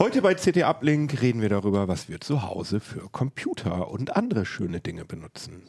Heute 0.00 0.22
bei 0.22 0.34
CT 0.36 0.62
Uplink 0.62 1.22
reden 1.22 1.42
wir 1.42 1.48
darüber, 1.48 1.88
was 1.88 2.08
wir 2.08 2.20
zu 2.20 2.44
Hause 2.44 2.78
für 2.78 3.08
Computer 3.10 3.90
und 3.90 4.14
andere 4.14 4.46
schöne 4.46 4.80
Dinge 4.80 5.04
benutzen. 5.04 5.64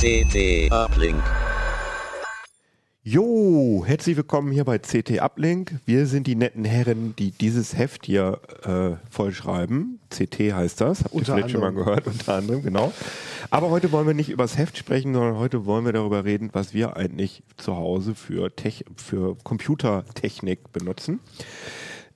CT 0.00 0.70
Uplink. 0.70 1.35
Jo, 3.08 3.84
herzlich 3.86 4.16
willkommen 4.16 4.50
hier 4.50 4.64
bei 4.64 4.80
CT 4.80 5.20
Uplink. 5.20 5.76
Wir 5.86 6.06
sind 6.06 6.26
die 6.26 6.34
netten 6.34 6.64
Herren, 6.64 7.14
die 7.16 7.30
dieses 7.30 7.78
Heft 7.78 8.04
hier 8.04 8.40
äh, 8.64 8.96
vollschreiben. 9.14 10.00
CT 10.10 10.52
heißt 10.52 10.80
das. 10.80 11.04
Habt 11.04 11.14
ihr 11.14 11.24
vielleicht 11.24 11.50
schon 11.52 11.60
mal 11.60 11.68
anderem. 11.68 11.86
gehört? 11.86 12.06
Unter 12.08 12.34
anderem, 12.34 12.62
genau. 12.64 12.92
Aber 13.50 13.70
heute 13.70 13.92
wollen 13.92 14.08
wir 14.08 14.14
nicht 14.14 14.28
über 14.28 14.42
das 14.42 14.58
Heft 14.58 14.76
sprechen, 14.76 15.14
sondern 15.14 15.36
heute 15.36 15.66
wollen 15.66 15.84
wir 15.84 15.92
darüber 15.92 16.24
reden, 16.24 16.50
was 16.52 16.74
wir 16.74 16.96
eigentlich 16.96 17.44
zu 17.58 17.76
Hause 17.76 18.16
für, 18.16 18.50
Tech 18.56 18.84
für 18.96 19.36
Computertechnik 19.44 20.72
benutzen. 20.72 21.20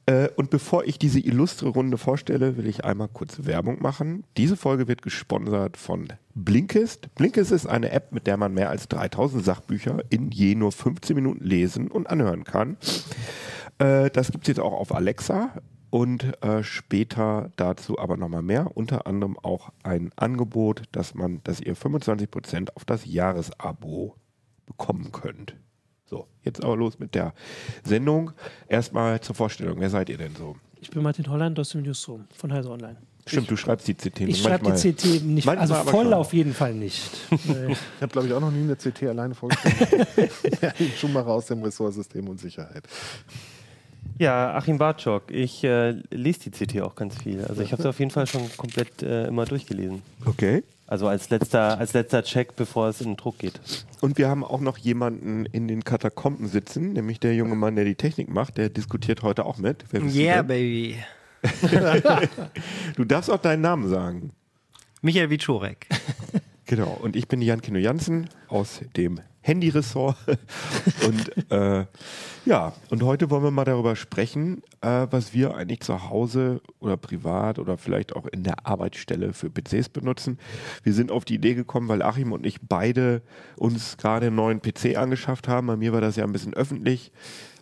Äh, 0.07 0.29
Und 0.37 0.51
bevor 0.51 0.85
ich 0.85 0.99
diese 0.99 1.21
illustre 1.21 1.69
Runde 1.69 1.99
vorstelle, 1.99 2.57
will 2.57 2.67
ich 2.67 2.85
einmal 2.85 3.09
kurz 3.09 3.45
Werbung 3.45 3.81
machen. 3.83 4.25
Diese 4.37 4.57
Folge 4.57 4.89
wird 4.89 5.03
gesponsert 5.03 5.77
von 5.77 6.09
Blinkist. 6.35 7.15
Blinkist 7.15 7.53
ist 7.53 7.67
eine 7.67 7.91
App, 7.91 8.13
mit 8.13 8.27
der 8.27 8.37
man 8.37 8.55
mehr 8.55 8.71
als 8.71 8.89
3000 8.89 9.45
Sachbücher 9.45 10.03
in 10.11 10.31
je 10.31 10.55
nur 10.55 10.73
15 10.73 11.15
Minuten 11.15 11.45
lesen 11.45 11.91
und 11.91 12.09
anhören 12.09 12.45
kann. 12.45 12.77
Äh, 13.79 14.11
Das 14.11 14.33
gibt 14.33 14.45
es 14.45 14.49
jetzt 14.49 14.61
auch 14.61 14.73
auf 14.73 14.95
Alexa 14.95 15.51
und 15.91 16.43
äh, 16.43 16.63
später 16.63 17.51
dazu 17.57 17.99
aber 17.99 18.17
nochmal 18.17 18.43
mehr. 18.43 18.77
Unter 18.77 19.07
anderem 19.07 19.37
auch 19.39 19.71
ein 19.83 20.13
Angebot, 20.17 20.83
dass 20.93 21.15
man, 21.15 21.41
dass 21.45 21.61
ihr 21.61 21.77
25% 21.77 22.69
auf 22.77 22.85
das 22.85 23.05
Jahresabo 23.07 24.15
bekommen 24.67 25.11
könnt. 25.13 25.57
So, 26.11 26.27
jetzt 26.43 26.63
aber 26.65 26.77
los 26.77 26.99
mit 26.99 27.15
der 27.15 27.33
Sendung. 27.85 28.33
Erstmal 28.69 29.21
zur 29.21 29.37
Vorstellung. 29.37 29.79
Wer 29.79 29.91
seid 29.91 30.09
ihr 30.09 30.19
denn 30.19 30.35
so? 30.35 30.57
Ich 30.81 30.91
bin 30.91 31.05
Martin 31.05 31.31
Holland 31.31 31.59
aus 31.61 31.69
dem 31.71 31.83
Newsroom 31.83 32.25
von 32.37 32.53
Heise 32.53 32.69
Online. 32.69 32.97
Stimmt, 33.27 33.49
du 33.49 33.57
schreibst 33.57 33.87
die 33.87 33.95
CT. 33.95 34.23
Ich 34.23 34.43
schreibe 34.43 34.73
die 34.73 34.93
CT 34.93 35.23
nicht, 35.25 35.47
also 35.47 35.75
voll 35.75 36.05
schon. 36.05 36.15
auf 36.15 36.33
jeden 36.33 36.53
Fall 36.53 36.75
nicht. 36.75 37.11
Ich 37.31 38.03
habe, 38.03 38.11
glaube 38.11 38.27
ich, 38.27 38.33
auch 38.33 38.41
noch 38.41 38.51
nie 38.51 38.63
eine 38.63 38.75
CT 38.75 39.05
alleine 39.05 39.35
vorgestellt. 39.35 40.09
ja, 40.63 40.73
ich 40.79 40.99
Schumacher 40.99 41.29
aus 41.29 41.47
dem 41.47 41.63
Ressort 41.63 41.95
System 41.95 42.27
und 42.29 42.41
Sicherheit. 42.41 42.83
Ja, 44.19 44.55
Achim 44.55 44.79
Bartschok. 44.79 45.31
Ich 45.31 45.63
äh, 45.63 45.93
lese 46.11 46.51
die 46.51 46.51
CT 46.51 46.81
auch 46.81 46.95
ganz 46.95 47.23
viel. 47.23 47.45
Also 47.45 47.63
ich 47.63 47.73
habe 47.73 47.83
sie 47.83 47.89
auf 47.91 47.99
jeden 47.99 48.11
Fall 48.11 48.27
schon 48.27 48.51
komplett 48.57 49.03
äh, 49.03 49.29
immer 49.29 49.45
durchgelesen. 49.45 50.03
Okay. 50.25 50.65
Also 50.91 51.07
als 51.07 51.31
letzter, 51.31 51.79
als 51.79 51.93
letzter 51.93 52.25
Check, 52.25 52.57
bevor 52.57 52.89
es 52.89 53.01
in 53.01 53.11
den 53.11 53.17
Druck 53.17 53.39
geht. 53.39 53.61
Und 54.01 54.19
wir 54.19 54.29
haben 54.29 54.43
auch 54.43 54.59
noch 54.59 54.77
jemanden 54.77 55.47
in 55.47 55.69
den 55.69 55.85
Katakomben 55.85 56.49
sitzen, 56.49 56.95
nämlich 56.95 57.21
der 57.21 57.33
junge 57.37 57.55
Mann, 57.55 57.77
der 57.77 57.85
die 57.85 57.95
Technik 57.95 58.29
macht. 58.29 58.59
Der 58.59 58.71
diskutiert 58.71 59.23
heute 59.23 59.47
auch 59.47 59.57
mit. 59.57 59.85
Yeah, 59.95 60.43
denn? 60.43 60.49
baby. 60.49 60.97
Du 62.97 63.05
darfst 63.05 63.31
auch 63.31 63.39
deinen 63.39 63.61
Namen 63.63 63.89
sagen. 63.89 64.33
Michael 65.01 65.31
Wiczorek. 65.31 65.87
Genau. 66.67 66.99
Und 67.01 67.15
ich 67.15 67.29
bin 67.29 67.41
Jan 67.41 67.63
Kino 67.63 67.79
Jansen 67.79 68.29
aus 68.49 68.81
dem 68.97 69.21
Handy-Ressort. 69.43 70.17
und 71.07 71.51
äh, 71.51 71.87
ja, 72.45 72.73
und 72.91 73.03
heute 73.03 73.31
wollen 73.31 73.43
wir 73.43 73.51
mal 73.51 73.65
darüber 73.65 73.97
sprechen, 73.97 74.63
äh, 74.81 75.07
was 75.11 75.35
wir 75.35 75.55
eigentlich 75.55 75.81
zu 75.81 76.09
Hause 76.09 76.61
oder 76.79 76.97
privat 76.97 77.59
oder 77.59 77.79
vielleicht 77.79 78.15
auch 78.15 78.27
in 78.27 78.43
der 78.43 78.67
Arbeitsstelle 78.67 79.33
für 79.33 79.51
PCs 79.51 79.89
benutzen. 79.89 80.39
Wir 80.83 80.93
sind 80.93 81.11
auf 81.11 81.25
die 81.25 81.35
Idee 81.35 81.55
gekommen, 81.55 81.89
weil 81.89 82.03
Achim 82.03 82.33
und 82.33 82.47
ich 82.47 82.61
beide 82.61 83.23
uns 83.57 83.97
gerade 83.97 84.27
einen 84.27 84.37
neuen 84.37 84.63
PC 84.63 84.97
angeschafft 84.97 85.49
haben. 85.49 85.67
Bei 85.67 85.77
mir 85.77 85.93
war 85.93 86.01
das 86.01 86.17
ja 86.17 86.25
ein 86.25 86.33
bisschen 86.33 86.55
öffentlich. 86.55 87.13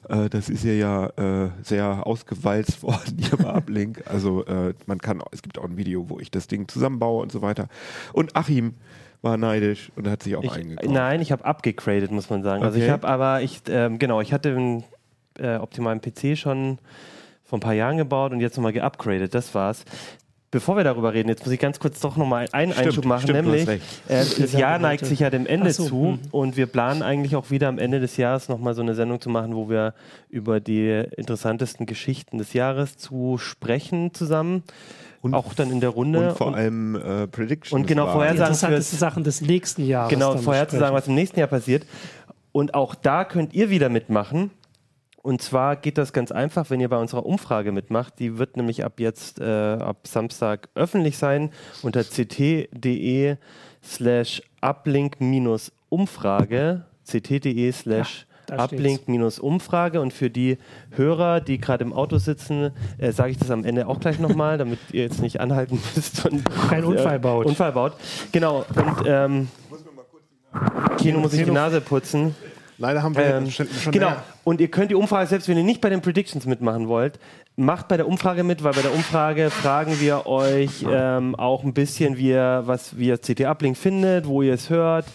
Äh, 0.09 0.29
Das 0.29 0.49
ist 0.49 0.65
ja 0.65 0.73
ja 0.73 1.07
äh, 1.17 1.51
sehr 1.63 2.07
ausgewalzt 2.07 2.83
worden 2.83 3.19
hier 3.19 3.37
bei 3.37 3.55
Uplink. 3.55 4.03
Also 4.07 4.45
äh, 4.47 4.75
man 4.87 4.99
kann, 4.99 5.23
es 5.33 5.43
gibt 5.43 5.59
auch 5.59 5.65
ein 5.65 5.77
Video, 5.77 6.09
wo 6.09 6.19
ich 6.19 6.31
das 6.31 6.47
Ding 6.47 6.69
zusammenbaue 6.69 7.23
und 7.23 7.33
so 7.33 7.43
weiter. 7.43 7.69
Und 8.13 8.37
Achim 8.37 8.75
war 9.23 9.37
neidisch 9.37 9.91
und 9.97 10.09
hat 10.09 10.23
sich 10.23 10.37
auch 10.37 10.43
Ich, 10.45 10.53
eingekauft. 10.53 10.91
nein, 10.91 11.21
ich 11.21 11.33
habe 11.33 11.45
abgegradet, 11.45 12.11
muss 12.11 12.31
man 12.31 12.43
sagen. 12.43 12.63
Also 12.63 12.77
Okay. 12.77 12.87
ich 12.87 12.91
habe 12.91 13.07
aber, 13.09 13.43
ich, 13.43 13.63
ähm, 13.69 13.99
genau, 13.99 14.21
ich 14.21 14.33
hatte 14.33 14.51
einen 14.51 14.85
äh, 15.39 15.57
optimalen 15.57 16.01
PC 16.01 16.37
schon 16.37 16.79
vor 17.45 17.59
ein 17.59 17.61
paar 17.61 17.75
Jahren 17.75 17.97
gebaut 17.97 18.33
und 18.33 18.41
jetzt 18.41 18.57
nochmal 18.57 18.73
geupgradet. 18.73 19.35
Das 19.35 19.55
war's. 19.55 19.85
Bevor 20.51 20.77
wir 20.79 20.85
darüber 20.85 21.13
reden, 21.13 21.29
jetzt 21.29 21.45
muss 21.45 21.53
ich 21.53 21.61
ganz 21.61 21.79
kurz 21.79 22.01
doch 22.01 22.17
nochmal 22.17 22.49
einen 22.53 22.73
Stimmt, 22.73 22.87
Einschub 22.87 23.05
machen, 23.05 23.23
stimmt, 23.25 23.43
nämlich 23.49 23.69
äh, 23.69 23.79
das 24.09 24.53
Jahr 24.55 24.79
neigt 24.79 25.05
sich 25.05 25.21
ja 25.21 25.29
dem 25.29 25.45
Ende 25.45 25.71
so, 25.73 25.85
zu 25.85 26.05
hm. 26.05 26.19
und 26.31 26.57
wir 26.57 26.67
planen 26.67 27.03
eigentlich 27.03 27.37
auch 27.37 27.51
wieder 27.51 27.69
am 27.69 27.79
Ende 27.79 28.01
des 28.01 28.17
Jahres 28.17 28.49
nochmal 28.49 28.73
so 28.73 28.81
eine 28.81 28.95
Sendung 28.95 29.21
zu 29.21 29.29
machen, 29.29 29.55
wo 29.55 29.69
wir 29.69 29.93
über 30.31 30.59
die 30.59 31.05
interessantesten 31.19 31.85
Geschichten 31.85 32.39
des 32.39 32.55
Jahres 32.55 32.97
zu 32.97 33.37
sprechen 33.37 34.15
zusammen. 34.15 34.63
Und- 35.21 35.35
auch 35.35 35.55
dann 35.55 35.71
in 35.71 35.81
der 35.81 35.91
Runde. 35.91 36.31
Und 36.31 36.37
vor 36.37 36.55
allem 36.55 36.95
äh, 36.95 37.27
Predictions. 37.27 37.73
Und 37.73 37.87
genau, 37.87 38.07
waren. 38.07 38.13
vorher 38.13 38.33
die 38.33 38.39
sagen 38.39 38.53
interessanteste 38.53 38.97
Sachen 38.97 39.25
des 39.25 39.41
nächsten 39.41 39.85
Jahres. 39.85 40.11
Genau, 40.11 40.37
vorherzusagen, 40.37 40.95
was 40.95 41.09
im 41.09 41.15
nächsten 41.15 41.41
Jahr 41.41 41.49
passiert. 41.49 41.87
Und 42.53 42.75
auch 42.75 42.95
da 42.95 43.25
könnt 43.25 43.55
ihr 43.55 43.71
wieder 43.71 43.89
mitmachen. 43.89 44.51
Und 45.23 45.43
zwar 45.43 45.77
geht 45.77 45.99
das 45.99 46.13
ganz 46.13 46.31
einfach, 46.33 46.71
wenn 46.71 46.81
ihr 46.81 46.89
bei 46.89 46.97
unserer 46.97 47.27
Umfrage 47.27 47.73
mitmacht. 47.73 48.19
Die 48.19 48.39
wird 48.39 48.57
nämlich 48.57 48.85
ab 48.85 49.01
jetzt, 49.01 49.41
äh, 49.41 49.45
ab 49.45 50.07
Samstag 50.07 50.69
öffentlich 50.75 51.19
sein 51.19 51.51
unter 51.83 52.05
ct.de 52.05 53.37
slash 53.83 54.43
uplink-umfrage. 54.61 56.85
ct.de 57.05 57.73
slash 57.73 58.27
uplink-umfrage. 58.51 60.01
Und 60.01 60.13
für 60.13 60.31
die 60.31 60.59
Hörer, 60.95 61.41
die 61.41 61.59
gerade 61.59 61.85
im 61.85 61.93
Auto 61.93 62.19
sitzen, 62.19 62.71
äh, 62.99 63.13
sage 63.13 63.31
ich 63.33 63.39
das 63.39 63.51
am 63.51 63.65
Ende 63.65 63.87
auch 63.89 64.01
gleich 64.01 64.19
nochmal, 64.19 64.59
damit 64.59 64.79
ihr 64.93 65.03
jetzt 65.03 65.21
nicht 65.21 65.41
anhalten 65.41 65.79
müsst 65.95 66.27
und 66.27 66.45
Kein 66.69 66.85
Unfall 66.85 67.19
baut. 67.19 67.47
Unfall 67.47 67.73
baut. 67.73 67.93
Genau. 68.33 68.65
Und 68.75 69.07
ähm, 69.07 69.49
Kino 70.99 71.21
muss 71.21 71.33
sich 71.33 71.45
die 71.45 71.51
Nase 71.51 71.81
putzen. 71.81 72.35
Leider 72.81 73.03
haben 73.03 73.17
wir 73.17 73.25
Ähm, 73.25 73.51
schon, 73.51 73.67
schon 73.69 73.93
genau. 73.93 74.11
mehr. 74.11 74.23
Und 74.45 74.61
ihr 74.61 74.69
könnt 74.69 74.91
die 74.91 74.95
Umfrage, 74.95 75.27
selbst 75.27 75.49
wenn 75.49 75.57
ihr 75.59 75.65
nicht 75.65 75.81
bei 75.81 75.91
den 75.91 76.01
Predictions 76.01 76.47
mitmachen 76.47 76.87
wollt, 76.87 77.19
macht 77.57 77.89
bei 77.89 77.97
der 77.97 78.07
Umfrage 78.07 78.45
mit, 78.45 78.63
weil 78.63 78.73
bei 78.73 78.83
der 78.83 78.95
Umfrage 78.95 79.51
fragen 79.51 79.99
wir 80.01 80.27
euch 80.27 80.87
ähm, 80.89 81.35
auch 81.35 81.65
ein 81.65 81.75
bisschen, 81.75 82.17
wie 82.17 82.29
ihr, 82.29 82.63
was 82.67 82.97
wie 82.97 83.09
ihr 83.09 83.19
CT 83.19 83.41
Uplink 83.47 83.77
findet, 83.77 84.29
wo 84.29 84.43
ihr 84.43 84.55
es 84.55 84.71
hört, 84.71 85.07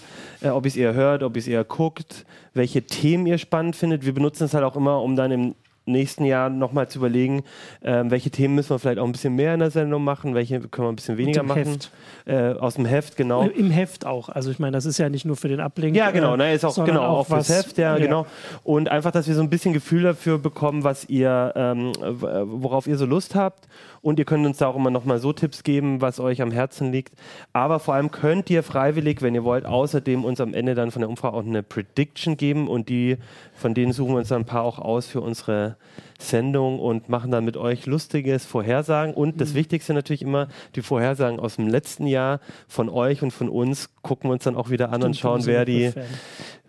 äh, 0.41 0.49
ob 0.49 0.65
ihr 0.65 0.69
es 0.69 0.75
eher 0.75 0.93
hört, 0.93 1.23
ob 1.23 1.37
ihr 1.37 1.39
es 1.39 1.47
eher 1.47 1.63
guckt, 1.63 2.25
welche 2.53 2.83
Themen 2.83 3.25
ihr 3.25 3.37
spannend 3.37 3.75
findet. 3.75 4.05
Wir 4.05 4.13
benutzen 4.13 4.45
es 4.45 4.53
halt 4.53 4.63
auch 4.63 4.75
immer, 4.75 5.01
um 5.01 5.15
dann 5.15 5.31
im 5.31 5.55
nächsten 5.85 6.25
Jahr 6.25 6.49
nochmal 6.49 6.87
zu 6.87 6.99
überlegen, 6.99 7.43
ähm, 7.83 8.09
welche 8.11 8.29
Themen 8.29 8.55
müssen 8.55 8.69
wir 8.69 8.79
vielleicht 8.79 8.99
auch 8.99 9.05
ein 9.05 9.11
bisschen 9.11 9.35
mehr 9.35 9.53
in 9.53 9.59
der 9.59 9.71
Sendung 9.71 10.03
machen, 10.03 10.33
welche 10.35 10.59
können 10.61 10.87
wir 10.87 10.91
ein 10.91 10.95
bisschen 10.95 11.17
weniger 11.17 11.43
machen. 11.43 11.63
Heft. 11.65 11.91
Äh, 12.25 12.53
aus 12.53 12.75
dem 12.75 12.85
Heft, 12.85 13.17
genau. 13.17 13.43
Im 13.43 13.69
Heft 13.69 14.05
auch. 14.05 14.29
Also 14.29 14.49
ich 14.49 14.59
meine, 14.59 14.71
das 14.71 14.85
ist 14.85 14.97
ja 14.97 15.09
nicht 15.09 15.25
nur 15.25 15.35
für 15.35 15.49
den 15.49 15.59
Ablink. 15.59 15.95
Ja, 15.95 16.11
genau, 16.11 16.35
äh, 16.35 16.37
ne, 16.37 16.53
ist 16.53 16.63
auch 16.63 16.85
genau 16.85 17.03
auch 17.03 17.27
fürs 17.27 17.49
was- 17.49 17.65
Heft, 17.65 17.77
ja, 17.77 17.97
genau. 17.97 18.25
Und 18.63 18.89
einfach, 18.89 19.11
dass 19.11 19.27
wir 19.27 19.35
so 19.35 19.41
ein 19.41 19.49
bisschen 19.49 19.73
Gefühl 19.73 20.03
dafür 20.03 20.37
bekommen, 20.37 20.83
was 20.85 21.09
ihr, 21.09 21.51
ähm, 21.55 21.91
w- 21.99 22.43
worauf 22.45 22.87
ihr 22.87 22.97
so 22.97 23.05
Lust 23.05 23.35
habt. 23.35 23.67
Und 24.01 24.19
ihr 24.19 24.25
könnt 24.25 24.45
uns 24.45 24.57
da 24.57 24.67
auch 24.67 24.75
immer 24.75 24.89
noch 24.89 25.05
mal 25.05 25.17
so 25.19 25.31
Tipps 25.31 25.63
geben, 25.63 26.01
was 26.01 26.19
euch 26.19 26.41
am 26.41 26.51
Herzen 26.51 26.91
liegt. 26.91 27.13
Aber 27.53 27.79
vor 27.79 27.93
allem 27.93 28.11
könnt 28.11 28.49
ihr 28.49 28.61
freiwillig, 28.61 29.21
wenn 29.21 29.33
ihr 29.33 29.45
wollt, 29.45 29.65
außerdem 29.65 30.25
uns 30.25 30.41
am 30.41 30.53
Ende 30.53 30.75
dann 30.75 30.91
von 30.91 30.99
der 31.01 31.07
Umfrage 31.09 31.37
auch 31.37 31.45
eine 31.45 31.63
Prediction 31.63 32.35
geben 32.35 32.67
und 32.67 32.89
die, 32.89 33.17
von 33.55 33.73
denen 33.73 33.93
suchen 33.93 34.11
wir 34.13 34.17
uns 34.19 34.27
dann 34.27 34.41
ein 34.41 34.45
paar 34.45 34.63
auch 34.63 34.77
aus 34.79 35.07
für 35.07 35.21
unsere 35.21 35.72
Sendung 36.19 36.79
und 36.79 37.09
machen 37.09 37.31
dann 37.31 37.45
mit 37.45 37.57
euch 37.57 37.85
lustiges 37.85 38.45
Vorhersagen. 38.45 39.13
Und 39.13 39.41
das 39.41 39.53
Wichtigste 39.53 39.93
natürlich 39.93 40.21
immer, 40.21 40.47
die 40.75 40.81
Vorhersagen 40.81 41.39
aus 41.39 41.57
dem 41.57 41.67
letzten 41.67 42.07
Jahr 42.07 42.39
von 42.67 42.89
euch 42.89 43.21
und 43.21 43.31
von 43.31 43.49
uns 43.49 43.89
gucken 44.01 44.29
wir 44.29 44.33
uns 44.33 44.43
dann 44.43 44.55
auch 44.55 44.69
wieder 44.69 44.91
an 44.91 45.03
und 45.03 45.17
schauen, 45.17 45.45
wer 45.45 45.65
die, 45.65 45.91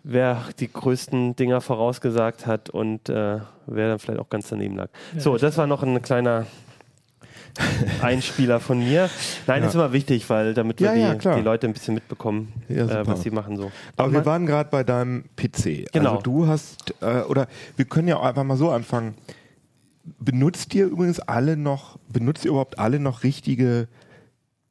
wer 0.02 0.42
die 0.58 0.72
größten 0.72 1.36
Dinger 1.36 1.60
vorausgesagt 1.60 2.46
hat 2.46 2.70
und 2.70 3.08
äh, 3.08 3.38
wer 3.66 3.88
dann 3.88 3.98
vielleicht 3.98 4.20
auch 4.20 4.28
ganz 4.28 4.48
daneben 4.48 4.76
lag. 4.76 4.88
so, 5.18 5.36
das 5.38 5.56
war 5.56 5.66
noch 5.66 5.82
ein 5.82 6.02
kleiner 6.02 6.46
Einspieler 8.02 8.60
von 8.60 8.78
mir. 8.78 9.08
Nein, 9.46 9.62
Ja. 9.62 9.68
ist 9.68 9.74
immer 9.74 9.92
wichtig, 9.92 10.28
weil 10.30 10.54
damit 10.54 10.80
wir 10.80 10.88
Ja, 10.88 10.94
ja, 10.94 11.12
die, 11.12 11.18
klar. 11.18 11.36
die 11.36 11.42
Leute 11.42 11.66
ein 11.66 11.72
bisschen 11.72 11.94
mitbekommen, 11.94 12.52
Ja, 12.68 12.86
äh, 12.86 13.06
was 13.06 13.22
sie 13.22 13.30
machen 13.30 13.56
so. 13.56 13.70
Aber 13.96 14.12
wir 14.12 14.26
waren 14.26 14.46
gerade 14.46 14.70
bei 14.70 14.82
deinem 14.84 15.24
PC. 15.36 15.86
Genau. 15.92 16.10
Also 16.12 16.22
du 16.22 16.46
hast, 16.46 16.94
äh, 17.00 17.20
oder 17.22 17.46
wir 17.76 17.84
können 17.84 18.08
ja 18.08 18.16
auch 18.16 18.24
einfach 18.24 18.44
mal 18.44 18.56
so 18.56 18.70
anfangen. 18.70 19.14
Benutzt 20.18 20.74
ihr 20.74 20.86
übrigens 20.86 21.20
alle 21.20 21.56
noch, 21.56 21.98
benutzt 22.12 22.44
ihr 22.44 22.50
überhaupt 22.50 22.78
alle 22.78 22.98
noch 23.00 23.22
richtige 23.22 23.88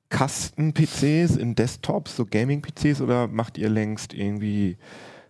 Kasten-PCs 0.10 1.38
in 1.38 1.56
Desktops, 1.56 2.16
so 2.16 2.26
Gaming-PCs, 2.26 3.02
oder 3.02 3.28
macht 3.28 3.58
ihr 3.58 3.70
längst 3.70 4.14
irgendwie 4.14 4.78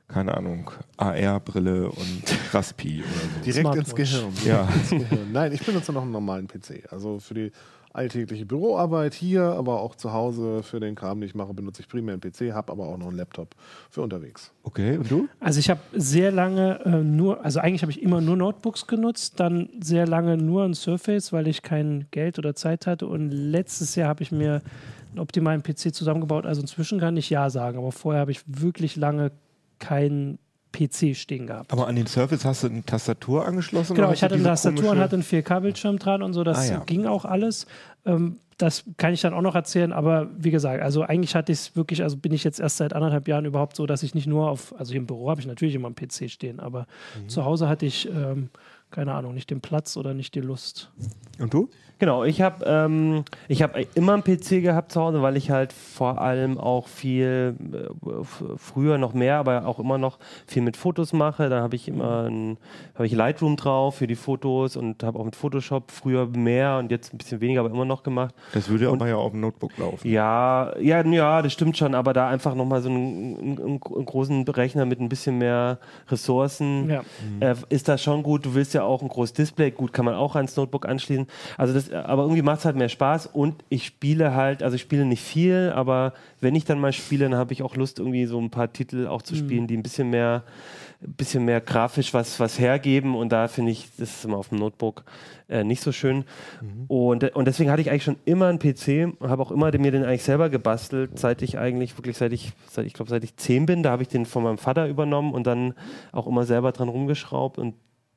keine 0.07 0.35
Ahnung, 0.35 0.69
AR-Brille 0.97 1.87
und 1.89 2.23
Raspi 2.53 3.03
oder 3.03 3.09
so. 3.09 3.43
Direkt 3.45 3.75
ins. 3.75 3.95
Gehirn. 3.95 4.33
Ja. 4.45 4.67
Ins 4.67 4.89
Gehirn. 4.89 5.31
Nein, 5.31 5.51
ich 5.51 5.65
benutze 5.65 5.91
noch 5.91 6.03
einen 6.03 6.11
normalen 6.11 6.47
PC. 6.47 6.91
Also 6.91 7.19
für 7.19 7.33
die 7.33 7.51
alltägliche 7.93 8.45
Büroarbeit 8.45 9.13
hier, 9.13 9.43
aber 9.43 9.79
auch 9.79 9.95
zu 9.95 10.11
Hause 10.11 10.63
für 10.63 10.79
den 10.79 10.95
Kram, 10.95 11.19
den 11.21 11.29
ich 11.29 11.35
mache, 11.35 11.53
benutze 11.53 11.81
ich 11.81 11.87
primär 11.87 12.13
einen 12.13 12.21
PC, 12.21 12.53
habe 12.53 12.71
aber 12.71 12.87
auch 12.87 12.97
noch 12.97 13.07
einen 13.07 13.17
Laptop 13.17 13.55
für 13.89 14.01
unterwegs. 14.01 14.51
Okay, 14.63 14.97
und 14.97 15.09
du? 15.09 15.29
Also 15.39 15.59
ich 15.59 15.69
habe 15.69 15.79
sehr 15.93 16.31
lange 16.31 16.79
äh, 16.85 16.89
nur, 17.03 17.45
also 17.45 17.59
eigentlich 17.59 17.83
habe 17.83 17.91
ich 17.91 18.01
immer 18.01 18.19
nur 18.19 18.35
Notebooks 18.35 18.87
genutzt, 18.87 19.39
dann 19.39 19.69
sehr 19.79 20.07
lange 20.07 20.37
nur 20.37 20.63
ein 20.63 20.73
Surface, 20.73 21.31
weil 21.31 21.47
ich 21.47 21.61
kein 21.61 22.07
Geld 22.09 22.39
oder 22.39 22.55
Zeit 22.55 22.87
hatte 22.87 23.05
und 23.05 23.29
letztes 23.29 23.95
Jahr 23.95 24.09
habe 24.09 24.23
ich 24.23 24.31
mir 24.31 24.63
einen 25.11 25.19
optimalen 25.19 25.61
PC 25.61 25.93
zusammengebaut. 25.93 26.47
Also 26.47 26.61
inzwischen 26.61 26.99
kann 26.99 27.15
ich 27.15 27.29
ja 27.29 27.51
sagen, 27.51 27.77
aber 27.77 27.91
vorher 27.91 28.21
habe 28.21 28.31
ich 28.31 28.41
wirklich 28.47 28.95
lange 28.95 29.31
keinen 29.83 30.39
PC 30.71 31.15
stehen 31.15 31.45
gehabt. 31.45 31.71
Aber 31.71 31.87
an 31.87 31.95
den 31.95 32.07
Surface 32.07 32.45
hast 32.45 32.63
du 32.63 32.67
eine 32.67 32.83
Tastatur 32.83 33.45
angeschlossen? 33.45 33.95
Genau, 33.95 34.11
ich 34.11 34.23
hatte 34.23 34.35
eine 34.35 34.43
Tastatur 34.43 34.91
und 34.91 34.99
hatte 34.99 35.15
einen 35.15 35.23
4K-Bildschirm 35.23 35.99
dran 35.99 36.23
und 36.23 36.33
so, 36.33 36.43
das 36.43 36.69
Ah, 36.69 36.73
ja. 36.73 36.83
ging 36.85 37.05
auch 37.05 37.25
alles. 37.25 37.67
Ähm, 38.05 38.37
das 38.57 38.83
kann 38.97 39.13
ich 39.13 39.21
dann 39.21 39.33
auch 39.33 39.41
noch 39.41 39.55
erzählen, 39.55 39.91
aber 39.91 40.29
wie 40.37 40.51
gesagt, 40.51 40.81
also 40.81 41.01
eigentlich 41.03 41.35
hatte 41.35 41.51
ich 41.51 41.57
es 41.59 41.75
wirklich, 41.75 42.01
also 42.01 42.17
bin 42.17 42.31
ich 42.31 42.43
jetzt 42.43 42.59
erst 42.59 42.77
seit 42.77 42.93
anderthalb 42.93 43.27
Jahren 43.27 43.45
überhaupt 43.45 43.75
so, 43.75 43.85
dass 43.85 44.03
ich 44.03 44.15
nicht 44.15 44.27
nur 44.27 44.49
auf, 44.49 44.73
also 44.79 44.91
hier 44.91 45.01
im 45.01 45.07
Büro 45.07 45.29
habe 45.29 45.41
ich 45.41 45.47
natürlich 45.47 45.75
immer 45.75 45.87
einen 45.87 45.95
PC 45.95 46.29
stehen, 46.29 46.59
aber 46.59 46.87
Mhm. 47.21 47.29
zu 47.29 47.45
Hause 47.45 47.67
hatte 47.67 47.85
ich, 47.85 48.07
ähm, 48.09 48.49
keine 48.89 49.13
Ahnung, 49.13 49.33
nicht 49.33 49.49
den 49.49 49.59
Platz 49.61 49.97
oder 49.97 50.13
nicht 50.13 50.33
die 50.35 50.39
Lust. 50.41 50.91
Und 51.39 51.53
du? 51.53 51.69
Genau, 52.03 52.25
ich 52.25 52.41
habe 52.41 52.65
ähm, 52.67 53.23
ich 53.47 53.63
hab 53.63 53.77
immer 53.95 54.15
einen 54.15 54.23
PC 54.25 54.61
gehabt 54.61 54.91
zu 54.91 54.99
Hause, 54.99 55.21
weil 55.21 55.37
ich 55.37 55.51
halt 55.51 55.71
vor 55.71 56.19
allem 56.19 56.57
auch 56.57 56.89
viel, 56.89 57.55
äh, 57.71 58.57
früher 58.57 58.97
noch 58.97 59.13
mehr, 59.13 59.37
aber 59.37 59.65
auch 59.65 59.79
immer 59.79 59.97
noch 59.97 60.19
viel 60.45 60.63
mit 60.63 60.75
Fotos 60.75 61.13
mache. 61.13 61.47
Da 61.47 61.61
habe 61.61 61.77
ich 61.77 61.87
immer 61.87 62.25
ein, 62.29 62.57
hab 62.93 63.05
ich 63.05 63.13
Lightroom 63.13 63.55
drauf 63.55 63.95
für 63.95 64.07
die 64.07 64.17
Fotos 64.17 64.75
und 64.75 65.01
habe 65.01 65.17
auch 65.17 65.23
mit 65.23 65.37
Photoshop 65.37 65.91
früher 65.91 66.27
mehr 66.27 66.77
und 66.77 66.91
jetzt 66.91 67.13
ein 67.13 67.17
bisschen 67.19 67.39
weniger, 67.39 67.61
aber 67.61 67.69
immer 67.69 67.85
noch 67.85 68.03
gemacht. 68.03 68.35
Das 68.53 68.67
würde 68.67 68.89
aber 68.89 69.07
ja 69.07 69.15
auf 69.15 69.31
dem 69.31 69.39
Notebook 69.39 69.77
laufen. 69.77 70.05
Ja, 70.05 70.77
ja, 70.79 71.05
ja, 71.05 71.41
das 71.41 71.53
stimmt 71.53 71.77
schon, 71.77 71.95
aber 71.95 72.11
da 72.11 72.27
einfach 72.27 72.53
nochmal 72.53 72.81
so 72.81 72.89
einen, 72.89 73.37
einen, 73.39 73.59
einen 73.61 73.79
großen 73.79 74.45
Rechner 74.49 74.85
mit 74.85 74.99
ein 74.99 75.07
bisschen 75.07 75.37
mehr 75.37 75.79
Ressourcen 76.09 76.89
Ja. 76.89 77.03
äh, 77.39 77.55
ist 77.69 77.87
das 77.87 78.03
schon 78.03 78.23
gut. 78.23 78.45
Du 78.45 78.55
willst 78.55 78.73
ja 78.73 78.83
auch 78.83 79.01
ein 79.01 79.07
großes 79.07 79.31
Display, 79.31 79.71
gut, 79.71 79.93
kann 79.93 80.03
man 80.03 80.15
auch 80.15 80.35
ans 80.35 80.57
Notebook 80.57 80.85
anschließen. 80.85 81.27
Also 81.57 81.73
das, 81.73 81.92
aber 81.93 82.23
irgendwie 82.23 82.41
macht 82.41 82.59
es 82.59 82.65
halt 82.65 82.75
mehr 82.75 82.89
Spaß 82.89 83.27
und 83.27 83.63
ich 83.69 83.85
spiele 83.85 84.33
halt, 84.35 84.63
also 84.63 84.75
ich 84.75 84.81
spiele 84.81 85.05
nicht 85.05 85.21
viel, 85.23 85.71
aber 85.75 86.13
wenn 86.41 86.55
ich 86.55 86.65
dann 86.65 86.79
mal 86.79 86.91
spiele, 86.93 87.29
dann 87.29 87.35
habe 87.37 87.53
ich 87.53 87.61
auch 87.63 87.75
Lust, 87.75 87.99
irgendwie 87.99 88.25
so 88.25 88.39
ein 88.39 88.49
paar 88.49 88.71
Titel 88.73 89.07
auch 89.07 89.21
zu 89.21 89.35
spielen, 89.35 89.67
die 89.67 89.77
ein 89.77 89.83
bisschen 89.83 90.09
mehr, 90.09 90.43
ein 91.01 91.13
bisschen 91.13 91.45
mehr 91.45 91.61
grafisch 91.61 92.13
was, 92.13 92.39
was 92.39 92.59
hergeben 92.59 93.15
und 93.15 93.29
da 93.31 93.47
finde 93.47 93.71
ich, 93.71 93.89
das 93.97 94.09
ist 94.17 94.25
immer 94.25 94.37
auf 94.37 94.49
dem 94.49 94.59
Notebook 94.59 95.03
äh, 95.49 95.63
nicht 95.63 95.81
so 95.81 95.91
schön. 95.91 96.23
Und, 96.87 97.35
und 97.35 97.45
deswegen 97.45 97.69
hatte 97.69 97.81
ich 97.81 97.89
eigentlich 97.91 98.03
schon 98.05 98.15
immer 98.25 98.47
einen 98.47 98.59
PC, 98.59 99.13
habe 99.21 99.41
auch 99.41 99.51
immer 99.51 99.69
den- 99.71 99.81
mir 99.81 99.91
den 99.91 100.03
eigentlich 100.03 100.23
selber 100.23 100.49
gebastelt, 100.49 101.19
seit 101.19 101.41
ich 101.41 101.57
eigentlich, 101.59 101.97
wirklich 101.97 102.17
seit 102.17 102.33
ich, 102.33 102.53
seit, 102.69 102.85
ich 102.85 102.93
glaube, 102.93 103.09
seit 103.09 103.23
ich 103.23 103.35
zehn 103.37 103.65
bin, 103.65 103.83
da 103.83 103.91
habe 103.91 104.01
ich 104.03 104.09
den 104.09 104.25
von 104.25 104.43
meinem 104.43 104.57
Vater 104.57 104.87
übernommen 104.87 105.33
und 105.33 105.45
dann 105.45 105.73
auch 106.11 106.27
immer 106.27 106.45
selber 106.45 106.71
dran 106.71 106.89
rumgeschraubt 106.89 107.57
und 107.57 107.75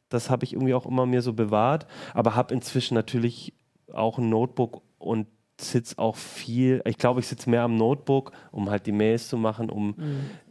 das 0.09 0.31
habe 0.31 0.45
ich 0.45 0.53
irgendwie 0.53 0.73
auch 0.75 0.87
immer 0.87 1.05
mir 1.05 1.21
so 1.21 1.33
bewahrt, 1.33 1.87
aber 2.15 2.37
habe 2.37 2.55
inzwischen 2.55 2.95
natürlich 2.95 3.53
auch 3.93 4.19
ein 4.19 4.29
Notebook 4.29 4.83
und 4.99 5.27
sitze 5.59 5.99
auch 5.99 6.17
viel, 6.17 6.83
ich 6.85 6.99
glaube, 6.99 7.21
ich 7.21 7.27
sitze 7.29 7.49
mehr 7.49 7.63
am 7.63 7.77
Notebook, 7.79 8.33
um 8.53 8.69
halt 8.69 8.85
die 8.85 8.93
Mails 8.93 9.29
zu 9.29 9.39
machen, 9.39 9.71
um 9.71 9.95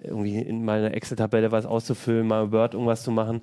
irgendwie 0.02 0.38
in 0.40 0.66
meiner 0.66 0.96
Excel-Tabelle 0.96 1.52
was 1.52 1.68
auszufüllen, 1.68 2.26
mal 2.26 2.52
Word 2.52 2.74
irgendwas 2.74 3.04
zu 3.04 3.12
machen 3.12 3.42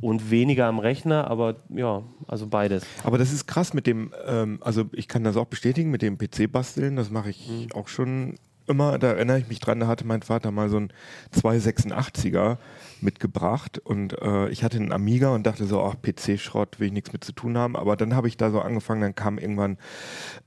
und 0.00 0.32
weniger 0.32 0.66
am 0.66 0.80
Rechner, 0.80 1.30
aber 1.30 1.56
ja, 1.68 2.02
also 2.26 2.48
beides. 2.48 2.84
Aber 3.04 3.18
das 3.18 3.32
ist 3.32 3.46
krass 3.46 3.72
mit 3.72 3.86
dem, 3.86 4.12
ähm, 4.26 4.58
also 4.62 4.86
ich 4.92 5.06
kann 5.06 5.22
das 5.22 5.36
auch 5.36 5.46
bestätigen, 5.46 5.92
mit 5.92 6.02
dem 6.02 6.18
PC-Basteln, 6.18 6.96
das 6.96 7.10
mache 7.10 7.30
ich 7.30 7.48
Mhm. 7.48 7.68
auch 7.74 7.86
schon 7.86 8.34
immer, 8.66 8.98
da 8.98 9.12
erinnere 9.12 9.38
ich 9.38 9.46
mich 9.46 9.60
dran, 9.60 9.78
da 9.78 9.86
hatte 9.86 10.04
mein 10.04 10.22
Vater 10.22 10.50
mal 10.50 10.68
so 10.68 10.78
ein 10.78 10.92
286er 11.40 12.58
mitgebracht 13.02 13.78
und 13.78 14.20
äh, 14.20 14.48
ich 14.48 14.64
hatte 14.64 14.76
einen 14.78 14.92
Amiga 14.92 15.34
und 15.34 15.46
dachte 15.46 15.66
so, 15.66 15.82
ach, 15.82 15.96
PC-Schrott, 16.00 16.78
will 16.80 16.88
ich 16.88 16.92
nichts 16.92 17.12
mit 17.12 17.24
zu 17.24 17.32
tun 17.32 17.56
haben, 17.58 17.76
aber 17.76 17.96
dann 17.96 18.14
habe 18.14 18.28
ich 18.28 18.36
da 18.36 18.50
so 18.50 18.60
angefangen, 18.60 19.00
dann 19.00 19.14
kam 19.14 19.38
irgendwann, 19.38 19.78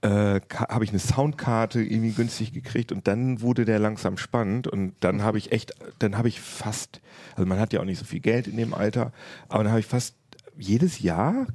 äh, 0.01 0.39
habe 0.49 0.83
ich 0.83 0.89
eine 0.89 0.99
Soundkarte 0.99 1.81
irgendwie 1.81 2.11
günstig 2.11 2.53
gekriegt 2.53 2.91
und 2.91 3.07
dann 3.07 3.41
wurde 3.41 3.65
der 3.65 3.79
langsam 3.79 4.17
spannend 4.17 4.67
und 4.67 4.93
dann 4.99 5.23
habe 5.23 5.37
ich 5.37 5.51
echt, 5.51 5.73
dann 5.99 6.17
habe 6.17 6.27
ich 6.27 6.41
fast, 6.41 7.01
also 7.35 7.47
man 7.47 7.59
hat 7.59 7.73
ja 7.73 7.79
auch 7.79 7.85
nicht 7.85 7.99
so 7.99 8.05
viel 8.05 8.19
Geld 8.19 8.47
in 8.47 8.57
dem 8.57 8.73
Alter, 8.73 9.11
aber 9.47 9.63
dann 9.63 9.71
habe 9.71 9.79
ich 9.79 9.87
fast 9.87 10.15
jedes 10.59 10.99
Jahr 10.99 11.47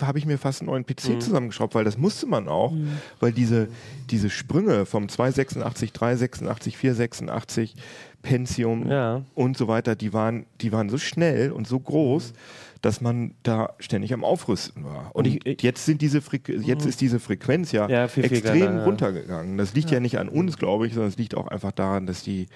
habe 0.00 0.18
ich 0.18 0.26
mir 0.26 0.36
fast 0.38 0.60
einen 0.60 0.68
neuen 0.70 0.84
PC 0.86 1.20
zusammengeschraubt, 1.22 1.74
weil 1.74 1.84
das 1.84 1.96
musste 1.98 2.26
man 2.26 2.48
auch, 2.48 2.72
weil 3.18 3.32
diese, 3.32 3.68
diese 4.10 4.28
Sprünge 4.30 4.84
vom 4.86 5.08
286, 5.08 5.92
386, 5.92 6.76
486, 6.76 7.74
Pentium 8.20 8.88
Ja. 8.88 9.22
und 9.34 9.56
so 9.56 9.66
weiter, 9.68 9.96
die 9.96 10.12
waren, 10.12 10.46
die 10.60 10.70
waren 10.70 10.88
so 10.90 10.98
schnell 10.98 11.50
und 11.50 11.66
so 11.66 11.80
groß, 11.80 12.34
dass 12.82 13.00
man 13.00 13.34
da 13.44 13.72
ständig 13.78 14.12
am 14.12 14.22
Aufrüsten 14.24 14.84
war. 14.84 15.10
Und 15.14 15.26
ich- 15.26 15.44
ich- 15.46 15.62
jetzt 15.62 15.84
sind 15.86 16.02
diese 16.02 16.20
Frequ 16.20 16.52
jetzt 16.52 16.84
ist 16.84 17.00
diese 17.00 17.20
Frequenz 17.20 17.70
ja, 17.72 17.88
Ja, 17.88 18.08
viel, 18.08 18.24
viel 18.24 18.38
extrem 18.38 18.56
kleiner, 18.58 18.78
ja. 18.80 18.84
runtergegangen. 18.84 19.56
Das 19.56 19.72
liegt 19.74 19.90
ja. 19.92 20.00
nicht 20.00 20.18
an 20.18 20.28
uns, 20.28 20.56
glaube 20.58 20.86
ich, 20.86 20.92
sondern 20.94 21.10
es 21.10 21.16
liegt 21.16 21.36
auch 21.36 21.46
einfach 21.48 21.72
daran, 21.72 22.06
dass 22.06 22.22
die 22.22 22.48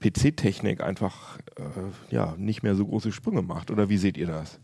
PC-Technik 0.00 0.80
einfach 0.80 1.38
äh, 1.56 2.14
ja, 2.14 2.34
nicht 2.38 2.62
mehr 2.62 2.74
so 2.74 2.86
große 2.86 3.12
Sprünge 3.12 3.42
macht. 3.42 3.70
Oder 3.70 3.88
wie 3.88 3.98
seht 3.98 4.16
ihr 4.16 4.26
das? 4.28 4.58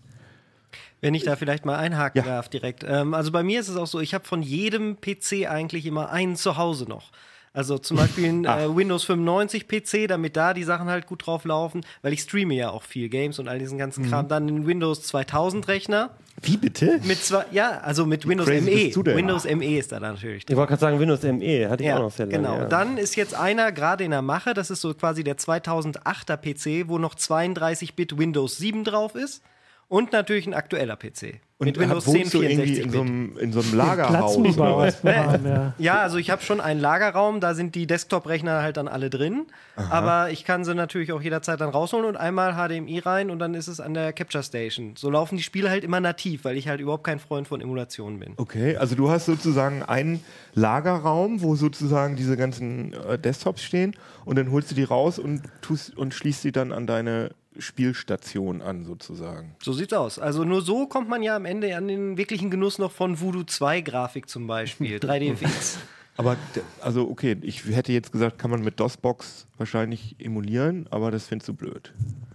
Wenn 1.00 1.14
ich 1.14 1.24
da 1.24 1.36
vielleicht 1.36 1.64
mal 1.64 1.76
einhaken 1.76 2.18
Ja. 2.22 2.24
darf 2.28 2.48
direkt. 2.48 2.84
Ähm, 2.86 3.14
also 3.14 3.30
bei 3.32 3.42
mir 3.42 3.60
ist 3.60 3.68
es 3.68 3.76
auch 3.76 3.86
so, 3.86 4.00
ich 4.00 4.14
habe 4.14 4.24
von 4.24 4.42
jedem 4.42 4.98
PC 5.00 5.46
eigentlich 5.48 5.86
immer 5.86 6.10
einen 6.10 6.36
zu 6.36 6.56
Hause 6.56 6.84
noch. 6.84 7.10
Also 7.52 7.78
zum 7.78 7.96
Beispiel 7.96 8.28
ein 8.28 8.44
äh, 8.44 8.76
Windows 8.76 9.04
95 9.04 9.66
PC, 9.66 10.06
damit 10.08 10.36
da 10.36 10.54
die 10.54 10.62
Sachen 10.62 10.88
halt 10.88 11.06
gut 11.06 11.26
drauf 11.26 11.44
laufen, 11.44 11.80
weil 12.02 12.12
ich 12.12 12.20
streame 12.20 12.54
ja 12.54 12.70
auch 12.70 12.82
viel 12.84 13.08
Games 13.08 13.38
und 13.38 13.48
all 13.48 13.58
diesen 13.58 13.76
ganzen 13.76 14.08
Kram. 14.08 14.28
Dann 14.28 14.46
einen 14.46 14.66
Windows 14.66 15.02
2000 15.02 15.66
Rechner 15.66 16.10
Wie 16.42 16.56
bitte? 16.56 17.00
mit 17.02 17.18
zwei, 17.24 17.44
ja, 17.50 17.80
also 17.80 18.06
mit 18.06 18.28
Windows 18.28 18.46
crazy 18.46 18.70
ME. 18.70 18.76
bist 18.84 18.96
du 18.96 19.02
denn? 19.02 19.16
Windows 19.16 19.44
ME 19.44 19.78
ist 19.78 19.90
da 19.90 19.98
natürlich 19.98 20.44
Ich 20.48 20.54
wollte 20.54 20.68
gerade 20.68 20.80
sagen, 20.80 21.00
Windows 21.00 21.22
ME 21.24 21.68
hatte 21.68 21.82
ich 21.82 21.88
ja, 21.88 21.96
auch 21.96 22.02
noch 22.02 22.12
sehr 22.12 22.26
lange. 22.26 22.38
genau. 22.38 22.56
ja. 22.56 22.64
Dann 22.66 22.98
ist 22.98 23.16
jetzt 23.16 23.34
einer 23.34 23.72
gerade 23.72 24.04
in 24.04 24.12
der 24.12 24.22
Mache, 24.22 24.54
das 24.54 24.70
ist 24.70 24.80
so 24.80 24.94
quasi 24.94 25.24
der 25.24 25.36
2008er 25.36 26.36
PC, 26.36 26.88
wo 26.88 26.98
noch 26.98 27.16
32-Bit 27.16 28.16
Windows 28.16 28.58
7 28.58 28.84
drauf 28.84 29.14
ist 29.16 29.42
und 29.90 30.12
natürlich 30.12 30.46
ein 30.46 30.54
aktueller 30.54 30.94
PC. 30.96 31.40
mit 31.58 31.76
Windows 31.76 32.04
10 32.04 32.30
du 32.30 32.42
irgendwie 32.42 32.76
64 32.76 32.84
in 32.84 32.90
so 32.92 33.00
einem, 33.00 33.38
in 33.38 33.52
so 33.52 33.60
einem 33.60 33.74
Lagerhaus? 33.74 34.36
oder 34.36 34.76
was? 34.76 35.02
ja. 35.02 35.74
Ja, 35.78 36.00
also 36.02 36.16
ich 36.16 36.30
habe 36.30 36.42
schon 36.42 36.60
einen 36.60 36.80
Lagerraum, 36.80 37.40
da 37.40 37.54
sind 37.54 37.74
die 37.74 37.88
Desktop-Rechner 37.88 38.62
halt 38.62 38.76
dann 38.76 38.86
alle 38.86 39.10
drin. 39.10 39.46
Aber 39.74 40.30
ich 40.30 40.44
kann 40.44 40.64
sie 40.64 40.76
natürlich 40.76 41.12
auch 41.12 41.20
jederzeit 41.20 41.60
dann 41.60 41.70
rausholen 41.70 42.06
und 42.06 42.16
einmal 42.16 42.54
HDMI 42.54 43.00
rein 43.00 43.30
und 43.30 43.40
dann 43.40 43.54
ist 43.54 43.66
es 43.66 43.80
an 43.80 43.92
der 43.94 44.12
Capture 44.12 44.44
Station. 44.44 44.94
So 44.96 45.10
laufen 45.10 45.36
die 45.36 45.42
Spiele 45.42 45.68
halt 45.70 45.82
immer 45.82 45.98
nativ, 46.00 46.44
weil 46.44 46.56
ich 46.56 46.68
halt 46.68 46.80
überhaupt 46.80 47.04
kein 47.04 47.18
Freund 47.18 47.48
von 47.48 47.60
Emulationen 47.60 48.20
bin. 48.20 48.34
Okay, 48.36 48.76
also 48.76 48.94
du 48.94 49.10
hast 49.10 49.26
sozusagen 49.26 49.82
einen 49.82 50.22
Lagerraum, 50.54 51.42
wo 51.42 51.56
sozusagen 51.56 52.14
diese 52.14 52.36
ganzen 52.36 52.92
äh, 52.92 53.18
Desktops 53.18 53.64
stehen 53.64 53.96
und 54.24 54.38
dann 54.38 54.52
holst 54.52 54.70
du 54.70 54.76
die 54.76 54.84
raus 54.84 55.18
und, 55.18 55.42
tust, 55.62 55.96
und 55.98 56.14
schließt 56.14 56.42
sie 56.42 56.52
dann 56.52 56.70
an 56.70 56.86
deine 56.86 57.30
Spielstation 57.60 58.62
an 58.62 58.84
sozusagen. 58.84 59.54
So 59.62 59.72
sieht's 59.72 59.92
aus. 59.92 60.18
Also 60.18 60.44
nur 60.44 60.62
so 60.62 60.86
kommt 60.86 61.08
man 61.08 61.22
ja 61.22 61.36
am 61.36 61.44
Ende 61.44 61.76
an 61.76 61.88
den 61.88 62.16
wirklichen 62.16 62.50
Genuss 62.50 62.78
noch 62.78 62.92
von 62.92 63.20
Voodoo 63.20 63.44
2 63.44 63.80
Grafik 63.82 64.28
zum 64.28 64.46
Beispiel, 64.46 64.96
3DFX. 64.98 65.76
Aber 66.20 66.36
also 66.80 67.08
okay, 67.08 67.36
ich 67.42 67.64
hätte 67.64 67.92
jetzt 67.92 68.12
gesagt, 68.12 68.38
kann 68.38 68.50
man 68.50 68.62
mit 68.62 68.78
DOSBox 68.78 69.46
wahrscheinlich 69.56 70.16
emulieren, 70.18 70.86
aber 70.90 71.10
das 71.10 71.26
findest 71.26 71.48
du 71.48 71.54
blöd. 71.54 71.92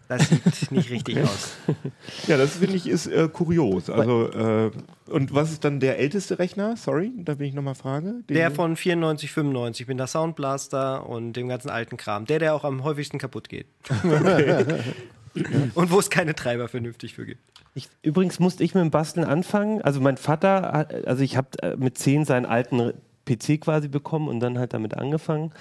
Das 0.07 0.29
sieht 0.29 0.71
nicht 0.71 0.89
richtig 0.89 1.21
aus. 1.21 1.55
Ja, 2.27 2.37
das 2.37 2.57
finde 2.57 2.75
ich 2.75 2.87
ist 2.87 3.07
äh, 3.07 3.27
kurios. 3.31 3.89
Also 3.89 4.29
äh, 4.31 4.71
und 5.07 5.33
was 5.33 5.51
ist 5.51 5.63
dann 5.63 5.79
der 5.79 5.99
älteste 5.99 6.39
Rechner? 6.39 6.77
Sorry, 6.77 7.11
da 7.17 7.37
will 7.39 7.47
ich 7.47 7.53
nochmal 7.53 7.75
fragen. 7.75 8.25
Den 8.27 8.35
Der 8.35 8.51
von 8.51 8.75
94, 8.75 9.31
95 9.31 9.87
mit 9.87 9.99
der 9.99 10.07
Soundblaster 10.07 11.07
und 11.07 11.33
dem 11.33 11.47
ganzen 11.47 11.69
alten 11.69 11.97
Kram. 11.97 12.25
Der, 12.25 12.39
der 12.39 12.55
auch 12.55 12.63
am 12.63 12.83
häufigsten 12.83 13.19
kaputt 13.19 13.49
geht. 13.49 13.67
und 15.75 15.91
wo 15.91 15.99
es 15.99 16.09
keine 16.09 16.33
Treiber 16.35 16.67
vernünftig 16.67 17.13
für 17.13 17.25
gibt. 17.25 17.41
Ich, 17.73 17.89
übrigens 18.01 18.39
musste 18.39 18.63
ich 18.63 18.73
mit 18.73 18.81
dem 18.81 18.91
Basteln 18.91 19.25
anfangen. 19.25 19.81
Also 19.81 19.99
mein 19.99 20.17
Vater, 20.17 20.87
also 21.05 21.23
ich 21.23 21.35
habe 21.35 21.75
mit 21.77 21.97
zehn 21.97 22.23
seinen 22.23 22.45
alten 22.45 22.93
PC 23.25 23.59
quasi 23.61 23.87
bekommen 23.87 24.27
und 24.27 24.39
dann 24.39 24.57
halt 24.59 24.73
damit 24.73 24.95
angefangen. 24.95 25.51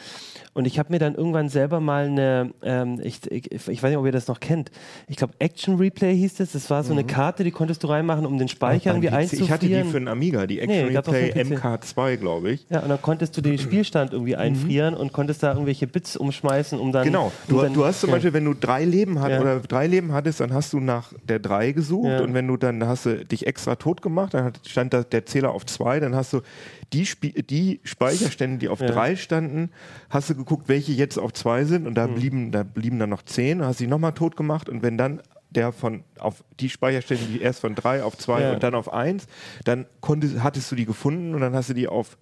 Und 0.53 0.67
ich 0.67 0.79
habe 0.79 0.93
mir 0.93 0.99
dann 0.99 1.15
irgendwann 1.15 1.49
selber 1.49 1.81
mal 1.81 2.05
eine, 2.07 2.51
ähm, 2.63 3.01
ich, 3.03 3.29
ich, 3.31 3.51
ich 3.53 3.83
weiß 3.83 3.91
nicht, 3.91 3.97
ob 3.99 4.07
ihr 4.07 4.13
das 4.13 4.29
noch 4.29 4.39
kennt, 4.39 4.71
ich 5.09 5.17
glaube 5.17 5.35
Action 5.41 5.77
Replay 5.77 6.15
hieß 6.17 6.35
das, 6.37 6.53
das 6.53 6.71
war 6.71 6.85
so 6.85 6.93
eine 6.93 7.05
Karte, 7.05 7.43
die 7.43 7.51
konntest 7.51 7.83
du 7.83 7.89
reinmachen, 7.89 8.25
um 8.27 8.39
den 8.39 8.49
Speicher 8.49 8.91
irgendwie 8.91 9.09
Beim 9.09 9.17
PC. 9.17 9.23
einzufrieren. 9.33 9.45
Ich 9.47 9.51
hatte 9.53 9.67
die 9.67 9.91
für 9.91 9.97
einen 9.97 10.09
Amiga, 10.09 10.47
die 10.47 10.61
Action 10.61 10.87
Nee, 10.89 10.97
Replay 10.97 11.33
den 11.33 11.51
PC. 11.57 11.65
MK2, 11.65 12.17
glaube 12.17 12.51
ich. 12.53 12.67
Ja, 12.71 12.81
und 12.81 12.89
dann 12.89 13.03
konntest 13.03 13.37
du 13.37 13.41
den 13.41 13.59
Spielstand 13.59 14.13
irgendwie 14.13 14.37
einfrieren 14.37 14.95
und 14.95 15.13
konntest 15.13 15.43
da 15.43 15.53
irgendwelche 15.53 15.87
Bits 15.87 16.17
umschmeißen, 16.17 16.79
um 16.79 16.93
dann. 16.93 17.05
Genau. 17.05 17.33
Du, 17.49 17.61
dann, 17.61 17.73
du 17.75 17.85
hast 17.85 18.01
zum 18.01 18.11
ja. 18.11 18.17
Beispiel, 18.17 18.33
wenn 18.33 18.45
du 18.45 18.55
drei 18.55 18.85
Leben 18.85 19.21
hat, 19.21 19.31
Ja. 19.33 19.41
oder 19.41 19.61
drei 19.61 19.87
Leben 19.87 20.13
hattest, 20.13 20.41
dann 20.41 20.53
hast 20.53 20.73
du 20.73 20.81
nach 20.81 21.13
der 21.29 21.39
drei 21.41 21.73
gesucht 21.73 22.09
Ja. 22.09 22.21
und 22.21 22.35
wenn 22.35 22.47
du 22.47 22.57
dann 22.57 22.87
hast 22.87 23.07
du 23.07 23.25
dich 23.25 23.47
extra 23.47 23.75
tot 23.77 24.03
gemacht, 24.03 24.35
dann 24.35 24.53
stand 24.67 24.93
da 24.95 25.03
der 25.03 25.27
Zähler 25.27 25.51
auf 25.53 25.67
zwei, 25.67 25.99
dann 25.99 26.15
hast 26.15 26.33
du 26.33 26.41
die, 26.95 27.07
Spie 27.07 27.33
die 27.43 27.81
Speicherstände, 27.85 28.59
die 28.59 28.69
auf 28.69 28.81
Ja. 28.81 28.87
drei 28.87 29.17
standen, 29.17 29.71
hast 30.11 30.31
du 30.31 30.35
geguckt, 30.35 30.69
welche 30.69 30.93
jetzt 30.93 31.19
auf 31.19 31.33
zwei 31.33 31.65
sind 31.65 31.87
und 31.87 31.95
da 31.95 32.07
Mhm. 32.07 32.15
blieben, 32.15 32.51
da 32.53 32.63
blieben 32.63 32.99
dann 32.99 33.11
noch 33.11 33.23
zehn, 33.23 33.63
hast 33.65 33.81
die 33.81 33.87
nochmal 33.87 34.13
tot 34.13 34.37
gemacht 34.37 34.69
und 34.69 34.83
wenn 34.83 34.97
dann 34.97 35.21
der 35.55 35.73
von 35.73 36.05
auf 36.19 36.45
die 36.61 36.69
Speicherstände, 36.71 37.25
die 37.25 37.41
erst 37.43 37.61
von 37.61 37.75
drei 37.75 38.03
auf 38.03 38.17
zwei 38.17 38.41
Ja. 38.43 38.53
und 38.53 38.63
dann 38.63 38.75
auf 38.75 38.93
eins, 38.93 39.27
dann 39.65 39.87
konntest, 40.01 40.43
hattest 40.43 40.71
du 40.71 40.77
die 40.77 40.85
gefunden 40.87 41.35
und 41.35 41.41
dann 41.41 41.55
hast 41.55 41.69
du 41.71 41.75
die 41.75 41.89
auf 41.89 42.17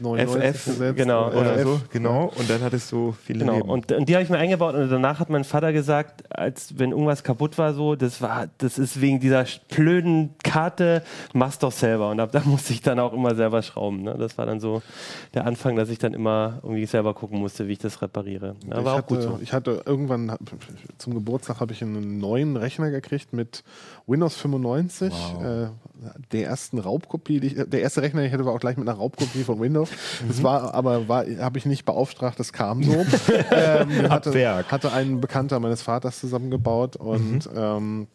99 0.00 0.42
FF 0.42 0.64
gesetzt 0.66 0.96
genau, 0.96 1.28
oder 1.28 1.56
F. 1.56 1.62
so, 1.64 1.80
genau, 1.90 2.32
und 2.36 2.48
dann 2.48 2.60
hattest 2.62 2.90
du 2.92 3.12
viele 3.12 3.40
Genau, 3.40 3.54
Leben. 3.56 3.68
und, 3.68 3.90
und 3.90 4.08
die 4.08 4.14
habe 4.14 4.22
ich 4.22 4.30
mir 4.30 4.38
eingebaut 4.38 4.74
und 4.74 4.88
danach 4.90 5.18
hat 5.18 5.28
mein 5.30 5.44
Vater 5.44 5.72
gesagt, 5.72 6.24
als 6.36 6.78
wenn 6.78 6.90
irgendwas 6.92 7.24
kaputt 7.24 7.58
war, 7.58 7.74
so, 7.74 7.96
das 7.96 8.20
war, 8.22 8.48
das 8.58 8.78
ist 8.78 9.00
wegen 9.00 9.18
dieser 9.18 9.44
blöden 9.74 10.34
Karte, 10.44 11.02
mach's 11.32 11.58
doch 11.58 11.72
selber. 11.72 12.10
Und 12.10 12.20
ab 12.20 12.30
da 12.32 12.40
musste 12.44 12.72
ich 12.72 12.80
dann 12.82 12.98
auch 13.00 13.12
immer 13.12 13.34
selber 13.34 13.62
schrauben. 13.62 14.02
Ne? 14.02 14.16
Das 14.18 14.38
war 14.38 14.46
dann 14.46 14.60
so 14.60 14.82
der 15.34 15.46
Anfang, 15.46 15.74
dass 15.76 15.88
ich 15.88 15.98
dann 15.98 16.14
immer 16.14 16.60
irgendwie 16.62 16.86
selber 16.86 17.14
gucken 17.14 17.40
musste, 17.40 17.66
wie 17.66 17.72
ich 17.72 17.78
das 17.78 18.00
repariere. 18.02 18.54
Ja, 18.68 18.80
ich, 18.80 18.86
hatte, 18.86 19.02
gut 19.02 19.22
so. 19.22 19.38
ich 19.42 19.52
hatte 19.52 19.82
irgendwann 19.84 20.36
zum 20.98 21.14
Geburtstag 21.14 21.60
habe 21.60 21.72
ich 21.72 21.82
einen 21.82 22.18
neuen 22.18 22.56
Rechner 22.56 22.67
gekriegt 22.76 23.32
mit 23.32 23.64
Windows 24.06 24.36
95, 24.36 25.12
äh, 25.12 25.66
der 26.32 26.46
ersten 26.46 26.78
Raubkopie. 26.78 27.38
Ich, 27.38 27.54
der 27.54 27.80
erste 27.80 28.02
Rechner, 28.02 28.20
den 28.20 28.28
ich 28.28 28.32
hatte, 28.32 28.44
war 28.44 28.54
auch 28.54 28.60
gleich 28.60 28.76
mit 28.76 28.88
einer 28.88 28.96
Raubkopie 28.96 29.44
von 29.44 29.60
Windows. 29.60 29.90
Mhm. 29.90 30.28
Das 30.28 30.42
war 30.42 30.74
aber 30.74 31.08
war, 31.08 31.24
habe 31.40 31.58
ich 31.58 31.66
nicht 31.66 31.84
beauftragt, 31.84 32.38
das 32.38 32.52
kam 32.52 32.82
so. 32.82 32.92
ähm, 33.50 34.10
hatte, 34.10 34.64
hatte 34.70 34.92
ein 34.92 35.20
Bekannter 35.20 35.60
meines 35.60 35.82
Vaters 35.82 36.20
zusammengebaut 36.20 36.96
und 36.96 37.48
ähm, 37.54 38.06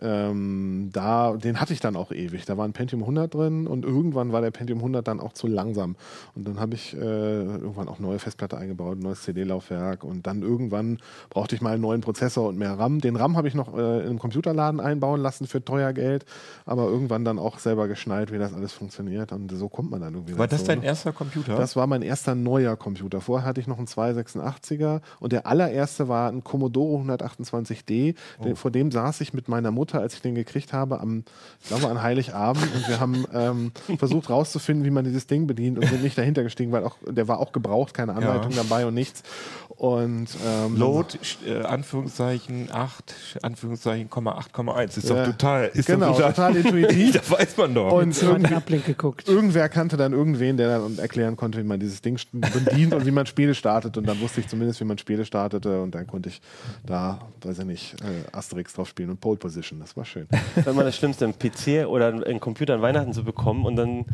ähm, 0.00 0.90
da, 0.92 1.32
den 1.32 1.60
hatte 1.60 1.72
ich 1.72 1.80
dann 1.80 1.96
auch 1.96 2.12
ewig. 2.12 2.44
Da 2.44 2.56
war 2.56 2.64
ein 2.64 2.72
Pentium 2.72 3.02
100 3.02 3.34
drin 3.34 3.66
und 3.66 3.84
irgendwann 3.84 4.32
war 4.32 4.40
der 4.40 4.50
Pentium 4.50 4.78
100 4.78 5.06
dann 5.06 5.20
auch 5.20 5.32
zu 5.32 5.46
langsam. 5.46 5.96
Und 6.34 6.46
dann 6.46 6.60
habe 6.60 6.74
ich 6.74 6.94
äh, 6.94 6.98
irgendwann 6.98 7.88
auch 7.88 7.98
neue 7.98 8.18
Festplatte 8.18 8.56
eingebaut, 8.56 8.98
neues 8.98 9.22
CD-Laufwerk 9.22 10.04
und 10.04 10.26
dann 10.26 10.42
irgendwann 10.42 10.98
brauchte 11.30 11.54
ich 11.54 11.60
mal 11.60 11.72
einen 11.72 11.82
neuen 11.82 12.00
Prozessor 12.00 12.48
und 12.48 12.58
mehr 12.58 12.78
RAM. 12.78 13.00
Den 13.00 13.16
RAM 13.16 13.36
habe 13.36 13.48
ich 13.48 13.54
noch 13.54 13.76
äh, 13.76 14.00
in 14.00 14.06
einem 14.06 14.18
Computerladen 14.18 14.80
einbauen 14.80 15.20
lassen 15.20 15.46
für 15.46 15.64
teuer 15.64 15.92
Geld, 15.92 16.24
aber 16.64 16.84
irgendwann 16.84 17.24
dann 17.24 17.38
auch 17.38 17.58
selber 17.58 17.88
geschnallt, 17.88 18.32
wie 18.32 18.38
das 18.38 18.54
alles 18.54 18.72
funktioniert 18.72 19.32
und 19.32 19.50
so 19.50 19.68
kommt 19.68 19.90
man 19.90 20.00
dann 20.00 20.14
irgendwie 20.14 20.38
War 20.38 20.46
dazu, 20.46 20.60
das 20.60 20.64
dein 20.64 20.80
ne? 20.80 20.86
erster 20.86 21.12
Computer? 21.12 21.56
Das 21.56 21.76
war 21.76 21.86
mein 21.86 22.02
erster 22.02 22.34
neuer 22.34 22.76
Computer. 22.76 23.20
Vorher 23.20 23.46
hatte 23.46 23.60
ich 23.60 23.66
noch 23.66 23.78
einen 23.78 23.86
286er 23.86 25.00
und 25.20 25.32
der 25.32 25.46
allererste 25.46 26.08
war 26.08 26.30
ein 26.30 26.44
Commodore 26.44 27.02
128D. 27.02 28.14
Den, 28.44 28.56
vor 28.56 28.70
dem 28.70 28.90
saß 28.90 29.20
ich 29.20 29.32
mit 29.32 29.48
meiner 29.48 29.70
Mutter, 29.70 29.87
als 29.96 30.14
ich 30.14 30.20
den 30.22 30.34
gekriegt 30.34 30.72
habe, 30.72 31.00
am, 31.00 31.24
ich 31.62 31.68
glaube, 31.68 31.88
an 31.88 32.02
Heiligabend 32.02 32.62
und 32.74 32.88
wir 32.88 33.00
haben 33.00 33.24
ähm, 33.32 33.72
versucht 33.98 34.30
rauszufinden, 34.30 34.84
wie 34.84 34.90
man 34.90 35.04
dieses 35.04 35.26
Ding 35.26 35.46
bedient 35.46 35.78
und 35.78 35.86
sind 35.88 36.02
nicht 36.02 36.16
dahinter 36.18 36.42
gestiegen, 36.42 36.72
weil 36.72 36.84
auch, 36.84 36.96
der 37.06 37.28
war 37.28 37.38
auch 37.40 37.52
gebraucht, 37.52 37.94
keine 37.94 38.14
Anleitung 38.14 38.52
dabei 38.54 38.86
und 38.86 38.94
nichts. 38.94 39.22
Und 39.76 40.26
ähm, 40.44 40.76
Load, 40.76 41.18
äh, 41.46 41.62
Anführungszeichen 41.62 42.68
8, 42.72 43.14
Anführungszeichen, 43.42 44.10
Komma 44.10 44.38
8,1. 44.38 44.98
Ist 44.98 45.08
Ja. 45.08 45.14
doch 45.24 45.32
total, 45.32 45.70
ist 45.72 45.86
Genau, 45.86 46.08
doch 46.08 46.16
total, 46.16 46.54
total 46.54 46.56
intuitiv. 46.64 47.12
das 47.12 47.30
weiß 47.30 47.56
man 47.56 47.74
doch. 47.74 47.92
Und 47.92 48.20
irgendwie, 48.22 48.80
geguckt. 48.80 49.28
irgendwer 49.28 49.68
kannte 49.68 49.96
dann 49.96 50.12
irgendwen, 50.12 50.56
der 50.56 50.78
dann 50.80 50.98
erklären 50.98 51.36
konnte, 51.36 51.58
wie 51.58 51.62
man 51.62 51.78
dieses 51.78 52.02
Ding 52.02 52.18
bedient 52.32 52.92
und 52.94 53.06
wie 53.06 53.10
man 53.12 53.26
Spiele 53.26 53.54
startet. 53.54 53.96
Und 53.96 54.06
dann 54.08 54.20
wusste 54.20 54.40
ich 54.40 54.48
zumindest, 54.48 54.80
wie 54.80 54.84
man 54.84 54.98
Spiele 54.98 55.24
startete. 55.24 55.80
Und 55.80 55.94
dann 55.94 56.06
konnte 56.06 56.28
ich 56.30 56.40
da, 56.84 57.20
weiß 57.42 57.60
ich 57.60 57.64
nicht, 57.64 57.94
äh, 58.02 58.36
Asterix 58.36 58.72
drauf 58.72 58.88
spielen 58.88 59.10
und 59.10 59.20
Pole 59.20 59.36
Position. 59.38 59.77
Das 59.80 59.96
war 59.96 60.04
schön. 60.04 60.26
Das 60.56 60.66
war 60.66 60.72
immer 60.72 60.84
das 60.84 60.96
Schlimmste, 60.96 61.24
einen 61.24 61.34
PC 61.38 61.86
oder 61.88 62.08
einen 62.08 62.40
Computer 62.40 62.74
an 62.74 62.82
Weihnachten 62.82 63.12
zu 63.12 63.24
bekommen 63.24 63.64
und 63.66 63.76
dann 63.76 64.04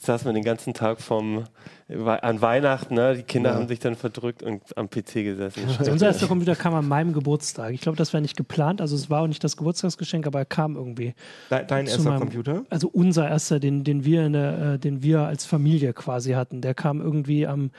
saß 0.00 0.24
man 0.24 0.34
den 0.34 0.44
ganzen 0.44 0.74
Tag 0.74 1.00
vom, 1.00 1.44
an 1.88 2.40
Weihnachten, 2.40 2.94
ne? 2.94 3.16
die 3.16 3.22
Kinder 3.22 3.50
Ja. 3.50 3.56
haben 3.56 3.68
sich 3.68 3.78
dann 3.78 3.94
verdrückt 3.94 4.42
und 4.42 4.62
am 4.76 4.88
PC 4.88 5.14
gesessen. 5.24 5.62
Also 5.78 5.92
unser 5.92 6.06
erster 6.06 6.26
Computer 6.26 6.56
kam 6.56 6.74
an 6.74 6.86
meinem 6.88 7.12
Geburtstag. 7.12 7.72
Ich 7.72 7.80
glaube, 7.80 7.96
das 7.96 8.12
war 8.14 8.20
nicht 8.20 8.36
geplant. 8.36 8.80
Also 8.80 8.96
es 8.96 9.10
war 9.10 9.22
auch 9.22 9.26
nicht 9.26 9.42
das 9.44 9.56
Geburtstagsgeschenk, 9.56 10.26
aber 10.26 10.40
er 10.40 10.44
kam 10.46 10.76
irgendwie. 10.76 11.14
Dein, 11.50 11.66
dein 11.66 11.86
erster 11.86 12.10
meinem- 12.10 12.20
Computer? 12.20 12.64
Also 12.70 12.88
unser 12.88 13.28
erster, 13.28 13.60
den, 13.60 13.84
den 13.84 14.04
wir 14.04 14.26
in 14.26 14.32
der, 14.32 14.58
äh, 14.74 14.78
den 14.78 15.02
wir 15.02 15.20
als 15.22 15.44
Familie 15.44 15.92
quasi 15.92 16.32
hatten. 16.32 16.60
Der 16.60 16.74
kam 16.74 17.00
irgendwie 17.00 17.46
am, 17.46 17.70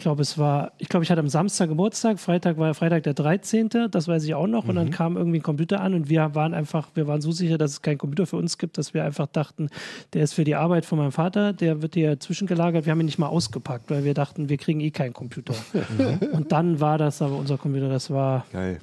ich 0.00 0.04
glaube, 0.04 0.22
es 0.22 0.38
war, 0.38 0.70
ich 0.78 0.88
glaube, 0.88 1.02
ich 1.02 1.10
hatte 1.10 1.18
am 1.20 1.28
Samstag 1.28 1.70
Geburtstag, 1.70 2.20
Freitag 2.20 2.56
war 2.56 2.72
Freitag 2.72 3.02
der 3.02 3.14
13., 3.14 3.68
das 3.90 4.06
weiß 4.06 4.22
ich 4.22 4.34
auch 4.36 4.46
noch. 4.46 4.62
Und 4.68 4.74
Mhm. 4.74 4.76
dann 4.76 4.90
kam 4.90 5.16
irgendwie 5.16 5.40
ein 5.40 5.42
Computer 5.42 5.80
an 5.80 5.92
und 5.92 6.08
wir 6.08 6.36
waren 6.36 6.54
einfach, 6.54 6.86
wir 6.94 7.08
waren 7.08 7.20
so 7.20 7.32
sicher, 7.32 7.58
dass 7.58 7.72
es 7.72 7.82
keinen 7.82 7.98
Computer 7.98 8.24
für 8.24 8.36
uns 8.36 8.58
gibt, 8.58 8.78
dass 8.78 8.94
wir 8.94 9.02
einfach 9.02 9.26
dachten, 9.26 9.70
der 10.12 10.22
ist 10.22 10.34
für 10.34 10.44
die 10.44 10.54
Arbeit 10.54 10.86
von 10.86 10.98
meinem 10.98 11.10
Vater, 11.10 11.52
der 11.52 11.82
wird 11.82 11.94
hier 11.94 12.20
zwischengelagert. 12.20 12.86
Wir 12.86 12.92
haben 12.92 13.00
ihn 13.00 13.06
nicht 13.06 13.18
mal 13.18 13.26
ausgepackt, 13.26 13.90
weil 13.90 14.04
wir 14.04 14.14
dachten, 14.14 14.48
wir 14.48 14.56
kriegen 14.56 14.78
eh 14.78 14.92
keinen 14.92 15.12
Computer. 15.14 15.54
Mhm. 15.98 16.28
und 16.32 16.52
dann 16.52 16.78
war 16.80 16.96
das 16.96 17.20
aber 17.20 17.34
unser 17.36 17.58
Computer, 17.58 17.88
das 17.88 18.08
war, 18.08 18.46
Geil. 18.52 18.78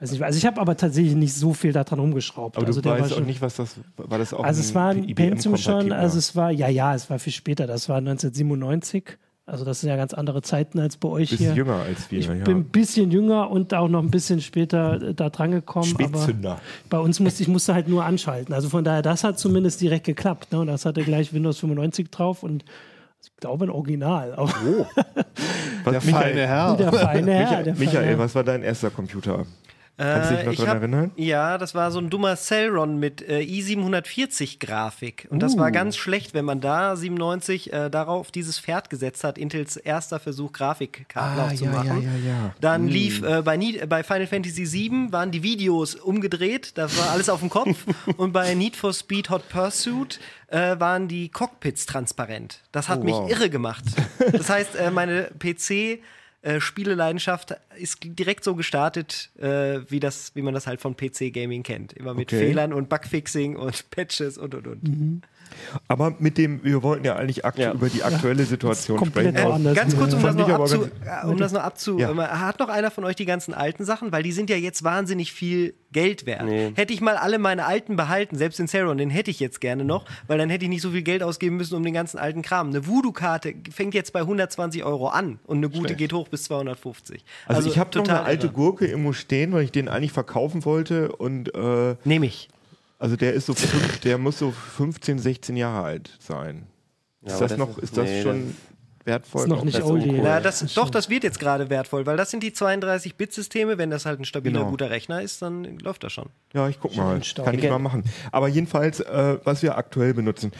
weiß 0.00 0.10
nicht, 0.12 0.22
also 0.22 0.36
ich 0.36 0.44
habe 0.44 0.60
aber 0.60 0.76
tatsächlich 0.76 1.14
nicht 1.14 1.32
so 1.32 1.54
viel 1.54 1.72
daran 1.72 1.98
rumgeschraubt. 1.98 2.58
Aber 2.58 2.66
also 2.66 2.82
du 2.82 2.90
weißt 2.90 3.10
auch 3.12 3.16
schon- 3.16 3.24
nicht, 3.26 3.40
was 3.40 3.56
das 3.56 3.76
war. 3.96 4.18
Das 4.18 4.34
auch 4.34 4.44
also 4.44 4.60
es 4.60 4.74
war 4.74 4.90
ein 4.90 5.14
Pentium 5.14 5.56
schon, 5.56 5.92
also 5.92 6.18
es 6.18 6.36
war, 6.36 6.50
ja, 6.50 6.68
ja, 6.68 6.94
es 6.94 7.08
war 7.08 7.18
viel 7.18 7.32
später, 7.32 7.66
das 7.66 7.88
war 7.88 8.02
1997. 8.02 9.16
Also 9.48 9.64
das 9.64 9.80
sind 9.80 9.90
ja 9.90 9.96
ganz 9.96 10.12
andere 10.12 10.42
Zeiten 10.42 10.80
als 10.80 10.96
bei 10.96 11.08
euch 11.08 11.30
bist 11.30 11.40
hier. 11.40 11.54
jünger 11.54 11.76
als 11.76 12.10
wir. 12.10 12.18
Ich 12.18 12.26
ja. 12.26 12.34
bin 12.34 12.56
ein 12.58 12.64
bisschen 12.64 13.12
jünger 13.12 13.48
und 13.48 13.72
auch 13.74 13.86
noch 13.86 14.02
ein 14.02 14.10
bisschen 14.10 14.40
später 14.40 15.00
äh, 15.00 15.14
da 15.14 15.30
dran 15.30 15.52
gekommen. 15.52 15.94
Aber 15.94 16.18
Spätzünder. 16.18 16.60
bei 16.90 16.98
uns 16.98 17.20
musste 17.20 17.44
ich 17.44 17.48
musste 17.48 17.72
halt 17.72 17.86
nur 17.86 18.04
anschalten. 18.04 18.52
Also 18.52 18.68
von 18.68 18.82
daher, 18.82 19.02
das 19.02 19.22
hat 19.22 19.38
zumindest 19.38 19.80
direkt 19.80 20.04
geklappt. 20.04 20.50
Ne? 20.50 20.58
Und 20.58 20.66
das 20.66 20.84
hatte 20.84 21.04
gleich 21.04 21.32
Windows 21.32 21.58
95 21.60 22.10
drauf 22.10 22.42
und 22.42 22.64
ich 23.22 23.36
glaube 23.36 23.66
ein 23.66 23.70
Original. 23.70 24.34
Aber 24.34 24.48
Was, 24.48 24.94
Der 25.84 25.92
Michael, 25.92 26.12
feine 26.12 26.46
Herr. 26.48 26.76
der 26.76 26.92
feine 26.92 27.32
Herr. 27.32 27.40
Michael, 27.44 27.64
der 27.64 27.74
Michael 27.74 27.94
feine 27.98 28.06
Herr. 28.08 28.18
was 28.18 28.34
war 28.34 28.42
dein 28.44 28.62
erster 28.64 28.90
Computer? 28.90 29.46
Kannst 29.98 30.30
du 30.30 30.36
dich 30.36 30.44
noch 30.44 30.52
ich 30.52 30.58
dran 30.58 30.68
hab- 30.68 30.76
erinnern? 30.78 31.10
Ja, 31.16 31.56
das 31.58 31.74
war 31.74 31.90
so 31.90 31.98
ein 31.98 32.10
dummer 32.10 32.36
Cellron 32.36 32.98
mit 32.98 33.22
äh, 33.26 33.40
i740-Grafik. 33.40 35.26
Und 35.30 35.40
das 35.40 35.56
war 35.56 35.70
ganz 35.70 35.96
schlecht, 35.96 36.34
wenn 36.34 36.44
man 36.44 36.60
da 36.60 36.96
97 36.96 37.72
äh, 37.72 37.90
darauf 37.90 38.30
dieses 38.30 38.58
Pferd 38.58 38.90
gesetzt 38.90 39.24
hat, 39.24 39.38
Intels 39.38 39.76
erster 39.76 40.20
Versuch, 40.20 40.52
Grafikkarten 40.52 41.40
Ah, 41.40 41.54
zu 41.54 41.64
ja, 41.64 41.82
ja, 41.84 41.94
ja. 42.26 42.54
Dann 42.60 42.88
lief 42.88 43.22
äh, 43.22 43.42
bei, 43.42 43.56
Need, 43.56 43.88
bei 43.88 44.02
Final 44.02 44.26
Fantasy 44.26 44.70
VII 44.70 45.12
waren 45.12 45.30
die 45.30 45.42
Videos 45.42 45.94
umgedreht, 45.94 46.76
das 46.76 46.96
war 46.98 47.10
alles 47.10 47.28
auf 47.28 47.40
dem 47.40 47.50
Kopf. 47.50 47.84
Und 48.16 48.32
bei 48.32 48.54
Need 48.54 48.76
for 48.76 48.92
Speed 48.92 49.30
Hot 49.30 49.48
Pursuit 49.48 50.20
äh, 50.48 50.78
waren 50.78 51.08
die 51.08 51.28
Cockpits 51.30 51.86
transparent. 51.86 52.60
Das 52.72 52.88
hat 52.88 53.00
Oh, 53.00 53.04
mich 53.04 53.14
wow. 53.14 53.30
irre 53.30 53.50
gemacht. 53.50 53.84
Das 54.32 54.50
heißt, 54.50 54.74
äh, 54.76 54.90
meine 54.90 55.30
PC 55.38 56.00
äh, 56.46 56.60
Spieleleidenschaft 56.60 57.56
ist 57.76 57.98
direkt 58.04 58.44
so 58.44 58.54
gestartet, 58.54 59.30
äh, 59.36 59.80
wie, 59.88 59.98
das, 59.98 60.30
wie 60.36 60.42
man 60.42 60.54
das 60.54 60.68
halt 60.68 60.80
von 60.80 60.96
PC-Gaming 60.96 61.64
kennt. 61.64 61.92
Immer 61.92 62.14
mit 62.14 62.28
Okay. 62.32 62.38
Fehlern 62.38 62.72
und 62.72 62.88
Bugfixing 62.88 63.56
und 63.56 63.90
Patches 63.90 64.38
und 64.38 64.54
und 64.54 64.66
und. 64.68 65.22
Aber 65.88 66.14
mit 66.18 66.38
dem, 66.38 66.62
wir 66.64 66.82
wollten 66.82 67.04
ja 67.04 67.16
eigentlich 67.16 67.44
aktu 67.44 67.62
Ja. 67.62 67.72
über 67.72 67.88
die 67.88 68.02
aktuelle 68.02 68.44
Situation 68.44 68.98
komplett 68.98 69.30
sprechen. 69.30 69.48
woanders. 69.48 69.74
Ganz 69.74 69.96
kurz, 69.96 70.14
um 70.14 70.22
das, 70.22 70.34
noch 70.34 70.48
abzu, 70.48 70.80
ganz- 70.80 70.92
äh, 71.24 71.26
um 71.26 71.36
das 71.38 71.52
noch 71.52 71.62
abzu. 71.62 71.98
Ja. 71.98 72.10
ähm, 72.10 72.20
Hat 72.20 72.58
noch 72.60 72.68
einer 72.68 72.90
von 72.90 73.04
euch 73.04 73.16
die 73.16 73.26
ganzen 73.26 73.54
alten 73.54 73.84
Sachen? 73.84 74.12
Weil 74.12 74.22
die 74.22 74.32
sind 74.32 74.50
ja 74.50 74.56
jetzt 74.56 74.84
wahnsinnig 74.84 75.32
viel 75.32 75.74
Geld 75.92 76.26
wert. 76.26 76.44
Nee. 76.44 76.72
Hätte 76.74 76.92
ich 76.92 77.00
mal 77.00 77.16
alle 77.16 77.38
meine 77.38 77.64
alten 77.64 77.96
behalten, 77.96 78.36
selbst 78.36 78.58
den 78.58 78.68
Ceron, 78.68 78.98
den 78.98 79.08
hätte 79.08 79.30
ich 79.30 79.40
jetzt 79.40 79.60
gerne 79.60 79.84
noch, 79.84 80.04
weil 80.26 80.36
dann 80.36 80.50
hätte 80.50 80.64
ich 80.64 80.68
nicht 80.68 80.82
so 80.82 80.90
viel 80.90 81.02
Geld 81.02 81.22
ausgeben 81.22 81.56
müssen 81.56 81.74
um 81.74 81.82
den 81.82 81.94
ganzen 81.94 82.18
alten 82.18 82.42
Kram. 82.42 82.68
Eine 82.68 82.86
Voodoo-Karte 82.86 83.54
fängt 83.72 83.94
jetzt 83.94 84.12
bei 84.12 84.20
120 84.20 84.84
Euro 84.84 85.08
an 85.08 85.38
und 85.46 85.58
eine 85.58 85.68
gute 85.68 85.80
Schlecht. 85.86 85.98
geht 85.98 86.12
hoch 86.12 86.28
bis 86.28 86.44
250. 86.44 87.24
Also, 87.46 87.68
ich 87.70 87.78
habe 87.78 87.96
noch 87.98 88.06
eine 88.08 88.20
alte 88.22 88.46
irre. 88.46 88.54
Gurke 88.54 88.86
irgendwo 88.86 89.12
stehen, 89.14 89.52
weil 89.52 89.62
ich 89.64 89.72
den 89.72 89.88
eigentlich 89.88 90.12
verkaufen 90.12 90.64
wollte 90.66 91.12
und 91.16 91.54
äh, 91.54 91.94
Nehme 92.04 92.26
ich. 92.26 92.48
Also 92.98 93.16
der 93.16 93.32
ist 93.34 93.46
so 93.46 93.54
fünf, 93.54 94.00
der 94.00 94.18
muss 94.18 94.38
so 94.38 94.50
15, 94.50 95.18
16 95.18 95.56
Jahre 95.56 95.84
alt 95.84 96.10
sein. 96.20 96.66
Ja, 97.22 97.32
ist 97.32 97.40
das 97.40 97.50
das 97.50 97.58
noch, 97.58 97.76
ist- 97.78 97.84
ist 97.84 97.96
das 97.96 98.04
nee, 98.08 98.22
schon 98.22 98.56
wertvoll? 99.04 99.42
Ist 99.42 99.48
noch 99.48 99.64
nicht 99.64 99.76
Das 99.76 99.84
ist 99.84 99.90
oldie. 99.90 100.20
das, 100.42 100.74
doch, 100.74 100.90
das 100.90 101.08
wird 101.10 101.22
jetzt 101.24 101.38
gerade 101.38 101.70
wertvoll, 101.70 102.06
weil 102.06 102.16
das 102.16 102.30
sind 102.30 102.42
die 102.42 102.50
32-Bit-Systeme. 102.52 103.78
Wenn 103.78 103.90
das 103.90 104.04
halt 104.06 104.20
ein 104.20 104.24
stabiler, 104.24 104.58
Genau. 104.60 104.70
guter 104.70 104.90
Rechner 104.90 105.22
ist, 105.22 105.42
dann 105.42 105.78
läuft 105.78 106.04
das 106.04 106.12
schon. 106.12 106.28
Ja, 106.54 106.68
ich 106.68 106.80
guck 106.80 106.96
mal. 106.96 107.20
Kann 107.44 107.58
ich 107.58 107.68
mal 107.68 107.78
machen. 107.78 108.04
Aber 108.32 108.48
jedenfalls, 108.48 109.00
äh, 109.00 109.38
was 109.44 109.62
wir 109.62 109.76
aktuell 109.78 110.14
benutzen. 110.14 110.52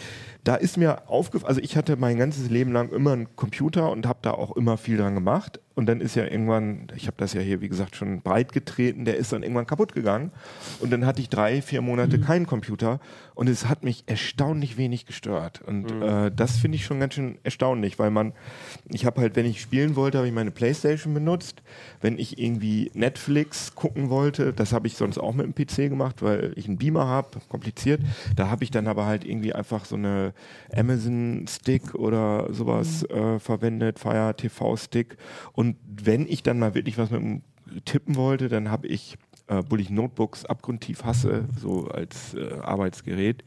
Da 0.47 0.55
ist 0.55 0.77
mir 0.77 1.09
aufgefallen, 1.11 1.49
also 1.49 1.61
ich 1.61 1.77
hatte 1.77 1.97
mein 1.97 2.19
ganzes 2.19 2.49
Leben 2.49 2.71
lang 2.71 2.91
immer 2.91 3.13
einen 3.13 3.35
Computer 3.35 3.91
und 3.91 4.07
habe 4.07 4.21
da 4.23 4.31
auch 4.31 4.57
immer 4.57 4.77
viel 4.77 4.97
dran 4.97 5.15
gemacht. 5.15 5.61
Und 5.75 5.87
dann 5.87 6.01
ist 6.01 6.15
ja 6.15 6.25
irgendwann, 6.25 6.87
ich 6.97 7.07
habe 7.07 7.19
das 7.19 7.35
ja 7.35 7.43
hier, 7.43 7.61
wie 7.61 7.69
gesagt, 7.69 7.97
schon 7.97 8.23
breit 8.23 8.53
getreten, 8.55 9.05
der 9.05 9.19
ist 9.19 9.35
dann 9.35 9.43
irgendwann 9.43 9.67
kaputt 9.67 9.93
gegangen. 9.93 10.31
Und 10.81 10.91
dann 10.91 11.05
hatte 11.05 11.21
ich 11.21 11.29
drei, 11.29 11.61
vier 11.61 11.83
Monate 11.83 12.19
keinen 12.19 12.47
Computer 12.47 12.99
und 13.35 13.47
es 13.47 13.69
hat 13.69 13.85
mich 13.85 14.05
erstaunlich 14.07 14.79
wenig 14.79 15.05
gestört. 15.05 15.61
Und 15.67 15.91
äh, 16.01 16.31
das 16.35 16.57
finde 16.57 16.77
ich 16.77 16.87
schon 16.87 16.99
ganz 16.99 17.13
schön 17.13 17.37
erstaunlich, 17.43 17.99
weil 17.99 18.11
man, 18.11 18.33
ich 18.89 19.05
habe 19.05 19.21
halt, 19.21 19.37
wenn 19.37 19.45
ich 19.45 19.61
spielen 19.61 19.97
wollte, 19.97 20.17
habe 20.17 20.29
ich 20.29 20.33
meine 20.33 20.51
Playstation 20.51 21.13
benutzt. 21.13 21.61
Wenn 22.01 22.19
ich 22.19 22.39
irgendwie 22.39 22.91
Netflix 22.95 23.75
gucken 23.75 24.09
wollte, 24.09 24.55
das 24.55 24.73
habe 24.73 24.87
ich 24.87 24.97
sonst 24.97 25.19
auch 25.19 25.35
mit 25.35 25.45
dem 25.45 25.55
PC 25.55 25.91
gemacht, 25.91 26.23
weil 26.23 26.55
ich 26.57 26.69
einen 26.69 26.79
Beamer 26.79 27.07
habe, 27.07 27.41
kompliziert. 27.51 28.01
Da 28.35 28.49
habe 28.49 28.65
ich 28.65 28.71
dann 28.71 28.87
aber 28.87 29.05
halt 29.05 29.27
irgendwie 29.27 29.53
einfach 29.53 29.85
so 29.85 29.97
eine 29.97 30.33
Amazon 30.75 31.47
Stick 31.49 31.95
oder 31.95 32.53
sowas 32.53 33.05
äh, 33.05 33.39
verwendet, 33.39 33.99
Fire 33.99 34.35
TV 34.37 34.77
Stick. 34.77 35.17
Und 35.53 35.77
wenn 35.87 36.27
ich 36.27 36.43
dann 36.43 36.59
mal 36.59 36.75
wirklich 36.75 36.99
was 36.99 37.11
mit 37.11 37.21
dem 37.21 37.43
tippen 37.85 38.17
wollte, 38.17 38.49
dann 38.49 38.71
habe 38.71 38.87
ich, 38.87 39.17
äh, 39.49 39.57
obwohl 39.57 39.81
ich 39.81 39.91
Notebooks 39.91 40.45
abgrundtief 40.45 41.05
hasse, 41.05 41.45
so 41.61 41.89
als 41.89 42.35
äh, 42.35 42.55
Arbeitsgerät 42.63 43.45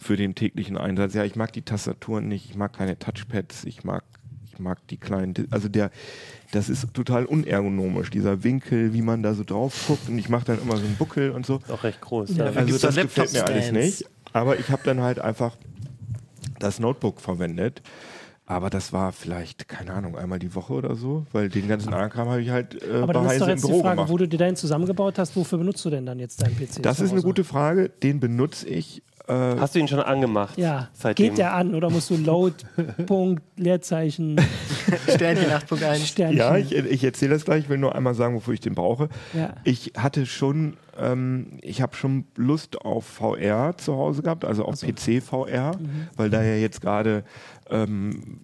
für 0.00 0.16
den 0.16 0.34
täglichen 0.34 0.76
Einsatz. 0.76 1.14
Ja, 1.14 1.24
ich 1.24 1.36
mag 1.36 1.52
die 1.52 1.62
Tastaturen 1.62 2.28
nicht, 2.28 2.50
ich 2.50 2.56
mag 2.56 2.72
keine 2.72 2.98
Touchpads, 2.98 3.64
ich 3.64 3.84
mag, 3.84 4.04
ich 4.44 4.58
mag 4.58 4.86
die 4.88 4.96
kleinen, 4.96 5.34
also 5.50 5.68
der, 5.68 5.90
das 6.52 6.68
ist 6.68 6.92
total 6.94 7.26
unergonomisch, 7.26 8.10
dieser 8.10 8.42
Winkel, 8.42 8.92
wie 8.94 9.02
man 9.02 9.22
da 9.22 9.34
so 9.34 9.44
drauf 9.44 9.84
guckt 9.86 10.08
und 10.08 10.18
ich 10.18 10.28
mache 10.28 10.46
dann 10.46 10.62
immer 10.62 10.76
so 10.76 10.84
einen 10.84 10.96
Buckel 10.96 11.30
und 11.30 11.46
so. 11.46 11.60
Auch 11.68 11.84
recht 11.84 12.00
groß. 12.00 12.36
Ja. 12.36 12.46
Also 12.46 12.78
das 12.78 12.96
gefällt 12.96 13.32
mir 13.32 13.46
alles 13.46 13.72
nicht. 13.72 14.04
Aber 14.32 14.58
ich 14.58 14.70
habe 14.70 14.82
dann 14.84 15.00
halt 15.00 15.18
einfach 15.18 15.56
das 16.62 16.78
Notebook 16.78 17.20
verwendet. 17.20 17.82
Aber 18.46 18.68
das 18.68 18.92
war 18.92 19.12
vielleicht, 19.12 19.68
keine 19.68 19.92
Ahnung, 19.92 20.18
einmal 20.18 20.40
die 20.40 20.52
Woche 20.56 20.72
oder 20.72 20.96
so, 20.96 21.24
weil 21.30 21.48
den 21.48 21.68
ganzen 21.68 21.92
anderen 21.92 22.10
Kram 22.10 22.28
habe 22.28 22.42
ich 22.42 22.50
halt 22.50 22.82
äh, 22.82 23.00
Aber 23.00 23.12
dann 23.12 23.26
ist 23.26 23.40
doch 23.40 23.46
jetzt 23.46 23.64
die 23.64 23.70
Frage, 23.70 23.90
gemacht. 23.96 24.08
wo 24.10 24.18
du 24.18 24.26
dir 24.26 24.38
deinen 24.38 24.56
zusammengebaut 24.56 25.20
hast, 25.20 25.36
wofür 25.36 25.58
benutzt 25.58 25.84
du 25.84 25.90
denn 25.90 26.04
dann 26.04 26.18
jetzt 26.18 26.42
deinen 26.42 26.56
PC? 26.56 26.82
Das 26.82 26.98
ist 26.98 27.12
eine 27.12 27.22
gute 27.22 27.44
Frage, 27.44 27.90
den 28.02 28.18
benutze 28.18 28.68
ich. 28.68 29.04
Äh, 29.30 29.56
Hast 29.60 29.74
du 29.74 29.78
ihn 29.78 29.88
schon 29.88 30.00
angemacht? 30.00 30.58
Ja, 30.58 30.88
Seitdem? 30.92 31.28
geht 31.30 31.38
der 31.38 31.54
an 31.54 31.74
oder 31.74 31.88
musst 31.90 32.10
du 32.10 32.16
Load, 32.16 32.56
Punkt, 33.06 33.42
Leerzeichen, 33.56 34.40
Sternchen 35.08 35.46
8.1. 35.50 36.04
Sternchen? 36.06 36.38
ja, 36.38 36.56
ich, 36.56 36.72
ich 36.72 37.04
erzähle 37.04 37.34
das 37.34 37.44
gleich, 37.44 37.64
ich 37.64 37.68
will 37.68 37.78
nur 37.78 37.94
einmal 37.94 38.14
sagen, 38.14 38.34
wofür 38.34 38.54
ich 38.54 38.60
den 38.60 38.74
brauche. 38.74 39.08
Ja. 39.34 39.54
Ich 39.64 39.92
hatte 39.96 40.26
schon, 40.26 40.76
ähm, 40.98 41.58
ich 41.62 41.80
habe 41.82 41.94
schon 41.96 42.24
Lust 42.36 42.80
auf 42.82 43.04
VR 43.06 43.76
zu 43.76 43.94
Hause 43.96 44.22
gehabt, 44.22 44.44
also 44.44 44.64
auf 44.64 44.80
PC 44.80 45.22
VR, 45.22 45.76
Mhm. 45.78 46.08
weil 46.16 46.30
da 46.30 46.42
ja 46.42 46.54
jetzt 46.56 46.80
gerade, 46.80 47.24
ähm, 47.70 48.38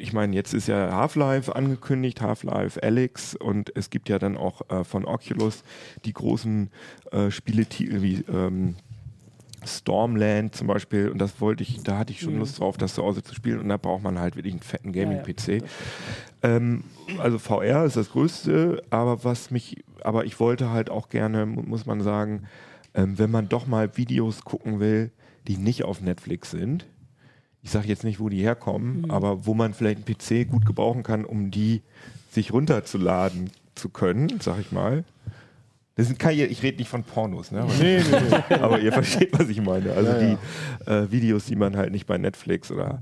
ich 0.00 0.12
meine, 0.12 0.34
jetzt 0.36 0.54
ist 0.54 0.68
ja 0.68 0.92
Half-Life 0.92 1.56
angekündigt, 1.56 2.20
Half-Life 2.20 2.80
Alyx 2.82 3.34
und 3.34 3.72
es 3.74 3.90
gibt 3.90 4.08
ja 4.08 4.20
dann 4.20 4.36
auch 4.36 4.62
äh, 4.70 4.84
von 4.84 5.04
Oculus 5.04 5.64
die 6.04 6.12
großen 6.12 6.70
äh, 7.10 7.32
Spieletitel 7.32 8.00
wie 8.02 8.24
ähm, 8.32 8.76
Stormland 9.68 10.54
zum 10.54 10.66
Beispiel 10.66 11.08
und 11.10 11.18
das 11.18 11.40
wollte 11.40 11.62
ich, 11.62 11.82
da 11.82 11.98
hatte 11.98 12.12
ich 12.12 12.20
schon 12.20 12.34
Lust 12.38 12.58
drauf, 12.58 12.76
das 12.76 12.94
zu 12.94 13.02
Hause 13.02 13.22
zu 13.22 13.34
spielen 13.34 13.60
und 13.60 13.68
da 13.68 13.76
braucht 13.76 14.02
man 14.02 14.18
halt 14.18 14.36
wirklich 14.36 14.54
einen 14.54 14.62
fetten 14.62 14.92
Gaming-PC. 14.92 15.62
Ähm, 16.42 16.84
also 17.18 17.38
VR 17.38 17.84
ist 17.84 17.96
das 17.96 18.10
Größte, 18.10 18.82
aber 18.90 19.24
was 19.24 19.50
mich, 19.50 19.84
aber 20.02 20.24
ich 20.24 20.38
wollte 20.40 20.70
halt 20.70 20.90
auch 20.90 21.08
gerne, 21.08 21.46
mu- 21.46 21.62
muss 21.62 21.86
man 21.86 22.00
sagen, 22.00 22.44
ähm, 22.94 23.18
wenn 23.18 23.30
man 23.30 23.48
doch 23.48 23.66
mal 23.66 23.96
Videos 23.96 24.42
gucken 24.44 24.80
will, 24.80 25.10
die 25.46 25.56
nicht 25.56 25.84
auf 25.84 26.00
Netflix 26.00 26.50
sind, 26.50 26.86
ich 27.62 27.70
sage 27.70 27.88
jetzt 27.88 28.04
nicht, 28.04 28.20
wo 28.20 28.28
die 28.28 28.40
herkommen, 28.42 29.10
aber 29.10 29.44
wo 29.46 29.52
man 29.54 29.74
vielleicht 29.74 29.98
einen 29.98 30.04
PC 30.44 30.48
gut 30.50 30.64
gebrauchen 30.64 31.02
kann, 31.02 31.24
um 31.24 31.50
die 31.50 31.82
sich 32.30 32.52
runterzuladen 32.52 33.50
zu 33.74 33.88
können, 33.88 34.28
sag 34.40 34.60
ich 34.60 34.70
mal. 34.70 35.04
Das 35.98 36.06
sind 36.06 36.18
keine, 36.18 36.46
ich 36.46 36.62
rede 36.62 36.78
nicht 36.78 36.88
von 36.88 37.02
Pornos, 37.02 37.50
ne? 37.50 37.66
Nee, 37.80 37.98
nee, 37.98 38.04
nee. 38.48 38.54
aber 38.60 38.78
ihr 38.78 38.92
versteht, 38.92 39.36
was 39.36 39.48
ich 39.48 39.60
meine. 39.60 39.92
Also 39.92 40.12
Ja, 40.12 40.18
die 40.18 40.90
Äh, 40.90 41.10
Videos, 41.10 41.46
die 41.46 41.56
man 41.56 41.76
halt 41.76 41.90
nicht 41.90 42.06
bei 42.06 42.16
Netflix 42.18 42.70
oder 42.70 43.00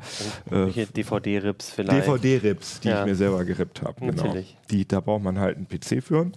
äh, 0.50 0.52
Welche 0.52 0.86
DVD-Rips 0.86 1.70
vielleicht. 1.70 2.06
DVD-Rips, 2.08 2.80
die 2.80 2.88
Ja. 2.88 3.00
ich 3.00 3.06
mir 3.06 3.14
selber 3.14 3.44
gerippt 3.44 3.82
habe. 3.82 4.00
Genau. 4.00 4.24
Natürlich. 4.24 4.56
Die, 4.70 4.88
da 4.88 5.00
braucht 5.00 5.22
man 5.22 5.38
halt 5.38 5.58
einen 5.58 5.68
PC 5.68 6.02
für. 6.02 6.30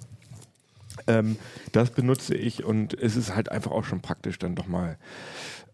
Ähm, 1.08 1.38
das 1.72 1.92
benutze 1.92 2.36
ich 2.36 2.64
und 2.66 2.94
es 2.94 3.16
ist 3.16 3.34
halt 3.34 3.50
einfach 3.52 3.72
auch 3.72 3.86
schon 3.86 4.02
praktisch, 4.02 4.38
dann 4.38 4.56
doch 4.56 4.68
mal 4.68 4.98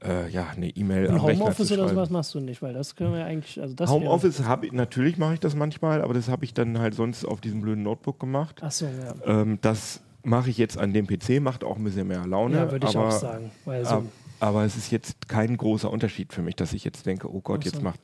äh, 0.06 0.30
ja, 0.30 0.48
eine 0.56 0.70
E-Mail 0.70 1.10
am 1.10 1.15
Rechner 1.25 1.46
Homeoffice 1.46 1.72
oder 1.72 1.89
sowas 1.89 2.12
machst 2.12 2.36
du 2.36 2.39
nicht, 2.39 2.62
weil 2.62 2.74
das 2.74 2.96
können 2.96 3.12
wir 3.13 3.25
eigentlich, 3.25 3.60
also 3.60 3.74
das 3.74 3.89
Homeoffice 3.89 4.44
habe 4.44 4.68
ich, 4.68 4.72
natürlich 4.72 5.18
mache 5.18 5.34
ich 5.34 5.39
das 5.39 5.56
manchmal, 5.56 6.04
aber 6.04 6.13
das 6.13 6.30
habe 6.30 6.45
ich 6.45 6.54
dann 6.54 6.78
halt 6.78 6.93
sonst 6.93 7.26
auf 7.26 7.41
diesem 7.41 7.62
blöden 7.62 7.82
Notebook 7.84 8.19
gemacht. 8.19 8.62
Ach 8.62 8.71
so, 8.71 8.86
ja. 8.86 9.15
Ähm, 9.41 9.58
das 9.62 10.02
mache 10.25 10.49
ich 10.49 10.57
jetzt 10.57 10.77
an 10.77 10.93
dem 10.93 11.07
PC, 11.07 11.41
macht 11.41 11.63
auch 11.63 11.77
ein 11.77 11.83
bisschen 11.83 12.07
mehr 12.07 12.25
Laune. 12.25 12.55
Ja, 12.57 12.71
würde 12.71 12.88
ich 12.88 12.95
aber, 12.97 13.07
auch 13.07 13.11
sagen. 13.11 13.51
Weil 13.65 13.85
so, 13.85 13.95
ab- 13.95 14.03
aber 14.39 14.63
es 14.65 14.75
ist 14.75 14.91
jetzt 14.91 15.27
kein 15.29 15.55
großer 15.55 15.89
Unterschied 15.89 16.33
für 16.33 16.41
mich, 16.41 16.55
dass 16.55 16.73
ich 16.73 16.83
jetzt 16.83 17.05
denke, 17.05 17.33
oh 17.33 17.41
Gott, 17.41 17.63
so. 17.63 17.69
jetzt 17.69 17.81
macht 17.81 18.01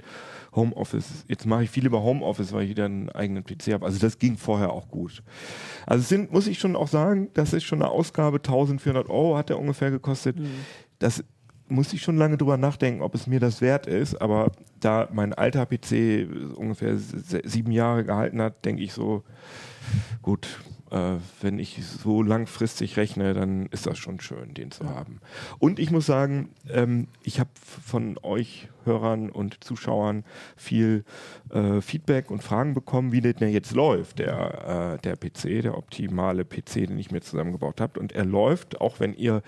Homeoffice, 0.55 1.25
jetzt 1.27 1.45
mache 1.45 1.63
ich 1.63 1.69
viel 1.69 1.85
über 1.85 2.01
Homeoffice, 2.03 2.53
weil 2.53 2.63
ich 2.63 2.69
wieder 2.69 2.85
einen 2.85 3.09
eigenen 3.09 3.43
PC 3.43 3.73
habe. 3.73 3.85
Also 3.85 3.99
das 3.99 4.17
ging 4.19 4.37
vorher 4.37 4.71
auch 4.71 4.89
gut. 4.89 5.23
Also 5.85 6.01
es 6.01 6.09
sind, 6.09 6.31
muss 6.31 6.47
ich 6.47 6.59
schon 6.59 6.75
auch 6.75 6.87
sagen, 6.87 7.29
das 7.33 7.53
ist 7.53 7.63
schon 7.63 7.81
eine 7.81 7.91
Ausgabe, 7.91 8.37
1400 8.37 9.09
Euro 9.09 9.37
hat 9.37 9.49
der 9.49 9.59
ungefähr 9.59 9.91
gekostet. 9.91 10.39
Mhm. 10.39 10.47
Das 10.99 11.23
muss 11.67 11.93
ich 11.93 12.01
schon 12.01 12.17
lange 12.17 12.37
drüber 12.37 12.57
nachdenken, 12.57 13.01
ob 13.01 13.15
es 13.15 13.27
mir 13.27 13.39
das 13.39 13.61
wert 13.61 13.87
ist. 13.87 14.21
Aber 14.21 14.51
da 14.81 15.07
mein 15.13 15.33
alter 15.33 15.65
PC 15.65 16.27
ungefähr 16.55 16.97
sieben 16.97 17.71
Jahre 17.71 18.03
gehalten 18.03 18.41
hat, 18.41 18.65
denke 18.65 18.83
ich 18.83 18.91
so, 18.91 19.23
gut, 20.21 20.47
äh, 20.91 21.15
wenn 21.41 21.57
ich 21.57 21.83
so 21.85 22.21
langfristig 22.21 22.97
rechne, 22.97 23.33
dann 23.33 23.67
ist 23.67 23.87
das 23.87 23.97
schon 23.97 24.19
schön, 24.19 24.53
den 24.53 24.71
zu 24.71 24.89
haben. 24.89 25.21
Und 25.57 25.79
ich 25.79 25.89
muss 25.91 26.05
sagen, 26.05 26.49
ähm, 26.69 27.07
ich 27.23 27.39
habe 27.39 27.49
von 27.55 28.17
euch 28.21 28.67
Hörern 28.83 29.29
und 29.29 29.63
Zuschauern 29.63 30.23
viel 30.57 31.03
äh, 31.51 31.81
Feedback 31.81 32.31
und 32.31 32.43
Fragen 32.43 32.73
bekommen, 32.73 33.11
wie 33.11 33.21
der 33.21 33.33
denn 33.33 33.49
jetzt 33.49 33.73
läuft, 33.73 34.19
der, 34.19 34.97
äh, 34.97 35.01
der 35.01 35.15
PC, 35.15 35.61
der 35.61 35.77
optimale 35.77 36.43
PC, 36.43 36.87
den 36.87 36.97
ich 36.97 37.11
mir 37.11 37.21
zusammengebaut 37.21 37.79
habe. 37.79 37.99
Und 37.99 38.11
er 38.11 38.25
läuft, 38.25 38.81
auch 38.81 38.99
wenn 38.99 39.13
ihr 39.13 39.43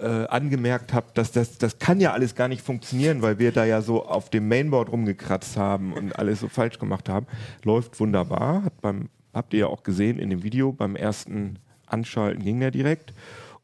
äh, 0.00 0.06
angemerkt 0.06 0.92
habt, 0.92 1.18
dass 1.18 1.32
das, 1.32 1.58
das 1.58 1.78
kann 1.78 2.00
ja 2.00 2.12
alles 2.12 2.34
gar 2.34 2.48
nicht 2.48 2.62
funktionieren, 2.62 3.22
weil 3.22 3.38
wir 3.38 3.52
da 3.52 3.64
ja 3.64 3.82
so 3.82 4.04
auf 4.06 4.30
dem 4.30 4.48
Mainboard 4.48 4.90
rumgekratzt 4.90 5.56
haben 5.56 5.92
und 5.92 6.18
alles 6.18 6.40
so 6.40 6.48
falsch 6.48 6.78
gemacht 6.78 7.08
haben, 7.08 7.26
läuft 7.64 8.00
wunderbar, 8.00 8.64
hat 8.64 8.80
beim 8.80 9.08
habt 9.34 9.52
ihr 9.52 9.60
ja 9.60 9.66
auch 9.66 9.82
gesehen 9.82 10.18
in 10.18 10.30
dem 10.30 10.42
Video, 10.42 10.72
beim 10.72 10.96
ersten 10.96 11.58
Anschalten 11.86 12.42
ging 12.42 12.60
der 12.60 12.70
direkt. 12.70 13.12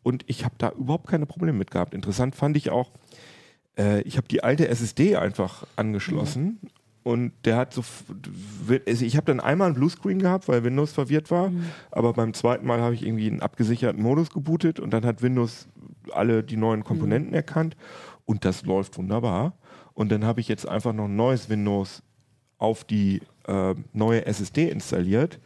Und 0.02 0.24
ich 0.26 0.44
habe 0.44 0.54
da 0.58 0.70
überhaupt 0.70 1.08
keine 1.08 1.26
Probleme 1.26 1.56
mit 1.58 1.70
gehabt. 1.70 1.94
Interessant 1.94 2.34
fand 2.34 2.56
ich 2.56 2.70
auch, 2.70 2.90
äh, 3.78 4.02
ich 4.02 4.16
habe 4.16 4.28
die 4.28 4.42
alte 4.42 4.68
SSD 4.68 5.16
einfach 5.16 5.66
angeschlossen 5.76 6.58
und 7.02 7.32
der 7.44 7.56
hat 7.56 7.72
so, 7.72 7.82
also 8.86 9.04
ich 9.04 9.16
habe 9.16 9.26
dann 9.26 9.40
einmal 9.40 9.68
einen 9.68 9.74
Bluescreen 9.74 10.18
gehabt, 10.18 10.48
weil 10.48 10.64
Windows 10.64 10.92
verwirrt 10.92 11.30
war, 11.30 11.50
aber 11.90 12.12
beim 12.12 12.34
zweiten 12.34 12.66
Mal 12.66 12.80
habe 12.80 12.94
ich 12.94 13.04
irgendwie 13.04 13.30
einen 13.30 13.40
abgesicherten 13.40 14.02
Modus 14.02 14.30
gebootet 14.30 14.80
und 14.80 14.90
dann 14.90 15.04
hat 15.04 15.22
Windows 15.22 15.68
alle 16.12 16.42
die 16.42 16.56
neuen 16.56 16.84
Komponenten 16.84 17.32
erkannt 17.32 17.76
und 18.26 18.44
das 18.44 18.64
läuft 18.64 18.98
wunderbar. 18.98 19.54
Und 19.94 20.12
dann 20.12 20.24
habe 20.24 20.40
ich 20.40 20.48
jetzt 20.48 20.68
einfach 20.68 20.92
noch 20.92 21.06
ein 21.06 21.16
neues 21.16 21.48
Windows 21.48 22.02
auf 22.58 22.84
die 22.84 23.22
äh, 23.46 23.74
neue 23.92 24.26
SSD 24.26 24.68
installiert 24.68 25.40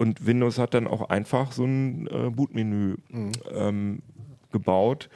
und 0.00 0.26
Windows 0.26 0.58
hat 0.58 0.72
dann 0.74 0.86
auch 0.86 1.10
einfach 1.10 1.52
so 1.52 1.64
ein 1.64 2.06
äh, 2.06 2.30
Bootmenü 2.30 2.96
ähm, 3.54 4.00
gebaut. 4.50 5.08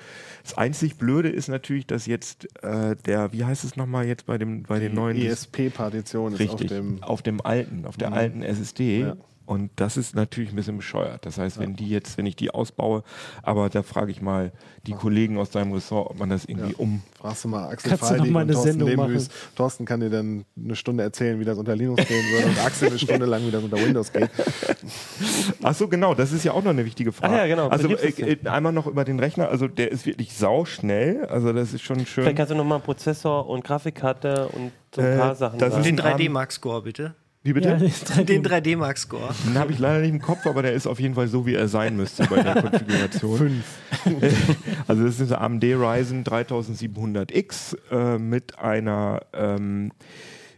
Das 0.42 0.56
einzig 0.58 0.96
Blöde 0.98 1.30
ist 1.30 1.48
natürlich, 1.48 1.86
dass 1.86 2.06
jetzt 2.06 2.46
äh, 2.62 2.94
der, 3.06 3.32
wie 3.32 3.44
heißt 3.44 3.64
es 3.64 3.76
nochmal 3.76 4.06
jetzt 4.06 4.26
bei 4.26 4.36
dem 4.38 4.62
bei 4.62 4.78
den 4.78 4.94
neuen 4.94 5.16
ESP-Partition 5.16 6.34
ist 6.34 6.50
auf 6.50 6.60
dem. 6.60 7.02
auf 7.02 7.22
dem 7.22 7.40
alten, 7.40 7.86
auf 7.86 7.96
der 7.96 8.10
Mhm. 8.10 8.14
alten 8.14 8.42
SSD. 8.42 9.00
Ja. 9.00 9.16
Und 9.46 9.70
das 9.76 9.96
ist 9.98 10.14
natürlich 10.14 10.50
ein 10.52 10.56
bisschen 10.56 10.76
bescheuert. 10.78 11.26
Das 11.26 11.36
heißt, 11.38 11.58
wenn 11.58 11.76
die 11.76 11.88
jetzt, 11.90 12.16
wenn 12.16 12.24
ich 12.26 12.34
die 12.36 12.50
ausbaue, 12.50 13.02
aber 13.42 13.68
da 13.68 13.82
frage 13.82 14.10
ich 14.10 14.22
mal 14.22 14.52
die 14.86 14.92
Kollegen 14.92 15.36
aus 15.38 15.50
deinem 15.50 15.72
Ressort, 15.72 16.10
ob 16.10 16.18
man 16.18 16.30
das 16.30 16.44
irgendwie 16.46 16.70
Ja. 16.70 16.78
um 16.78 17.02
Fragst 17.20 17.44
du 17.44 17.48
mal 17.48 17.68
Axel 17.68 17.90
Kannst 17.90 18.02
du 18.04 18.06
noch 18.06 18.16
Feidig 18.18 18.32
mal 18.32 18.40
und 18.40 18.44
eine 18.44 18.52
Thorsten 18.54 18.70
Sendung 18.70 18.88
Lebenhüß. 18.88 19.28
Thorsten 19.54 19.84
kann 19.84 20.00
dir 20.00 20.10
dann 20.10 20.44
eine 20.62 20.76
Stunde 20.76 21.02
erzählen, 21.04 21.38
wie 21.40 21.44
das 21.44 21.58
unter 21.58 21.76
Linux 21.76 22.06
gehen 22.06 22.24
würde 22.32 22.46
und 22.48 22.64
Axel 22.64 22.88
eine 22.88 22.98
Stunde 22.98 23.26
lang, 23.26 23.46
wie 23.46 23.50
das 23.50 23.62
unter 23.62 23.76
Windows 23.78 24.12
geht. 24.12 24.30
Ach 25.62 25.74
so, 25.74 25.88
genau, 25.88 26.14
das 26.14 26.32
ist 26.32 26.44
ja 26.44 26.52
auch 26.52 26.62
noch 26.62 26.70
eine 26.70 26.84
wichtige 26.84 27.12
Frage. 27.12 27.34
Ah 27.34 27.38
ja, 27.38 27.46
genau, 27.46 27.68
Also 27.68 27.88
äh, 27.88 28.36
einmal 28.46 28.72
noch 28.72 28.86
über 28.86 29.04
den 29.04 29.18
Rechner, 29.18 29.48
also 29.48 29.68
der 29.68 29.90
ist 29.92 30.06
wirklich 30.06 30.34
sauschnell, 30.34 31.24
also 31.26 31.52
das 31.52 31.72
ist 31.72 31.82
schon 31.82 32.04
schön. 32.06 32.24
Vielleicht 32.24 32.36
kannst 32.36 32.50
du 32.52 32.56
nochmal 32.56 32.80
Prozessor 32.80 33.48
und 33.48 33.64
Grafikkarte 33.64 34.48
und 34.48 34.72
so 34.94 35.00
ein 35.00 35.06
Äh, 35.12 35.16
paar 35.18 35.34
Sachen 35.34 35.58
das 35.58 35.72
sagen. 35.72 35.84
ist 35.84 35.86
Den 35.98 36.00
ein 36.00 36.16
3D 36.18 36.30
Max 36.30 36.56
Score 36.56 36.82
bitte. 36.82 37.14
Wie 37.44 37.52
bitte? 37.52 37.68
Ja, 37.68 37.76
3D. 37.76 38.24
Den 38.24 38.42
3D 38.42 38.74
Mark 38.78 38.96
Score. 38.96 39.34
Den 39.46 39.58
habe 39.58 39.70
ich 39.70 39.78
leider 39.78 40.00
nicht 40.00 40.12
im 40.12 40.20
Kopf, 40.20 40.46
aber 40.46 40.62
der 40.62 40.72
ist 40.72 40.86
auf 40.86 40.98
jeden 40.98 41.14
Fall 41.14 41.28
so, 41.28 41.44
wie 41.44 41.54
er 41.54 41.68
sein 41.68 41.94
müsste 41.94 42.24
bei 42.24 42.42
der 42.42 42.54
Konfiguration. 42.62 43.38
Fünf. 43.38 43.64
Also 44.86 45.04
das 45.04 45.20
ist 45.20 45.30
ein 45.32 45.38
AMD 45.38 45.64
Ryzen 45.64 46.24
3700X 46.24 47.76
äh, 47.90 48.18
mit 48.18 48.58
einer 48.58 49.20
ähm, 49.32 49.92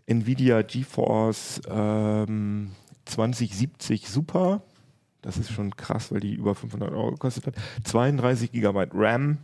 Nvidia 0.07 0.63
GeForce 0.63 1.61
ähm, 1.69 2.71
2070 3.05 4.09
Super. 4.09 4.63
Das 5.23 5.39
ist 5.39 5.51
schon 5.51 5.77
krass, 5.77 6.13
weil 6.13 6.21
die 6.21 6.35
über 6.35 6.55
500 6.55 6.93
Euro 6.93 7.11
gekostet 7.13 7.49
hat. 7.49 7.55
32 7.85 8.53
GB 8.53 8.87
RAM 8.93 9.39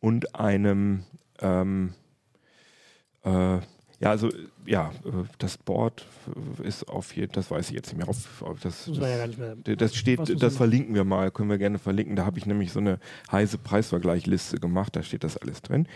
und 0.00 0.34
einem 0.34 1.04
ähm, 1.40 1.94
äh, 3.24 3.58
ja, 4.00 4.10
also 4.10 4.28
ja, 4.66 4.92
äh, 5.04 5.10
das 5.38 5.58
Board 5.58 6.06
ist 6.62 6.88
auf 6.88 7.14
jeden 7.16 7.32
das 7.32 7.50
weiß 7.50 7.68
ich 7.68 7.74
jetzt 7.74 7.88
nicht 7.88 7.98
mehr. 7.98 8.08
Auf, 8.08 8.42
auf 8.42 8.60
das, 8.60 8.86
man 8.86 9.00
ja 9.02 9.16
gar 9.18 9.26
nicht 9.26 9.38
mehr. 9.38 9.76
das 9.76 9.94
steht, 9.94 10.42
das 10.42 10.56
verlinken 10.56 10.94
wir 10.94 11.04
mal, 11.04 11.30
können 11.30 11.50
wir 11.50 11.58
gerne 11.58 11.78
verlinken. 11.78 12.16
Da 12.16 12.24
habe 12.24 12.38
ich 12.38 12.46
nämlich 12.46 12.72
so 12.72 12.80
eine 12.80 12.98
heiße 13.30 13.58
Preisvergleichliste 13.58 14.58
gemacht, 14.58 14.96
da 14.96 15.02
steht 15.02 15.24
das 15.24 15.36
alles 15.36 15.62
drin. 15.62 15.86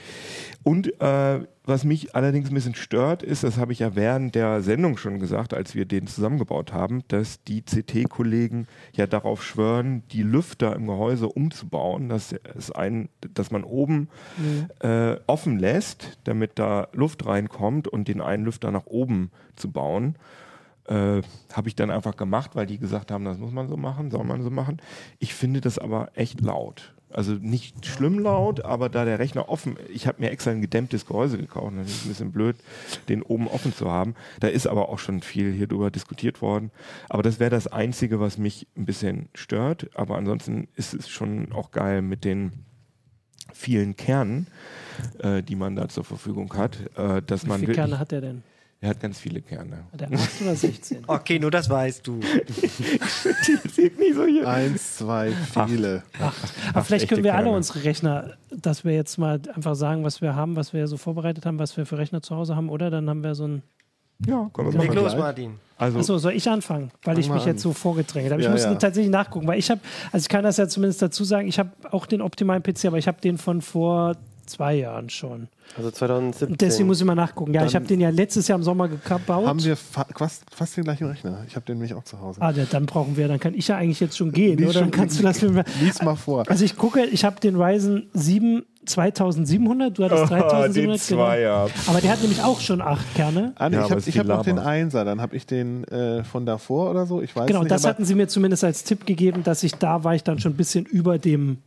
Und 0.63 1.01
äh, 1.01 1.41
was 1.69 1.85
mich 1.85 2.15
allerdings 2.15 2.49
ein 2.49 2.55
bisschen 2.55 2.75
stört, 2.75 3.23
ist, 3.23 3.45
das 3.45 3.59
habe 3.59 3.73
ich 3.73 3.81
ja 3.81 3.95
während 3.95 4.35
der 4.35 4.63
Sendung 4.63 4.97
schon 4.97 5.21
gesagt, 5.21 5.53
als 5.53 5.75
wir 5.75 5.85
den 5.85 6.07
zusammengebaut 6.07 6.73
haben, 6.73 7.03
dass 7.09 7.43
die 7.45 7.61
CT-Kollegen 7.61 8.67
ja 8.95 9.07
darauf 9.07 9.45
schwören, 9.45 10.03
die 10.11 10.23
Lüfter 10.23 10.75
im 10.75 10.87
Gehäuse 10.87 11.29
umzubauen, 11.29 12.09
dass, 12.09 12.35
es 12.57 12.71
ein, 12.71 13.11
dass 13.35 13.51
man 13.51 13.65
oben 13.65 14.09
äh, 14.81 15.17
offen 15.27 15.59
lässt, 15.59 16.19
damit 16.25 16.53
da 16.59 16.89
Luft 16.93 17.27
reinkommt 17.27 17.87
und 17.87 18.09
den 18.09 18.23
einen 18.23 18.47
Lüfter 18.47 18.58
nach 18.65 18.87
oben 18.87 19.31
zu 19.57 19.71
bauen. 19.71 20.17
Äh, 20.85 21.23
habe 21.53 21.69
ich 21.69 21.77
dann 21.77 21.91
einfach 21.91 22.17
gemacht, 22.17 22.53
weil 22.55 22.67
die 22.67 22.79
gesagt 22.79 23.11
haben, 23.11 23.25
das 23.25 23.39
muss 23.39 23.53
man 23.53 23.69
so 23.69 23.77
machen, 23.77 24.11
soll 24.11 24.25
man 24.25 24.43
so 24.43 24.51
machen. 24.51 24.79
Ich 25.19 25.35
finde 25.35 25.61
das 25.61 25.79
aber 25.79 26.11
echt 26.15 26.41
laut. 26.41 26.95
Also 27.11 27.33
nicht 27.33 27.87
schlimm 27.87 28.19
laut, 28.19 28.65
aber 28.65 28.91
da 28.91 29.05
der 29.07 29.19
Rechner 29.19 29.49
offen, 29.49 29.77
ich 29.93 30.07
habe 30.07 30.21
mir 30.21 30.31
extra 30.31 30.51
ein 30.51 30.61
gedämmtes 30.61 31.07
Gehäuse 31.07 31.39
gekauft, 31.39 31.73
das 31.79 31.89
ist 31.89 32.05
ein 32.05 32.09
bisschen 32.09 32.33
blöd, 32.33 32.57
den 33.09 33.23
oben 33.23 33.49
offen 33.49 33.73
zu 33.73 33.91
haben. 33.91 34.15
Da 34.41 34.49
ist 34.49 34.67
aber 34.67 34.91
auch 34.91 34.99
schon 34.99 35.23
viel 35.23 35.53
hier 35.53 35.67
drüber 35.67 35.91
diskutiert 35.91 36.43
worden. 36.43 36.71
Aber 37.09 37.23
das 37.23 37.41
wäre 37.41 37.51
das 37.51 37.67
Einzige, 37.67 38.21
was 38.21 38.37
mich 38.37 38.67
ein 38.77 38.85
bisschen 38.85 39.31
stört. 39.35 39.89
Aber 39.95 40.17
ansonsten 40.17 40.69
ist 40.75 40.93
es 40.93 41.09
schon 41.09 41.53
auch 41.53 41.71
geil 41.71 42.03
mit 42.03 42.25
den 42.25 42.65
vielen 43.59 43.97
Kernen, 43.97 44.47
äh, 45.19 45.43
die 45.43 45.57
man 45.57 45.75
da 45.77 45.89
zur 45.89 46.05
Verfügung 46.05 46.55
hat, 46.55 46.79
äh, 46.97 47.21
dass 47.23 47.45
Wie 47.45 47.49
man 47.49 47.61
viele 47.61 47.73
Kerne 47.75 47.99
hat 47.99 48.13
der 48.13 48.21
denn? 48.21 48.43
er 48.81 48.91
hat 48.91 49.01
ganz 49.01 49.19
viele 49.19 49.43
Kerne. 49.43 49.85
Hat 49.93 50.01
der 50.01 50.13
8 50.13 50.43
oder 50.43 50.55
16? 50.55 50.99
Okay, 51.09 51.41
nur 51.41 51.51
das 51.51 51.69
weißt 51.69 52.07
du. 52.07 52.21
Sieht 53.73 53.99
nicht 53.99 54.15
so 54.15 54.25
hier. 54.25 54.47
Eins, 54.47 54.99
zwei, 54.99 55.33
viele. 55.33 56.05
Aber 56.73 56.85
vielleicht 56.85 57.09
können 57.09 57.25
wir 57.25 57.35
alle 57.35 57.45
Kerne. 57.47 57.57
unsere 57.57 57.83
Rechner, 57.83 58.37
dass 58.51 58.85
wir 58.85 58.95
jetzt 58.95 59.19
mal 59.19 59.41
einfach 59.53 59.75
sagen, 59.75 60.05
was 60.05 60.23
wir 60.23 60.37
haben, 60.37 60.55
was 60.55 60.73
wir 60.73 60.87
so 60.87 60.97
vorbereitet 60.97 61.45
haben, 61.45 61.59
was 61.59 61.77
wir 61.77 61.87
für 61.87 61.99
Rechner 61.99 62.23
zu 62.23 62.37
Hause 62.37 62.55
haben, 62.55 62.69
oder? 62.69 62.91
Dann 62.91 63.11
haben 63.11 63.25
wir 63.25 63.35
so 63.35 63.49
ein. 63.49 63.63
Ja, 64.27 64.51
können 64.53 64.73
wir 64.73 64.81
Leg 64.81 64.95
los, 64.95 65.13
gleich. 65.13 65.19
Martin. 65.19 65.55
Also, 65.77 65.99
Achso, 66.01 66.19
soll 66.19 66.33
ich 66.33 66.49
anfangen? 66.49 66.91
Weil 67.05 67.15
Fang 67.15 67.21
ich 67.23 67.31
mich 67.31 67.43
an. 67.43 67.49
jetzt 67.49 67.63
so 67.63 67.73
vorgedrängt 67.73 68.31
habe. 68.33 68.41
Ich 68.41 68.47
Ja, 68.47 68.53
muss 68.53 68.65
ja. 68.65 68.75
tatsächlich 68.75 69.13
nachgucken, 69.13 69.47
weil 69.47 69.59
ich 69.61 69.71
habe, 69.71 69.81
also 70.11 70.25
ich 70.25 70.29
kann 70.29 70.43
das 70.43 70.57
ja 70.57 70.67
zumindest 70.67 71.01
dazu 71.03 71.23
sagen, 71.23 71.47
ich 71.47 71.59
habe 71.61 71.71
auch 71.93 72.05
den 72.07 72.21
optimalen 72.21 72.63
PC, 72.63 72.87
aber 72.87 72.99
ich 72.99 73.07
habe 73.07 73.21
den 73.21 73.39
von 73.39 73.61
vor 73.63 74.17
zwei 74.45 74.75
Jahren 74.75 75.09
schon. 75.11 75.47
Also 75.77 75.91
2017. 75.93 76.49
Und 76.49 76.61
deswegen 76.63 76.89
muss 76.89 76.99
ich 76.99 77.05
mal 77.07 77.15
nachgucken. 77.15 77.53
Ja, 77.55 77.65
ich 77.65 77.77
habe 77.77 77.85
den 77.85 78.01
ja 78.01 78.09
letztes 78.09 78.49
Jahr 78.49 78.59
im 78.59 78.65
Sommer 78.65 78.89
gebaut. 78.89 79.47
Haben 79.47 79.63
wir 79.63 79.77
fa 79.77 80.05
fast, 80.17 80.43
fast 80.53 80.77
den 80.77 80.85
gleichen 80.85 81.07
Rechner. 81.07 81.45
Ich 81.47 81.55
habe 81.55 81.67
den 81.67 81.77
nämlich 81.77 81.95
auch 81.95 82.03
zu 82.03 82.19
Hause. 82.21 82.41
Ah, 82.43 82.51
ja, 82.51 82.65
dann 82.65 82.87
brauchen 82.87 83.17
wir, 83.17 83.29
dann 83.29 83.39
kann 83.39 83.55
ich 83.55 83.69
ja 83.69 83.77
eigentlich 83.77 84.01
jetzt 84.01 84.17
schon 84.17 84.33
gehen, 84.33 84.59
Lies 84.59 84.71
oder? 84.71 84.81
Dann 84.81 84.91
kannst 84.91 85.19
du 85.19 85.23
das 85.23 85.43
mir 85.43 85.51
mal. 85.53 85.65
Lies 85.81 86.03
mal 86.03 86.17
vor. 86.17 86.45
Also 86.49 86.65
ich 86.65 86.77
gucke, 86.77 87.05
ich 87.05 87.25
habe 87.25 87.39
den 87.41 87.55
Ryzen 87.61 88.09
7 88.15 88.65
2700, 88.89 89.97
du 89.99 90.05
hattest 90.05 90.25
oh, 90.25 90.27
3700. 90.27 90.77
den 90.77 90.83
genau. 90.85 90.97
Zweier. 90.97 91.69
Aber 91.87 92.01
der 92.01 92.11
hat 92.11 92.21
nämlich 92.23 92.43
auch 92.43 92.61
schon 92.61 92.81
acht 92.81 93.15
Kerne. 93.15 93.53
Ah, 93.57 93.69
nee, 93.69 93.77
Ja, 93.77 93.85
ich 93.85 94.19
habe 94.19 94.29
hab 94.31 94.39
noch 94.39 94.45
den. 94.45 94.59
Einser, 94.59 95.05
dann 95.05 95.21
habe 95.21 95.37
ich 95.37 95.47
den 95.47 95.85
äh, 95.85 96.25
von 96.25 96.45
davor 96.47 96.91
oder 96.91 97.07
so. 97.07 97.23
Ich 97.23 97.35
weiß 97.37 97.47
Genau, 97.47 97.61
nicht. 97.61 97.71
das 97.71 97.87
hatten 97.87 98.05
sie 98.05 98.15
mir 98.15 98.29
zumindest 98.29 98.65
als 98.65 98.85
Tipp 98.85 99.07
gegeben, 99.07 99.43
dass 99.45 99.63
ich 99.63 99.75
da 99.75 100.03
war 100.05 100.15
ich 100.15 100.25
dann 100.25 100.39
schon 100.39 100.53
ein 100.53 100.57
bisschen 100.57 100.85
über 100.87 101.19
dem 101.19 101.59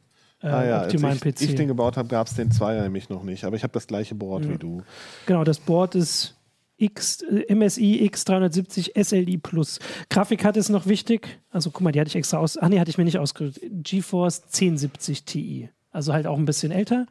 äh, 0.44 0.48
Ah 0.48 0.66
ja, 0.66 0.78
als 0.80 0.86
optimalen 0.94 1.18
ich, 1.24 1.36
PC. 1.36 1.42
ich 1.42 1.56
den 1.56 1.68
gebaut 1.68 1.98
habe, 1.98 2.08
gab 2.10 2.28
es 2.28 2.34
den 2.36 2.52
Zweier 2.52 2.82
nämlich 2.84 3.10
noch 3.10 3.24
nicht. 3.24 3.44
Aber 3.46 3.56
ich 3.56 3.64
habe 3.64 3.74
das 3.74 3.88
gleiche 3.88 4.16
Board 4.16 4.50
wie 4.50 4.58
du. 4.58 4.82
Genau, 5.26 5.44
das 5.44 5.60
Board 5.60 5.96
ist 5.96 6.36
X, 6.78 7.24
MSI 7.50 8.10
X370 8.12 9.00
SLI 9.04 9.38
Plus. 9.38 9.80
Grafikkarte 10.10 10.60
ist 10.60 10.70
noch 10.70 10.88
wichtig. 10.88 11.40
Also 11.52 11.70
guck 11.70 11.82
mal, 11.82 11.92
die 11.92 12.00
hatte 12.00 12.08
ich 12.10 12.16
extra 12.16 12.38
aus. 12.40 12.58
Ah 12.58 12.70
nee, 12.70 12.80
hatte 12.80 12.90
ich 12.90 12.98
mir 12.98 13.04
nicht 13.04 13.20
ausgedrückt. 13.20 13.60
GeForce 13.84 14.42
1070 14.46 15.24
Ti. 15.26 15.70
Also 15.92 16.14
halt 16.14 16.28
auch 16.28 16.38
ein 16.38 16.46
bisschen 16.46 16.72
älter. 16.72 17.06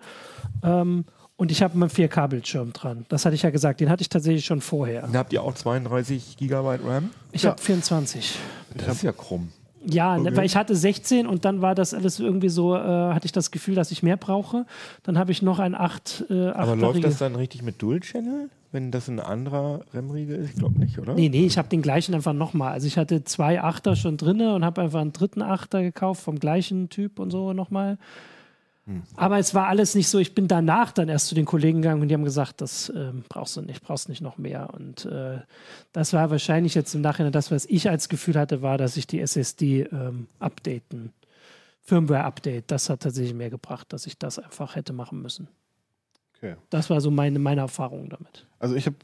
Ähm, 0.62 1.05
und 1.37 1.51
ich 1.51 1.62
habe 1.62 1.75
einen 1.75 1.88
4K-Bildschirm 1.88 2.73
dran. 2.75 3.07
Das 3.09 3.25
hatte 3.25 3.35
ich 3.35 3.43
ja 3.43 3.51
gesagt. 3.51 3.81
Den 3.81 3.88
hatte 3.88 4.03
ich 4.03 4.09
tatsächlich 4.11 4.45
schon 4.45 4.61
vorher. 4.61 5.03
Dann 5.03 5.16
habt 5.16 5.33
ihr 5.33 5.43
auch 5.43 5.55
32 5.55 6.37
Gigabyte 6.37 6.85
RAM? 6.85 7.11
Ich 7.33 7.45
Ja. 7.45 7.51
habe 7.51 7.62
24. 7.62 8.37
Das 8.77 8.97
ist 8.97 9.03
ja 9.03 9.12
krumm. 9.12 9.49
Ja, 9.87 10.19
ne, 10.19 10.37
weil 10.37 10.45
ich 10.45 10.57
hatte 10.57 10.77
16 10.77 11.27
und 11.27 11.47
dann 11.47 11.62
war 11.62 11.75
das 11.75 11.95
alles 11.95 12.21
irgendwie 12.21 12.51
so, 12.51 12.77
äh, 12.77 12.81
hatte 12.81 13.25
ich 13.25 13.33
das 13.33 13.51
Gefühl, 13.51 13.75
dass 13.75 13.90
ich 13.90 14.03
mehr 14.03 14.19
brauche. 14.19 14.66
Dann 15.05 15.16
habe 15.16 15.33
ich 15.33 15.40
noch 15.40 15.59
ein 15.59 15.75
8 15.75 16.27
äh, 16.29 16.49
Aber 16.51 16.77
läuft 16.77 17.03
das 17.03 17.16
dann 17.16 17.35
richtig 17.35 17.62
mit 17.62 17.81
Dual 17.81 18.01
Channel, 18.01 18.51
wenn 18.73 18.90
das 18.90 19.09
ein 19.09 19.21
anderer 19.21 19.81
RAM-Riegel 19.95 20.37
ist? 20.40 20.51
Ich 20.51 20.57
glaube 20.57 20.79
nicht, 20.79 20.99
oder? 20.99 21.14
Nee, 21.14 21.31
nee, 21.31 21.47
ich 21.47 21.57
habe 21.57 21.69
den 21.69 21.81
gleichen 21.81 22.14
einfach 22.14 22.35
nochmal. 22.35 22.73
Also 22.73 22.87
ich 22.87 22.99
hatte 22.99 23.25
zwei 23.25 23.62
Achter 23.62 23.97
schon 23.97 24.19
drinne 24.19 24.55
und 24.55 24.66
habe 24.66 24.83
einfach 24.83 25.01
einen 25.01 25.14
dritten 25.14 25.40
Achter 25.40 25.81
gekauft 25.81 26.23
vom 26.23 26.38
gleichen 26.38 26.90
Typ 26.90 27.19
und 27.19 27.31
so 27.31 27.55
nochmal. 27.55 27.97
Aber 29.14 29.38
es 29.38 29.55
war 29.55 29.69
alles 29.69 29.95
nicht 29.95 30.09
so, 30.09 30.19
ich 30.19 30.35
bin 30.35 30.49
danach 30.49 30.93
dann 30.93 31.09
erst 31.09 31.29
zu 31.29 31.35
den 31.35 31.45
Kollegen 31.45 31.83
gegangen 31.83 32.03
und 32.03 32.09
die 32.09 32.14
haben 32.14 32.25
gesagt, 32.25 32.61
das 32.61 32.93
ähm, 32.95 33.25
brauchst 33.29 33.57
du 33.57 33.62
nicht, 33.62 33.83
brauchst 33.83 34.09
nicht 34.09 34.21
noch 34.21 34.38
mehr. 34.38 34.71
Und 34.75 35.05
äh, 35.05 35.38
das 35.93 36.12
war 36.12 36.31
wahrscheinlich 36.31 36.75
jetzt 36.75 36.95
im 36.95 37.01
Nachhinein 37.01 37.33
das, 37.33 37.51
was 37.51 37.66
ich 37.66 37.88
als 37.88 38.09
Gefühl 38.09 38.37
hatte, 38.37 38.62
war, 38.62 38.79
dass 38.79 38.97
ich 38.97 39.07
die 39.07 39.21
SSD 39.21 39.83
ähm, 39.83 40.27
updaten. 40.38 41.12
Firmware-Update, 41.83 42.71
das 42.71 42.90
hat 42.90 43.01
tatsächlich 43.01 43.35
mehr 43.35 43.51
gebracht, 43.51 43.93
dass 43.93 44.07
ich 44.07 44.19
das 44.19 44.38
einfach 44.38 44.77
hätte 44.77 44.93
machen 44.93 45.23
müssen. 45.23 45.49
Okay. 46.37 46.55
Das 46.71 46.88
war 46.88 47.01
so 47.01 47.11
meine, 47.11 47.38
meine 47.38 47.61
Erfahrung 47.61 48.09
damit. 48.09 48.47
Also 48.59 48.75
ich 48.75 48.87
habe 48.87 48.97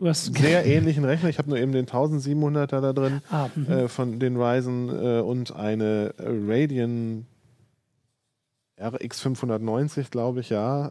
einen 0.00 0.12
sehr 0.14 0.66
ähnlichen 0.66 1.04
Rechner. 1.04 1.28
Ich 1.28 1.38
habe 1.38 1.48
nur 1.48 1.58
eben 1.58 1.72
den 1.72 1.86
1700er 1.86 2.80
da 2.80 2.92
drin 2.92 3.20
ah, 3.30 3.48
mhm. 3.54 3.66
äh, 3.68 3.88
von 3.88 4.18
den 4.18 4.36
Ryzen 4.36 4.88
äh, 4.88 5.20
und 5.20 5.54
eine 5.54 6.14
Radeon 6.18 7.26
RX 8.82 9.20
590, 9.20 10.10
glaube 10.10 10.40
ich, 10.40 10.50
ja, 10.50 10.88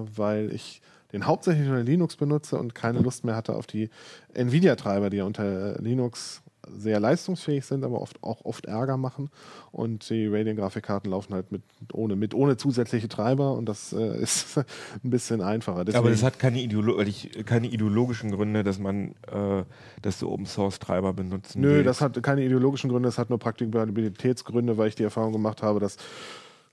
äh, 0.00 0.04
weil 0.16 0.52
ich 0.52 0.80
den 1.12 1.26
hauptsächlich 1.26 1.68
unter 1.68 1.82
Linux 1.82 2.16
benutze 2.16 2.56
und 2.58 2.74
keine 2.74 3.00
Lust 3.00 3.24
mehr 3.24 3.36
hatte 3.36 3.54
auf 3.54 3.66
die 3.66 3.90
Nvidia-Treiber, 4.34 5.10
die 5.10 5.18
ja 5.18 5.24
unter 5.24 5.78
Linux 5.80 6.42
sehr 6.74 7.00
leistungsfähig 7.00 7.66
sind, 7.66 7.84
aber 7.84 8.00
oft 8.00 8.22
auch 8.22 8.44
oft 8.44 8.66
Ärger 8.66 8.96
machen. 8.96 9.30
Und 9.72 10.08
die 10.08 10.28
Radeon-Grafikkarten 10.28 11.10
laufen 11.10 11.34
halt 11.34 11.50
mit 11.50 11.62
ohne, 11.92 12.14
mit 12.14 12.34
ohne 12.34 12.56
zusätzliche 12.56 13.08
Treiber 13.08 13.54
und 13.54 13.68
das 13.68 13.92
äh, 13.92 14.16
ist 14.22 14.56
ein 14.58 15.10
bisschen 15.10 15.42
einfacher. 15.42 15.78
Aber 15.80 15.84
Deswegen- 15.84 16.08
das 16.10 16.22
hat 16.22 16.38
keine, 16.38 16.60
Ideolo 16.62 17.02
keine 17.44 17.66
ideologischen 17.66 18.30
Gründe, 18.30 18.62
dass 18.62 18.78
man, 18.78 19.16
äh, 19.30 19.64
dass 20.02 20.20
du 20.20 20.30
Open 20.30 20.46
Source 20.46 20.78
Treiber 20.78 21.12
benutzen 21.12 21.60
Nö, 21.60 21.68
willst. 21.70 21.86
das 21.88 22.00
hat 22.00 22.22
keine 22.22 22.42
ideologischen 22.44 22.88
Gründe, 22.88 23.08
das 23.08 23.18
hat 23.18 23.28
nur 23.28 23.40
Praktikabilitätsgründe, 23.40 24.78
weil 24.78 24.88
ich 24.88 24.94
die 24.94 25.02
Erfahrung 25.04 25.32
gemacht 25.32 25.62
habe, 25.62 25.80
dass 25.80 25.96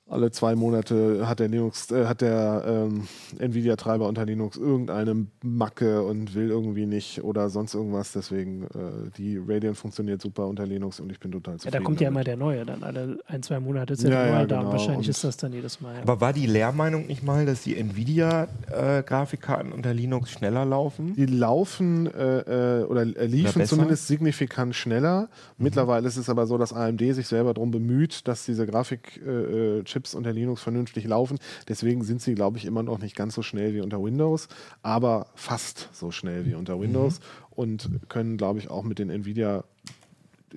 alle 0.09 0.31
zwei 0.31 0.55
Monate 0.55 1.27
hat 1.27 1.39
der 1.39 1.47
Linux, 1.49 1.91
äh, 1.91 2.05
hat 2.05 2.21
der 2.21 2.63
ähm, 2.67 3.07
Nvidia-Treiber 3.37 4.07
unter 4.07 4.25
Linux 4.25 4.57
irgendeine 4.57 5.27
Macke 5.43 6.01
und 6.03 6.33
will 6.33 6.49
irgendwie 6.49 6.85
nicht 6.87 7.23
oder 7.23 7.49
sonst 7.49 7.75
irgendwas. 7.75 8.11
Deswegen 8.13 8.63
äh, 8.63 9.11
die 9.17 9.37
Radeon 9.37 9.75
funktioniert 9.75 10.21
super 10.21 10.47
unter 10.47 10.65
Linux 10.65 10.99
und 10.99 11.11
ich 11.11 11.19
bin 11.19 11.31
total 11.31 11.53
Ja, 11.53 11.57
zufrieden. 11.59 11.77
da 11.77 11.85
kommt 11.85 12.01
ja 12.01 12.07
immer 12.07 12.23
damit. 12.23 12.27
der 12.27 12.37
neue, 12.37 12.65
dann 12.65 12.83
alle 12.83 13.19
ein, 13.27 13.43
zwei 13.43 13.59
Monate 13.59 13.93
ist 13.93 14.03
ja, 14.03 14.09
Ja, 14.09 14.15
der 14.23 14.31
neue 14.31 14.39
ja, 14.41 14.45
da 14.47 14.55
und 14.55 14.61
genau. 14.61 14.71
wahrscheinlich 14.73 15.07
Und- 15.07 15.09
ist 15.09 15.23
das 15.23 15.37
dann 15.37 15.53
jedes 15.53 15.79
Mal. 15.79 15.95
Ja. 15.95 16.01
Aber 16.01 16.19
war 16.21 16.33
die 16.33 16.47
Lehrmeinung 16.47 17.05
nicht 17.07 17.23
mal, 17.23 17.45
dass 17.45 17.61
die 17.63 17.77
Nvidia-Grafikkarten 17.77 19.71
unter 19.71 19.93
Linux 19.93 20.31
schneller 20.31 20.65
laufen? 20.65 21.13
Die 21.15 21.25
laufen 21.25 22.07
äh, 22.13 22.79
äh, 22.81 22.83
oder 22.85 23.01
äh, 23.03 23.25
liefen 23.25 23.59
besser? 23.59 23.75
zumindest 23.75 24.07
signifikant 24.07 24.75
schneller. 24.75 25.29
Mittlerweile 25.57 26.07
ist 26.07 26.17
es 26.17 26.29
aber 26.29 26.47
so, 26.47 26.57
dass 26.57 26.73
AMD 26.73 26.99
sich 27.13 27.27
selber 27.27 27.53
darum 27.53 27.71
bemüht, 27.71 28.27
dass 28.27 28.45
diese 28.45 28.65
Grafikchips 28.65 29.19
äh, 29.25 29.83
Chips 29.99 30.15
unter 30.15 30.31
Linux 30.31 30.61
vernünftig 30.61 31.05
laufen. 31.05 31.39
Deswegen 31.67 32.03
sind 32.03 32.21
sie, 32.21 32.33
glaube 32.33 32.57
ich, 32.57 32.65
immer 32.65 32.83
noch 32.83 32.99
nicht 32.99 33.15
ganz 33.15 33.35
so 33.35 33.41
schnell 33.41 33.73
wie 33.73 33.81
unter 33.81 34.01
Windows, 34.01 34.47
aber 34.81 35.27
fast 35.35 35.89
so 35.91 36.11
schnell 36.11 36.45
wie 36.45 36.55
unter 36.55 36.79
Windows 36.79 37.19
und 37.49 37.89
können, 38.07 38.37
glaube 38.37 38.59
ich, 38.59 38.69
auch 38.69 38.83
mit 38.83 38.99
den 38.99 39.09
Nvidia 39.09 39.65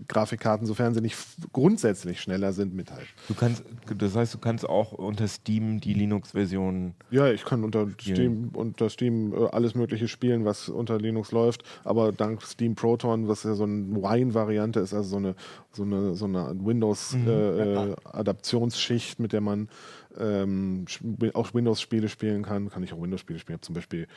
Grafikkarten, 0.09 0.67
sofern 0.67 0.95
sie 0.95 1.01
nicht 1.01 1.17
grundsätzlich 1.53 2.21
schneller 2.21 2.53
sind, 2.53 2.75
mithalten. 2.75 3.07
Du 3.29 3.35
kannst, 3.35 3.63
das 3.97 4.17
heißt, 4.17 4.35
du 4.35 4.39
kannst 4.39 4.69
auch 4.69 4.91
unter 4.93 5.29
Steam 5.29 5.81
die 5.81 5.95
Linux-Version. 5.95 6.95
Ja, 7.11 7.31
ich 7.31 7.45
kann 7.45 7.63
unter 7.65 7.89
Steam, 8.01 8.51
unter 8.55 8.91
Steam 8.91 9.33
äh, 9.33 9.47
alles 9.53 9.75
Mögliche 9.75 10.07
spielen, 10.09 10.45
was 10.45 10.69
unter 10.69 10.99
Linux 10.99 11.33
läuft, 11.33 11.63
aber 11.85 12.13
dank 12.13 12.43
Steam 12.43 12.75
Proton, 12.75 13.29
was 13.29 13.45
ja 13.45 13.55
so 13.55 13.65
eine 13.65 13.97
Wine-Variante 13.97 14.81
ist, 14.81 14.93
also 14.95 15.11
so 15.11 15.17
eine, 15.17 15.35
so 15.73 15.85
eine, 15.85 16.15
so 16.15 16.27
eine 16.27 16.55
Windows-Adaptionsschicht, 16.59 19.21
mit 19.21 19.33
der 19.33 19.41
man 19.41 19.71
ähm, 20.19 20.87
auch 21.35 21.55
Windows-Spiele 21.55 22.09
spielen 22.09 22.43
kann, 22.43 22.71
kann 22.71 22.83
ich 22.83 22.93
auch 22.93 23.01
Windows-Spiele 23.01 23.39
spielen. 23.39 23.63
Zum 23.63 23.75
Beispiel 23.75 24.09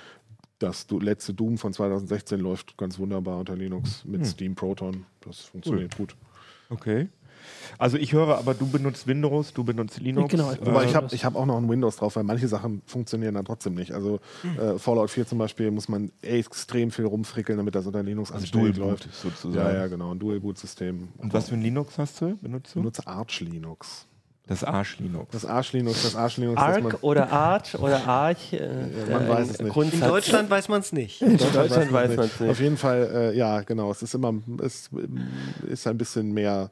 das 0.59 0.87
letzte 0.89 1.33
Doom 1.33 1.57
von 1.57 1.73
2016 1.73 2.39
läuft 2.39 2.77
ganz 2.77 2.97
wunderbar 2.99 3.39
unter 3.39 3.55
Linux 3.55 4.05
mit 4.05 4.25
Steam 4.25 4.55
Proton. 4.55 5.05
Das 5.21 5.41
funktioniert 5.41 5.97
gut. 5.97 6.15
Okay. 6.69 7.09
Also 7.77 7.97
ich 7.97 8.13
höre 8.13 8.37
aber, 8.39 8.55
du 8.55 8.65
benutzt 8.67 9.05
Windows, 9.05 9.53
du 9.53 9.63
benutzt 9.63 9.99
Linux. 9.99 10.31
Genau. 10.31 10.51
Wobei 10.61 10.83
Äh, 10.83 10.87
ich 10.87 10.95
habe 10.95 11.13
ich 11.13 11.25
hab 11.25 11.35
auch 11.35 11.45
noch 11.45 11.57
ein 11.57 11.69
Windows 11.69 11.97
drauf, 11.97 12.15
weil 12.15 12.23
manche 12.23 12.47
Sachen 12.47 12.81
funktionieren 12.87 13.35
dann 13.35 13.45
trotzdem 13.45 13.75
nicht. 13.75 13.91
Also 13.91 14.19
äh, 14.57 14.79
Fallout 14.79 15.11
4 15.11 15.27
zum 15.27 15.37
Beispiel 15.37 15.69
muss 15.69 15.87
man 15.87 16.11
extrem 16.23 16.89
viel 16.89 17.05
rumfrickeln, 17.05 17.57
damit 17.57 17.75
das 17.75 17.85
unter 17.85 18.01
Linux 18.01 18.31
Also 18.31 18.43
anständig 18.43 18.75
Dual 18.77 18.89
Boot 18.91 19.05
läuft. 19.05 19.13
sozusagen. 19.13 19.55
Ja, 19.67 19.73
ja, 19.81 19.87
genau, 19.87 20.11
ein 20.11 20.19
Dual-Boot-System. 20.19 21.09
Und 21.17 21.33
was 21.33 21.49
für 21.49 21.55
ein 21.55 21.61
Linux 21.61 21.97
hast 21.99 22.19
du? 22.21 22.35
Benutzt 22.37 22.69
Ich 22.69 22.73
du? 22.73 22.79
benutze 22.79 23.05
Arch 23.05 23.41
Linux. 23.41 24.07
Das 24.47 24.63
Arsch-Linux. 24.63 25.31
Das 25.31 25.45
Arch 25.45 25.73
Linux, 25.73 26.03
das 26.03 26.15
Arch 26.15 26.37
Linux, 26.37 26.61
das 26.61 26.81
man, 26.83 26.91
Arc 26.93 27.03
oder 27.03 27.31
Arch 27.31 27.75
oder 27.79 28.05
Arch. 28.05 28.53
Äh, 28.53 28.67
man 29.09 29.25
äh, 29.25 29.29
weiß 29.29 29.49
es 29.49 29.59
nicht. 29.59 29.93
In 29.93 29.99
Deutschland 30.01 30.49
weiß 30.51 30.69
man 30.69 30.81
es 30.81 30.91
nicht. 30.91 31.21
In 31.23 31.37
Deutschland 31.37 31.91
weiß 31.91 32.15
man 32.15 32.25
es 32.25 32.33
Auf 32.33 32.41
nicht. 32.41 32.59
jeden 32.59 32.77
Fall, 32.77 33.09
äh, 33.33 33.37
ja, 33.37 33.61
genau. 33.61 33.89
Es 33.89 34.03
ist 34.03 34.13
immer, 34.13 34.35
es 34.63 34.89
ist 35.67 35.87
ein 35.87 35.97
bisschen 35.97 36.31
mehr 36.31 36.69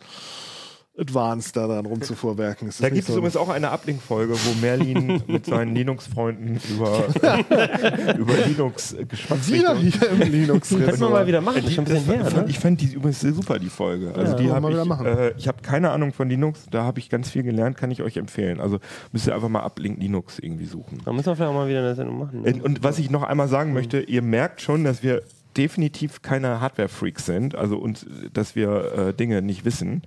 advanced 0.97 1.55
da 1.55 1.65
dran 1.67 1.85
rumzufuhrwerken. 1.87 2.67
Es 2.67 2.75
ist 2.75 2.83
Da 2.83 2.89
gibt 2.89 3.01
es 3.01 3.07
so- 3.07 3.13
übrigens 3.17 3.35
auch 3.35 3.49
eine 3.49 3.71
Ablink-Folge, 3.71 4.33
wo 4.35 4.59
Merlin 4.61 5.21
mit 5.27 5.45
seinen 5.47 5.73
Linux-Freunden 5.75 6.59
über, 6.69 7.05
über 8.17 8.33
Linux 8.47 8.95
geschwatzt 9.07 9.51
wieder 9.51 9.75
hier 9.75 10.09
im 10.11 10.19
Linux 10.31 10.69
Könnten 10.69 10.99
wir 10.99 11.09
mal 11.09 11.25
wieder 11.27 11.41
machen, 11.41 11.63
bisschen 11.63 11.85
her, 11.85 12.25
fand, 12.25 12.35
ne? 12.37 12.45
Ich 12.49 12.59
fand 12.59 12.81
die 12.81 12.93
übrigens 12.93 13.21
super, 13.21 13.57
die 13.59 13.69
Folge. 13.69 14.13
Also 14.15 14.33
Ja, 14.33 14.37
die 14.37 14.43
wieder 14.69 14.81
ich, 14.83 14.87
machen. 14.87 15.05
äh, 15.07 15.31
ich 15.37 15.47
habe 15.47 15.61
keine 15.63 15.89
Ahnung 15.91 16.13
von 16.13 16.29
Linux, 16.29 16.65
da 16.69 16.83
habe 16.83 16.99
ich 16.99 17.09
ganz 17.09 17.29
viel 17.29 17.43
gelernt, 17.43 17.75
kann 17.77 17.89
ich 17.91 18.01
euch 18.03 18.17
empfehlen. 18.17 18.59
Also 18.59 18.79
müsst 19.11 19.27
ihr 19.27 19.33
einfach 19.33 19.49
mal 19.49 19.61
Ablink 19.61 19.99
Linux 19.99 20.37
irgendwie 20.39 20.65
suchen. 20.65 20.99
Da 21.05 21.11
müssen 21.11 21.25
wir 21.25 21.35
vielleicht 21.35 21.49
auch 21.49 21.55
mal 21.55 21.67
wieder 21.67 21.79
eine 21.79 21.95
Sendung 21.95 22.19
machen. 22.19 22.41
ne? 22.43 22.53
Und, 22.53 22.61
und 22.63 22.83
was 22.83 22.99
ich 22.99 23.09
noch 23.09 23.23
einmal 23.23 23.47
sagen 23.47 23.73
möchte, 23.73 23.99
ihr 23.99 24.21
merkt 24.21 24.61
schon, 24.61 24.83
dass 24.83 25.01
wir 25.01 25.23
definitiv 25.57 26.21
keine 26.21 26.59
Hardware-Freaks 26.61 27.25
sind, 27.25 27.55
also 27.55 27.77
uns, 27.77 28.05
dass 28.33 28.55
wir 28.55 28.93
äh, 29.09 29.13
Dinge 29.13 29.41
nicht 29.41 29.65
wissen. 29.65 30.03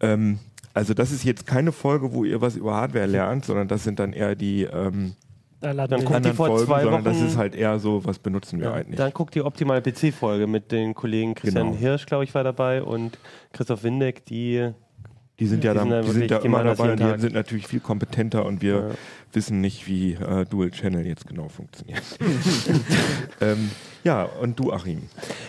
Ähm, 0.00 0.38
also 0.74 0.94
das 0.94 1.10
ist 1.10 1.24
jetzt 1.24 1.46
keine 1.46 1.72
Folge, 1.72 2.12
wo 2.12 2.24
ihr 2.24 2.40
was 2.40 2.56
über 2.56 2.74
Hardware 2.74 3.06
lernt, 3.06 3.44
sondern 3.44 3.68
das 3.68 3.84
sind 3.84 3.98
dann 3.98 4.12
eher 4.12 4.34
die 4.36 4.62
ähm, 4.64 5.14
Da 5.60 5.72
Dann 5.74 6.04
guckt 6.04 6.24
die 6.24 6.30
vor 6.30 6.46
Folgen, 6.48 6.66
zwei 6.66 6.82
sondern 6.82 7.02
das 7.02 7.16
Wochen- 7.16 7.26
ist 7.26 7.36
halt 7.36 7.54
eher 7.56 7.78
so, 7.80 8.04
was 8.04 8.20
benutzen 8.20 8.60
wir 8.60 8.66
Ja, 8.68 8.74
eigentlich. 8.74 8.96
dann 8.96 9.12
guckt 9.12 9.34
die 9.34 9.42
optimale 9.42 9.82
PC-Folge 9.82 10.46
mit 10.46 10.70
den 10.70 10.94
Kollegen 10.94 11.34
Christian 11.34 11.68
Genau. 11.68 11.78
Hirsch, 11.78 12.06
glaube 12.06 12.22
ich, 12.24 12.32
war 12.34 12.44
dabei 12.44 12.82
und 12.82 13.18
Christoph 13.52 13.82
Windeck, 13.82 14.24
die 14.26 14.70
Die 15.40 15.46
sind 15.46 15.62
ja, 15.62 15.72
Die 15.72 15.78
dann, 15.78 15.88
sind 15.90 16.06
die 16.06 16.10
sind 16.28 16.30
die 16.30 16.46
immer 16.46 16.64
dabei 16.64 16.92
und 16.92 17.00
die 17.00 17.20
sind 17.20 17.34
natürlich 17.34 17.66
viel 17.68 17.78
kompetenter 17.80 18.44
und 18.44 18.60
wir 18.60 18.74
Ja. 18.74 18.84
wissen 19.32 19.60
nicht, 19.60 19.86
wie 19.86 20.14
äh, 20.14 20.44
Dual 20.46 20.70
Channel 20.72 21.06
jetzt 21.06 21.26
genau 21.28 21.48
funktioniert. 21.48 22.02
ähm, 23.40 23.70
ja, 24.04 24.24
und 24.24 24.58
du, 24.58 24.72
Achim. 24.72 25.02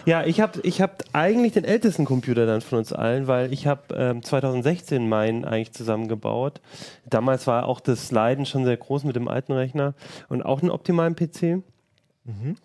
Ja, 0.05 0.25
ich 0.25 0.41
habe 0.41 0.59
ich 0.63 0.81
hab 0.81 1.03
eigentlich 1.13 1.53
den 1.53 1.63
ältesten 1.63 2.05
Computer 2.05 2.45
dann 2.45 2.61
von 2.61 2.77
uns 2.79 2.93
allen, 2.93 3.27
weil 3.27 3.51
ich 3.53 3.65
habe 3.67 3.81
ähm, 3.95 4.21
2016 4.23 5.07
meinen 5.09 5.43
eigentlich 5.45 5.71
zusammengebaut. 5.71 6.61
Damals 7.09 7.47
war 7.47 7.65
auch 7.65 7.79
das 7.79 8.11
Leiden 8.11 8.45
schon 8.45 8.65
sehr 8.65 8.77
groß 8.77 9.03
mit 9.05 9.15
dem 9.15 9.27
alten 9.27 9.53
Rechner 9.53 9.93
und 10.27 10.43
auch 10.43 10.61
einen 10.61 10.71
optimalen 10.71 11.15
PC. 11.15 11.63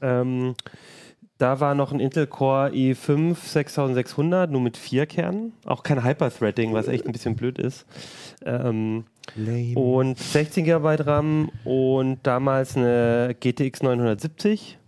Ähm, 0.02 0.54
da 1.38 1.60
war 1.60 1.74
noch 1.74 1.92
ein 1.92 2.00
Intel 2.00 2.26
Core 2.26 2.70
i5 2.70 3.34
6600, 3.36 4.50
nur 4.50 4.60
mit 4.60 4.76
vier 4.76 5.06
Kernen. 5.06 5.52
Auch 5.64 5.82
kein 5.82 6.04
Hyper-Threading, 6.04 6.72
was 6.72 6.86
echt 6.88 7.06
ein 7.06 7.12
bisschen 7.12 7.34
blöd 7.34 7.58
ist. 7.58 7.86
Ähm, 8.44 9.04
und 9.74 10.18
16 10.18 10.64
GB 10.64 10.96
RAM 11.00 11.50
und 11.64 12.18
damals 12.22 12.76
eine 12.76 13.34
GTX 13.38 13.82
970. 13.82 14.78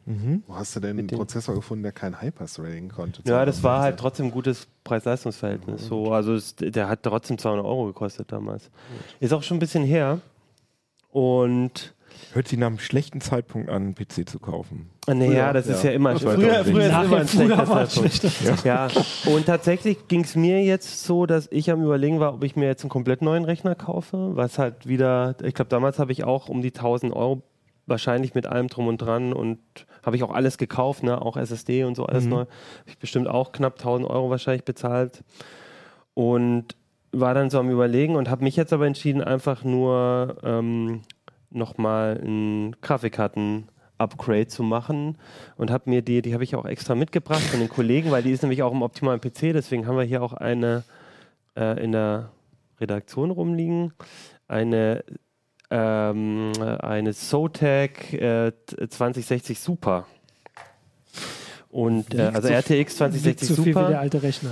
Wo 0.47 0.55
hast 0.55 0.77
du 0.77 0.81
denn 0.81 0.99
einen 1.01 1.09
Prozessor 1.09 1.57
gefunden, 1.57 1.83
der 1.83 1.91
kein 1.91 2.23
Hyper-Threading 2.23 2.91
konnte? 2.91 3.23
Ja, 3.25 3.45
das 3.45 3.65
war 3.65 3.81
halt 3.81 3.99
trotzdem 3.99 4.27
ein 4.27 4.31
gutes 4.31 4.69
Preis-Leistungs-Verhältnis. 4.85 5.87
So, 5.87 6.13
also 6.13 6.35
es, 6.35 6.55
der 6.55 6.89
hat 6.89 7.03
trotzdem 7.03 7.39
200 7.39 7.67
Euro 7.67 7.87
gekostet 7.87 8.31
damals. 8.31 8.71
Ist 9.19 9.33
auch 9.33 9.43
schon 9.43 9.57
ein 9.57 9.61
bisschen 9.61 9.83
her. 9.83 10.21
Und 11.11 11.96
Hört 12.33 12.49
sich 12.49 12.59
nach 12.59 12.67
einem 12.67 12.79
schlechten 12.79 13.21
Zeitpunkt 13.21 13.69
an, 13.69 13.83
einen 13.83 13.95
PC 13.95 14.29
zu 14.29 14.39
kaufen. 14.39 14.91
naja, 15.07 15.53
das 15.53 15.67
ja. 15.69 15.75
ist 15.75 15.85
ja 15.85 15.91
immer 15.93 16.13
Das 16.15 16.25
war 16.25 16.35
früher, 16.35 16.65
früher 16.65 16.81
ist 16.87 16.93
Nachher- 16.93 17.05
immer 17.05 17.17
ein 17.19 17.27
früher 17.29 17.87
schlechter 17.87 18.29
Zeitpunkt. 18.29 18.65
Ja. 18.65 18.89
Und 19.27 19.47
tatsächlich 19.47 20.09
ging 20.09 20.23
es 20.25 20.37
mir 20.37 20.63
jetzt 20.63 21.05
so, 21.05 21.27
dass 21.27 21.49
ich 21.51 21.71
am 21.71 21.83
überlegen 21.83 22.21
war, 22.21 22.35
ob 22.35 22.45
ich 22.45 22.57
mir 22.57 22.67
jetzt 22.67 22.83
einen 22.83 22.91
komplett 22.91 23.23
neuen 23.23 23.45
Rechner 23.45 23.75
kaufe, 23.75 24.37
was 24.37 24.59
halt 24.59 24.87
wieder, 24.87 25.35
ich 25.43 25.55
glaube 25.55 25.69
damals 25.71 25.99
habe 25.99 26.13
ich 26.13 26.25
auch 26.25 26.49
um 26.49 26.63
die 26.63 26.73
1000 26.75 27.15
Euro 27.15 27.43
wahrscheinlich 27.87 28.35
mit 28.35 28.47
allem 28.47 28.67
drum 28.69 28.89
und 28.89 28.99
dran 28.99 29.33
und 29.33 29.59
habe 30.05 30.17
ich 30.17 30.23
auch 30.25 30.33
alles 30.35 30.59
gekauft, 30.59 31.05
ne? 31.05 31.23
auch 31.23 31.37
SSD 31.37 31.85
und 31.85 31.95
so 31.95 32.05
alles 32.07 32.25
neu. 32.27 32.41
Habe 32.41 32.49
ich 32.87 32.99
bestimmt 32.99 33.29
auch 33.29 33.53
knapp 33.53 33.75
1000 33.79 34.11
Euro 34.11 34.29
wahrscheinlich 34.31 34.65
bezahlt 34.65 35.23
und 36.15 36.77
war 37.13 37.33
dann 37.35 37.49
so 37.51 37.59
am 37.59 37.71
überlegen 37.71 38.17
und 38.17 38.29
habe 38.29 38.45
mich 38.45 38.57
jetzt 38.57 38.73
aber 38.73 38.87
entschieden, 38.87 39.23
einfach 39.23 39.65
nur 39.65 40.37
ähm, 40.43 41.03
nochmal 41.57 42.21
ein 42.23 42.77
Grafikkarten-Upgrade 42.81 44.47
zu 44.47 44.63
machen 44.63 45.19
und 45.57 45.71
habe 45.71 45.91
mir 45.91 46.03
die, 46.03 46.23
die 46.23 46.35
habe 46.35 46.45
ich 46.45 46.55
auch 46.55 46.65
extra 46.65 46.95
mitgebracht 46.95 47.43
von 47.43 47.61
den 47.61 47.69
Kollegen, 47.69 48.11
weil 48.11 48.23
die 48.23 48.31
ist 48.31 48.43
nämlich 48.43 48.63
auch 48.63 48.73
im 48.73 48.83
optimalen 48.83 49.21
PC, 49.21 49.53
deswegen 49.53 49.87
haben 49.87 49.97
wir 49.97 50.05
hier 50.05 50.23
auch 50.23 50.33
eine 50.33 50.85
äh, 51.57 51.83
in 51.83 51.93
der 51.93 52.31
Redaktion 52.81 53.31
rumliegen, 53.31 53.93
eine 54.49 55.05
ähm, 55.71 56.53
eine 56.61 57.13
Zotac 57.13 58.13
äh, 58.13 58.53
2060 58.89 59.59
Super. 59.59 60.07
Und 61.71 62.15
äh, 62.15 62.23
also 62.33 62.49
RTX 62.49 62.71
Wiegt 62.71 62.91
2060 62.93 63.49
so 63.49 63.55
viel 63.57 63.67
wie 63.67 63.73
der 63.75 63.87
Super. 63.87 64.01
alte 64.01 64.23
Rechner. 64.23 64.51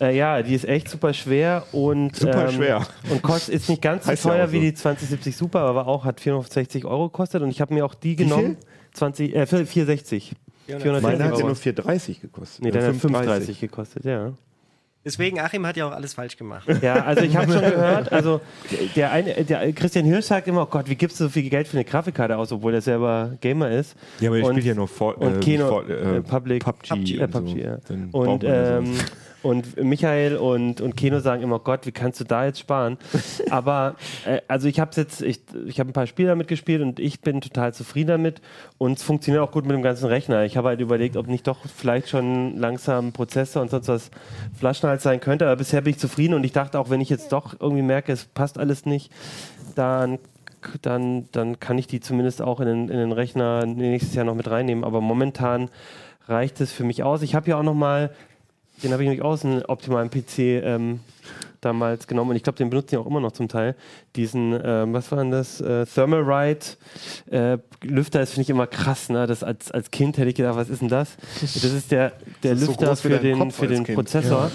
Ja. 0.00 0.06
Äh, 0.06 0.16
ja, 0.16 0.42
die 0.42 0.54
ist 0.54 0.64
echt 0.66 0.88
super 0.90 1.14
schwer 1.14 1.64
und 1.72 2.14
Super 2.16 2.48
ähm, 2.48 2.54
schwer. 2.54 2.86
und 3.08 3.22
kostet 3.22 3.54
ist 3.54 3.68
nicht 3.70 3.80
ganz 3.80 4.04
so 4.04 4.10
Heißt 4.10 4.24
ja 4.24 4.30
teuer 4.32 4.44
auch 4.44 4.48
so. 4.48 4.52
wie 4.52 4.60
die 4.60 4.74
2070 4.74 5.36
Super, 5.36 5.60
aber 5.60 5.86
auch 5.86 6.04
hat 6.04 6.20
460 6.20 6.84
Euro 6.84 7.08
gekostet 7.08 7.42
und 7.42 7.50
ich 7.50 7.60
habe 7.60 7.72
mir 7.72 7.84
auch 7.86 7.94
die 7.94 8.16
viel? 8.16 8.26
genommen. 8.26 8.56
20, 8.92 9.34
äh, 9.34 9.46
460. 9.46 10.32
460 10.66 11.02
Meine 11.02 11.24
hat 11.24 11.30
ja 11.30 11.36
Euro. 11.36 11.46
nur 11.46 11.56
4,30 11.56 12.20
gekostet. 12.20 12.62
Nee, 12.64 12.70
dann 12.72 12.82
hat 12.84 12.94
5,30. 12.94 13.00
35 13.00 13.60
gekostet, 13.60 14.04
ja. 14.04 14.32
Deswegen, 15.06 15.38
Achim 15.38 15.64
hat 15.64 15.76
ja 15.76 15.86
auch 15.86 15.92
alles 15.92 16.14
falsch 16.14 16.36
gemacht. 16.36 16.66
Ja, 16.82 17.04
also 17.04 17.22
ich 17.22 17.36
habe 17.36 17.50
schon 17.52 17.62
gehört, 17.62 18.10
also 18.12 18.40
der, 18.96 19.12
eine, 19.12 19.32
der 19.44 19.72
Christian 19.72 20.04
Hirsch 20.04 20.24
sagt 20.26 20.48
immer, 20.48 20.62
oh 20.62 20.66
Gott, 20.66 20.88
wie 20.90 20.96
gibst 20.96 21.20
du 21.20 21.24
so 21.24 21.30
viel 21.30 21.48
Geld 21.48 21.68
für 21.68 21.76
eine 21.76 21.84
Grafikkarte 21.84 22.36
aus, 22.36 22.50
obwohl 22.50 22.74
er 22.74 22.80
selber 22.80 23.30
Gamer 23.40 23.70
ist. 23.70 23.94
Ja, 24.18 24.30
aber 24.30 24.38
ich 24.40 24.46
spiele 24.46 24.60
ja 24.62 24.74
noch 24.74 24.88
vor, 24.88 25.16
und 25.18 25.36
äh, 25.36 25.40
Keno- 25.40 25.68
vor, 25.68 25.88
äh, 25.88 26.16
äh, 26.16 26.20
Public- 26.22 26.64
PUBG, 26.64 26.88
PUBG, 26.88 27.14
Ja, 27.16 27.24
und 27.24 27.32
so. 27.32 27.38
PUBG, 27.40 27.60
ja. 27.62 27.78
Und, 28.12 28.44
ähm. 28.44 28.94
Und 29.46 29.82
Michael 29.82 30.36
und, 30.36 30.80
und 30.80 30.96
Keno 30.96 31.20
sagen 31.20 31.42
immer, 31.42 31.58
Gott, 31.58 31.86
wie 31.86 31.92
kannst 31.92 32.20
du 32.20 32.24
da 32.24 32.44
jetzt 32.44 32.58
sparen? 32.58 32.98
Aber 33.50 33.96
äh, 34.26 34.40
also 34.48 34.68
ich 34.68 34.80
habe 34.80 34.90
jetzt, 34.96 35.22
ich, 35.22 35.40
ich 35.66 35.78
habe 35.78 35.90
ein 35.90 35.92
paar 35.92 36.06
Spiele 36.06 36.28
damit 36.28 36.48
gespielt 36.48 36.82
und 36.82 36.98
ich 36.98 37.20
bin 37.20 37.40
total 37.40 37.72
zufrieden 37.72 38.08
damit 38.08 38.40
und 38.78 38.98
es 38.98 39.02
funktioniert 39.02 39.42
auch 39.42 39.52
gut 39.52 39.64
mit 39.64 39.74
dem 39.74 39.82
ganzen 39.82 40.06
Rechner. 40.06 40.44
Ich 40.44 40.56
habe 40.56 40.68
halt 40.68 40.80
überlegt, 40.80 41.16
ob 41.16 41.28
nicht 41.28 41.46
doch 41.46 41.58
vielleicht 41.74 42.08
schon 42.08 42.56
langsam 42.56 43.12
Prozessor 43.12 43.62
und 43.62 43.70
sonst 43.70 43.88
was 43.88 44.10
Flaschenhals 44.58 45.02
sein 45.02 45.20
könnte, 45.20 45.46
aber 45.46 45.56
bisher 45.56 45.80
bin 45.80 45.92
ich 45.92 45.98
zufrieden 45.98 46.34
und 46.34 46.44
ich 46.44 46.52
dachte 46.52 46.78
auch, 46.78 46.90
wenn 46.90 47.00
ich 47.00 47.08
jetzt 47.08 47.32
doch 47.32 47.54
irgendwie 47.60 47.82
merke, 47.82 48.12
es 48.12 48.24
passt 48.24 48.58
alles 48.58 48.84
nicht, 48.86 49.12
dann 49.74 50.18
dann, 50.82 51.28
dann 51.30 51.60
kann 51.60 51.78
ich 51.78 51.86
die 51.86 52.00
zumindest 52.00 52.42
auch 52.42 52.58
in 52.58 52.66
den, 52.66 52.88
in 52.88 52.96
den 52.96 53.12
Rechner 53.12 53.66
nächstes 53.66 54.16
Jahr 54.16 54.24
noch 54.24 54.34
mit 54.34 54.50
reinnehmen. 54.50 54.82
Aber 54.82 55.00
momentan 55.00 55.70
reicht 56.26 56.60
es 56.60 56.72
für 56.72 56.82
mich 56.82 57.04
aus. 57.04 57.22
Ich 57.22 57.36
habe 57.36 57.50
ja 57.50 57.56
auch 57.56 57.62
noch 57.62 57.74
mal, 57.74 58.10
den 58.82 58.92
habe 58.92 59.02
ich 59.02 59.08
nämlich 59.08 59.24
aus 59.24 59.44
einem 59.44 59.62
optimalen 59.66 60.10
PC 60.10 60.38
ähm, 60.38 61.00
damals 61.60 62.06
genommen 62.06 62.30
und 62.30 62.36
ich 62.36 62.42
glaube, 62.42 62.58
den 62.58 62.70
benutzen 62.70 62.90
die 62.90 62.96
auch 62.98 63.06
immer 63.06 63.20
noch 63.20 63.32
zum 63.32 63.48
Teil. 63.48 63.74
Diesen, 64.14 64.58
ähm, 64.62 64.92
was 64.92 65.10
war 65.10 65.18
denn 65.18 65.30
das? 65.30 65.60
Äh, 65.60 65.86
Thermalride 65.86 66.60
äh, 67.30 67.58
Lüfter, 67.82 68.20
das 68.20 68.30
finde 68.30 68.42
ich 68.42 68.50
immer 68.50 68.66
krass. 68.66 69.08
Ne? 69.08 69.26
Das 69.26 69.42
als, 69.42 69.70
als 69.72 69.90
Kind 69.90 70.18
hätte 70.18 70.28
ich 70.28 70.34
gedacht, 70.34 70.56
was 70.56 70.68
ist 70.68 70.82
denn 70.82 70.88
das? 70.88 71.16
Das 71.40 71.56
ist 71.64 71.90
der, 71.90 72.12
der 72.42 72.52
Das 72.52 72.60
ist 72.62 72.66
so 72.66 72.72
Lüfter 72.72 72.92
wie 72.92 72.96
für 72.96 73.18
den, 73.18 73.38
Kopf 73.38 73.54
für 73.56 73.66
den. 73.66 73.84
Prozessor. 73.84 74.50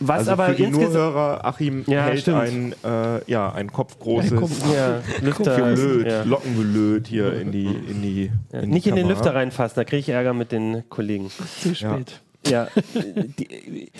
Was 0.00 0.18
Also 0.20 0.32
aber 0.32 0.46
für 0.48 0.54
die 0.54 0.64
insgesamt. 0.64 0.92
Nurhörer, 0.94 1.44
Achim 1.46 1.84
Ja, 1.86 2.02
hält 2.04 2.20
stimmt. 2.20 2.38
ein, 2.38 2.74
äh, 2.84 3.20
ja, 3.30 3.50
ein 3.52 3.72
kopfgroßes 3.72 4.32
Ein 4.32 4.38
Kopf- 4.40 4.74
Ja, 4.74 5.00
Lüfter. 5.22 5.56
Gelöt, 5.56 6.06
ja. 6.06 6.22
Lockengelöt 6.24 7.06
hier 7.08 7.32
in 7.40 7.52
die, 7.52 7.64
in 7.64 8.02
die, 8.02 8.30
Ja, 8.52 8.60
in 8.60 8.68
nicht 8.70 8.84
die 8.84 8.90
in 8.90 8.96
den 8.96 9.04
Kamera. 9.06 9.18
Lüfter 9.18 9.34
reinfassen, 9.34 9.76
da 9.76 9.84
kriege 9.84 10.00
ich 10.00 10.08
Ärger 10.10 10.34
mit 10.34 10.52
den 10.52 10.84
Kollegen. 10.90 11.30
Zu 11.62 11.74
spät. 11.74 12.20
Ja, 12.48 12.68
die, 12.94 13.90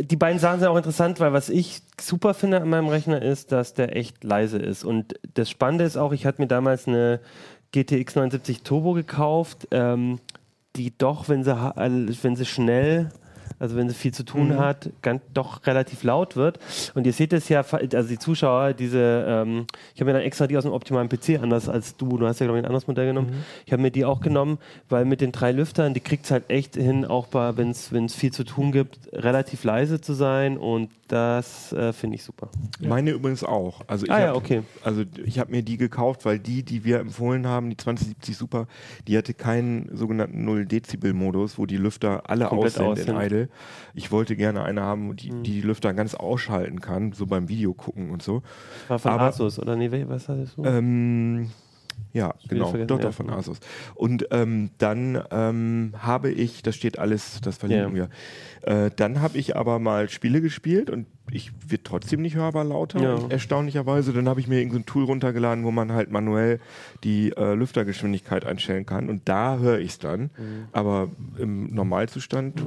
die 0.00 0.16
beiden 0.16 0.38
Sachen 0.38 0.60
sind 0.60 0.68
auch 0.68 0.76
interessant, 0.76 1.20
weil 1.20 1.32
was 1.32 1.48
ich 1.48 1.82
super 2.00 2.34
finde 2.34 2.60
an 2.60 2.68
meinem 2.68 2.88
Rechner 2.88 3.22
ist, 3.22 3.52
dass 3.52 3.74
der 3.74 3.96
echt 3.96 4.24
leise 4.24 4.58
ist. 4.58 4.84
Und 4.84 5.14
das 5.34 5.50
Spannende 5.50 5.84
ist 5.84 5.96
auch, 5.96 6.12
ich 6.12 6.26
hatte 6.26 6.42
mir 6.42 6.48
damals 6.48 6.88
eine 6.88 7.20
GTX 7.72 8.16
79 8.16 8.62
Turbo 8.62 8.94
gekauft, 8.94 9.68
ähm, 9.70 10.18
die 10.76 10.96
doch, 10.96 11.28
wenn 11.28 11.44
sie, 11.44 11.52
äh, 11.52 12.14
wenn 12.22 12.36
sie 12.36 12.46
schnell, 12.46 13.10
also 13.60 13.76
wenn 13.76 13.88
sie 13.88 13.94
viel 13.94 14.12
zu 14.12 14.24
tun 14.24 14.58
hat, 14.58 14.90
ganz, 15.02 15.22
doch 15.32 15.64
relativ 15.66 16.02
laut 16.02 16.34
wird. 16.34 16.58
Und 16.94 17.06
ihr 17.06 17.12
seht 17.12 17.32
es 17.32 17.48
ja, 17.48 17.60
also 17.60 18.08
die 18.08 18.18
Zuschauer, 18.18 18.72
diese, 18.72 19.24
ähm, 19.28 19.66
ich 19.94 20.00
habe 20.00 20.10
mir 20.10 20.14
dann 20.18 20.22
extra 20.26 20.48
die 20.48 20.56
aus 20.56 20.64
dem 20.64 20.72
optimalen 20.72 21.08
PC, 21.08 21.38
anders 21.40 21.68
als 21.68 21.96
du, 21.96 22.18
du 22.18 22.26
hast 22.26 22.40
ja 22.40 22.46
glaube 22.46 22.58
ich 22.58 22.62
ein 22.64 22.66
anderes 22.66 22.88
Modell 22.88 23.06
genommen, 23.06 23.44
ich 23.66 23.72
habe 23.72 23.82
mir 23.82 23.90
die 23.92 24.04
auch 24.04 24.20
genommen, 24.20 24.58
weil 24.88 25.04
mit 25.04 25.20
den 25.20 25.30
drei 25.30 25.52
Lüftern, 25.52 25.94
die 25.94 26.00
kriegt 26.00 26.24
es 26.24 26.30
halt 26.32 26.50
echt 26.50 26.74
hin, 26.74 27.04
auch 27.04 27.28
wenn 27.32 27.70
es 27.70 28.14
viel 28.14 28.32
zu 28.32 28.42
tun 28.44 28.72
gibt, 28.72 28.98
relativ 29.12 29.62
leise 29.62 30.00
zu 30.00 30.14
sein 30.14 30.56
und 30.58 30.88
das 31.08 31.72
äh, 31.72 31.92
finde 31.92 32.14
ich 32.16 32.22
super. 32.22 32.48
Meine 32.80 33.10
übrigens 33.10 33.42
auch. 33.42 33.80
Also 33.88 34.06
ich 34.06 34.12
Ah 34.12 34.20
ja, 34.20 34.28
hab- 34.28 34.36
okay. 34.36 34.62
Also 34.84 35.02
ich 35.24 35.40
habe 35.40 35.50
mir 35.50 35.62
die 35.62 35.76
gekauft, 35.76 36.24
weil 36.24 36.38
die, 36.38 36.62
die 36.62 36.84
wir 36.84 37.00
empfohlen 37.00 37.46
haben, 37.48 37.68
die 37.68 37.76
2070 37.76 38.36
Super, 38.36 38.68
die 39.08 39.18
hatte 39.18 39.34
keinen 39.34 39.90
sogenannten 39.96 40.48
0-Dezibel-Modus, 40.48 41.58
wo 41.58 41.66
die 41.66 41.76
Lüfter 41.76 42.22
alle 42.30 42.46
Komplett 42.46 42.78
aus 42.78 42.98
sind 42.98 43.08
in. 43.10 43.14
Mhm. 43.16 43.20
Idle. 43.22 43.48
Ich 43.94 44.10
wollte 44.12 44.36
gerne 44.36 44.62
eine 44.62 44.82
haben, 44.82 45.16
die 45.16 45.30
die, 45.30 45.42
die 45.42 45.60
Lüfter 45.60 45.92
ganz 45.94 46.14
ausschalten 46.14 46.80
kann, 46.80 47.12
so 47.12 47.26
beim 47.26 47.48
Video 47.48 47.74
gucken 47.74 48.10
und 48.10 48.22
so. 48.22 48.42
War 48.88 48.98
von 48.98 49.12
Aber- 49.12 49.22
Asus, 49.24 49.58
oder 49.58 49.76
nee, 49.76 49.90
was 50.08 50.28
hattest 50.28 50.56
du? 50.56 50.64
Ähm, 50.64 51.50
ja, 52.14 52.34
genau, 52.48 52.68
vergessen, 52.70 52.88
doch, 52.88 52.98
ja. 52.98 53.04
doch, 53.04 53.12
von 53.14 53.28
Asus. 53.30 53.60
Und 53.94 54.28
ähm, 54.30 54.70
dann 54.78 55.22
ähm, 55.30 55.92
habe 55.98 56.30
ich, 56.30 56.62
das 56.62 56.74
steht 56.74 56.98
alles, 56.98 57.40
das 57.42 57.58
verlinken 57.58 57.94
Ja. 57.94 58.08
wir. 58.64 58.86
Äh, 58.86 58.90
dann 58.96 59.20
habe 59.20 59.36
ich 59.36 59.54
aber 59.54 59.78
mal 59.78 60.08
Spiele 60.08 60.40
gespielt 60.40 60.88
und 60.90 61.06
ich 61.30 61.52
wird 61.68 61.84
trotzdem 61.84 62.22
nicht 62.22 62.36
hörbar 62.36 62.64
lauter, 62.64 63.00
Ja. 63.02 63.18
erstaunlicherweise. 63.28 64.12
Dann 64.14 64.28
habe 64.28 64.40
ich 64.40 64.48
mir 64.48 64.58
irgendein 64.58 64.86
Tool 64.86 65.04
runtergeladen, 65.04 65.62
wo 65.64 65.70
man 65.70 65.92
halt 65.92 66.10
manuell 66.10 66.58
die 67.04 67.30
äh, 67.36 67.54
Lüftergeschwindigkeit 67.54 68.46
einstellen 68.46 68.86
kann 68.86 69.08
und 69.10 69.28
da 69.28 69.58
höre 69.58 69.78
ich 69.78 69.90
es 69.90 69.98
dann. 69.98 70.22
Mhm. 70.22 70.30
Aber 70.72 71.08
im 71.38 71.66
Normalzustand 71.66 72.60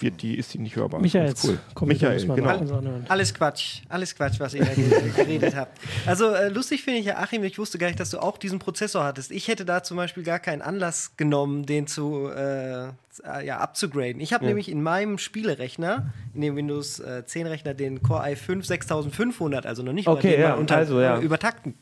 wird 0.00 0.22
die, 0.22 0.36
ist 0.36 0.54
die 0.54 0.58
nicht 0.58 0.76
hörbar. 0.76 1.00
Michael, 1.00 1.32
ist 1.32 1.44
cool. 1.44 1.58
komm, 1.74 1.88
Michael, 1.88 2.24
genau. 2.26 3.00
Alles 3.08 3.32
Quatsch, 3.34 3.82
alles 3.88 4.14
Quatsch, 4.14 4.38
was 4.40 4.54
ihr 4.54 4.64
da 4.64 4.74
ge- 4.74 5.10
geredet 5.16 5.54
habt. 5.56 5.78
Also 6.06 6.30
äh, 6.30 6.48
lustig 6.48 6.82
finde 6.82 7.00
ich 7.00 7.06
ja, 7.06 7.18
Achim, 7.18 7.42
ich 7.44 7.58
wusste 7.58 7.78
gar 7.78 7.86
nicht, 7.88 7.98
dass 8.00 8.10
du 8.10 8.18
auch 8.18 8.38
diesen 8.38 8.58
Prozessor 8.58 9.04
hattest. 9.04 9.30
Ich 9.30 9.48
hätte 9.48 9.64
da 9.64 9.82
zum 9.82 9.96
Beispiel 9.96 10.22
gar 10.22 10.38
keinen 10.38 10.62
Anlass 10.62 11.16
genommen, 11.16 11.66
den 11.66 11.86
zu 11.86 12.28
äh, 12.28 12.88
ja, 13.44 13.58
abzugraden. 13.58 14.20
Ich 14.20 14.32
habe 14.32 14.44
nämlich 14.44 14.68
in 14.70 14.82
meinem 14.82 15.18
Spielerechner, 15.18 16.12
in 16.34 16.42
dem 16.42 16.56
Windows 16.56 17.00
äh, 17.00 17.24
10 17.24 17.46
Rechner, 17.46 17.72
den 17.74 18.02
Core 18.02 18.22
i5 18.24 18.64
6500, 18.64 19.64
also 19.66 19.82
noch 19.82 19.92
nicht 19.94 20.06
Okay, 20.08 20.26
mal 20.28 20.32
den 20.32 20.40
ja, 20.40 20.48
man 20.50 20.58
unter, 20.58 20.76
also, 20.76 21.00
ja. 21.00 21.18
äh, 21.18 21.22
übertakten 21.22 21.74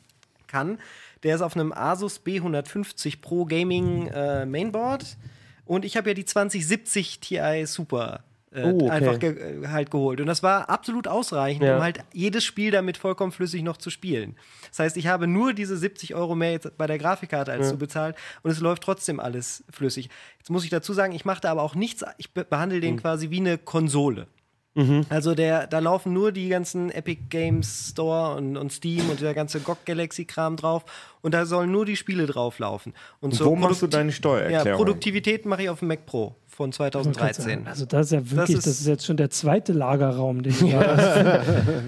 kann. 0.47 0.79
Der 1.25 1.35
ist 1.35 1.41
auf 1.41 1.57
einem 1.57 1.73
Asus 1.73 2.21
B150 2.25 3.21
Pro 3.21 3.47
Gaming 3.47 4.09
äh, 4.09 4.47
Mainboard. 4.47 5.17
Und 5.65 5.85
ich 5.85 5.97
habe 5.97 6.11
ja 6.11 6.15
die 6.15 6.25
2070 6.25 7.21
Ti 7.21 7.65
Super 7.67 8.25
äh, 8.53 8.63
Oh, 8.65 8.77
okay. 8.83 8.91
einfach 8.91 9.19
ge 9.19 9.63
äh, 9.65 9.69
halt 9.69 9.91
geholt. 9.91 10.21
Und 10.21 10.27
das 10.29 10.43
war 10.43 10.69
absolut 10.69 11.09
ausreichend, 11.09 11.65
Ja. 11.65 11.77
um 11.77 11.83
halt 11.83 11.99
jedes 12.13 12.45
Spiel 12.45 12.71
damit 12.71 12.97
vollkommen 12.97 13.33
flüssig 13.33 13.63
noch 13.63 13.77
zu 13.79 13.91
spielen. 13.91 14.37
Das 14.69 14.79
heißt, 14.79 14.97
ich 14.97 15.09
habe 15.09 15.27
nur 15.27 15.53
diese 15.55 15.77
70 15.77 16.15
Euro 16.15 16.35
mehr 16.37 16.53
jetzt 16.53 16.77
bei 16.79 16.87
der 16.87 16.99
Grafikkarte 16.99 17.51
als 17.53 17.71
du 17.71 17.77
bezahlt 17.79 18.15
und 18.43 18.51
es 18.53 18.61
läuft 18.61 18.83
trotzdem 18.85 19.19
alles 19.19 19.65
flüssig. 19.71 20.09
Jetzt 20.39 20.51
muss 20.51 20.63
ich 20.65 20.71
dazu 20.71 20.93
sagen, 20.93 21.15
ich 21.15 21.25
mache 21.25 21.41
da 21.41 21.51
aber 21.51 21.63
auch 21.63 21.75
nichts, 21.75 22.05
ich 22.19 22.33
be 22.33 22.45
behandle 22.45 22.81
den 22.81 22.97
quasi 23.01 23.31
wie 23.31 23.41
eine 23.41 23.59
Konsole. 23.59 24.29
Also 25.09 25.35
der, 25.37 25.69
da 25.69 25.79
laufen 25.79 26.13
nur 26.13 26.33
die 26.33 26.49
ganzen 26.49 26.91
Epic 26.91 27.23
Games 27.31 27.91
Store 27.91 28.35
und, 28.35 28.57
und 28.57 28.73
Steam 28.73 29.09
und 29.09 29.21
der 29.21 29.33
ganze 29.33 29.61
GOG 29.61 29.85
Galaxy 29.85 30.25
Kram 30.25 30.57
drauf 30.57 30.85
und 31.23 31.33
da 31.33 31.47
sollen 31.47 31.71
nur 31.71 31.87
die 31.87 31.97
Spiele 31.97 32.27
drauf 32.27 32.59
laufen. 32.59 32.93
Und, 33.21 33.31
Und 33.31 33.39
so 33.39 33.47
wo 33.47 33.57
machst 33.57 33.83
du 33.83 33.87
deine 33.87 34.11
Steuererklärung? 34.11 34.67
Ja, 34.67 34.77
Produktivität 34.77 35.47
mache 35.47 35.63
ich 35.63 35.69
auf 35.69 35.79
dem 35.79 35.89
Mac 35.89 36.07
Pro 36.07 36.35
von 36.55 36.73
2013. 36.73 37.67
Also 37.67 37.85
das 37.87 38.07
ist 38.07 38.13
ja 38.13 38.31
wirklich, 38.31 38.57
das 38.57 38.67
ist- 38.67 38.81
ist, 38.81 38.87
jetzt 38.87 39.05
schon 39.07 39.17
der 39.17 39.31
zweite 39.31 39.73
Lagerraum, 39.73 40.43
den 40.43 40.57
du 40.59 40.71
da 40.71 40.97
hast. 40.97 41.47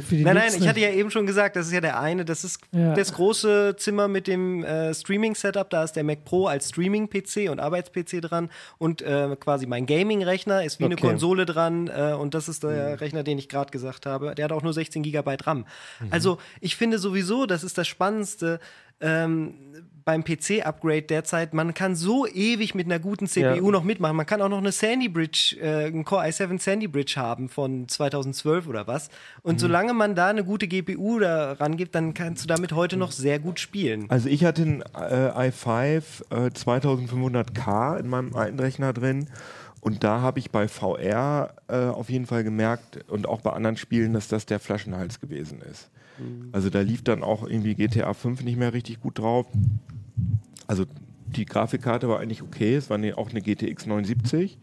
Für 0.08 0.16
die 0.16 0.24
Nein, 0.24 0.34
nein, 0.36 0.52
ich 0.58 0.66
hatte 0.66 0.80
ja 0.80 0.90
eben 0.90 1.10
schon 1.10 1.26
gesagt, 1.26 1.56
das 1.56 1.66
ist 1.66 1.72
ja 1.72 1.80
der 1.80 2.00
eine, 2.00 2.24
das 2.24 2.44
ist 2.44 2.60
Ja. 2.72 2.94
das 2.94 3.12
große 3.12 3.76
Zimmer 3.78 4.08
mit 4.08 4.26
dem 4.26 4.64
äh, 4.64 4.92
Streaming-Setup, 4.92 5.70
da 5.70 5.84
ist 5.84 5.92
der 5.92 6.04
Mac 6.04 6.24
Pro 6.24 6.46
als 6.46 6.70
Streaming-PC 6.70 7.48
und 7.50 7.60
Arbeits-PC 7.60 8.20
dran 8.22 8.50
und 8.78 9.02
äh, 9.02 9.36
quasi 9.38 9.66
mein 9.66 9.86
Gaming-Rechner 9.86 10.64
ist 10.64 10.80
wie 10.80 10.84
eine 10.84 10.94
Okay. 10.94 11.06
Konsole 11.06 11.46
dran 11.46 11.88
äh, 11.88 12.12
und 12.14 12.34
das 12.34 12.48
ist 12.48 12.62
der 12.64 13.00
Rechner, 13.00 13.22
den 13.22 13.38
ich 13.38 13.48
gerade 13.48 13.70
gesagt 13.70 14.06
habe. 14.06 14.34
Der 14.34 14.44
hat 14.46 14.52
auch 14.52 14.62
nur 14.62 14.72
16 14.72 15.02
GB 15.02 15.36
RAM. 15.44 15.64
Also 16.10 16.38
ich 16.60 16.76
finde 16.76 16.98
sowieso, 16.98 17.46
das 17.46 17.62
ist 17.64 17.78
das 17.78 17.86
Spannendste, 17.86 18.58
ähm, 19.00 19.54
beim 20.04 20.22
PC-Upgrade 20.22 21.02
derzeit, 21.02 21.52
man 21.52 21.74
kann 21.74 21.96
so 21.96 22.28
ewig 22.28 22.76
mit 22.76 22.86
einer 22.86 23.00
guten 23.00 23.26
CPU 23.26 23.42
Ja. 23.42 23.60
noch 23.72 23.82
mitmachen. 23.82 24.14
Man 24.16 24.24
kann 24.24 24.40
auch 24.40 24.48
noch 24.48 24.58
eine 24.58 24.70
Sandy 24.70 25.08
Bridge, 25.08 25.56
äh, 25.60 25.86
einen 25.86 26.04
Core 26.04 26.26
i7 26.26 26.60
Sandy 26.60 26.86
Bridge 26.86 27.14
haben 27.16 27.48
von 27.48 27.88
2012 27.88 28.68
oder 28.68 28.86
was. 28.86 29.10
Und 29.42 29.58
solange 29.58 29.94
man 29.94 30.14
da 30.14 30.28
eine 30.28 30.44
gute 30.44 30.68
GPU 30.68 31.18
da 31.18 31.54
rangibt, 31.54 31.96
dann 31.96 32.14
kannst 32.14 32.44
du 32.44 32.46
damit 32.46 32.72
heute 32.72 32.96
noch 32.96 33.10
sehr 33.10 33.40
gut 33.40 33.58
spielen. 33.58 34.06
Also 34.08 34.28
ich 34.28 34.44
hatte 34.44 34.62
einen 34.62 34.82
äh, 34.82 35.50
i5 35.50 36.02
äh, 36.30 36.50
2500K 36.50 37.98
in 37.98 38.08
meinem 38.08 38.34
alten 38.36 38.60
Rechner 38.60 38.92
drin 38.92 39.28
und 39.80 40.04
da 40.04 40.20
habe 40.20 40.38
ich 40.38 40.50
bei 40.50 40.68
VR 40.68 41.54
äh, 41.68 41.76
auf 41.76 42.10
jeden 42.10 42.26
Fall 42.26 42.44
gemerkt 42.44 43.04
und 43.08 43.28
auch 43.28 43.40
bei 43.40 43.52
anderen 43.52 43.76
Spielen, 43.76 44.12
dass 44.12 44.28
das 44.28 44.46
der 44.46 44.60
Flaschenhals 44.60 45.20
gewesen 45.20 45.60
ist. 45.62 45.90
Also 46.52 46.70
da 46.70 46.80
lief 46.80 47.02
dann 47.02 47.22
auch 47.22 47.46
irgendwie 47.46 47.74
GTA 47.74 48.14
5 48.14 48.42
nicht 48.42 48.58
mehr 48.58 48.72
richtig 48.72 49.00
gut 49.00 49.18
drauf. 49.18 49.46
Also 50.66 50.84
die 51.26 51.44
Grafikkarte 51.44 52.08
war 52.08 52.20
eigentlich 52.20 52.42
okay, 52.42 52.74
es 52.74 52.90
war 52.90 52.96
eine, 52.96 53.18
auch 53.18 53.30
eine 53.30 53.42
GTX 53.42 53.86
79. 53.86 54.58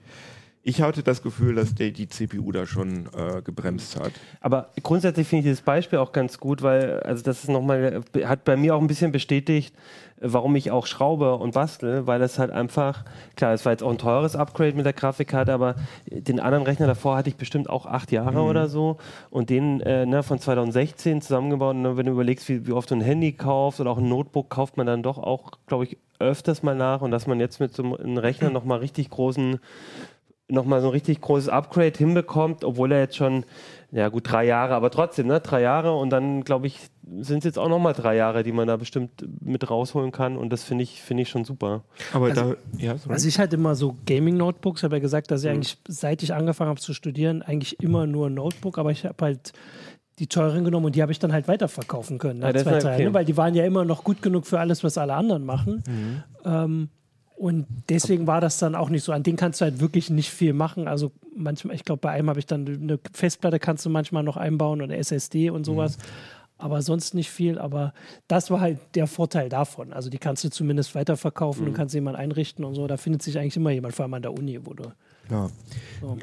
Ich 0.66 0.82
hatte 0.82 1.04
das 1.04 1.22
Gefühl, 1.22 1.56
dass 1.56 1.76
der, 1.76 1.92
die 1.92 2.08
CPU 2.08 2.54
da 2.54 2.66
schon 2.66 3.10
äh, 3.18 3.42
gebremst 3.42 4.00
hat. 4.00 4.14
Aber 4.40 4.70
grundsätzlich 4.82 5.28
finde 5.28 5.42
ich 5.42 5.46
dieses 5.46 5.62
Beispiel 5.62 6.00
auch 6.00 6.14
ganz 6.14 6.40
gut, 6.40 6.62
weil, 6.62 7.02
also 7.02 7.22
das 7.22 7.44
ist 7.44 7.50
nochmal, 7.50 8.02
hat 8.24 8.46
bei 8.46 8.56
mir 8.56 8.74
auch 8.74 8.80
ein 8.80 8.88
bisschen 8.88 9.12
bestätigt, 9.12 9.76
warum 10.22 10.56
ich 10.56 10.72
auch 10.72 10.88
schraube 10.88 11.36
und 11.36 11.54
bastel, 11.54 12.08
weil 12.08 12.22
es 12.22 12.40
halt 12.40 12.52
einfach, 12.52 13.04
klar, 13.36 13.54
es 13.54 13.66
war 13.66 13.74
jetzt 13.74 13.84
auch 13.84 13.92
ein 13.92 13.98
teures 13.98 14.38
Upgrade 14.38 14.74
mit 14.74 14.86
der 14.86 14.94
Grafikkarte, 14.94 15.52
aber 15.52 15.76
den 16.10 16.40
anderen 16.40 16.64
Rechner 16.64 16.88
davor 16.88 17.18
hatte 17.18 17.28
ich 17.28 17.36
bestimmt 17.36 17.70
auch 17.70 17.86
acht 17.86 18.14
Jahre 18.14 18.40
oder 18.40 18.70
so 18.70 19.00
und 19.30 19.50
den 19.50 19.82
äh, 19.82 20.06
ne, 20.06 20.24
von 20.24 20.40
2016 20.40 21.22
zusammengebaut. 21.22 21.76
Und 21.76 21.98
wenn 21.98 22.06
du 22.06 22.14
überlegst, 22.14 22.48
wie, 22.48 22.66
wie 22.66 22.72
oft 22.72 22.90
du 22.90 22.96
ein 22.96 23.02
Handy 23.02 23.34
kaufst 23.34 23.82
oder 23.82 23.92
auch 23.92 23.98
ein 23.98 24.08
Notebook, 24.08 24.50
kauft 24.50 24.78
man 24.78 24.88
dann 24.88 25.04
doch 25.04 25.18
auch, 25.18 25.52
glaube 25.68 25.84
ich, 25.84 25.98
öfters 26.20 26.64
mal 26.64 26.76
nach 26.76 27.02
und 27.02 27.12
dass 27.12 27.28
man 27.28 27.42
jetzt 27.42 27.60
mit 27.60 27.74
so 27.74 27.98
einem 27.98 28.18
Rechner 28.18 28.50
nochmal 28.50 28.80
richtig 28.80 29.10
großen 29.10 29.60
nochmal 30.50 30.82
so 30.82 30.88
ein 30.88 30.92
richtig 30.94 31.22
großes 31.22 31.50
Upgrade 31.50 31.98
hinbekommt, 31.98 32.64
obwohl 32.64 32.92
er 32.92 33.00
jetzt 33.00 33.16
schon, 33.16 33.46
ja 33.92 34.10
gut, 34.10 34.30
drei 34.30 34.46
Jahre, 34.46 34.76
aber 34.76 34.92
trotzdem, 34.92 35.28
ne, 35.28 35.40
drei 35.40 35.62
Jahre 35.62 35.94
und 35.94 36.10
dann, 36.10 36.44
glaube 36.44 36.68
ich, 36.68 36.80
sind 37.20 37.40
es 37.40 37.44
jetzt 37.46 37.58
auch 37.60 37.70
nochmal 37.70 37.94
drei 37.94 38.16
Jahre, 38.16 38.44
die 38.44 38.52
man 38.52 38.68
da 38.68 38.76
bestimmt 38.78 39.26
mit 39.42 39.70
rausholen 39.70 40.12
kann 40.12 40.38
und 40.38 40.52
das 40.52 40.64
finde 40.64 40.84
ich, 40.84 41.02
finde 41.02 41.24
ich 41.24 41.30
schon 41.30 41.46
super. 41.46 41.84
Aber 42.14 42.32
da, 42.32 42.56
ja, 42.78 42.98
sorry. 42.98 43.14
Also 43.14 43.28
ich 43.28 43.40
hatte 43.40 43.56
immer 43.56 43.76
so 43.76 43.96
Gaming-Notebooks, 44.06 44.82
ich 44.82 44.84
habe 44.84 44.98
ja 44.98 45.02
gesagt, 45.02 45.32
dass 45.32 45.44
ich 45.44 45.50
Mhm. 45.50 45.56
eigentlich, 45.56 45.78
seit 45.88 46.24
ich 46.24 46.34
angefangen 46.34 46.70
habe 46.70 46.80
zu 46.82 46.94
studieren, 46.94 47.42
eigentlich 47.42 47.82
immer 47.82 48.06
nur 48.06 48.28
ein 48.28 48.34
Notebook, 48.34 48.78
aber 48.78 48.92
ich 48.92 49.06
habe 49.06 49.24
halt 49.24 49.54
die 50.20 50.28
teuren 50.28 50.64
genommen 50.64 50.88
und 50.88 50.96
die 50.96 51.02
habe 51.02 51.12
ich 51.12 51.20
dann 51.20 51.34
halt 51.34 51.48
weiterverkaufen 51.48 52.20
können. 52.20 52.40
Nach 52.42 52.52
das 52.54 52.64
zwei 52.64 52.78
ist 52.78 52.84
Teilen, 52.84 52.96
okay. 52.96 53.06
ne? 53.06 53.14
Weil 53.14 53.26
die 53.26 53.36
waren 53.38 53.56
ja 53.56 53.66
immer 53.66 53.84
noch 53.86 54.04
gut 54.04 54.22
genug 54.22 54.46
für 54.46 54.60
alles, 54.60 54.84
was 54.84 54.98
alle 54.98 55.16
anderen 55.16 55.46
machen. 55.46 55.84
Mhm. 55.88 56.24
Ähm, 56.46 56.90
und 57.36 57.66
deswegen 57.90 58.28
war 58.28 58.42
das 58.42 58.58
dann 58.58 58.76
auch 58.76 58.90
nicht 58.90 59.04
so. 59.04 59.12
An 59.12 59.24
denen 59.24 59.38
kannst 59.38 59.60
du 59.60 59.66
halt 59.66 59.80
wirklich 59.80 60.10
nicht 60.10 60.30
viel 60.30 60.54
machen. 60.54 60.88
Also 60.88 61.12
manchmal, 61.36 61.76
ich 61.76 61.84
glaube, 61.84 62.00
bei 62.00 62.12
einem 62.12 62.30
habe 62.30 62.40
ich 62.40 62.46
dann 62.46 62.68
eine 62.68 63.00
Festplatte 63.14 63.60
kannst 63.60 63.86
du 63.86 63.90
manchmal 63.90 64.24
noch 64.24 64.38
einbauen 64.38 64.82
oder 64.82 64.98
SSD 64.98 65.50
und 65.50 65.66
sowas. 65.66 65.98
Aber 66.58 66.82
sonst 66.82 67.14
nicht 67.14 67.30
viel. 67.30 67.58
Aber 67.60 67.94
das 68.28 68.52
war 68.52 68.62
halt 68.62 68.80
der 68.96 69.08
Vorteil 69.08 69.50
davon. 69.50 69.92
Also 69.92 70.10
die 70.10 70.20
kannst 70.20 70.44
du 70.44 70.50
zumindest 70.50 70.96
weiterverkaufen 70.96 71.68
und 71.68 71.74
kannst 71.74 71.96
jemand 71.96 72.18
einrichten 72.18 72.64
und 72.64 72.76
so. 72.76 72.88
Da 72.88 72.98
findet 72.98 73.24
sich 73.24 73.38
eigentlich 73.38 73.58
immer 73.58 73.72
jemand, 73.72 73.96
vor 73.96 74.04
allem 74.04 74.14
an 74.14 74.22
der 74.22 74.34
Uni, 74.34 74.60
wo 74.64 74.74
du. 74.74 74.92
Ja. 75.30 75.50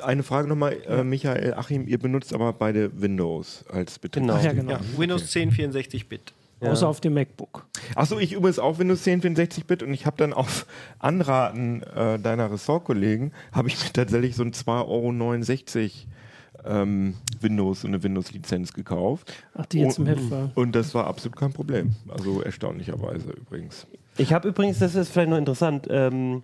Eine 0.02 0.22
Frage 0.22 0.46
nochmal, 0.48 0.76
äh, 0.86 1.02
Michael, 1.02 1.54
Achim, 1.54 1.86
ihr 1.86 1.98
benutzt 1.98 2.32
aber 2.34 2.52
beide 2.52 3.00
Windows 3.00 3.64
als 3.70 3.98
Betrieb. 3.98 4.22
Genau. 4.22 4.38
Ja, 4.38 4.52
genau. 4.52 4.72
Ja, 4.72 4.80
Windows 4.96 5.30
10 5.30 5.52
64-Bit. 5.52 6.32
Außer 6.60 6.88
auf 6.88 7.00
dem 7.00 7.14
MacBook. 7.14 7.66
Achso, 7.94 8.18
ich 8.18 8.32
übrigens 8.32 8.58
auch 8.58 8.78
Windows 8.78 9.02
10 9.02 9.22
64-Bit 9.22 9.82
und 9.82 9.92
ich 9.94 10.06
habe 10.06 10.16
dann 10.18 10.32
auf 10.32 10.66
Anraten 10.98 11.82
äh, 11.82 12.18
deiner 12.18 12.50
Ressortkollegen, 12.52 13.32
habe 13.52 13.68
ich 13.68 13.82
mir 13.82 13.92
tatsächlich 13.92 14.36
so 14.36 14.42
ein 14.42 14.52
2,69 14.52 16.06
Euro 16.66 16.72
ähm, 16.82 17.14
Windows, 17.40 17.80
so 17.82 17.88
eine 17.88 18.02
Windows-Lizenz 18.02 18.72
gekauft. 18.72 19.32
Ach, 19.54 19.66
die 19.66 19.80
jetzt 19.80 19.98
im 19.98 20.04
Und- 20.06 20.10
Heft 20.10 20.30
war. 20.30 20.50
Und 20.54 20.72
das 20.76 20.94
war 20.94 21.06
absolut 21.06 21.36
kein 21.36 21.52
Problem. 21.52 21.94
Also 22.08 22.42
erstaunlicherweise 22.42 23.30
übrigens. 23.30 23.86
Ich 24.18 24.32
habe 24.32 24.48
übrigens, 24.48 24.78
das 24.78 24.94
ist 24.94 25.10
vielleicht 25.10 25.30
noch 25.30 25.38
interessant, 25.38 25.86
ähm, 25.88 26.42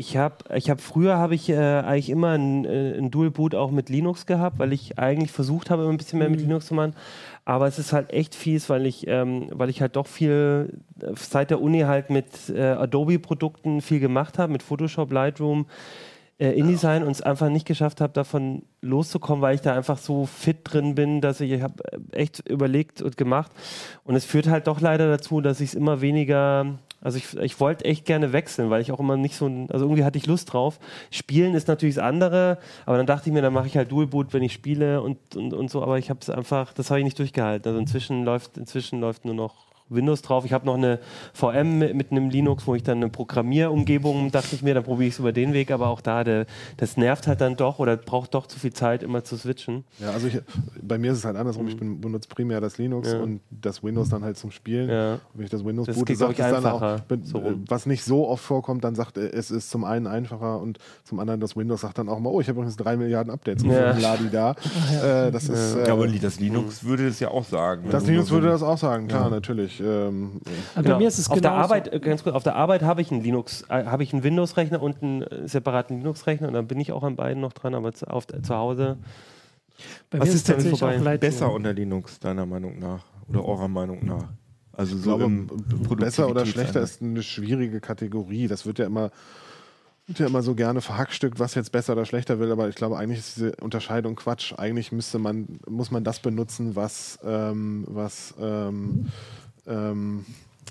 Ich 0.00 0.16
habe 0.16 0.36
ich 0.54 0.70
hab 0.70 0.80
früher 0.80 1.16
habe 1.16 1.34
ich 1.34 1.48
äh, 1.48 1.56
eigentlich 1.56 2.08
immer 2.08 2.28
ein, 2.38 2.64
äh, 2.64 2.96
ein 2.96 3.10
Dual 3.10 3.32
Boot 3.32 3.56
auch 3.56 3.72
mit 3.72 3.88
Linux 3.88 4.26
gehabt, 4.26 4.60
weil 4.60 4.72
ich 4.72 4.96
eigentlich 4.96 5.32
versucht 5.32 5.70
habe, 5.70 5.82
immer 5.82 5.90
ein 5.90 5.96
bisschen 5.96 6.20
mehr 6.20 6.30
mit 6.30 6.40
Linux 6.40 6.66
zu 6.66 6.74
machen. 6.74 6.94
Aber 7.44 7.66
es 7.66 7.80
ist 7.80 7.92
halt 7.92 8.12
echt 8.12 8.36
fies, 8.36 8.70
weil 8.70 8.86
ich, 8.86 9.08
ähm, 9.08 9.48
weil 9.50 9.70
ich 9.70 9.80
halt 9.80 9.96
doch 9.96 10.06
viel 10.06 10.78
äh, 11.00 11.06
seit 11.16 11.50
der 11.50 11.60
Uni 11.60 11.80
halt 11.80 12.10
mit 12.10 12.48
äh, 12.48 12.60
Adobe-Produkten 12.60 13.80
viel 13.80 13.98
gemacht 13.98 14.38
habe, 14.38 14.52
mit 14.52 14.62
Photoshop, 14.62 15.10
Lightroom, 15.10 15.66
äh, 16.38 16.52
InDesign 16.52 17.02
und 17.02 17.10
es 17.10 17.20
einfach 17.20 17.48
nicht 17.48 17.66
geschafft 17.66 18.00
habe, 18.00 18.12
davon 18.12 18.62
loszukommen, 18.80 19.42
weil 19.42 19.56
ich 19.56 19.62
da 19.62 19.74
einfach 19.74 19.98
so 19.98 20.26
fit 20.26 20.58
drin 20.62 20.94
bin, 20.94 21.20
dass 21.20 21.40
ich, 21.40 21.50
ich 21.50 21.62
habe 21.62 21.74
echt 22.12 22.48
überlegt 22.48 23.02
und 23.02 23.16
gemacht. 23.16 23.50
Und 24.04 24.14
es 24.14 24.24
führt 24.24 24.46
halt 24.46 24.68
doch 24.68 24.80
leider 24.80 25.08
dazu, 25.08 25.40
dass 25.40 25.60
ich 25.60 25.70
es 25.70 25.74
immer 25.74 26.00
weniger 26.00 26.78
also 27.00 27.18
ich, 27.18 27.36
ich 27.36 27.60
wollte 27.60 27.84
echt 27.84 28.04
gerne 28.04 28.32
wechseln, 28.32 28.70
weil 28.70 28.80
ich 28.80 28.90
auch 28.90 28.98
immer 28.98 29.16
nicht 29.16 29.36
so 29.36 29.46
also 29.46 29.84
irgendwie 29.84 30.04
hatte 30.04 30.18
ich 30.18 30.26
Lust 30.26 30.52
drauf. 30.52 30.80
Spielen 31.10 31.54
ist 31.54 31.68
natürlich 31.68 31.94
das 31.94 32.04
andere, 32.04 32.58
aber 32.86 32.96
dann 32.96 33.06
dachte 33.06 33.28
ich 33.28 33.32
mir, 33.32 33.42
dann 33.42 33.52
mache 33.52 33.68
ich 33.68 33.76
halt 33.76 33.92
Dual 33.92 34.06
Boot, 34.06 34.32
wenn 34.32 34.42
ich 34.42 34.52
spiele 34.52 35.00
und, 35.00 35.36
und, 35.36 35.54
und 35.54 35.70
so, 35.70 35.82
aber 35.82 35.98
ich 35.98 36.10
habe 36.10 36.20
es 36.20 36.28
einfach, 36.28 36.72
das 36.72 36.90
habe 36.90 37.00
ich 37.00 37.04
nicht 37.04 37.18
durchgehalten. 37.18 37.68
Also 37.68 37.78
inzwischen 37.78 38.24
läuft, 38.24 38.58
inzwischen 38.58 39.00
läuft 39.00 39.24
nur 39.24 39.34
noch 39.34 39.67
Windows 39.88 40.22
drauf. 40.22 40.44
Ich 40.44 40.52
habe 40.52 40.66
noch 40.66 40.74
eine 40.74 40.98
VM 41.32 41.78
mit, 41.78 41.94
mit, 41.94 42.10
einem 42.10 42.30
Linux, 42.30 42.66
wo 42.66 42.74
ich 42.74 42.82
dann 42.82 42.98
eine 42.98 43.08
Programmierumgebung, 43.08 44.30
dachte 44.30 44.54
ich 44.54 44.62
mir, 44.62 44.74
dann 44.74 44.84
probiere 44.84 45.08
ich 45.08 45.14
es 45.14 45.18
über 45.18 45.32
den 45.32 45.52
Weg, 45.52 45.70
aber 45.70 45.88
auch 45.88 46.00
da, 46.00 46.24
der, 46.24 46.46
das 46.76 46.96
nervt 46.96 47.26
halt 47.26 47.40
dann 47.40 47.56
doch 47.56 47.78
oder 47.78 47.96
braucht 47.96 48.34
doch 48.34 48.46
zu 48.46 48.58
viel 48.58 48.72
Zeit, 48.72 49.02
immer 49.02 49.24
zu 49.24 49.36
switchen. 49.36 49.84
Ja, 49.98 50.10
also 50.10 50.26
ich, 50.26 50.40
bei 50.82 50.98
mir 50.98 51.12
ist 51.12 51.18
es 51.18 51.24
halt 51.24 51.36
andersrum. 51.36 51.64
Mhm. 51.64 51.70
Ich 51.70 51.76
bin, 51.76 52.00
benutze 52.00 52.28
primär 52.28 52.60
das 52.60 52.78
Linux 52.78 53.12
ja. 53.12 53.20
und 53.20 53.40
das 53.50 53.82
Windows 53.82 54.08
dann 54.08 54.24
halt 54.24 54.36
zum 54.36 54.50
Spielen. 54.50 54.88
Ja. 54.88 55.14
Und 55.14 55.20
wenn 55.34 55.44
ich 55.44 55.50
das 55.50 55.64
Windows 55.64 55.86
das 55.86 55.96
boote, 55.96 56.14
sagt 56.16 56.38
es 56.38 56.50
dann 56.50 56.66
auch, 56.66 56.98
so 57.22 57.42
was 57.68 57.86
nicht 57.86 58.04
so 58.04 58.28
oft 58.28 58.44
vorkommt, 58.44 58.84
dann 58.84 58.94
sagt 58.94 59.16
es 59.16 59.50
ist 59.50 59.70
zum 59.70 59.84
einen 59.84 60.06
einfacher 60.06 60.60
und 60.60 60.78
zum 61.04 61.20
anderen 61.20 61.40
das 61.40 61.56
Windows 61.56 61.80
sagt 61.80 61.98
dann 61.98 62.08
auch 62.08 62.18
mal, 62.18 62.30
oh, 62.30 62.40
ich 62.40 62.48
habe 62.48 62.58
übrigens 62.58 62.76
drei 62.76 62.96
Milliarden 62.96 63.32
Updates 63.32 63.64
ja. 63.64 63.96
Ladi 63.96 64.30
da. 64.30 64.54
Äh, 64.88 65.30
das 65.30 65.48
ist, 65.48 65.76
äh, 65.76 65.86
ja, 65.86 65.92
aber 65.92 66.08
das 66.08 66.40
Linux 66.40 66.82
würde 66.82 67.06
das 67.06 67.20
ja 67.20 67.28
auch 67.28 67.44
sagen. 67.44 67.88
Das 67.90 68.06
Linux 68.06 68.30
würde 68.30 68.48
das 68.48 68.62
auch 68.62 68.78
sagen, 68.78 69.06
klar, 69.06 69.30
natürlich. 69.30 69.77
Ähm, 69.80 70.40
genau. 70.74 70.88
Bei 70.88 70.98
mir 70.98 71.08
ist 71.08 71.18
es 71.18 71.30
auf 71.30 71.40
der 71.40 71.52
Arbeit, 71.52 71.92
äh, 71.92 72.00
ganz 72.00 72.22
kurz, 72.22 72.34
auf 72.34 72.42
der 72.42 72.56
Arbeit 72.56 72.82
habe 72.82 73.00
ich 73.00 73.10
einen 73.10 73.22
Linux, 73.22 73.62
äh, 73.68 73.84
habe 73.84 74.02
ich 74.02 74.12
einen 74.12 74.22
Windows-Rechner 74.22 74.82
und 74.82 75.02
einen 75.02 75.22
äh, 75.22 75.48
separaten 75.48 75.98
Linux-Rechner 75.98 76.48
und 76.48 76.54
dann 76.54 76.66
bin 76.66 76.80
ich 76.80 76.92
auch 76.92 77.02
an 77.02 77.16
beiden 77.16 77.40
noch 77.40 77.52
dran, 77.52 77.74
aber 77.74 77.92
zu, 77.92 78.08
auf, 78.08 78.26
zu 78.26 78.54
Hause. 78.54 78.98
Bei 80.10 80.20
Was 80.20 80.28
ist, 80.30 80.48
ist 80.48 80.64
denn 80.64 80.76
vorbei? 80.76 81.18
besser 81.18 81.52
unter 81.52 81.72
Linux, 81.72 82.18
deiner 82.18 82.46
Meinung 82.46 82.78
nach? 82.78 83.04
Oder 83.28 83.44
eurer 83.44 83.68
Meinung 83.68 84.04
nach? 84.04 84.28
Also 84.72 84.96
so 84.96 85.16
glaube, 85.16 85.96
besser 85.96 86.28
oder 86.28 86.46
schlechter 86.46 86.80
ist 86.80 87.02
eine 87.02 87.22
schwierige 87.22 87.80
Kategorie. 87.80 88.46
Das 88.46 88.64
wird 88.64 88.78
ja 88.78 88.86
immer 88.86 89.10
wird 90.08 90.20
ja 90.20 90.26
immer 90.26 90.42
so 90.42 90.54
gerne 90.54 90.80
verhackstückt, 90.80 91.38
was 91.38 91.54
jetzt 91.54 91.70
besser 91.70 91.92
oder 91.92 92.06
schlechter 92.06 92.40
will, 92.40 92.50
aber 92.50 92.68
ich 92.68 92.74
glaube, 92.74 92.96
eigentlich 92.96 93.18
ist 93.18 93.36
diese 93.36 93.52
Unterscheidung 93.60 94.16
Quatsch. 94.16 94.54
Eigentlich 94.56 94.90
müsste 94.90 95.18
man, 95.18 95.60
muss 95.68 95.90
man 95.90 96.02
das 96.02 96.20
benutzen, 96.20 96.74
was, 96.74 97.18
ähm, 97.22 97.84
was 97.86 98.34
ähm, 98.40 99.08
ähm, 99.68 100.24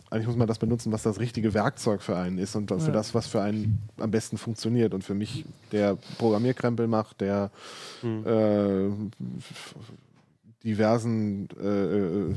eigentlich 0.09 0.27
muss 0.27 0.37
man 0.37 0.47
das 0.47 0.59
benutzen, 0.59 0.91
was 0.91 1.03
das 1.03 1.19
richtige 1.19 1.53
Werkzeug 1.53 2.01
für 2.01 2.15
einen 2.15 2.37
ist 2.37 2.55
und 2.55 2.69
für 2.69 2.77
ja. 2.77 2.91
das, 2.91 3.13
was 3.13 3.27
für 3.27 3.41
einen 3.41 3.79
am 3.97 4.11
besten 4.11 4.37
funktioniert. 4.37 4.93
Und 4.93 5.03
für 5.03 5.15
mich, 5.15 5.45
der 5.71 5.97
Programmierkrempel 6.17 6.87
macht, 6.87 7.21
der 7.21 7.51
mhm. 8.01 8.25
äh, 8.25 8.89
diversen 10.63 11.47
äh, 11.61 11.67
äh, 11.67 12.35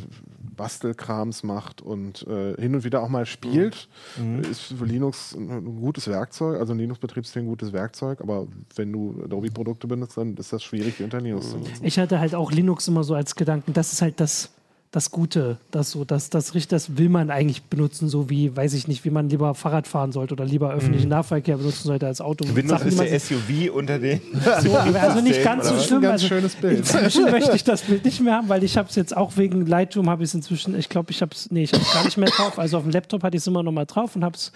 Bastelkrams 0.56 1.42
macht 1.42 1.80
und 1.80 2.26
äh, 2.26 2.54
hin 2.61 2.74
und 2.74 2.84
wieder 2.84 3.02
auch 3.02 3.08
mal 3.08 3.26
spielt, 3.26 3.88
mhm. 4.18 4.40
ist 4.40 4.61
für 4.61 4.84
Linux 4.84 5.34
ein 5.34 5.80
gutes 5.80 6.06
Werkzeug, 6.06 6.61
also 6.61 6.72
ein 6.72 6.78
Linux-Betriebssystem 6.78 7.44
ein 7.44 7.48
gutes 7.48 7.72
Werkzeug, 7.72 8.20
aber 8.20 8.46
wenn 8.76 8.92
du 8.92 9.20
Adobe-Produkte 9.24 9.86
benutzt, 9.86 10.16
dann 10.16 10.36
ist 10.36 10.52
das 10.52 10.62
schwierig, 10.62 10.98
die 10.98 11.04
unter 11.04 11.20
Linux 11.20 11.50
zu 11.50 11.58
nutzen. 11.58 11.84
Ich 11.84 11.98
hatte 11.98 12.20
halt 12.20 12.34
auch 12.34 12.52
Linux 12.52 12.88
immer 12.88 13.04
so 13.04 13.14
als 13.14 13.34
Gedanken, 13.34 13.72
das 13.72 13.92
ist 13.92 14.02
halt 14.02 14.20
das 14.20 14.50
das 14.93 15.12
Gute, 15.12 15.59
das 15.70 15.93
so, 15.93 16.05
das, 16.05 16.30
das, 16.30 16.53
das 16.68 16.97
will 16.97 17.09
man 17.09 17.30
eigentlich 17.30 17.62
benutzen, 17.62 18.09
so 18.09 18.28
wie, 18.28 18.57
weiß 18.57 18.74
ich 18.74 18.88
nicht, 18.88 19.05
wie 19.05 19.11
man 19.11 19.28
lieber 19.28 19.55
Fahrrad 19.55 19.86
fahren 19.86 20.11
sollte 20.11 20.34
oder 20.34 20.45
lieber 20.45 20.72
öffentlichen 20.72 21.05
mhm. 21.05 21.11
Nahverkehr 21.11 21.59
benutzen 21.59 21.86
sollte 21.86 22.09
als 22.09 22.20
Auto. 22.20 22.45
Windows 22.53 22.82
ist 22.82 22.99
der 22.99 23.20
SUV 23.20 23.72
unter 23.72 24.01
den. 24.01 24.20
So, 24.62 24.76
also 24.76 25.20
nicht 25.20 25.45
ganz 25.45 25.68
so 25.68 25.78
schlimm. 25.78 25.99
Ein 25.99 26.03
ganz 26.03 26.22
also 26.22 26.26
schönes 26.26 26.57
Bild. 26.57 26.78
Inzwischen 26.78 27.30
möchte 27.30 27.55
ich 27.55 27.62
das 27.62 27.82
Bild 27.82 28.05
nicht 28.05 28.20
mehr 28.20 28.34
haben, 28.34 28.49
weil 28.49 28.64
ich 28.64 28.76
habe 28.76 28.88
es 28.88 28.97
jetzt 28.97 29.16
auch 29.16 29.36
wegen 29.36 29.64
Lightroom 29.64 30.11
habe 30.11 30.24
ich 30.24 30.30
es 30.30 30.34
inzwischen, 30.34 30.76
ich 30.76 30.88
glaube, 30.88 31.12
ich 31.12 31.22
habe 31.22 31.32
es, 31.32 31.51
nee, 31.53 31.62
ich 31.62 31.72
habe 31.72 31.82
es 31.82 31.93
gar 31.93 32.05
nicht 32.05 32.16
mehr 32.16 32.30
drauf. 32.30 32.59
Also 32.59 32.78
auf 32.78 32.82
dem 32.82 32.91
Laptop 32.91 33.22
hatte 33.22 33.36
ich 33.36 33.43
es 33.43 33.47
immer 33.47 33.62
noch 33.62 33.72
mal 33.72 33.86
drauf 33.86 34.16
und 34.16 34.24
habe 34.24 34.34
es 34.34 34.51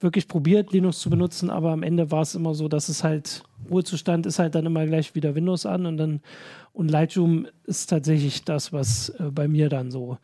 wirklich 0.00 0.28
probiert, 0.28 0.72
Linux 0.72 1.00
zu 1.00 1.10
benutzen, 1.10 1.50
aber 1.50 1.72
am 1.72 1.82
Ende 1.82 2.10
war 2.10 2.22
es 2.22 2.34
immer 2.34 2.54
so, 2.54 2.68
dass 2.68 2.88
es 2.88 3.04
halt, 3.04 3.42
Ruhezustand 3.70 4.26
ist 4.26 4.38
halt 4.38 4.54
dann 4.54 4.66
immer 4.66 4.86
gleich 4.86 5.14
wieder 5.14 5.34
Windows 5.34 5.66
an 5.66 5.86
und 5.86 5.96
dann, 5.98 6.20
und 6.72 6.90
Lightroom 6.90 7.46
ist 7.64 7.90
tatsächlich 7.90 8.44
das, 8.44 8.72
was 8.72 9.10
äh, 9.10 9.24
bei 9.30 9.48
mir 9.48 9.68
dann 9.68 9.90
so 9.90 10.18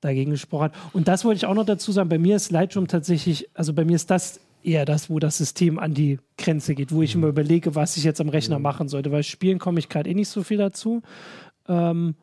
dagegen 0.00 0.32
gesprochen 0.32 0.64
hat. 0.64 0.74
Und 0.92 1.08
das 1.08 1.24
wollte 1.24 1.38
ich 1.38 1.46
auch 1.46 1.54
noch 1.54 1.64
dazu 1.64 1.90
sagen. 1.90 2.10
Bei 2.10 2.18
mir 2.18 2.36
ist 2.36 2.50
Lightroom 2.50 2.86
tatsächlich, 2.86 3.48
also 3.54 3.72
bei 3.72 3.84
mir 3.84 3.96
ist 3.96 4.10
das 4.10 4.40
eher 4.62 4.84
das, 4.84 5.08
wo 5.08 5.18
das 5.18 5.38
System 5.38 5.78
an 5.78 5.94
die 5.94 6.18
Grenze 6.36 6.74
geht, 6.74 6.92
wo 6.92 7.02
ich 7.02 7.14
immer 7.14 7.28
überlege, 7.28 7.74
was 7.74 7.96
ich 7.96 8.04
jetzt 8.04 8.20
am 8.20 8.28
Rechner 8.28 8.58
machen 8.58 8.88
sollte, 8.88 9.12
weil 9.12 9.22
spielen 9.22 9.58
komme 9.58 9.78
ich 9.78 9.88
gerade 9.88 10.10
eh 10.10 10.14
nicht 10.14 10.28
so 10.28 10.42
viel 10.42 10.58
dazu. 10.58 11.02
Ähm, 11.68 12.14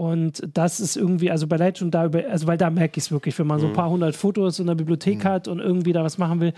und 0.00 0.48
das 0.54 0.80
ist 0.80 0.96
irgendwie, 0.96 1.30
also 1.30 1.46
bei 1.46 1.58
Lightroom 1.58 1.90
da 1.90 2.06
über, 2.06 2.26
also 2.30 2.46
weil 2.46 2.56
da 2.56 2.70
merke 2.70 2.96
ich 2.96 3.04
es 3.04 3.12
wirklich, 3.12 3.38
wenn 3.38 3.46
man 3.46 3.60
so 3.60 3.66
ein 3.66 3.74
paar 3.74 3.90
hundert 3.90 4.16
Fotos 4.16 4.58
in 4.58 4.66
der 4.66 4.74
Bibliothek 4.74 5.18
mhm. 5.18 5.24
hat 5.24 5.46
und 5.46 5.58
irgendwie 5.58 5.92
da 5.92 6.02
was 6.02 6.16
machen 6.16 6.40
will, 6.40 6.54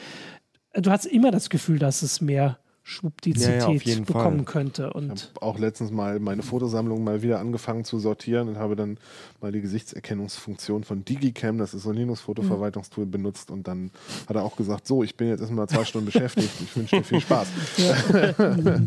du 0.74 0.88
hast 0.92 1.06
immer 1.06 1.32
das 1.32 1.50
Gefühl, 1.50 1.80
dass 1.80 2.02
es 2.02 2.20
mehr 2.20 2.58
Schwuppdizität 2.84 3.84
ja, 3.84 3.94
ja, 3.94 4.00
bekommen 4.00 4.38
Fall. 4.38 4.44
könnte. 4.44 4.92
Und 4.92 5.12
ich 5.12 5.28
habe 5.28 5.42
auch 5.42 5.58
letztens 5.58 5.92
mal 5.92 6.18
meine 6.18 6.42
Fotosammlung 6.42 7.04
mal 7.04 7.22
wieder 7.22 7.38
angefangen 7.38 7.84
zu 7.84 8.00
sortieren 8.00 8.48
und 8.48 8.58
habe 8.58 8.74
dann 8.74 8.98
mal 9.40 9.52
die 9.52 9.60
Gesichtserkennungsfunktion 9.60 10.82
von 10.82 11.04
Digicam, 11.04 11.58
das 11.58 11.74
ist 11.74 11.84
so 11.84 11.90
ein 11.90 11.96
Linux-Fotoverwaltungstool, 11.96 13.06
benutzt 13.06 13.52
und 13.52 13.68
dann 13.68 13.92
hat 14.28 14.34
er 14.34 14.42
auch 14.42 14.56
gesagt, 14.56 14.88
so, 14.88 15.04
ich 15.04 15.16
bin 15.16 15.28
jetzt 15.28 15.40
erstmal 15.40 15.68
zwei 15.68 15.84
Stunden 15.84 16.06
beschäftigt, 16.06 16.50
ich 16.60 16.76
wünsche 16.76 16.96
dir 16.96 17.04
viel 17.04 17.20
Spaß. 17.22 17.48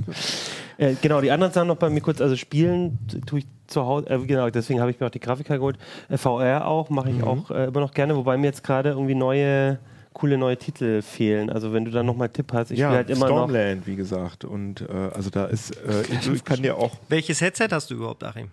äh, 0.78 0.96
genau, 1.02 1.22
die 1.22 1.32
anderen 1.32 1.54
Sachen 1.54 1.70
noch 1.70 1.78
bei 1.78 1.90
mir 1.90 2.02
kurz, 2.02 2.20
also 2.20 2.36
spielen 2.36 3.00
tue 3.26 3.40
ich 3.40 3.46
zu 3.68 3.86
Hause, 3.86 4.10
äh, 4.10 4.20
genau, 4.26 4.50
deswegen 4.50 4.82
habe 4.82 4.92
ich 4.92 5.00
mir 5.00 5.06
auch 5.08 5.12
die 5.12 5.22
Grafiker 5.22 5.58
geholt. 5.58 5.78
Äh, 6.10 6.18
VR 6.18 6.68
auch, 6.68 6.90
mache 6.90 7.12
ich 7.12 7.18
mhm. 7.20 7.24
auch 7.24 7.50
äh, 7.50 7.68
immer 7.68 7.80
noch 7.80 7.94
gerne, 7.94 8.18
wobei 8.18 8.36
mir 8.36 8.48
jetzt 8.48 8.64
gerade 8.64 8.90
irgendwie 8.90 9.16
neue 9.16 9.80
coole 10.16 10.38
neue 10.38 10.58
Titel 10.58 11.02
fehlen. 11.02 11.50
Also 11.52 11.74
wenn 11.74 11.86
du 11.86 11.92
da 11.92 12.02
nochmal 12.02 12.30
Tipp 12.30 12.52
hast, 12.54 12.72
ich 12.72 12.80
ja, 12.80 12.88
spiele 12.88 12.98
halt 12.98 13.10
immer 13.12 13.28
Stormland, 13.28 13.82
noch. 13.82 13.88
wie 13.88 13.96
gesagt. 13.96 14.46
Und 14.46 14.82
äh, 14.82 14.94
also 15.14 15.30
da 15.30 15.46
ist, 15.46 15.72
äh, 15.72 16.02
ich, 16.12 16.28
ich 16.28 16.44
kann 16.44 16.64
dir 16.64 16.78
auch. 16.78 16.98
Welches 17.10 17.42
Headset 17.42 17.68
hast 17.72 17.92
du 17.92 17.96
überhaupt, 17.96 18.24
Achim? 18.24 18.50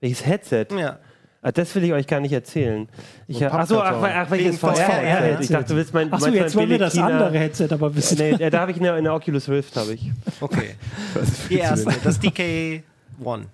Welches 0.00 0.24
Headset? 0.24 0.66
Ja. 0.76 0.98
Ah, 1.42 1.52
das 1.52 1.74
will 1.74 1.84
ich 1.84 1.92
euch 1.94 2.06
gar 2.06 2.20
nicht 2.20 2.32
erzählen. 2.32 2.86
Ich 3.26 3.42
hab, 3.42 3.54
achso, 3.54 3.80
ach, 3.80 3.96
ach, 4.02 4.30
welches 4.30 4.58
VR-Headset? 4.58 5.42
Ich 5.42 5.48
dachte, 5.48 5.68
du 5.68 5.76
willst 5.76 5.94
mein 5.94 6.12
Achso, 6.12 6.28
jetzt 6.28 6.54
wollen 6.54 6.68
wir 6.68 6.78
das 6.78 6.98
andere 6.98 7.38
Headset 7.38 7.68
aber 7.70 7.94
wissen. 7.96 8.18
Nee, 8.18 8.50
da 8.50 8.60
habe 8.60 8.72
ich 8.72 8.78
eine, 8.78 8.92
eine 8.92 9.12
Oculus 9.12 9.48
Rift, 9.48 9.74
habe 9.76 9.94
ich. 9.94 10.10
Okay. 10.38 10.74
Die 11.48 11.56
erste, 11.56 11.94
das 12.04 12.20
DK 12.20 12.82
One. 13.24 13.46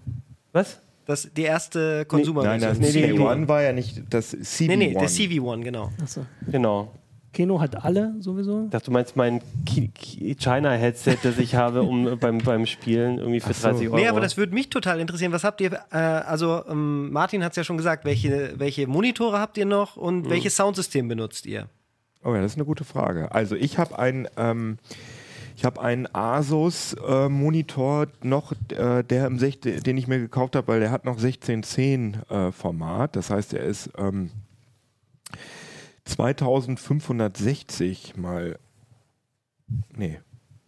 Was? 0.52 0.80
Das, 1.04 1.28
die 1.32 1.42
erste 1.42 2.04
Consumer 2.06 2.42
nee, 2.42 2.48
Nein, 2.48 2.60
das 2.60 2.78
nee, 2.80 2.88
DK1 2.88 3.46
war 3.46 3.62
ja 3.62 3.72
nicht 3.72 4.02
das 4.10 4.34
CV1. 4.34 4.66
Nee, 4.66 4.76
nee, 4.76 4.92
der 4.92 5.08
CV1, 5.08 5.62
genau. 5.62 5.92
Achso. 6.02 6.26
Genau. 6.50 6.90
Keno 7.36 7.60
hat 7.60 7.84
alle 7.84 8.14
sowieso. 8.18 8.64
Ich 8.64 8.70
dachte, 8.70 8.86
du 8.86 8.92
meinst 8.92 9.14
mein 9.14 9.42
China-Headset, 9.66 11.18
das 11.22 11.36
ich 11.36 11.54
habe, 11.54 11.82
um 11.82 12.18
beim, 12.18 12.38
beim 12.38 12.64
Spielen 12.64 13.18
irgendwie 13.18 13.40
für 13.40 13.52
so. 13.52 13.68
30 13.68 13.88
Euro. 13.88 13.96
Nee, 13.96 14.08
aber 14.08 14.22
das 14.22 14.38
würde 14.38 14.54
mich 14.54 14.70
total 14.70 15.00
interessieren. 15.00 15.32
Was 15.32 15.44
habt 15.44 15.60
ihr, 15.60 15.74
äh, 15.92 15.98
also 15.98 16.64
ähm, 16.66 17.12
Martin 17.12 17.44
hat 17.44 17.52
es 17.52 17.56
ja 17.56 17.64
schon 17.64 17.76
gesagt, 17.76 18.06
welche, 18.06 18.54
welche 18.56 18.86
Monitore 18.86 19.38
habt 19.38 19.58
ihr 19.58 19.66
noch 19.66 19.98
und 19.98 20.24
mhm. 20.24 20.30
welches 20.30 20.56
Soundsystem 20.56 21.08
benutzt 21.08 21.44
ihr? 21.44 21.68
Oh 22.24 22.34
ja, 22.34 22.40
das 22.40 22.52
ist 22.52 22.56
eine 22.56 22.64
gute 22.64 22.84
Frage. 22.84 23.30
Also 23.32 23.54
ich 23.54 23.76
habe 23.76 23.98
ein... 23.98 24.28
Ähm, 24.38 24.78
ich 25.58 25.64
habe 25.64 25.80
einen 25.80 26.06
Asus-Monitor 26.14 28.02
äh, 28.02 28.06
noch, 28.26 28.52
äh, 28.68 29.02
der 29.02 29.26
im 29.26 29.38
16, 29.38 29.82
den 29.82 29.96
ich 29.96 30.06
mir 30.06 30.18
gekauft 30.18 30.54
habe, 30.54 30.68
weil 30.68 30.80
der 30.80 30.90
hat 30.90 31.06
noch 31.06 31.16
1610 31.16 32.18
äh, 32.28 32.52
Format. 32.52 33.16
Das 33.16 33.30
heißt, 33.30 33.54
er 33.54 33.62
ist 33.64 33.88
ähm, 33.96 34.30
2560 36.06 38.16
mal. 38.16 38.58
Nee, 39.94 40.20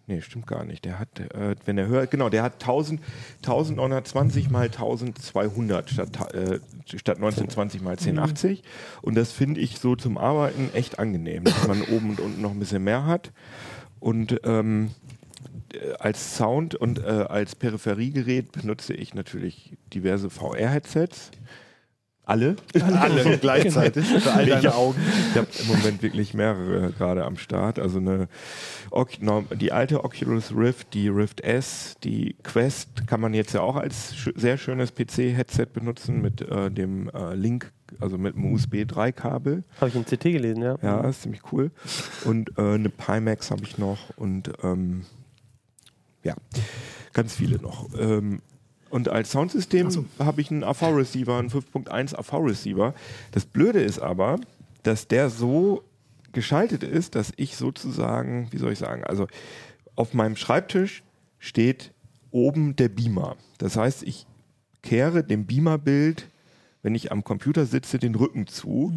nee, 0.08 0.20
stimmt 0.20 0.46
gar 0.46 0.64
nicht. 0.64 0.84
Der 0.84 0.98
hat, 0.98 1.20
äh, 1.20 1.54
wenn 1.64 1.78
er 1.78 1.86
hört, 1.86 2.10
genau, 2.10 2.28
der 2.28 2.42
hat 2.42 2.54
1000, 2.54 3.00
1920 3.38 4.50
mal 4.50 4.64
1200 4.64 5.90
statt, 5.90 6.34
äh, 6.34 6.58
statt 6.84 7.18
1920 7.18 7.80
mal 7.80 7.96
1080. 7.96 8.62
Und 9.00 9.14
das 9.14 9.32
finde 9.32 9.60
ich 9.60 9.78
so 9.78 9.96
zum 9.96 10.18
Arbeiten 10.18 10.70
echt 10.74 10.98
angenehm, 10.98 11.44
dass 11.44 11.68
man 11.68 11.82
oben 11.82 12.10
und 12.10 12.20
unten 12.20 12.42
noch 12.42 12.50
ein 12.50 12.58
bisschen 12.58 12.84
mehr 12.84 13.06
hat. 13.06 13.32
Und 14.00 14.40
ähm, 14.44 14.90
als 15.98 16.36
Sound 16.36 16.74
und 16.74 16.98
äh, 16.98 17.26
als 17.28 17.54
Peripheriegerät 17.54 18.52
benutze 18.52 18.94
ich 18.94 19.14
natürlich 19.14 19.76
diverse 19.92 20.30
VR-Headsets 20.30 21.30
Alle? 22.28 22.56
Alle 22.74 23.38
gleichzeitig 23.40 24.04
für 24.06 24.32
all 24.32 24.44
deine 24.44 24.74
Augen. 24.74 25.00
Ich 25.30 25.36
habe 25.36 25.48
im 25.60 25.66
Moment 25.66 26.02
wirklich 26.02 26.34
mehrere 26.34 26.92
gerade 26.92 27.24
am 27.24 27.38
Start. 27.38 27.78
Also 27.78 27.98
eine 27.98 28.28
die 29.58 29.72
alte 29.72 30.04
Oculus 30.04 30.54
Rift, 30.54 30.92
die 30.92 31.08
Rift 31.08 31.40
S, 31.40 31.96
die 32.04 32.36
Quest 32.42 33.06
kann 33.06 33.22
man 33.22 33.32
jetzt 33.32 33.54
ja 33.54 33.62
auch 33.62 33.76
als 33.76 34.14
sch 34.14 34.30
sehr 34.36 34.58
schönes 34.58 34.94
PC-Headset 34.94 35.68
benutzen 35.72 36.20
mit 36.20 36.42
äh, 36.42 36.70
dem 36.70 37.08
äh, 37.10 37.34
Link, 37.34 37.72
also 37.98 38.18
mit 38.18 38.36
einem 38.36 38.52
USB 38.52 38.74
3-Kabel. 38.82 39.64
Habe 39.80 39.88
ich 39.88 39.94
in 39.94 40.04
CT 40.04 40.24
gelesen, 40.24 40.62
ja. 40.62 40.76
Ja, 40.82 41.00
ist 41.08 41.22
ziemlich 41.22 41.40
cool. 41.52 41.70
Und 42.26 42.58
äh, 42.58 42.74
eine 42.74 42.90
Pimax 42.90 43.50
habe 43.50 43.62
ich 43.62 43.78
noch 43.78 44.10
und 44.16 44.52
ähm, 44.62 45.06
ja, 46.24 46.34
ganz 47.14 47.34
viele 47.34 47.56
noch. 47.56 47.88
Ähm, 47.98 48.42
und 48.90 49.08
als 49.08 49.32
Soundsystem 49.32 50.06
habe 50.18 50.40
ich 50.40 50.50
einen 50.50 50.64
AV-Receiver, 50.64 51.38
einen 51.38 51.50
5.1 51.50 52.14
AV-Receiver. 52.16 52.94
Das 53.32 53.44
Blöde 53.44 53.80
ist 53.80 53.98
aber, 53.98 54.38
dass 54.82 55.08
der 55.08 55.30
so 55.30 55.82
geschaltet 56.32 56.82
ist, 56.82 57.14
dass 57.14 57.32
ich 57.36 57.56
sozusagen, 57.56 58.48
wie 58.50 58.58
soll 58.58 58.72
ich 58.72 58.78
sagen, 58.78 59.04
also 59.04 59.26
auf 59.96 60.14
meinem 60.14 60.36
Schreibtisch 60.36 61.02
steht 61.38 61.92
oben 62.30 62.76
der 62.76 62.88
Beamer. 62.88 63.36
Das 63.58 63.76
heißt, 63.76 64.02
ich 64.02 64.26
kehre 64.82 65.24
dem 65.24 65.46
Beamer-Bild, 65.46 66.28
wenn 66.82 66.94
ich 66.94 67.10
am 67.10 67.24
Computer 67.24 67.66
sitze, 67.66 67.98
den 67.98 68.14
Rücken 68.14 68.46
zu. 68.46 68.92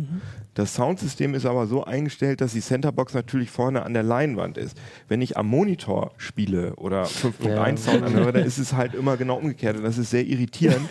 Das 0.54 0.76
Soundsystem 0.76 1.34
ist 1.34 1.46
aber 1.46 1.66
so 1.68 1.84
eingestellt, 1.84 2.40
dass 2.42 2.54
die 2.54 2.62
Centerbox 2.62 3.14
natürlich 3.14 3.50
vorne 3.50 3.84
an 3.84 3.94
der 3.94 4.04
Leinwand 4.04 4.58
ist. 4.58 4.78
Wenn 5.08 5.22
ich 5.22 5.36
am 5.38 5.48
Monitor 5.48 6.12
spiele 6.18 6.76
oder 6.76 7.04
5.1 7.06 7.48
Ja. 7.48 7.78
Sound 7.78 8.04
anhöre, 8.04 8.34
dann 8.34 8.44
ist 8.46 8.58
es 8.60 8.74
halt 8.74 8.94
immer 8.94 9.18
genau 9.18 9.38
umgekehrt 9.38 9.78
und 9.78 9.84
das 9.84 9.98
ist 9.98 10.12
sehr 10.12 10.26
irritierend. 10.26 10.88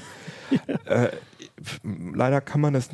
äh, 0.87 1.11
f- 1.61 1.81
leider 1.85 2.41
kann 2.41 2.61
man 2.61 2.73
das, 2.73 2.91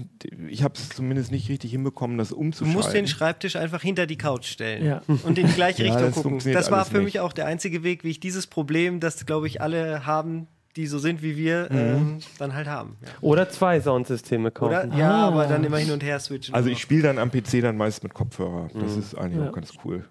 ich 0.49 0.63
habe 0.63 0.75
es 0.77 0.91
zumindest 0.91 1.31
nicht 1.33 1.49
richtig 1.49 1.71
hinbekommen, 1.71 2.19
das 2.19 2.29
Du 2.29 2.37
umzuschalten. 2.37 2.75
musst 2.77 2.93
den 2.93 3.07
Schreibtisch 3.07 3.57
einfach 3.57 3.81
hinter 3.81 4.07
die 4.07 4.19
Couch 4.19 4.47
stellen 4.47 4.85
Ja. 4.85 5.03
und 5.07 5.39
in 5.39 5.47
die 5.47 5.53
gleiche 5.55 5.85
Ja, 5.87 5.95
Richtung 5.95 6.13
das 6.13 6.23
gucken. 6.23 6.53
Das 6.53 6.71
war 6.71 6.85
für 6.85 6.97
nicht. 6.99 7.05
mich 7.05 7.21
auch 7.21 7.33
der 7.33 7.47
einzige 7.47 7.83
Weg, 7.83 8.05
wie 8.05 8.11
ich 8.11 8.21
dieses 8.21 8.47
Problem, 8.47 9.01
das 9.01 9.25
glaube 9.25 9.47
ich 9.47 9.63
alle 9.63 10.05
haben, 10.05 10.49
die 10.77 10.87
so 10.87 10.99
sind 10.99 11.23
wie 11.23 11.37
wir, 11.37 11.69
Mhm. 11.71 11.77
ähm, 11.79 12.19
dann 12.39 12.55
halt 12.55 12.67
haben. 12.69 12.97
Ja. 13.03 13.09
Oder 13.23 13.49
zwei 13.49 13.81
Soundsysteme 13.81 14.51
kaufen. 14.51 14.91
Oder? 14.91 14.97
Ja, 14.99 15.11
Ah. 15.11 15.29
aber 15.29 15.47
dann 15.47 15.65
immer 15.65 15.79
hin 15.79 15.91
und 15.91 16.03
her 16.03 16.21
switchen. 16.21 16.55
Also 16.55 16.69
ich 16.69 16.81
spiele 16.81 17.03
dann 17.03 17.19
am 17.19 17.31
PC 17.31 17.61
dann 17.63 17.77
meist 17.77 18.03
mit 18.03 18.15
Kopfhörer. 18.15 18.69
Das 18.75 18.97
ist 18.97 19.15
eigentlich 19.17 19.43
Ja. 19.43 19.49
auch 19.49 19.53
ganz 19.55 19.73
cool. 19.85 20.05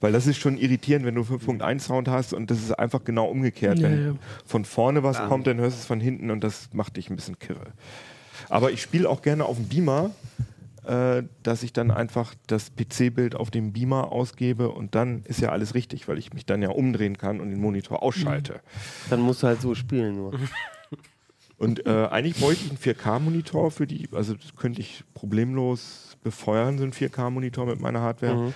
Weil 0.00 0.12
das 0.12 0.26
ist 0.26 0.38
schon 0.38 0.58
irritierend, 0.58 1.06
wenn 1.06 1.14
du 1.14 1.22
5.1 1.22 1.86
Sound 1.86 2.08
hast 2.08 2.32
und 2.34 2.50
das 2.50 2.58
ist 2.58 2.72
einfach 2.72 3.04
genau 3.04 3.26
umgekehrt. 3.26 3.78
Ja, 3.78 3.88
wenn 3.90 4.06
ja. 4.06 4.12
von 4.44 4.64
vorne 4.64 5.02
was 5.02 5.18
kommt, 5.28 5.46
dann 5.46 5.58
hörst 5.58 5.76
du 5.76 5.80
es 5.80 5.86
von 5.86 6.00
hinten 6.00 6.30
und 6.30 6.42
das 6.44 6.68
macht 6.72 6.96
dich 6.96 7.08
ein 7.10 7.16
bisschen 7.16 7.38
kirre. 7.38 7.72
Aber 8.50 8.72
ich 8.72 8.82
spiele 8.82 9.08
auch 9.08 9.22
gerne 9.22 9.44
auf 9.44 9.56
dem 9.56 9.68
Beamer, 9.68 10.10
äh, 10.84 11.22
dass 11.42 11.62
ich 11.62 11.72
dann 11.72 11.90
einfach 11.90 12.34
das 12.46 12.72
PC-Bild 12.74 13.34
auf 13.34 13.50
dem 13.50 13.72
Beamer 13.72 14.12
ausgebe 14.12 14.70
und 14.70 14.94
dann 14.94 15.22
ist 15.24 15.40
ja 15.40 15.50
alles 15.50 15.74
richtig, 15.74 16.08
weil 16.08 16.18
ich 16.18 16.32
mich 16.32 16.46
dann 16.46 16.62
ja 16.62 16.70
umdrehen 16.70 17.18
kann 17.18 17.40
und 17.40 17.50
den 17.50 17.60
Monitor 17.60 18.02
ausschalte. 18.02 18.60
Dann 19.10 19.20
musst 19.20 19.42
du 19.42 19.46
halt 19.46 19.60
so 19.60 19.74
spielen 19.74 20.16
nur. 20.16 20.38
Und 21.56 21.86
äh, 21.86 22.08
eigentlich 22.10 22.40
bräuchte 22.40 22.64
ich 22.64 22.70
einen 22.70 22.96
4K-Monitor 22.96 23.70
für 23.70 23.86
die, 23.86 24.08
also 24.12 24.34
das 24.34 24.56
könnte 24.56 24.80
ich 24.80 25.04
problemlos 25.14 26.16
befeuern, 26.24 26.78
so 26.78 26.84
ein 26.84 26.92
4K-Monitor 26.92 27.66
mit 27.66 27.80
meiner 27.80 28.00
Hardware. 28.00 28.34
Mhm. 28.34 28.54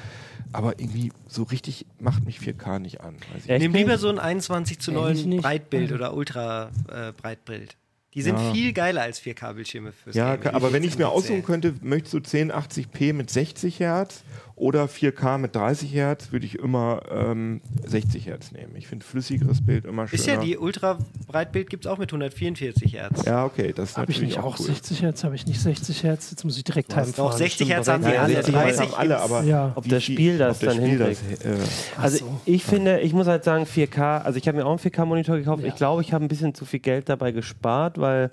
Aber 0.53 0.81
irgendwie 0.81 1.13
so 1.29 1.45
richtig 1.45 1.87
macht 2.01 2.25
mich 2.25 2.39
4K 2.39 2.81
nicht 2.81 3.01
an. 3.01 3.15
Echt 3.47 3.63
Nimm 3.63 3.73
lieber 3.73 3.99
so 3.99 4.09
ein 4.09 4.19
21 4.19 4.81
zu 4.81 4.91
Ehrlich 4.91 5.21
9 5.21 5.29
nicht? 5.29 5.43
Breitbild 5.43 5.93
oder 5.93 6.13
Ultra 6.15 6.71
äh, 6.91 7.13
Breitbild. 7.13 7.77
Die 8.15 8.23
sind 8.23 8.37
Ja. 8.39 8.53
viel 8.53 8.73
geiler 8.73 9.03
als 9.03 9.21
4K-Bildschirme 9.21 9.93
fürs 9.93 10.17
Ja, 10.17 10.37
Gaming. 10.37 10.55
aber 10.57 10.73
wenn 10.73 10.83
ich 10.83 10.93
es 10.93 10.99
mir 10.99 11.09
aussuchen 11.09 11.45
könnte, 11.45 11.75
möchtest 11.83 12.15
du 12.15 12.19
1080p 12.21 13.13
mit 13.13 13.29
60 13.31 13.81
Hertz 13.81 14.23
oder 14.59 14.85
4K 14.87 15.39
mit 15.39 15.55
30 15.55 15.93
Hertz, 15.95 16.33
würde 16.33 16.47
ich 16.47 16.59
immer 16.59 17.03
ähm, 17.11 17.61
60 17.87 18.27
Hertz 18.27 18.53
nehmen. 18.53 18.75
Ich 18.77 18.89
finde 18.89 19.05
flüssigeres 19.05 19.65
Bild 19.65 19.85
immer 19.85 20.07
schöner. 20.09 20.21
Ist 20.21 20.27
ja 20.27 20.37
die 20.37 20.59
Ultra 20.59 20.99
Breitbild 21.27 21.71
gibt 21.71 21.85
es 21.87 21.91
auch 21.91 21.99
mit 21.99 22.11
144 22.11 22.93
Hertz. 22.95 23.25
Ja, 23.25 23.45
okay, 23.45 23.73
das 23.75 23.91
ist 23.91 23.97
Habe 23.99 24.11
ich 24.11 24.17
natürlich 24.19 24.37
nicht 24.37 24.45
auch 24.45 24.55
auch 24.55 24.61
cool. 24.61 24.67
60 24.67 25.03
Hertz? 25.03 25.25
Habe 25.25 25.35
ich 25.35 25.47
nicht 25.47 25.61
60 25.61 26.03
Hertz? 26.03 26.31
Jetzt 26.31 26.45
muss 26.45 26.57
ich 26.57 26.65
direkt 26.65 26.93
Doch, 26.93 26.97
heimfahren. 26.97 27.37
60 27.39 27.69
Hertz 27.69 27.89
haben 27.89 28.05
die 28.05 28.11
ja, 28.11 28.23
alle, 28.23 28.35
60 28.35 28.55
Hertz 28.55 28.77
30 28.77 28.93
haben 28.93 28.99
alle, 29.01 29.19
aber 29.21 29.43
Ja. 29.45 29.73
Ob 29.75 29.89
das 29.89 30.05
Spiel 30.05 30.39
das 30.39 30.59
dann 30.59 30.79
hinkriegt. 30.81 31.21
äh, 31.45 31.55
Also 31.97 32.19
so. 32.19 32.41
ich 32.45 32.65
finde, 32.65 33.01
ich 33.01 33.13
muss 33.13 33.27
halt 33.27 33.45
sagen, 33.45 33.65
4K, 33.65 34.23
also 34.23 34.39
ich 34.39 34.49
habe 34.49 34.59
mir 34.59 34.67
auch 34.67 34.71
einen 34.71 34.79
4K-Monitor 34.81 35.37
gekauft. 35.39 35.63
Ja. 35.63 35.69
Ich 35.69 35.77
glaube, 35.77 36.03
ich 36.03 36.13
habe 36.13 36.25
ein 36.25 36.29
bisschen 36.29 36.55
zu 36.55 36.65
viel 36.65 36.81
Geld 36.81 37.09
dabei 37.09 37.33
gespart, 37.33 37.99
weil 37.99 38.31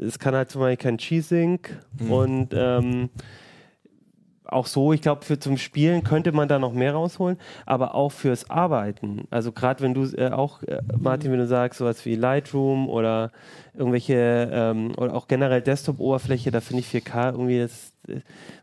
es 0.00 0.18
kann 0.18 0.34
halt 0.34 0.50
zum 0.50 0.60
Beispiel 0.60 0.76
kein 0.76 0.96
G-Sync 0.96 1.70
und 2.08 2.48
ähm, 2.52 3.10
auch 4.44 4.66
so, 4.66 4.92
ich 4.92 5.00
glaube, 5.00 5.24
für 5.24 5.38
zum 5.38 5.56
Spielen 5.56 6.04
könnte 6.04 6.32
man 6.32 6.48
da 6.48 6.58
noch 6.58 6.72
mehr 6.72 6.92
rausholen, 6.92 7.38
aber 7.66 7.94
auch 7.94 8.12
fürs 8.12 8.50
Arbeiten. 8.50 9.26
Also 9.30 9.52
gerade 9.52 9.82
wenn 9.82 9.94
du 9.94 10.04
äh, 10.16 10.30
auch, 10.30 10.62
äh, 10.62 10.80
Martin, 10.98 11.32
wenn 11.32 11.38
du 11.38 11.46
sagst, 11.46 11.78
sowas 11.78 12.04
wie 12.04 12.14
Lightroom 12.14 12.88
oder 12.88 13.32
irgendwelche 13.74 14.50
ähm, 14.52 14.92
oder 14.96 15.14
auch 15.14 15.28
generell 15.28 15.62
Desktop-Oberfläche, 15.62 16.50
da 16.50 16.60
finde 16.60 16.80
ich 16.80 16.88
4K 16.88 17.32
irgendwie 17.32 17.58
das, 17.60 17.93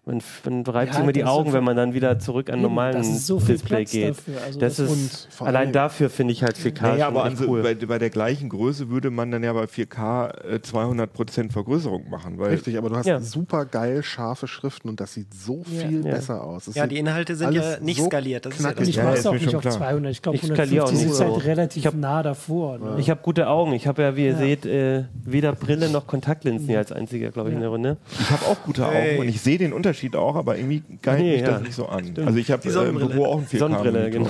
man, 0.05 0.21
man 0.45 0.65
reibt 0.65 0.87
Ja, 0.87 0.93
sich 0.93 1.03
immer 1.03 1.11
die 1.11 1.19
ist 1.21 1.25
so 1.25 1.31
Augen, 1.31 1.45
viel- 1.45 1.53
wenn 1.53 1.63
man 1.63 1.75
dann 1.77 1.93
wieder 1.93 2.19
zurück 2.19 2.49
an 2.49 2.55
Eben, 2.55 2.61
normalen 2.63 2.97
das 2.97 3.07
ist 3.07 3.27
so 3.27 3.39
viel 3.39 3.55
Display 3.55 3.77
Platz 3.77 3.91
geht. 3.91 4.09
dafür. 4.09 4.33
Also 4.45 4.59
das 4.59 4.75
das- 4.77 4.91
ist 4.91 5.27
allein 5.41 5.71
dafür 5.71 6.09
finde 6.09 6.33
ich 6.33 6.43
halt 6.43 6.57
4K 6.57 6.81
Naja, 6.83 7.05
schon 7.05 7.15
aber 7.15 7.23
also 7.23 7.47
cool. 7.47 7.61
bei, 7.63 7.73
bei 7.75 7.99
der 7.99 8.09
gleichen 8.09 8.49
Größe 8.49 8.89
würde 8.89 9.09
man 9.11 9.31
dann 9.31 9.43
ja 9.43 9.53
bei 9.53 9.65
4K 9.67 10.29
äh, 10.49 10.59
200% 10.59 11.51
Vergrößerung 11.51 12.09
machen. 12.09 12.37
Weil 12.39 12.51
Richtig, 12.51 12.77
aber 12.77 12.89
du 12.89 12.95
hast 12.97 13.05
Ja. 13.05 13.19
super 13.19 13.65
geil 13.65 14.03
scharfe 14.03 14.47
Schriften 14.47 14.89
und 14.89 14.99
das 14.99 15.13
sieht 15.13 15.33
so 15.33 15.63
viel 15.63 16.05
Ja. 16.05 16.11
besser 16.13 16.43
aus. 16.43 16.65
Das 16.65 16.75
Ja, 16.75 16.87
die 16.87 16.97
Inhalte 16.97 17.35
sind 17.35 17.53
ja 17.53 17.79
nicht 17.79 17.99
so 17.99 18.05
skaliert. 18.05 18.45
Das 18.45 18.53
ist 18.55 18.59
ja 18.59 18.71
knackig. 18.71 18.79
das 18.79 18.89
Ich 18.89 18.95
Ja, 18.95 19.03
mache 19.03 19.13
ist 19.13 19.19
es 19.21 19.25
auch 19.27 19.33
nicht 19.33 19.55
auf 19.55 19.61
klar. 19.61 19.73
200. 19.77 20.11
Ich 20.11 20.21
glaube, 20.21 20.35
Ich 20.37 20.43
skaliere 20.43 20.83
auch 20.83 20.89
150 20.91 21.05
nicht 21.07 21.13
ist 21.13 21.19
halt 21.21 21.33
so. 21.33 21.47
relativ 21.47 21.85
hab- 21.85 21.93
nah 21.95 22.23
davor. 22.23 22.77
Ne? 22.77 22.95
Ich 22.99 23.09
habe 23.09 23.21
gute 23.23 23.47
Augen. 23.47 23.73
Ich 23.73 23.87
habe 23.87 24.01
ja, 24.01 24.15
wie 24.15 24.25
ihr 24.25 24.31
Ja. 24.31 24.37
seht, 24.37 24.65
äh, 24.65 25.03
weder 25.23 25.53
Brille 25.53 25.89
noch 25.89 26.07
Kontaktlinsen 26.07 26.67
hier 26.67 26.77
als 26.79 26.91
einziger, 26.91 27.31
glaube 27.31 27.49
ich, 27.49 27.55
in 27.55 27.61
der 27.61 27.69
Runde. 27.69 27.97
Ich 28.19 28.29
habe 28.31 28.45
auch 28.45 28.63
gute 28.63 28.85
Augen 28.85 28.95
Hey. 28.95 29.19
und 29.19 29.27
ich 29.31 29.41
sehe 29.41 29.57
den 29.57 29.73
Unterschied 29.73 30.15
auch, 30.15 30.35
aber 30.35 30.57
irgendwie 30.57 30.83
geilt 31.01 31.19
Nee, 31.19 31.31
mich 31.33 31.41
ja. 31.41 31.51
das 31.51 31.61
nicht 31.61 31.75
so 31.75 31.87
an. 31.87 32.13
Also 32.25 32.37
ich 32.37 32.51
habe 32.51 32.67
äh, 32.67 32.89
im. 32.89 32.97
Büro 32.97 33.25
auch 33.25 33.37
einen 33.37 33.47
4K 33.47 33.57
Sonnenbrille, 33.59 34.09
genau. 34.09 34.29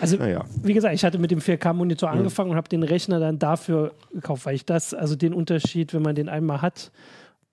Also, 0.00 0.16
Naja. 0.16 0.44
wie 0.62 0.74
gesagt, 0.74 0.94
ich 0.94 1.04
hatte 1.04 1.18
mit 1.18 1.30
dem 1.30 1.38
4K-Monitor 1.38 2.10
angefangen 2.10 2.50
und 2.50 2.56
habe 2.56 2.68
den 2.68 2.82
Rechner 2.82 3.20
dann 3.20 3.38
dafür 3.38 3.92
gekauft, 4.12 4.44
weil 4.46 4.54
ich 4.54 4.66
das, 4.66 4.92
also 4.92 5.16
den 5.16 5.32
Unterschied, 5.32 5.94
wenn 5.94 6.02
man 6.02 6.14
den 6.14 6.28
einmal 6.28 6.60
hat, 6.62 6.90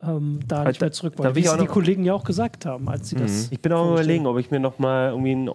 ähm, 0.04 0.40
da 0.48 0.58
Halt, 0.58 0.68
nicht 0.70 0.82
mehr 0.82 0.92
zurück 0.92 1.18
wollte. 1.18 1.36
Wie 1.36 1.46
es 1.46 1.58
die 1.58 1.66
Kollegen 1.68 2.04
ja 2.04 2.14
auch 2.14 2.24
gesagt 2.24 2.66
haben, 2.66 2.90
als 2.90 3.10
sie 3.10 3.16
das. 3.16 3.50
Ich 3.52 3.62
bin 3.62 3.72
auch 3.72 3.86
am 3.86 3.94
überlegen, 3.94 4.26
ob 4.26 4.38
ich 4.40 4.52
mir 4.52 4.60
noch 4.60 4.80
mal 4.80 5.10
irgendwie 5.10 5.36
ein, 5.36 5.50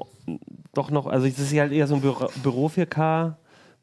doch 0.73 0.91
noch, 0.91 1.07
also 1.07 1.27
das 1.27 1.39
ist 1.39 1.53
ja 1.53 1.63
halt 1.63 1.73
eher 1.73 1.87
so 1.87 1.97
ein 1.97 2.01
Büro, 2.01 2.29
Büro 2.43 2.69
4K. 2.69 3.35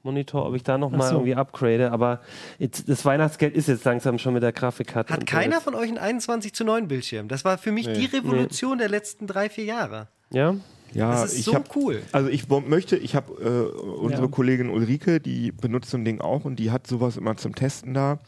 Monitor, 0.03 0.45
ob 0.45 0.55
ich 0.55 0.63
da 0.63 0.77
noch 0.77 0.91
Ach 0.93 0.97
mal 0.97 1.09
so. 1.09 1.15
irgendwie 1.15 1.35
upgrade, 1.35 1.91
aber 1.91 2.19
jetzt, 2.59 2.89
das 2.89 3.05
Weihnachtsgeld 3.05 3.55
ist 3.55 3.67
jetzt 3.69 3.85
langsam 3.85 4.17
schon 4.19 4.33
mit 4.33 4.43
der 4.43 4.51
Grafikkarte. 4.51 5.13
Hat 5.13 5.25
keiner 5.25 5.53
alles. 5.53 5.63
von 5.63 5.75
euch 5.75 5.87
einen 5.87 5.97
21 5.97 6.53
zu 6.53 6.65
9 6.65 6.87
Bildschirm? 6.89 7.29
Das 7.29 7.45
war 7.45 7.57
für 7.57 7.71
mich 7.71 7.87
die 7.91 8.05
Revolution 8.05 8.77
der 8.77 8.89
letzten 8.89 9.27
drei, 9.27 9.49
vier 9.49 9.63
Jahre. 9.63 10.07
Ja? 10.29 10.55
Ja, 10.93 11.11
Das 11.11 11.31
ist 11.33 11.39
ich 11.39 11.45
so 11.45 11.55
hab, 11.55 11.73
cool. 11.75 12.01
Also 12.11 12.29
ich 12.29 12.47
möchte, 12.49 12.97
ich 12.97 13.15
habe 13.15 13.31
äh, 13.41 13.77
unsere 13.81 14.23
Ja. 14.23 14.27
Kollegin 14.27 14.69
Ulrike, 14.69 15.19
die 15.21 15.51
benutzt 15.51 15.89
so 15.89 15.97
ein 15.97 16.03
Ding 16.05 16.19
auch 16.21 16.43
und 16.45 16.57
die 16.57 16.69
hat 16.69 16.85
sowas 16.85 17.15
immer 17.17 17.35
zum 17.37 17.55
Testen 17.55 17.93
da. 17.93 18.19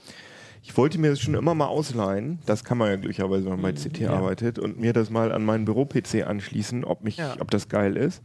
Ich 0.63 0.75
wollte 0.77 0.97
mir 0.97 1.11
das 1.11 1.19
schon 1.19 1.35
immer 1.35 1.53
mal 1.53 1.67
ausleihen, 1.67 2.39
das 2.47 2.63
kann 2.63 2.79
man 2.79 2.89
ja 2.89 2.95
glücklicherweise, 2.95 3.43
wenn 3.45 3.51
man 3.51 3.61
bei 3.61 3.73
CT 3.73 4.05
arbeitet, 4.07 4.57
und 4.57 4.79
mir 4.79 4.93
das 4.93 5.11
mal 5.11 5.31
an 5.31 5.45
meinen 5.45 5.65
Büro-PC 5.65 6.25
anschließen, 6.25 6.83
ob, 6.85 7.03
mich, 7.03 7.17
Ja. 7.17 7.35
ob 7.39 7.51
das 7.51 7.69
geil 7.69 7.95
ist. 7.97 8.23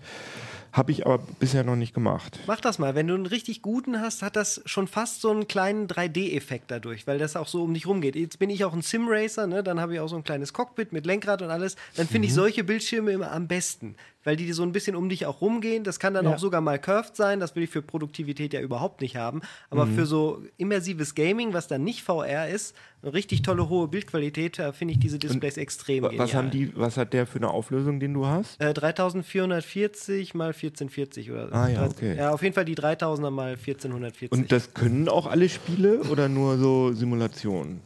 Habe 0.72 0.92
ich 0.92 1.04
aber 1.04 1.18
bisher 1.40 1.64
noch 1.64 1.74
nicht 1.76 1.94
gemacht. 1.94 2.38
Mach 2.46 2.60
das 2.60 2.78
mal. 2.78 2.94
Wenn 2.94 3.06
du 3.08 3.14
einen 3.14 3.26
richtig 3.26 3.60
guten 3.60 4.00
hast, 4.00 4.22
hat 4.22 4.36
das 4.36 4.62
schon 4.66 4.86
fast 4.86 5.20
so 5.20 5.30
einen 5.30 5.48
kleinen 5.48 5.88
3D-Effekt 5.88 6.70
dadurch, 6.70 7.06
weil 7.06 7.18
das 7.18 7.34
auch 7.34 7.48
so 7.48 7.64
um 7.64 7.74
dich 7.74 7.86
rumgeht. 7.86 8.14
Jetzt 8.14 8.38
bin 8.38 8.50
ich 8.50 8.64
auch 8.64 8.72
ein 8.72 8.82
Sim-Racer, 8.82 9.46
ne? 9.48 9.62
dann 9.64 9.80
habe 9.80 9.94
ich 9.94 10.00
auch 10.00 10.08
so 10.08 10.16
ein 10.16 10.22
kleines 10.24 10.52
Cockpit 10.52 10.92
mit 10.92 11.06
Lenkrad 11.06 11.42
und 11.42 11.50
alles. 11.50 11.74
Dann 11.96 12.06
finde 12.06 12.20
Mhm. 12.20 12.24
ich 12.24 12.34
solche 12.34 12.62
Bildschirme 12.64 13.10
immer 13.10 13.32
am 13.32 13.48
besten, 13.48 13.96
weil 14.24 14.36
die 14.36 14.52
so 14.52 14.62
ein 14.62 14.72
bisschen 14.72 14.96
um 14.96 15.08
dich 15.08 15.26
auch 15.26 15.40
rumgehen. 15.40 15.84
Das 15.84 15.98
kann 15.98 16.14
dann 16.14 16.24
Ja. 16.26 16.34
auch 16.34 16.38
sogar 16.38 16.60
mal 16.60 16.78
curved 16.78 17.16
sein. 17.16 17.40
Das 17.40 17.56
will 17.56 17.62
ich 17.62 17.70
für 17.70 17.82
Produktivität 17.82 18.52
ja 18.52 18.60
überhaupt 18.60 19.00
nicht 19.00 19.16
haben. 19.16 19.40
Aber 19.70 19.86
Mhm. 19.86 19.94
für 19.94 20.06
so 20.06 20.42
immersives 20.58 21.14
Gaming, 21.14 21.52
was 21.54 21.68
dann 21.68 21.84
nicht 21.84 22.02
VR 22.02 22.48
ist, 22.48 22.74
eine 23.02 23.14
richtig 23.14 23.40
tolle 23.42 23.68
hohe 23.70 23.88
Bildqualität, 23.88 24.58
da 24.58 24.72
finde 24.72 24.92
ich 24.92 24.98
diese 25.00 25.18
Displays 25.18 25.56
extrem 25.56 26.04
Wa- 26.04 26.08
genial. 26.08 26.26
Was, 26.28 26.34
haben 26.34 26.50
die, 26.50 26.76
was 26.76 26.96
hat 26.98 27.12
der 27.14 27.26
für 27.26 27.38
eine 27.38 27.48
Auflösung, 27.48 27.98
den 27.98 28.12
du 28.12 28.26
hast? 28.26 28.60
Äh, 28.60 28.74
3440 28.74 30.34
mal 30.34 30.52
1440 30.52 31.30
oder 31.30 31.52
Ah, 31.52 31.68
ja, 31.68 31.86
okay. 31.86 32.16
Ja, 32.16 32.32
auf 32.32 32.42
jeden 32.42 32.54
Fall 32.54 32.64
die 32.64 32.74
3000er 32.74 33.30
mal 33.30 33.56
1440. 33.56 34.32
Und 34.32 34.52
das 34.52 34.74
können 34.74 35.08
auch 35.08 35.26
alle 35.26 35.48
Spiele 35.48 36.00
oder 36.10 36.28
nur 36.28 36.58
so 36.58 36.92
Simulationen? 36.92 37.80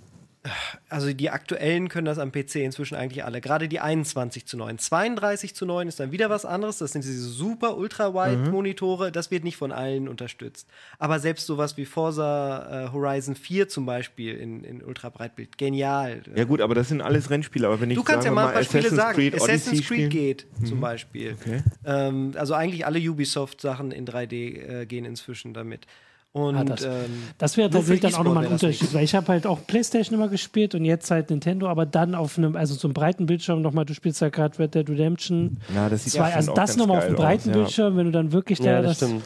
Also 0.91 1.13
die 1.13 1.31
aktuellen 1.31 1.89
können 1.89 2.05
das 2.05 2.19
am 2.19 2.31
PC 2.31 2.57
inzwischen 2.57 2.97
eigentlich 2.97 3.25
alle. 3.25 3.41
Gerade 3.41 3.67
die 3.67 3.81
21 3.81 4.45
zu 4.45 4.59
9. 4.59 4.79
32 4.79 5.55
zu 5.55 5.65
9 5.65 5.89
ist 5.89 6.01
dann 6.01 6.13
wieder 6.13 6.29
was 6.29 6.45
anderes. 6.45 6.79
Das 6.79 6.93
sind 6.93 7.03
diese 7.03 7.29
super 7.29 7.79
Ultra-Wide-Monitore. 7.79 9.11
Das 9.11 9.31
wird 9.31 9.43
nicht 9.43 9.57
von 9.57 9.73
allen 9.73 10.07
unterstützt. 10.07 10.69
Aber 10.99 11.19
selbst 11.19 11.47
sowas 11.47 11.79
wie 11.79 11.87
Forza 11.87 12.85
äh, 12.87 12.93
Horizon 12.93 13.35
4 13.35 13.69
zum 13.69 13.87
Beispiel 13.87 14.37
in, 14.37 14.65
in 14.65 14.83
Ultra-Breitbild, 14.83 15.57
genial. 15.57 16.23
Ja 16.35 16.45
gut, 16.45 16.61
aber 16.61 16.75
das 16.75 16.89
sind 16.89 17.01
alles 17.01 17.31
Rennspiele. 17.31 17.67
Aber 17.67 17.81
wenn 17.81 17.91
ich 17.91 17.97
Du 17.97 18.05
kannst 18.05 18.27
ja 18.27 18.31
mal 18.31 18.49
ein 18.49 18.53
paar 18.53 18.65
Spiele 18.65 18.81
Assassin's 18.81 19.01
sagen. 19.01 19.17
Creed 19.17 19.35
Assassin's 19.35 19.67
Odyssey 19.69 19.77
Creed 19.77 19.85
spielen, 19.85 20.11
geht 20.11 20.47
zum 20.65 20.81
Beispiel. 20.81 21.37
Okay. 21.41 21.63
Ähm, 21.87 22.33
also 22.37 22.53
eigentlich 22.53 22.85
alle 22.85 22.99
Ubisoft-Sachen 22.99 23.93
in 23.93 24.07
3D 24.07 24.83
äh, 24.83 24.87
gehen 24.87 25.07
inzwischen 25.07 25.55
damit. 25.55 25.87
Und 26.35 26.57
Ah, 26.57 26.65
das- 26.65 26.83
ähm, 26.83 26.91
Das 27.39 27.57
wäre 27.57 27.71
tatsächlich 27.71 28.01
dann 28.13 28.15
auch 28.21 28.25
nochmal 28.25 28.45
ein 28.45 28.51
das 28.51 28.63
Unterschied, 28.65 28.93
weil 28.93 29.05
ich 29.05 29.15
habe 29.15 29.29
halt 29.29 29.47
auch 29.47 29.65
Playstation 29.69 30.19
immer 30.19 30.29
gespielt 30.29 30.75
und 30.75 30.85
jetzt 30.85 31.09
halt 31.13 31.31
Nintendo, 31.31 31.69
aber 31.69 31.87
dann 31.87 32.17
auf 32.17 32.37
einem, 32.39 32.57
also 32.57 32.75
so 32.75 32.89
einem 32.89 32.93
breiten 32.95 33.27
Bildschirm 33.27 33.63
nochmal, 33.63 33.85
du 33.85 33.95
spielst 33.95 34.21
ja 34.21 34.31
gerade 34.31 34.59
Red 34.59 34.75
Dead 34.75 34.91
Redemption 34.91 35.59
Ja, 35.73 35.89
das 35.89 36.03
sieht 36.03 36.15
2, 36.15 36.31
ja 36.31 36.37
also 36.37 36.53
das 36.55 36.77
nochmal 36.77 36.99
auf 36.99 37.05
einem 37.05 37.15
breiten 37.15 37.39
aus, 37.43 37.47
ja. 37.47 37.53
Bildschirm, 37.53 37.97
wenn 37.97 38.07
du 38.07 38.11
dann 38.11 38.33
wirklich 38.33 38.59
da 38.59 38.65
Ja, 38.65 38.83
das 38.83 38.97
stimmt. 38.97 39.23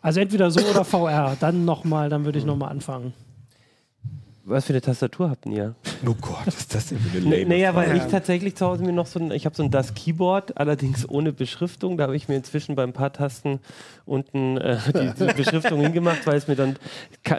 Also 0.00 0.20
entweder 0.20 0.48
so 0.52 0.60
oder 0.60 0.84
VR, 0.84 1.36
dann 1.40 1.64
nochmal, 1.64 2.08
dann 2.08 2.24
würde 2.24 2.38
ich 2.38 2.44
nochmal 2.44 2.70
anfangen. 2.70 3.14
Was 4.46 4.66
für 4.66 4.74
eine 4.74 4.82
Tastatur 4.82 5.30
habt 5.30 5.46
ihr? 5.46 5.74
Oh 6.06 6.14
Gott, 6.20 6.46
was 6.46 6.58
ist 6.58 6.74
das 6.74 6.88
denn 6.88 6.98
für 6.98 7.16
eine 7.16 7.30
lame 7.38 7.46
naja, 7.46 7.74
weil 7.74 7.96
ich 7.96 8.02
tatsächlich 8.04 8.54
zu 8.54 8.66
Hause 8.66 8.84
mir 8.84 8.92
noch 8.92 9.06
so 9.06 9.18
ein, 9.18 9.30
ich 9.30 9.46
habe 9.46 9.56
so 9.56 9.62
ein 9.62 9.70
Das 9.70 9.94
Keyboard, 9.94 10.58
allerdings 10.58 11.08
ohne 11.08 11.32
Beschriftung. 11.32 11.96
Da 11.96 12.04
habe 12.04 12.14
ich 12.14 12.28
mir 12.28 12.36
inzwischen 12.36 12.74
bei 12.74 12.82
ein 12.82 12.92
paar 12.92 13.10
Tasten 13.10 13.60
unten 14.04 14.58
äh, 14.58 14.76
die, 14.92 15.24
die 15.24 15.32
Beschriftung 15.36 15.80
hingemacht, 15.80 16.26
weil 16.26 16.36
es 16.36 16.46
mir 16.46 16.56
dann, 16.56 16.76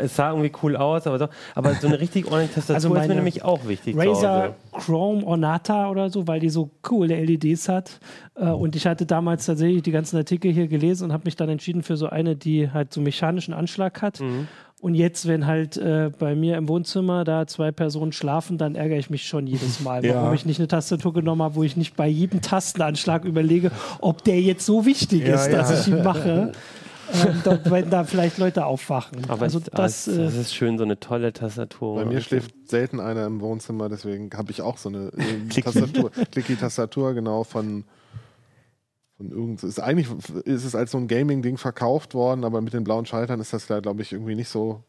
es 0.01 0.16
sah 0.16 0.32
irgendwie 0.32 0.51
cool 0.64 0.76
aus, 0.76 1.06
aber, 1.06 1.20
so, 1.20 1.28
aber 1.53 1.76
so 1.76 1.86
eine 1.86 1.99
richtig 1.99 2.26
ordentliche 2.32 2.56
Tastatur 2.56 2.76
Also 2.76 2.95
ist 2.95 3.08
mir 3.08 3.16
nämlich 3.16 3.43
auch 3.43 3.68
wichtig 3.68 3.95
Razer. 3.95 4.56
Chrome 4.72 5.24
Ornata 5.28 5.89
oder 5.91 6.10
so, 6.10 6.28
weil 6.28 6.39
die 6.39 6.49
so 6.49 6.72
coole 6.82 7.24
LEDs 7.24 7.70
hat. 7.70 7.99
Äh, 8.36 8.45
und 8.45 8.76
ich 8.76 8.88
hatte 8.88 9.06
damals 9.06 9.45
tatsächlich 9.45 9.84
die 9.84 9.91
ganzen 9.91 10.18
Artikel 10.18 10.51
hier 10.51 10.68
gelesen 10.68 11.06
und 11.06 11.14
habe 11.14 11.26
mich 11.26 11.36
dann 11.36 11.49
entschieden 11.49 11.84
für 11.84 11.97
so 11.97 12.08
eine, 12.08 12.36
die 12.36 12.72
halt 12.72 12.91
so 12.91 12.99
mechanischen 12.99 13.53
Anschlag 13.53 14.01
hat. 14.01 14.22
Mhm. 14.22 14.47
Und 14.86 14.93
jetzt, 14.93 15.27
wenn 15.27 15.47
halt 15.47 15.77
äh, 15.77 16.11
bei 16.19 16.36
mir 16.36 16.57
im 16.57 16.69
Wohnzimmer 16.69 17.23
da 17.23 17.47
zwei 17.47 17.71
Personen 17.71 18.11
schlafen, 18.11 18.59
dann 18.59 18.75
ärgere 18.75 18.99
ich 18.99 19.09
mich 19.09 19.27
schon 19.27 19.47
jedes 19.47 19.79
Mal, 19.79 20.05
Ja. 20.05 20.13
warum 20.21 20.36
ich 20.36 20.45
nicht 20.45 20.59
eine 20.59 20.67
Tastatur 20.67 21.11
genommen 21.11 21.41
habe, 21.41 21.55
wo 21.55 21.63
ich 21.63 21.75
nicht 21.75 21.95
bei 21.95 22.07
jedem 22.07 22.43
Tastenanschlag 22.43 23.25
überlege, 23.25 23.71
ob 23.99 24.23
der 24.23 24.39
jetzt 24.39 24.63
so 24.63 24.86
wichtig 24.86 25.25
Ja, 25.25 25.33
ist, 25.38 25.51
dass 25.51 25.71
ja. 25.71 25.79
ich 25.79 25.88
ihn 25.88 26.03
mache. 26.03 26.51
ähm, 27.13 27.41
da, 27.43 27.59
wenn 27.65 27.89
da 27.89 28.03
vielleicht 28.03 28.38
Leute 28.38 28.63
aufwachen. 28.67 29.23
Aber 29.27 29.41
also 29.41 29.57
es- 29.57 29.63
das, 29.73 30.05
das, 30.05 30.07
äh, 30.07 30.23
das 30.25 30.36
ist 30.36 30.53
schön, 30.53 30.77
so 30.77 30.83
eine 30.83 30.99
tolle 30.99 31.33
Tastatur. 31.33 31.95
Bei 31.95 32.05
mir 32.05 32.21
schläft 32.21 32.53
selten 32.69 32.99
einer 32.99 33.25
im 33.25 33.41
Wohnzimmer, 33.41 33.89
deswegen 33.89 34.29
habe 34.38 34.51
ich 34.51 34.61
auch 34.61 34.77
so 34.77 34.89
eine 34.89 35.07
äh. 35.17 35.49
Tastatur, 35.61 36.11
Clicky-Tastatur, 36.31 37.15
genau, 37.15 37.43
von, 37.43 37.86
von 39.18 39.32
irgend 39.32 39.63
ist 39.63 39.80
Eigentlich 39.80 40.07
ist 40.45 40.66
es 40.66 40.76
als 40.76 40.91
so 40.91 40.97
ein 40.97 41.07
Gaming-Ding 41.07 41.57
verkauft 41.57 42.13
worden, 42.13 42.43
aber 42.43 42.61
mit 42.61 42.74
den 42.74 42.84
blauen 42.84 43.05
Schaltern 43.05 43.39
ist 43.39 43.53
das 43.53 43.68
da, 43.68 43.80
glaube 43.80 44.01
ich, 44.01 44.11
irgendwie 44.11 44.36
nicht 44.36 44.49
so 44.49 44.84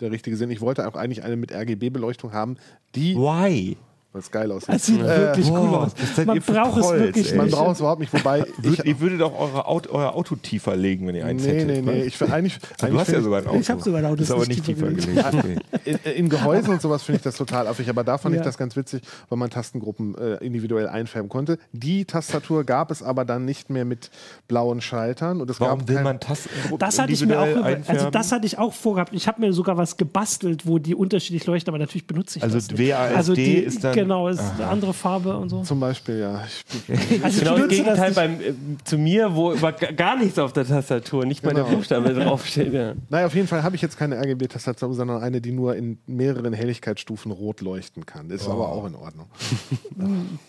der 0.00 0.10
richtige 0.10 0.36
Sinn. 0.36 0.50
Ich 0.50 0.60
wollte 0.60 0.86
auch 0.86 0.94
eigentlich 0.94 1.24
eine 1.24 1.36
mit 1.36 1.52
RGB-Beleuchtung 1.52 2.32
haben, 2.32 2.56
die, 2.94 3.16
Why? 3.16 3.76
Weil 4.16 4.22
es 4.22 4.30
geil 4.30 4.50
aussieht. 4.50 4.74
das 4.74 4.86
sieht 4.86 4.98
wirklich 5.02 5.50
cool 5.50 5.68
boah, 5.68 5.82
aus. 5.84 5.92
Man 6.24 6.38
braucht 6.40 6.78
es 6.80 6.90
wirklich 6.92 7.30
ey. 7.32 7.36
Man 7.36 7.46
nicht. 7.46 7.54
braucht 7.54 7.72
es 7.74 7.80
überhaupt 7.80 8.00
nicht, 8.00 8.12
wobei 8.14 8.46
ich, 8.62 8.84
ihr 8.84 9.00
würdet 9.00 9.20
auch 9.20 9.38
eure 9.38 9.66
Auto, 9.66 9.90
euer 9.92 10.14
Auto 10.14 10.36
tiefer 10.36 10.74
legen, 10.74 11.06
wenn 11.06 11.14
ihr 11.16 11.26
eins 11.26 11.42
nee, 11.44 11.50
hättet. 11.50 11.66
nee, 11.66 11.80
nee, 11.82 12.00
was? 12.00 12.06
ich, 12.06 12.22
eigentlich, 12.32 12.58
du 12.58 12.86
eigentlich 12.86 13.00
hast 13.02 13.12
ja 13.12 13.20
sogar 13.20 13.40
ein 13.42 13.46
Auto. 13.46 13.58
Ich 13.60 13.68
hab 13.70 13.82
sogar 13.82 13.98
ein 14.00 14.06
Auto, 14.06 14.22
Ist 14.22 14.30
das 14.30 14.34
aber 14.34 14.42
ist 14.42 14.48
nicht 14.48 14.64
tiefer 14.64 14.88
tiefer 14.88 15.30
gelegt. 15.32 15.62
In, 15.84 15.98
in 16.16 16.28
Gehäusen 16.30 16.70
und 16.72 16.80
sowas 16.82 17.02
finde 17.02 17.18
ich 17.18 17.22
das 17.22 17.36
total 17.36 17.68
affig, 17.68 17.88
aber 17.90 18.02
da 18.02 18.16
fand 18.18 18.34
Ja. 18.34 18.40
ich 18.40 18.44
das 18.46 18.56
ganz 18.58 18.74
witzig, 18.74 19.02
weil 19.28 19.38
man 19.38 19.50
Tastengruppen 19.50 20.16
äh, 20.18 20.44
individuell 20.44 20.88
einfärben 20.88 21.28
konnte. 21.28 21.58
Die 21.72 22.04
Tastatur 22.06 22.64
gab 22.64 22.90
es 22.90 23.02
aber 23.02 23.24
dann 23.24 23.44
nicht 23.44 23.70
mehr 23.70 23.84
mit 23.84 24.10
blauen 24.48 24.80
Schaltern 24.80 25.40
und 25.40 25.48
es 25.50 25.60
Warum 25.60 25.80
gab 25.80 25.88
will 25.88 26.00
man 26.02 26.18
Tastengruppen 26.20 26.78
Das 26.78 26.98
hatte 26.98 27.12
ich 27.12 27.24
mir 27.24 27.38
auch 27.38 27.46
über, 27.46 27.64
also 27.64 27.76
einfärben? 27.76 28.12
das 28.12 28.32
hatte 28.32 28.46
ich 28.46 28.58
auch 28.58 28.72
vorgehabt. 28.72 29.12
Ich 29.12 29.28
habe 29.28 29.40
mir 29.42 29.52
sogar 29.52 29.76
was 29.76 29.96
gebastelt, 29.96 30.66
wo 30.66 30.78
die 30.78 30.94
unterschiedlich 30.94 31.46
leuchten, 31.46 31.70
aber 31.70 31.78
natürlich 31.78 32.06
benutze 32.06 32.38
ich 32.38 32.42
Also 32.42 32.56
das 32.56 32.70
nicht. 32.70 32.78
WASD 32.90 33.16
also 33.16 33.34
die, 33.34 33.54
ist 33.58 33.84
dann- 33.84 33.94
genau 34.06 34.28
ist 34.28 34.40
eine 34.40 34.66
andere 34.68 34.92
Farbe 34.94 35.36
und 35.36 35.48
so. 35.48 35.62
Zum 35.62 35.80
Beispiel, 35.80 36.18
ja. 36.20 36.42
Ich, 36.44 37.22
Also 37.24 37.40
Genau 37.40 37.58
das 37.58 37.68
Gegenteil 37.68 38.12
beim, 38.12 38.40
äh, 38.40 38.52
zu 38.84 38.98
mir, 38.98 39.34
wo 39.34 39.52
über 39.52 39.72
gar 39.72 40.16
nichts 40.16 40.38
auf 40.38 40.52
der 40.52 40.66
Tastatur, 40.66 41.26
nicht 41.26 41.44
mal 41.44 41.54
der 41.54 41.64
Genau. 41.64 41.76
Buchstabe 41.76 42.14
draufsteht. 42.14 42.72
Ja. 42.72 42.94
naja, 43.08 43.26
auf 43.26 43.34
jeden 43.34 43.48
Fall 43.48 43.62
habe 43.62 43.76
ich 43.76 43.82
jetzt 43.82 43.98
keine 43.98 44.16
RGB-Tastatur, 44.16 44.94
sondern 44.94 45.22
eine, 45.22 45.40
die 45.40 45.52
nur 45.52 45.76
in 45.76 45.98
mehreren 46.06 46.52
Helligkeitsstufen 46.52 47.30
rot 47.32 47.60
leuchten 47.60 48.06
kann. 48.06 48.28
Das 48.28 48.42
ist 48.42 48.48
aber 48.48 48.68
auch 48.68 48.86
in 48.86 48.94
Ordnung. 48.94 49.26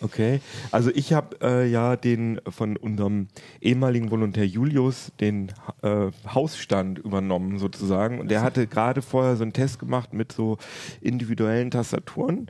Okay, 0.02 0.42
also 0.72 0.92
ich 0.94 1.14
habe 1.14 1.38
äh, 1.42 1.68
ja 1.70 1.96
den 1.96 2.40
von 2.50 2.78
unserem 2.78 3.28
ehemaligen 3.62 4.12
Volontär 4.12 4.46
Julius 4.46 5.12
den 5.20 5.52
äh, 5.82 6.08
Hausstand 6.34 7.00
übernommen 7.00 7.58
sozusagen 7.58 8.20
und 8.20 8.30
der 8.30 8.42
hatte 8.42 8.68
gerade 8.68 9.02
vorher 9.02 9.36
so 9.36 9.44
einen 9.44 9.54
Test 9.54 9.80
gemacht 9.80 10.14
mit 10.14 10.32
so 10.32 10.58
individuellen 11.02 11.72
Tastaturen, 11.72 12.48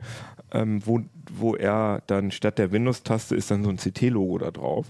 ähm, 0.52 0.80
wo, 0.84 1.00
wo 1.32 1.54
er 1.56 2.02
dann 2.06 2.30
statt 2.30 2.58
der 2.58 2.72
Windows-Taste 2.72 3.34
ist 3.36 3.50
dann 3.50 3.62
so 3.64 3.70
ein 3.70 3.76
CT-Logo 3.76 4.38
da 4.38 4.50
drauf 4.50 4.86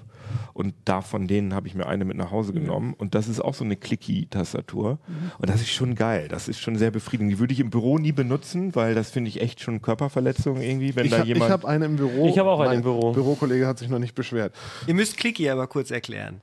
und 0.52 0.74
da 0.84 1.00
von 1.00 1.26
denen 1.26 1.54
habe 1.54 1.66
ich 1.68 1.74
mir 1.74 1.86
eine 1.86 2.04
mit 2.04 2.16
nach 2.16 2.30
Hause 2.30 2.52
genommen 2.52 2.94
und 2.98 3.14
das 3.14 3.28
ist 3.28 3.40
auch 3.40 3.54
so 3.54 3.64
eine 3.64 3.76
Clicky-Tastatur 3.76 4.98
und 5.38 5.48
das 5.50 5.60
ist 5.60 5.70
schon 5.70 5.94
geil, 5.94 6.28
das 6.28 6.48
ist 6.48 6.60
schon 6.60 6.76
sehr 6.76 6.90
befriedigend. 6.90 7.32
Die 7.32 7.38
würde 7.38 7.52
ich 7.54 7.60
im 7.60 7.70
Büro 7.70 7.98
nie 7.98 8.12
benutzen, 8.12 8.74
weil 8.74 8.94
das 8.94 9.10
finde 9.10 9.28
ich 9.28 9.40
echt 9.40 9.60
schon 9.60 9.80
Körperverletzung 9.82 10.60
irgendwie, 10.60 10.94
wenn 10.96 11.06
Ich, 11.06 11.10
da 11.12 11.18
ha- 11.18 11.22
ich 11.22 11.28
jemand... 11.28 11.50
habe 11.50 11.68
eine 11.68 11.86
im 11.86 11.96
Büro. 11.96 12.28
Ich 12.28 12.38
habe 12.38 12.50
auch 12.50 12.60
eine 12.60 12.68
Mein 12.70 12.76
im 12.78 12.82
Büro. 12.82 13.12
Bürokollege 13.12 13.66
hat 13.66 13.78
sich 13.78 13.88
noch 13.88 13.98
nicht 13.98 14.14
beschwert. 14.14 14.54
Ihr 14.86 14.94
müsst 14.94 15.16
Clicky 15.16 15.48
aber 15.48 15.66
kurz 15.66 15.90
erklären. 15.90 16.40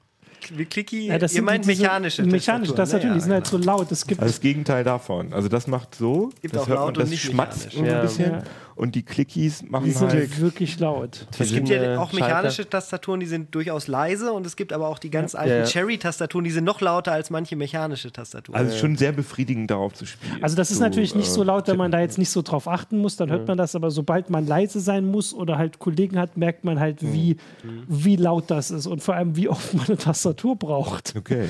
Wie 0.54 0.66
Clicky, 0.66 1.08
Ja, 1.08 1.18
das 1.18 1.34
ihr 1.34 1.42
meint 1.42 1.66
diese 1.66 1.82
mechanische 1.82 2.22
Mechanische 2.24 2.76
Tastaturen, 2.76 3.16
die 3.16 3.20
sind 3.20 3.32
halt 3.32 3.48
so 3.48 3.58
laut. 3.58 3.92
Es 3.92 4.06
gibt 4.06 4.22
Also 4.22 4.32
das 4.32 4.42
Gegenteil 4.42 4.84
davon. 4.84 5.34
Also 5.34 5.48
das 5.48 5.66
macht 5.66 5.96
so, 5.96 6.30
Gibt 6.42 6.54
das 6.56 6.64
auch 6.64 6.68
hört 6.68 6.78
man, 6.78 6.86
laut 6.88 6.98
und 6.98 7.04
das 7.04 7.10
nicht 7.10 7.24
schmatzt 7.24 7.66
mechanisch. 7.66 7.78
ein 7.80 7.86
Ja. 7.96 8.02
bisschen. 8.02 8.44
Ja. 8.76 8.82
Und 8.82 8.96
die 8.96 9.04
Clickies 9.04 9.64
machen 9.64 9.86
die 9.86 9.92
sind 9.92 10.10
halt. 10.12 10.40
wirklich 10.42 10.80
laut. 10.80 11.28
Es 11.40 11.52
gibt 11.52 11.70
ja 11.70 11.78
Verschiedene 11.78 12.00
auch 12.02 12.12
mechanische 12.14 12.56
Schalter. 12.64 12.70
Tastaturen, 12.72 13.20
die 13.22 13.26
sind 13.26 13.56
durchaus 13.56 13.88
leise 13.88 14.34
und 14.34 14.46
es 14.46 14.56
gibt 14.56 14.74
aber 14.74 14.88
auch 14.90 15.00
die 15.00 15.10
ganz 15.10 15.34
alten 15.34 15.50
Ja, 15.50 15.58
ja. 15.60 15.66
Cherry-Tastaturen, 15.66 16.44
die 16.44 16.52
sind 16.52 16.66
noch 16.66 16.82
lauter 16.82 17.14
als 17.14 17.30
manche 17.30 17.56
mechanische 17.56 18.12
Tastaturen. 18.12 18.58
Also 18.58 18.70
es 18.70 18.76
ist 18.76 18.82
schon 18.82 18.98
sehr 18.98 19.12
befriedigend 19.14 19.72
darauf 19.72 19.94
zu 19.94 20.06
spielen. 20.06 20.40
Also 20.42 20.56
das 20.58 20.72
ist 20.72 20.78
So, 20.78 20.84
natürlich 20.84 21.16
nicht 21.16 21.28
äh, 21.30 21.32
so 21.32 21.44
laut, 21.44 21.68
wenn 21.68 21.78
man 21.78 21.92
da 21.92 22.00
jetzt 22.02 22.18
nicht 22.18 22.30
so 22.30 22.42
drauf 22.42 22.68
achten 22.68 22.98
muss, 23.00 23.16
dann 23.16 23.30
hört 23.32 23.48
man 23.48 23.58
das, 23.58 23.76
aber 23.76 23.92
sobald 23.92 24.30
man 24.30 24.46
leise 24.46 24.80
sein 24.82 25.06
muss 25.10 25.34
oder 25.34 25.58
halt 25.58 25.80
Kollegen 25.80 26.20
hat, 26.20 26.36
merkt 26.38 26.64
man 26.66 26.80
halt, 26.80 26.98
wie, 27.02 27.38
wie 27.88 28.18
laut 28.18 28.52
das 28.52 28.72
ist 28.72 28.88
und 28.88 29.02
vor 29.02 29.16
allem, 29.16 29.36
wie 29.38 29.48
oft 29.50 29.74
man 29.74 29.86
eine 29.88 29.98
Tastatur 29.98 30.56
braucht. 30.58 31.14
Okay. 31.18 31.46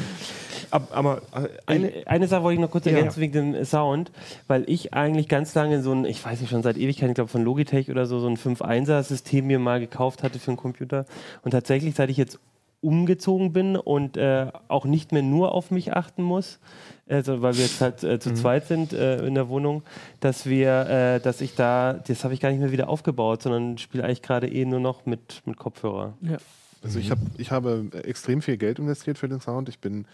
Ab, 0.72 0.90
aber 0.94 1.22
äh, 1.34 1.48
eine, 1.66 1.92
Eine, 2.06 2.28
Sache 2.28 2.44
wollte 2.44 2.56
ich 2.56 2.60
noch 2.62 2.72
kurz 2.72 2.86
Ja. 2.86 2.94
ergänzen 2.94 3.20
wegen 3.22 3.54
dem 3.54 3.66
Sound, 3.66 4.12
weil 4.48 4.64
ich 4.68 4.94
eigentlich 4.94 5.28
ganz 5.28 5.54
lange 5.56 5.82
so 5.82 5.92
ein, 5.92 6.06
ich 6.06 6.24
weiß 6.24 6.42
nicht, 6.42 6.50
schon 6.50 6.64
seit 6.64 6.78
Ewigkeiten, 6.78 7.14
ich 7.16 7.18
glaube 7.18 7.32
von 7.32 7.46
Logitech 7.46 7.90
oder 7.90 8.06
so, 8.08 8.20
so 8.20 8.28
ein 8.28 8.36
5.1er-System 8.36 9.48
mir 9.48 9.58
mal 9.58 9.80
gekauft 9.80 10.22
hatte 10.22 10.38
für 10.38 10.52
einen 10.52 10.58
Computer. 10.58 11.06
Und 11.44 11.52
tatsächlich, 11.52 11.96
seit 11.96 12.10
ich 12.10 12.18
jetzt 12.18 12.40
umgezogen 12.82 13.54
bin 13.54 13.78
und 13.78 14.18
äh, 14.18 14.48
auch 14.68 14.84
nicht 14.84 15.14
mehr 15.14 15.22
nur 15.22 15.54
auf 15.54 15.72
mich 15.72 15.94
achten 15.94 16.24
muss, 16.24 16.60
also 17.08 17.42
weil 17.42 17.56
wir 17.56 17.64
jetzt 17.64 17.80
halt 17.80 18.04
äh, 18.04 18.20
zu 18.20 18.34
zweit 18.34 18.68
sind 18.68 18.92
äh, 18.92 19.26
in 19.26 19.34
der 19.34 19.48
Wohnung, 19.48 19.84
dass 20.20 20.46
wir, 20.46 20.90
äh, 20.90 21.20
dass 21.22 21.40
ich 21.40 21.56
da, 21.56 21.94
das 21.94 22.26
habe 22.26 22.34
ich 22.34 22.42
gar 22.42 22.50
nicht 22.50 22.60
mehr 22.60 22.74
wieder 22.74 22.90
aufgebaut, 22.90 23.42
sondern 23.42 23.78
spiele 23.78 24.04
eigentlich 24.04 24.22
gerade 24.22 24.50
eh 24.50 24.66
nur 24.66 24.82
noch 24.82 25.06
mit, 25.06 25.42
mit 25.46 25.56
Kopfhörer. 25.56 26.18
Ja. 26.20 26.36
Also 26.84 27.00
ich, 27.00 27.12
hab, 27.12 27.20
ich 27.38 27.50
habe 27.50 27.86
extrem 28.04 28.42
viel 28.42 28.58
Geld 28.58 28.78
investiert 28.78 29.18
für 29.18 29.30
den 29.30 29.40
Sound. 29.40 29.70
Ich 29.70 29.80
bin 29.80 30.06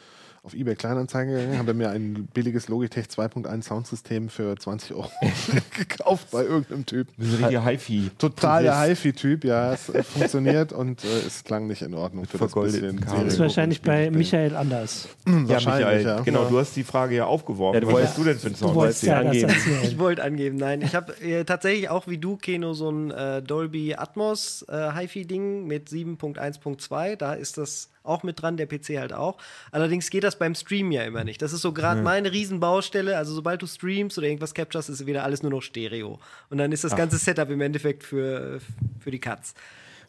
auf 0.43 0.55
eBay 0.55 0.73
Kleinanzeigen 0.75 1.35
gegangen, 1.35 1.59
habe 1.59 1.75
mir 1.75 1.91
ein 1.91 2.27
billiges 2.33 2.67
Logitech 2.67 3.05
2.1 3.05 3.61
Soundsystem 3.61 4.27
für 4.27 4.55
20 4.57 4.93
Euro 4.95 5.11
gekauft 5.77 6.31
bei 6.31 6.43
irgendeinem 6.43 6.87
Typ. 6.87 7.09
das 7.15 7.27
ist 7.27 7.33
ein 7.35 7.39
richtiger 7.43 7.63
Hi-Fi. 7.63 8.09
Total 8.17 8.63
der 8.63 8.79
HiFi-Typ, 8.81 9.43
ja, 9.43 9.73
es 9.73 9.89
äh, 9.89 10.01
funktioniert 10.01 10.73
und 10.73 11.03
äh, 11.03 11.07
es 11.27 11.43
klang 11.43 11.67
nicht 11.67 11.83
in 11.83 11.93
Ordnung 11.93 12.25
für 12.25 12.39
das 12.39 12.51
vergoldeten 12.51 12.95
bisschen. 12.95 13.01
Kabel. 13.07 13.25
Das 13.25 13.33
ist 13.35 13.39
wahrscheinlich 13.39 13.83
bei 13.83 14.09
Michael 14.09 14.55
anders. 14.55 15.09
Ja, 15.27 15.47
Wahrscheinlich, 15.47 15.85
Michael, 15.85 16.05
ja. 16.05 16.19
genau, 16.21 16.43
Ja. 16.45 16.49
du 16.49 16.57
hast 16.59 16.75
die 16.75 16.83
Frage 16.85 17.15
ja 17.17 17.25
aufgeworfen. 17.27 17.75
Ja, 17.75 17.81
du 17.81 17.87
Was 17.87 17.93
wolltest- 17.93 18.09
hast 18.09 18.17
du 18.17 18.23
denn 18.23 18.39
für 18.39 18.47
einen 18.47 18.55
Sound? 18.55 18.71
Du 18.71 18.75
wolltest 18.75 19.03
ja 19.03 19.23
das 19.23 19.43
angeben. 19.43 19.53
Ich 19.83 19.99
wollte 19.99 20.23
angeben, 20.23 20.57
nein. 20.57 20.81
Ich 20.81 20.95
habe 20.95 21.13
äh, 21.21 21.43
tatsächlich 21.43 21.87
auch 21.89 22.07
wie 22.07 22.17
du, 22.17 22.37
Keno, 22.37 22.73
so 22.73 22.89
ein 22.89 23.11
äh, 23.11 23.43
Dolby 23.43 23.93
Atmos 23.93 24.65
äh, 24.67 24.91
HiFi-Ding 24.91 25.67
mit 25.67 25.87
7.1.2. 25.89 27.15
Da 27.15 27.33
ist 27.33 27.59
das 27.59 27.89
auch 28.03 28.23
mit 28.23 28.41
dran, 28.41 28.57
der 28.57 28.65
PC 28.65 28.97
halt 28.97 29.13
auch. 29.13 29.37
Allerdings 29.71 30.09
geht 30.09 30.23
das 30.23 30.37
beim 30.37 30.55
Stream 30.55 30.91
ja 30.91 31.03
immer 31.03 31.23
nicht. 31.23 31.41
Das 31.41 31.53
ist 31.53 31.61
so 31.61 31.71
gerade 31.73 32.01
meine 32.01 32.31
Riesenbaustelle. 32.31 33.17
Also 33.17 33.33
sobald 33.33 33.61
du 33.61 33.67
streamst 33.67 34.17
oder 34.17 34.27
irgendwas 34.27 34.53
capturest, 34.53 34.89
ist 34.89 35.05
wieder 35.05 35.23
alles 35.23 35.43
nur 35.43 35.51
noch 35.51 35.61
Stereo. 35.61 36.19
Und 36.49 36.57
dann 36.57 36.71
ist 36.71 36.83
das 36.83 36.95
ganze 36.95 37.17
Setup 37.17 37.49
im 37.49 37.61
Endeffekt 37.61 38.03
für, 38.03 38.59
für 38.99 39.11
die 39.11 39.19
Cuts. 39.19 39.53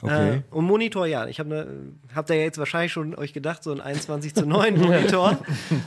Okay. 0.03 0.37
Äh, 0.37 0.43
und 0.51 0.65
Monitor, 0.65 1.07
ja. 1.07 1.27
Ich 1.29 1.39
habe 1.39 1.49
ne, 1.49 1.67
habt 2.15 2.29
ihr 2.31 2.37
ja 2.37 2.43
jetzt 2.43 2.59
wahrscheinlich 2.59 2.93
schon 2.93 3.15
euch 3.15 3.33
gedacht, 3.33 3.63
so 3.63 3.71
ein 3.71 3.81
21 3.81 4.35
zu 4.35 4.45
9 4.45 4.77
Monitor, 4.79 5.39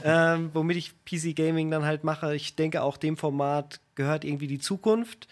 ähm, 0.03 0.51
womit 0.53 0.77
ich 0.77 0.93
PC 1.05 1.35
Gaming 1.35 1.69
dann 1.69 1.85
halt 1.85 2.03
mache. 2.05 2.33
Ich 2.33 2.55
denke, 2.55 2.81
auch 2.81 2.95
dem 2.97 3.17
Format 3.17 3.81
gehört 3.95 4.23
irgendwie 4.23 4.47
die 4.47 4.59
Zukunft. 4.59 5.27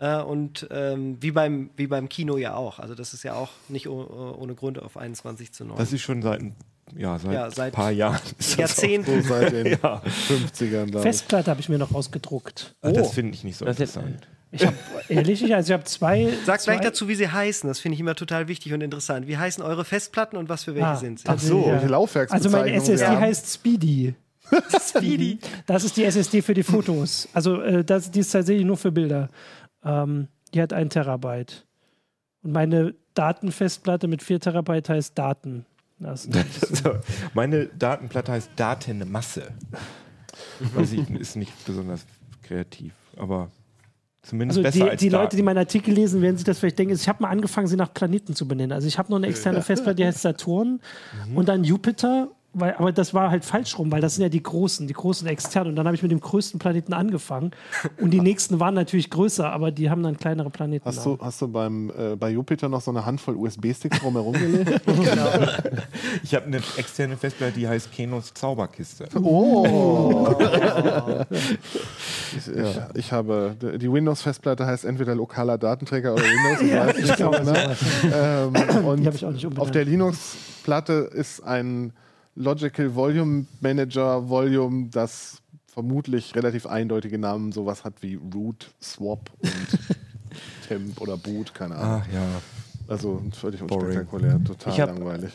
Äh, 0.00 0.22
und 0.22 0.66
ähm, 0.70 1.18
wie, 1.20 1.30
beim, 1.30 1.70
wie 1.76 1.86
beim 1.86 2.08
Kino 2.08 2.38
ja 2.38 2.54
auch. 2.54 2.78
Also 2.78 2.94
das 2.94 3.12
ist 3.12 3.22
ja 3.22 3.34
auch 3.34 3.50
nicht 3.68 3.86
oh, 3.88 4.34
ohne 4.38 4.54
Grund 4.54 4.80
auf 4.82 4.96
21 4.96 5.52
zu 5.52 5.64
9. 5.66 5.76
Das 5.76 5.92
ist 5.92 6.00
schon 6.00 6.22
seit, 6.22 6.40
ein- 6.40 6.56
ja, 6.96 7.18
seit, 7.18 7.32
Ja, 7.32 7.50
seit 7.50 7.66
ein 7.66 7.72
paar 7.76 7.90
Jahren. 7.90 8.18
Jahrzehnten. 8.56 9.22
So 9.22 9.28
seit 9.28 9.52
den 9.52 9.66
Ja. 9.82 10.02
50ern, 10.28 10.86
glaube 10.86 10.98
ich. 10.98 11.02
Festplatte 11.02 11.50
habe 11.50 11.60
ich 11.60 11.68
mir 11.68 11.78
noch 11.78 11.92
ausgedruckt. 11.94 12.74
auch- 12.80 12.92
Das 12.92 13.12
finde 13.12 13.34
ich 13.34 13.44
nicht 13.44 13.56
so 13.58 13.64
Das 13.66 13.78
interessant. 13.78 14.26
Ich 14.52 14.66
habe 14.66 14.74
ehrlich 15.08 15.42
nicht, 15.42 15.54
also 15.54 15.68
ich 15.68 15.72
habe 15.74 15.84
zwei. 15.84 16.28
Sag 16.44 16.60
zwei, 16.60 16.72
gleich 16.72 16.86
dazu, 16.86 17.06
wie 17.06 17.14
sie 17.14 17.28
heißen. 17.28 17.68
Das 17.68 17.78
finde 17.78 17.94
ich 17.94 18.00
immer 18.00 18.16
total 18.16 18.48
wichtig 18.48 18.72
und 18.72 18.80
interessant. 18.80 19.28
Wie 19.28 19.36
heißen 19.36 19.62
eure 19.62 19.84
Festplatten 19.84 20.36
und 20.36 20.48
was 20.48 20.64
für 20.64 20.74
welche 20.74 20.88
Ah, 20.88 20.96
sind 20.96 21.20
sie? 21.20 21.28
Ach 21.28 21.38
so, 21.38 21.58
Ja. 21.58 21.64
welche 21.66 21.68
Also 21.72 21.78
meine 21.78 21.90
Laufwerksbezeichnungen 21.92 22.74
SSD 22.74 23.06
haben. 23.06 23.20
heißt 23.20 23.52
Speedy. 23.54 24.14
Speedy. 24.88 25.38
Das 25.66 25.84
ist 25.84 25.96
die 25.96 26.04
SSD 26.04 26.42
für 26.42 26.54
die 26.54 26.64
Fotos. 26.64 27.28
Also 27.32 27.60
äh, 27.62 27.84
das, 27.84 28.10
die 28.10 28.18
ist 28.20 28.30
tatsächlich 28.32 28.66
nur 28.66 28.76
für 28.76 28.90
Bilder. 28.90 29.28
Ähm, 29.84 30.28
die 30.54 30.62
hat 30.62 30.72
ein 30.72 30.90
Terabyte. 30.90 31.66
Und 32.42 32.52
meine 32.52 32.94
Datenfestplatte 33.14 34.08
mit 34.08 34.22
4 34.22 34.40
Terabyte 34.40 34.88
heißt 34.88 35.18
Daten. 35.18 35.66
Das, 35.98 36.22
So, 36.82 36.94
meine 37.34 37.66
Datenplatte 37.66 38.32
heißt 38.32 38.50
Datenmasse. 38.56 39.52
Weiß 40.74 40.92
ich, 40.92 41.10
ist 41.10 41.36
nicht 41.36 41.52
besonders 41.66 42.06
kreativ, 42.42 42.94
aber 43.16 43.50
zumindest 44.22 44.58
also 44.58 44.62
besser 44.62 44.84
die, 44.84 44.90
als 44.90 45.00
die 45.00 45.08
Leute, 45.10 45.24
Daten. 45.24 45.36
die 45.36 45.42
meinen 45.42 45.58
Artikel 45.58 45.92
lesen, 45.92 46.22
werden 46.22 46.36
sich 46.36 46.44
das 46.44 46.58
vielleicht 46.58 46.78
denken. 46.78 46.94
Ich 46.94 47.08
habe 47.08 47.22
mal 47.22 47.28
angefangen, 47.28 47.66
sie 47.66 47.76
nach 47.76 47.92
Planeten 47.92 48.34
zu 48.34 48.48
benennen. 48.48 48.72
Also 48.72 48.88
ich 48.88 48.98
habe 48.98 49.10
noch 49.10 49.18
eine 49.18 49.26
externe 49.26 49.60
Festplatte, 49.62 49.96
die 49.96 50.06
heißt 50.06 50.22
Saturn 50.22 50.80
und 51.34 51.48
dann 51.48 51.64
Jupiter. 51.64 52.28
Weil, 52.52 52.74
aber 52.74 52.90
das 52.90 53.14
war 53.14 53.30
halt 53.30 53.44
falsch 53.44 53.78
rum, 53.78 53.92
weil 53.92 54.00
das 54.00 54.16
sind 54.16 54.22
ja 54.24 54.28
die 54.28 54.42
großen, 54.42 54.88
die 54.88 54.92
großen 54.92 55.26
externen. 55.28 55.70
Und 55.70 55.76
dann 55.76 55.86
habe 55.86 55.94
ich 55.94 56.02
mit 56.02 56.10
dem 56.10 56.18
größten 56.18 56.58
Planeten 56.58 56.92
angefangen. 56.92 57.52
Und 58.00 58.10
die 58.10 58.20
nächsten 58.20 58.58
waren 58.58 58.74
natürlich 58.74 59.08
größer, 59.08 59.52
aber 59.52 59.70
die 59.70 59.88
haben 59.88 60.02
dann 60.02 60.16
kleinere 60.16 60.50
Planeten. 60.50 60.84
Hast 60.84 61.06
du, 61.06 61.16
hast 61.20 61.40
du 61.40 61.48
beim, 61.48 61.90
äh, 61.96 62.16
bei 62.16 62.30
Jupiter 62.30 62.68
noch 62.68 62.80
so 62.80 62.90
eine 62.90 63.06
Handvoll 63.06 63.36
USB-Sticks 63.36 64.00
drumherum 64.00 64.32
gelegt? 64.32 64.82
Ich 66.22 66.34
habe 66.34 66.46
eine 66.46 66.60
externe 66.76 67.16
Festplatte, 67.16 67.52
die 67.52 67.68
heißt 67.68 67.92
Kenos 67.92 68.34
Zauberkiste. 68.34 69.06
Oh! 69.16 70.34
ich, 72.36 72.46
ja, 72.46 72.88
ich 72.94 73.12
habe, 73.12 73.54
die 73.60 73.92
Windows-Festplatte 73.92 74.66
heißt 74.66 74.84
entweder 74.84 75.14
lokaler 75.14 75.56
Datenträger 75.56 76.14
oder 76.14 76.22
Windows. 76.22 76.62
Ich 76.62 76.74
weiß 76.74 76.96
nicht 76.96 77.16
glaube, 77.16 77.38
genau. 77.38 77.54
ähm, 78.12 78.86
und 78.86 79.00
Die 79.00 79.06
habe 79.06 79.16
ich 79.16 79.24
auch 79.24 79.30
nicht 79.30 79.44
umbenannt. 79.44 79.60
auf 79.60 79.70
der 79.70 79.84
Linux-Platte 79.84 81.10
ist 81.12 81.42
ein 81.42 81.92
Logical 82.34 82.94
Volume 82.94 83.46
Manager 83.60 84.28
Volume, 84.28 84.88
das 84.90 85.42
vermutlich 85.66 86.34
relativ 86.34 86.66
eindeutige 86.66 87.18
Namen 87.18 87.52
sowas 87.52 87.84
hat 87.84 87.94
wie 88.02 88.14
Root, 88.14 88.72
Swap 88.82 89.30
und 89.40 89.78
Temp 90.68 91.00
oder 91.00 91.16
Boot, 91.16 91.54
keine 91.54 91.76
Ahnung. 91.76 92.02
Ach 92.06 92.12
ja. 92.12 92.22
Also 92.88 93.22
völlig 93.32 93.60
Boring. 93.60 93.86
unspektakulär, 93.86 94.42
total 94.44 94.78
hab- 94.78 94.88
langweilig. 94.88 95.32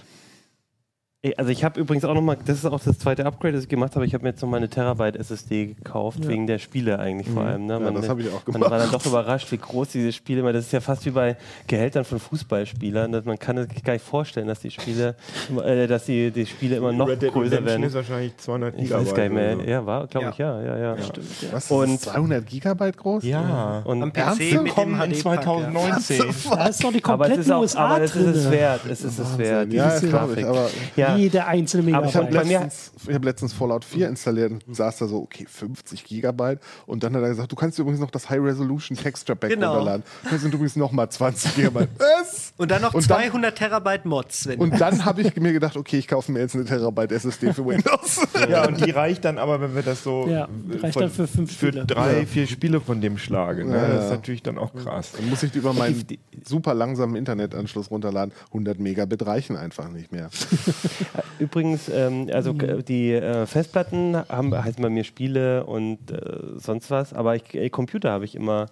Also 1.38 1.50
ich 1.52 1.64
habe 1.64 1.80
übrigens 1.80 2.06
auch 2.06 2.14
nochmal, 2.14 2.38
das 2.46 2.58
ist 2.60 2.66
auch 2.66 2.80
das 2.80 3.00
zweite 3.00 3.26
Upgrade, 3.26 3.54
das 3.54 3.64
ich 3.64 3.70
gemacht 3.70 3.96
habe, 3.96 4.06
ich 4.06 4.14
habe 4.14 4.24
mir 4.24 4.30
jetzt 4.30 4.42
noch 4.42 4.50
mal 4.50 4.58
eine 4.58 4.70
Terabyte 4.70 5.16
SSD 5.16 5.68
gekauft, 5.68 6.20
Ja. 6.24 6.30
wegen 6.30 6.46
der 6.48 6.60
Spiele 6.60 7.00
eigentlich 7.00 7.30
vor 7.30 7.44
allem. 7.44 7.66
Ne? 7.66 7.80
Ja, 7.82 7.92
das 7.92 8.10
habe 8.10 8.22
ich 8.22 8.28
auch 8.30 8.46
Man 8.46 8.54
gemacht. 8.54 8.72
war 8.72 8.80
dann 8.80 8.92
doch 8.92 9.06
überrascht, 9.06 9.52
wie 9.52 9.58
groß 9.58 9.90
diese 9.90 10.12
Spiele 10.12 10.42
immer. 10.42 10.54
Das 10.54 10.66
ist 10.66 10.72
ja 10.72 10.82
fast 10.82 11.06
wie 11.06 11.12
bei 11.12 11.36
Gehältern 11.68 12.06
von 12.06 12.20
Fußballspielern. 12.20 13.12
Dass 13.12 13.26
man 13.26 13.40
kann 13.40 13.58
sich 13.68 13.84
gar 13.84 13.94
nicht 13.94 14.06
vorstellen, 14.06 14.48
dass 14.48 14.60
die 14.60 14.72
Spiele, 14.72 15.16
immer- 15.50 15.66
äh, 15.66 15.88
dass 15.88 16.06
die, 16.06 16.32
die 16.32 16.46
Spiele 16.46 16.76
immer 16.76 16.92
noch 16.92 17.08
Red 17.08 17.22
Dead 17.22 17.32
größer 17.32 17.52
Redemption 17.54 17.66
werden. 17.68 17.84
ist 17.84 17.94
wahrscheinlich 17.96 18.38
200 18.38 18.76
Ich 18.80 18.92
weiß 18.92 19.14
gar 19.14 19.24
nicht 19.24 19.32
mehr. 19.34 19.56
oder. 19.58 19.68
Ja, 19.68 19.86
war, 19.86 20.08
glaube 20.08 20.26
Ja. 20.26 20.32
ich, 20.32 20.38
ja, 20.38 20.62
ja, 20.62 20.78
ja. 20.78 20.98
Stimmt, 21.04 21.28
ja. 21.42 21.48
Was? 21.54 21.72
Und- 21.72 21.90
Und 21.90 22.02
200 22.02 22.46
Gigabyte 22.46 22.98
groß? 22.98 23.24
Ja. 23.24 23.82
Und 23.86 24.04
Am 24.04 24.12
PC 24.14 24.56
Kommen 24.68 24.94
in 25.02 25.12
HD-Pack, 25.14 25.44
2019. 25.44 26.24
Da 26.52 26.68
ist 26.68 26.84
doch 26.84 26.92
die 26.92 27.04
aber 27.04 27.26
es 27.26 27.30
komplette 27.32 27.42
ist 27.42 27.52
auch, 27.52 27.62
USA 27.62 27.80
aber 27.88 28.04
es 28.04 28.16
ist 28.16 28.26
es 28.28 28.44
drin. 28.44 28.52
wert. 28.52 28.82
Es 28.90 29.04
ist 29.04 29.20
es 29.20 29.38
wert. 29.38 29.74
Ja, 29.74 29.86
diese 29.88 30.02
das 30.02 30.10
glaube 30.10 30.34
ich. 30.40 30.46
Grafik. 30.46 30.46
Aber 30.48 30.70
ja. 30.96 31.15
Jede 31.18 31.46
einzelne 31.46 31.84
Megabyte. 31.84 32.10
ich 32.10 32.16
habe 32.16 32.32
letztens, 32.32 32.92
ich 33.08 33.14
hab 33.16 33.24
letztens 33.26 33.54
Fallout 33.54 33.86
4 33.86 34.10
installiert 34.10 34.52
und 34.68 34.76
saß 34.76 34.98
da 34.98 35.08
so, 35.08 35.18
okay, 35.22 35.46
50 35.50 36.04
Gigabyte. 36.04 36.60
Und 36.86 37.04
dann 37.04 37.16
hat 37.16 37.22
er 37.24 37.30
gesagt, 37.30 37.52
du 37.52 37.56
kannst 37.56 37.80
übrigens 37.80 38.00
noch 38.00 38.12
das 38.12 38.30
High 38.30 38.42
Resolution 38.42 38.98
Texture 38.98 39.36
Pack 39.36 39.50
Genau. 39.52 39.72
runterladen. 39.76 40.04
Das 40.30 40.42
sind 40.42 40.54
übrigens 40.54 40.76
nochmal 40.76 41.10
20 41.10 41.56
Gigabyte. 41.56 41.90
Was? 41.98 42.54
Und 42.58 42.72
dann 42.72 42.82
noch 42.82 42.94
Und 42.94 43.10
dann- 43.10 43.22
200 43.22 43.58
Terabyte 43.58 44.06
Mods. 44.06 44.48
Wenn 44.48 44.60
Und 44.60 44.80
dann 44.80 45.06
habe 45.06 45.22
ich 45.22 45.36
mir 45.36 45.54
gedacht, 45.54 45.76
okay, 45.78 45.98
ich 45.98 46.08
kaufe 46.08 46.32
mir 46.32 46.40
jetzt 46.40 46.56
eine 46.56 46.66
Terabyte 46.66 47.12
SSD 47.12 47.54
für 47.54 47.66
Windows. 47.66 48.20
Ja, 48.50 48.68
und 48.68 48.86
die 48.86 48.92
reicht 48.92 49.26
dann 49.26 49.38
aber, 49.38 49.62
wenn 49.62 49.76
wir 49.76 49.82
das 49.84 50.04
so 50.04 50.28
Ja, 50.28 50.48
reicht 50.82 51.00
dann 51.00 51.10
für 51.10 51.28
fünf 51.28 51.56
für 51.56 51.72
drei, 51.72 52.26
vier 52.26 52.48
Spiele 52.48 52.82
von 52.82 53.02
dem 53.02 53.18
schlagen. 53.18 53.70
Ne? 53.70 53.76
Ja, 53.78 53.88
Das 53.88 54.04
ist 54.06 54.10
ja. 54.10 54.16
natürlich 54.16 54.44
dann 54.44 54.58
auch 54.58 54.74
krass. 54.74 55.12
Dann 55.16 55.30
muss 55.30 55.44
ich 55.44 55.52
die 55.52 55.60
über 55.60 55.74
meinen 55.74 56.06
super 56.46 56.74
langsamen 56.74 57.16
Internetanschluss 57.16 57.90
runterladen. 57.92 58.34
100 58.48 58.80
Megabit 58.80 59.26
reichen 59.26 59.56
einfach 59.56 59.90
nicht 59.90 60.12
mehr. 60.12 60.30
Übrigens, 61.40 61.90
ähm, 61.90 62.30
also 62.32 62.54
Mhm. 62.54 62.60
äh, 62.62 62.84
die 62.84 63.12
äh, 63.14 63.46
Festplatten 63.46 64.16
haben, 64.30 64.54
heißen 64.56 64.82
bei 64.82 64.90
mir 64.90 65.04
Spiele 65.04 65.66
und 65.66 66.12
äh, 66.12 66.18
sonst 66.58 66.90
was, 66.92 67.14
aber 67.14 67.36
ich, 67.36 67.54
äh, 67.54 67.70
Computer 67.70 68.12
habe 68.12 68.26
ich 68.26 68.36
immer 68.36 68.68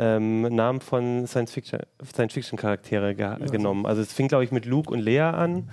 ähm, 0.00 0.42
Namen 0.42 0.80
von 0.80 1.26
Science-Fiction- 1.26 1.80
Science-Fiction-Charaktere 2.04 3.16
ge 3.16 3.34
genommen. 3.50 3.84
Also 3.84 4.00
es 4.00 4.12
fing, 4.12 4.28
glaube 4.28 4.44
ich, 4.44 4.52
mit 4.52 4.64
Luke 4.64 4.92
und 4.92 5.00
Lea 5.00 5.20
an 5.22 5.70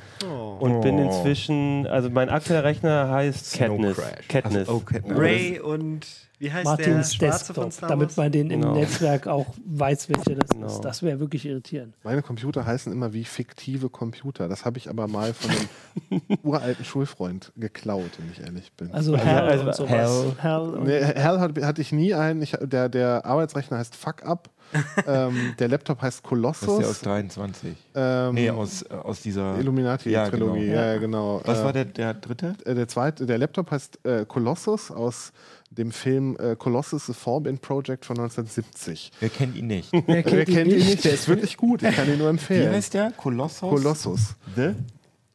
und 0.60 0.82
bin 0.82 0.95
Oh. 0.99 1.03
inzwischen, 1.03 1.86
also 1.86 2.10
mein 2.10 2.30
aktueller 2.30 2.64
Rechner 2.64 3.10
heißt 3.12 3.51
Snow 3.51 3.68
Katniss. 3.78 3.95
Crash. 3.97 4.28
Katniss. 4.28 4.58
Also, 4.58 4.74
oh, 4.74 4.80
Katniss. 4.80 5.18
Ray 5.18 5.60
und 5.60 6.08
wie 6.39 6.51
heißt 6.51 6.65
Martins 6.65 7.17
der 7.17 7.27
Schwarze 7.31 7.53
von 7.53 7.65
Desktop, 7.65 7.89
damit 7.89 8.15
man 8.17 8.31
den 8.31 8.49
im 8.51 8.61
Genau. 8.61 8.75
Netzwerk 8.75 9.27
auch 9.27 9.45
weiß, 9.65 10.09
welche 10.09 10.36
das 10.36 10.49
Genau. 10.49 10.67
ist. 10.67 10.81
Das 10.81 11.01
wäre 11.03 11.19
wirklich 11.19 11.45
irritierend. 11.45 11.95
Meine 12.03 12.21
Computer 12.21 12.65
heißen 12.65 12.91
immer 12.91 13.13
wie 13.13 13.23
fiktive 13.23 13.89
Computer. 13.89 14.47
Das 14.47 14.65
habe 14.65 14.77
ich 14.77 14.89
aber 14.89 15.07
mal 15.07 15.33
von 15.33 15.51
einem 15.51 16.21
uralten 16.43 16.83
Schulfreund 16.86 17.51
geklaut, 17.55 18.11
wenn 18.17 18.31
ich 18.31 18.41
ehrlich 18.41 18.71
bin. 18.73 18.91
Also 18.91 19.15
Hell 19.17 19.39
also 19.47 19.65
und 19.67 19.75
sowas. 19.75 19.89
Hell. 19.91 20.31
Hell 20.41 20.59
und 20.61 20.83
Nee, 20.83 20.99
Hell 21.03 21.39
hat, 21.39 21.61
hatte 21.61 21.81
ich 21.81 21.91
nie 21.91 22.13
einen. 22.13 22.41
Ich, 22.41 22.51
der, 22.61 22.89
der 22.89 23.25
Arbeitsrechner 23.25 23.77
heißt 23.77 23.95
Fuck 23.95 24.23
Up. 24.25 24.49
ähm, 25.07 25.53
der 25.59 25.67
Laptop 25.67 26.01
heißt 26.01 26.23
Das 26.25 26.31
ist 26.31 26.41
ja 26.41 26.47
aus 26.49 26.59
Colossus. 26.63 27.01
23. 27.01 27.75
Ähm, 27.93 28.33
Nee, 28.33 28.49
aus, 28.49 28.83
aus 28.89 29.21
dieser. 29.21 29.59
Illuminati-Trilogie. 29.59 30.65
Ja, 30.65 30.93
Ja, 30.93 30.97
genau. 30.97 31.36
ja, 31.36 31.38
genau. 31.38 31.41
Was 31.45 31.59
Äh, 31.59 31.63
war 31.63 31.73
der, 31.73 31.86
der 31.86 32.13
dritte? 32.15 32.55
äh, 32.65 32.73
der 32.73 32.88
zweite, 32.88 33.25
der 33.27 33.38
Laptop 33.38 33.69
heißt 33.69 33.99
äh, 34.05 34.25
Colossus 34.25 34.89
aus 34.91 35.31
dem 35.78 35.91
Film 35.91 36.38
äh, 36.39 36.55
Colossus 36.55 37.05
The 37.07 37.13
Forbin 37.13 37.57
Project 37.59 38.05
von 38.05 38.17
1970. 38.17 39.11
Wer 39.19 39.30
kennt 39.30 39.55
ihn 39.55 39.67
nicht? 39.67 39.91
Wer 39.91 40.03
Wer 40.07 40.23
kennt, 40.23 40.45
kennt 40.47 40.71
ihn 40.71 40.80
ihn 40.80 40.86
nicht? 40.88 41.03
Der 41.03 41.13
ist 41.13 41.28
wirklich 41.28 41.57
gut. 41.57 41.84
Ich 41.84 41.95
kann 41.95 42.07
ihn 42.07 42.17
nur 42.17 42.28
Wie 42.28 42.32
empfehlen. 42.32 42.73
heißt 42.73 42.93
der? 42.93 43.11
Kolossus? 43.11 43.59
Colossus. 43.69 44.36
The 44.55 44.71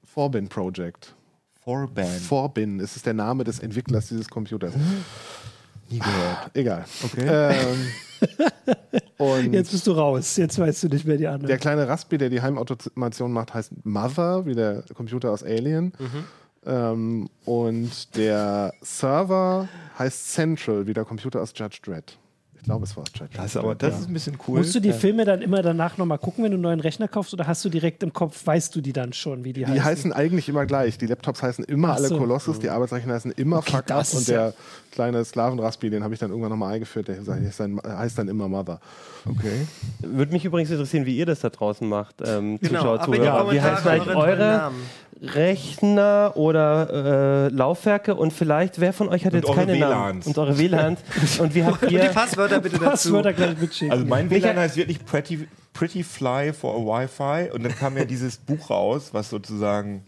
Forbin 0.04 0.48
Project. 0.48 1.14
Forband. 1.62 2.08
Forbin. 2.22 2.80
Es 2.80 2.96
ist 2.96 3.06
der 3.06 3.14
Name 3.14 3.44
des 3.44 3.58
Entwicklers 3.60 4.08
dieses 4.08 4.28
Computers. 4.28 4.72
Nie 5.90 5.98
gehört. 5.98 6.50
Egal. 6.54 6.84
Okay. 7.04 7.26
Ähm, 7.26 7.86
und 9.18 9.52
Jetzt 9.52 9.70
bist 9.72 9.86
du 9.86 9.92
raus. 9.92 10.36
Jetzt 10.36 10.58
weißt 10.58 10.84
du 10.84 10.88
nicht 10.88 11.04
mehr 11.06 11.16
die 11.16 11.26
anderen. 11.26 11.48
der 11.48 11.58
kleine 11.58 11.86
Raspi, 11.86 12.16
der 12.18 12.28
die 12.30 12.40
Heimautomation 12.40 13.32
macht, 13.32 13.54
heißt 13.54 13.72
Mother, 13.84 14.46
wie 14.46 14.54
der 14.54 14.84
Computer 14.94 15.30
aus 15.30 15.42
Alien. 15.42 15.92
Ähm, 16.66 17.28
und 17.44 18.16
der 18.16 18.72
Server 18.82 19.68
heißt 19.98 20.32
Central, 20.32 20.86
wie 20.86 20.92
der 20.92 21.04
Computer 21.04 21.40
aus 21.40 21.52
Judge 21.56 21.78
Dredd. 21.82 22.16
Ich 22.58 22.64
glaube, 22.66 22.84
es 22.84 22.94
war 22.94 23.04
aus 23.04 23.08
Judge 23.14 23.30
Dredd. 23.30 23.38
Das 23.38 23.46
ist 23.52 23.56
aber 23.56 23.74
das 23.74 24.00
ist 24.00 24.08
ein 24.08 24.12
bisschen 24.12 24.36
cool. 24.46 24.58
Musst 24.58 24.74
du 24.74 24.80
die 24.80 24.92
Filme 24.92 25.24
dann 25.24 25.40
immer 25.40 25.62
danach 25.62 25.96
nochmal 25.96 26.18
gucken, 26.18 26.44
wenn 26.44 26.50
du 26.50 26.56
einen 26.56 26.62
neuen 26.62 26.80
Rechner 26.80 27.08
kaufst, 27.08 27.32
oder 27.32 27.46
hast 27.46 27.64
du 27.64 27.70
direkt 27.70 28.02
im 28.02 28.12
Kopf, 28.12 28.46
weißt 28.46 28.76
du 28.76 28.82
die 28.82 28.92
dann 28.92 29.14
schon, 29.14 29.44
wie 29.44 29.54
die, 29.54 29.64
Die 29.64 29.80
heißen 29.80 30.12
eigentlich 30.12 30.50
immer 30.50 30.66
gleich. 30.66 30.98
Die 30.98 31.06
Laptops 31.06 31.42
heißen 31.42 31.64
immer 31.64 31.92
Ach 31.92 31.96
alle 31.96 32.08
so. 32.08 32.18
Colossus, 32.18 32.58
die 32.58 32.68
Arbeitsrechner 32.68 33.14
heißen 33.14 33.32
immer 33.32 33.62
Fuck 33.62 33.90
Up 33.90 34.06
und 34.12 34.28
der 34.28 34.40
ja- 34.48 34.52
kleine 34.92 35.24
Sklavenraspi, 35.24 35.88
den 35.88 36.04
habe 36.04 36.12
ich 36.12 36.20
dann 36.20 36.28
irgendwann 36.28 36.50
nochmal 36.50 36.74
eingeführt, 36.74 37.08
der 37.08 37.16
heißt 37.16 37.60
dann, 37.60 37.80
heißt 37.82 38.18
dann 38.18 38.28
immer 38.28 38.46
Mother. 38.46 38.78
okay. 39.24 39.66
Würde 40.00 40.30
mich 40.30 40.44
übrigens 40.44 40.70
interessieren, 40.70 41.06
wie 41.06 41.16
ihr 41.16 41.24
das 41.24 41.40
da 41.40 41.48
draußen 41.48 41.88
macht, 41.88 42.16
ähm, 42.26 42.58
Genau, 42.60 42.80
Zuschauer, 42.80 42.98
die 42.98 43.04
Zuhörer. 43.06 43.52
Wie 43.52 43.60
heißen 43.62 43.88
eigentlich 43.88 44.08
eure 44.08 44.12
tollen 44.12 44.38
eure 44.40 44.56
Namen. 44.58 44.76
Rechner 45.22 46.32
oder 46.36 47.46
äh, 47.48 47.54
Laufwerke 47.54 48.14
und 48.14 48.32
vielleicht, 48.32 48.80
wer 48.80 48.92
von 48.92 49.08
euch 49.08 49.24
hat 49.26 49.34
Und 49.34 49.44
jetzt 49.44 49.54
keine 49.54 49.76
Namen? 49.78 50.22
WLANs. 50.22 50.26
Und 50.26 50.38
eure 50.38 50.58
WLANs. 50.58 51.00
und 51.38 51.54
wie 51.54 51.64
habt 51.64 51.82
Und 51.82 51.90
die. 51.90 51.98
Passwörter 51.98 52.60
bitte 52.60 52.76
dazu. 52.76 52.90
Passwörter 52.90 53.32
gleich 53.32 53.58
mitschicken. 53.58 53.92
Also 53.92 54.04
mein 54.06 54.28
Michael- 54.28 54.54
WLAN 54.54 54.56
heißt 54.58 54.76
wirklich 54.76 55.04
Pretty, 55.04 55.46
Pretty 55.72 56.02
Fly 56.02 56.52
for 56.52 56.74
a 56.74 56.78
Wi-Fi 56.78 57.50
und 57.52 57.62
dann 57.64 57.74
kam 57.76 57.96
ja 57.96 58.04
dieses 58.04 58.38
Buch 58.38 58.70
raus, 58.70 59.10
was 59.12 59.28
sozusagen 59.30 60.04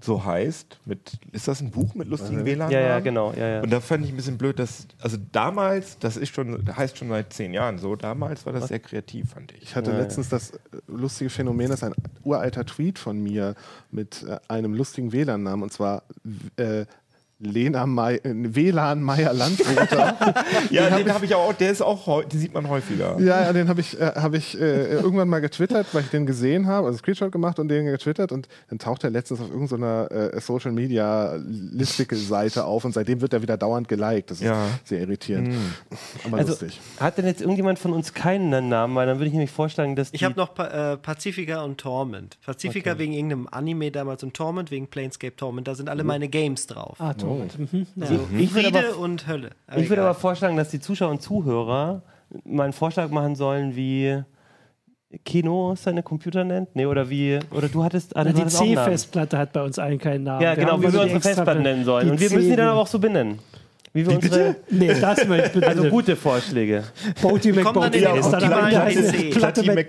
so 0.00 0.24
heißt. 0.24 0.78
Mit, 0.84 1.18
ist 1.32 1.48
das 1.48 1.60
ein 1.60 1.70
Buch 1.70 1.94
mit 1.94 2.08
lustigen 2.08 2.44
WLAN? 2.44 2.70
Ja, 2.70 2.80
ja, 2.80 3.00
genau. 3.00 3.32
Ja, 3.32 3.48
ja. 3.48 3.60
Und 3.62 3.70
da 3.70 3.80
fand 3.80 4.04
ich 4.04 4.12
ein 4.12 4.16
bisschen 4.16 4.38
blöd, 4.38 4.58
dass, 4.58 4.86
also 5.00 5.16
damals, 5.32 5.98
das 5.98 6.16
ist 6.16 6.34
schon, 6.34 6.64
heißt 6.76 6.98
schon 6.98 7.08
seit 7.08 7.32
zehn 7.32 7.52
Jahren 7.52 7.78
so, 7.78 7.96
damals 7.96 8.46
war 8.46 8.52
das 8.52 8.68
sehr 8.68 8.78
kreativ, 8.78 9.30
fand 9.30 9.52
ich. 9.52 9.62
Ich 9.62 9.76
hatte 9.76 9.96
letztens 9.96 10.28
das 10.28 10.50
äh, 10.50 10.58
lustige 10.86 11.30
Phänomen, 11.30 11.70
dass 11.70 11.82
ein 11.82 11.94
uralter 12.22 12.64
Tweet 12.64 12.98
von 12.98 13.20
mir 13.20 13.54
mit 13.90 14.24
äh, 14.24 14.38
einem 14.48 14.74
lustigen 14.74 15.12
WLAN-Namen, 15.12 15.62
und 15.62 15.72
zwar 15.72 16.04
äh, 16.56 16.86
Lena 17.40 17.86
May, 17.86 18.16
äh, 18.16 18.32
WLAN 18.34 19.00
Meier 19.02 19.32
Landshut. 19.32 19.66
Ja, 20.70 20.90
den 20.90 21.12
habe 21.12 21.24
ich 21.24 21.34
auch, 21.34 21.52
der 21.52 21.70
ist 21.70 21.80
auch, 21.82 22.22
den 22.24 22.38
sieht 22.40 22.52
man 22.52 22.68
häufiger. 22.68 23.16
Ja, 23.20 23.42
ja, 23.44 23.52
den 23.52 23.68
habe 23.68 23.80
ich, 23.80 23.98
äh, 24.00 24.12
hab 24.16 24.34
ich 24.34 24.60
äh, 24.60 24.94
irgendwann 24.94 25.28
mal 25.28 25.38
getwittert, 25.40 25.86
weil 25.92 26.02
ich 26.02 26.10
den 26.10 26.26
gesehen 26.26 26.66
habe, 26.66 26.86
also 26.88 26.98
Screenshot 26.98 27.30
gemacht 27.30 27.58
und 27.60 27.68
den 27.68 27.86
getwittert 27.86 28.32
und 28.32 28.48
dann 28.68 28.78
taucht 28.78 29.04
er 29.04 29.10
letztens 29.10 29.40
auf 29.40 29.50
irgendeiner 29.50 30.10
äh, 30.10 30.40
Social 30.40 30.72
Media 30.72 31.36
Listicle-Seite 31.46 32.64
auf 32.64 32.84
und 32.84 32.92
seitdem 32.92 33.20
wird 33.20 33.32
er 33.32 33.42
wieder 33.42 33.56
dauernd 33.56 33.88
geliked. 33.88 34.30
Das 34.30 34.38
ist 34.38 34.44
Ja. 34.44 34.66
sehr 34.84 35.00
irritierend, 35.00 35.54
aber 36.24 36.38
Also, 36.38 36.50
lustig. 36.50 36.80
hat 36.98 37.18
denn 37.18 37.26
jetzt 37.26 37.40
irgendjemand 37.40 37.78
von 37.78 37.92
uns 37.92 38.14
keinen 38.14 38.68
Namen? 38.68 38.94
Weil 38.96 39.06
dann 39.06 39.18
würde 39.18 39.26
ich 39.28 39.32
nämlich 39.32 39.50
vorschlagen, 39.52 39.94
dass 39.96 40.08
Ich 40.12 40.24
habe 40.24 40.34
noch 40.36 40.54
pa 40.54 40.92
äh, 40.92 40.96
Pacifica 40.96 41.62
und 41.62 41.78
Torment. 41.78 42.36
Pacifica 42.44 42.98
wegen 42.98 43.12
irgendeinem 43.12 43.48
Anime 43.50 43.90
damals 43.90 44.22
und 44.22 44.34
Torment 44.34 44.70
wegen 44.70 44.88
Planescape 44.88 45.36
Torment. 45.36 45.68
Da 45.68 45.74
sind 45.74 45.88
alle 45.88 46.02
meine 46.04 46.28
Games 46.28 46.66
drauf. 46.66 46.96
Ah, 46.98 47.14
Torment. 47.14 47.27
Mhm. 47.34 47.86
Ja. 47.96 48.06
Ich 48.38 48.54
würde 48.54 48.68
Friede 48.68 48.88
aber, 48.90 48.98
und 48.98 49.26
Hölle. 49.26 49.50
ich 49.76 49.88
würde 49.88 50.02
aber 50.02 50.14
vorschlagen, 50.14 50.56
dass 50.56 50.70
die 50.70 50.80
Zuschauer 50.80 51.10
und 51.10 51.22
Zuhörer 51.22 52.02
mal 52.44 52.64
einen 52.64 52.72
Vorschlag 52.72 53.10
machen 53.10 53.36
sollen, 53.36 53.76
wie 53.76 54.22
Kino 55.24 55.74
seine 55.74 56.02
Computer 56.02 56.44
nennt? 56.44 56.74
Nee, 56.76 56.86
oder 56.86 57.08
wie, 57.08 57.38
oder 57.50 57.68
du 57.68 57.82
hattest, 57.82 58.14
ah, 58.16 58.24
Na, 58.24 58.32
du 58.32 58.42
die. 58.42 58.48
C-Festplatte 58.48 59.38
hat 59.38 59.52
bei 59.52 59.62
uns 59.62 59.78
allen 59.78 59.98
keinen 59.98 60.24
Namen. 60.24 60.42
Ja, 60.42 60.54
genau, 60.54 60.72
haben 60.72 60.82
wie 60.82 60.92
wir 60.92 61.00
also 61.00 61.02
unsere 61.02 61.20
Festplatten 61.20 61.62
nennen 61.62 61.84
sollen. 61.84 62.10
Und 62.10 62.20
wir 62.20 62.30
müssen 62.30 62.50
die 62.50 62.56
dann 62.56 62.68
aber 62.68 62.80
auch 62.80 62.86
so 62.86 62.98
benennen. 62.98 63.38
Wie 63.92 64.06
wir 64.06 64.12
Wie 64.12 64.14
unsere, 64.16 64.54
bitte? 64.54 64.56
Nee, 64.70 65.00
das 65.00 65.26
möchte 65.26 65.58
ich 65.58 65.66
also 65.66 65.88
gute 65.88 66.16
Vorschläge. 66.16 66.84
Boaty 67.20 67.52
kommen 67.52 67.80
dann 67.80 67.92
in 67.92 68.02
den 68.02 68.16
ist 68.16 68.30
dann 68.30 68.42
PC. 68.42 69.30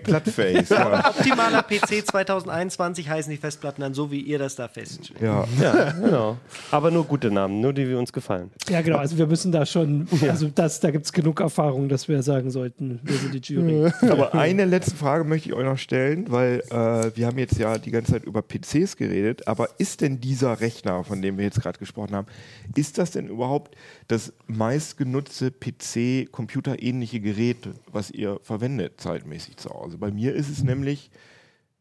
Platte. 0.04 0.64
Ja. 0.70 1.10
Optimaler 1.10 1.64
PC 1.64 2.08
2021 2.08 3.10
heißen 3.10 3.32
die 3.32 3.38
Festplatten 3.38 3.82
dann 3.82 3.94
so, 3.94 4.12
wie 4.12 4.22
ihr 4.22 4.40
das 4.40 4.56
da 4.56 4.68
feststellt. 4.68 5.22
ja. 5.22 5.46
Ja, 5.62 5.92
genau. 5.92 6.38
Aber 6.72 6.92
nur 6.92 7.06
gute 7.06 7.32
Namen, 7.32 7.62
nur 7.62 7.74
die, 7.74 7.86
die 7.86 7.94
uns 7.94 8.12
gefallen. 8.14 8.52
Ja, 8.70 8.82
genau. 8.82 8.98
Also 8.98 9.18
wir 9.18 9.28
müssen 9.28 9.52
da 9.52 9.66
schon, 9.66 10.08
also 10.28 10.50
das, 10.54 10.80
da 10.80 10.92
gibt 10.92 11.06
es 11.06 11.14
genug 11.14 11.40
Erfahrung, 11.40 11.90
dass 11.90 12.08
wir 12.08 12.22
sagen 12.24 12.52
sollten, 12.52 13.00
wir 13.04 13.16
sind 13.16 13.34
die 13.34 13.54
Jury. 13.54 13.92
Aber 14.10 14.34
eine 14.34 14.66
letzte 14.66 14.96
Frage 14.96 15.24
möchte 15.24 15.50
ich 15.50 15.56
euch 15.56 15.66
noch 15.66 15.78
stellen, 15.78 16.26
weil 16.30 16.62
äh, 16.70 17.16
wir 17.16 17.28
haben 17.28 17.38
jetzt 17.38 17.58
ja 17.58 17.78
die 17.78 17.92
ganze 17.92 18.14
Zeit 18.14 18.24
über 18.24 18.42
PCs 18.42 18.98
geredet, 18.98 19.48
aber 19.48 19.70
ist 19.78 20.02
denn 20.02 20.20
dieser 20.20 20.60
Rechner, 20.62 21.04
von 21.04 21.22
dem 21.22 21.38
wir 21.38 21.46
jetzt 21.46 21.62
gerade 21.62 21.80
gesprochen 21.80 22.16
haben, 22.16 22.28
ist 22.76 22.98
das 22.98 23.12
denn 23.12 23.28
überhaupt 23.28 23.76
das 24.08 24.34
meistgenutzte 24.48 25.52
PC-computerähnliche 25.52 27.20
Gerät, 27.20 27.70
was 27.92 28.12
ihr 28.12 28.40
verwendet 28.44 29.00
zeitmäßig 29.00 29.58
zu 29.58 29.70
Hause? 29.70 29.98
Bei 29.98 30.12
mir 30.12 30.34
ist 30.34 30.50
es 30.50 30.64
nämlich 30.64 31.12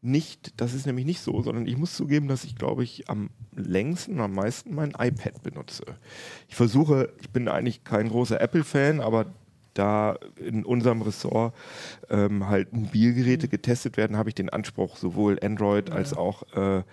nicht, 0.01 0.53
das 0.61 0.73
ist 0.73 0.85
nämlich 0.85 1.05
nicht 1.05 1.21
so, 1.21 1.41
sondern 1.41 1.65
ich 1.65 1.77
muss 1.77 1.95
zugeben, 1.95 2.27
dass 2.27 2.45
ich 2.45 2.55
glaube 2.55 2.83
ich 2.83 3.09
am 3.09 3.29
längsten, 3.53 4.19
am 4.21 4.33
meisten 4.33 4.73
mein 4.73 4.91
iPad 4.97 5.43
benutze. 5.43 5.83
Ich 6.47 6.55
versuche, 6.55 7.11
ich 7.19 7.29
bin 7.29 7.47
eigentlich 7.47 7.83
kein 7.83 8.09
großer 8.09 8.39
Apple-Fan, 8.39 9.01
aber 9.01 9.25
da 9.73 10.17
in 10.35 10.65
unserem 10.65 11.01
Ressort 11.01 11.53
ähm, 12.09 12.47
halt 12.47 12.73
Mobilgeräte 12.73 13.47
getestet 13.47 13.97
werden, 13.97 14.17
habe 14.17 14.29
ich 14.29 14.35
den 14.35 14.49
Anspruch, 14.49 14.97
sowohl 14.97 15.39
Android 15.41 15.89
als 15.91 16.13
auch 16.13 16.43
äh, 16.53 16.83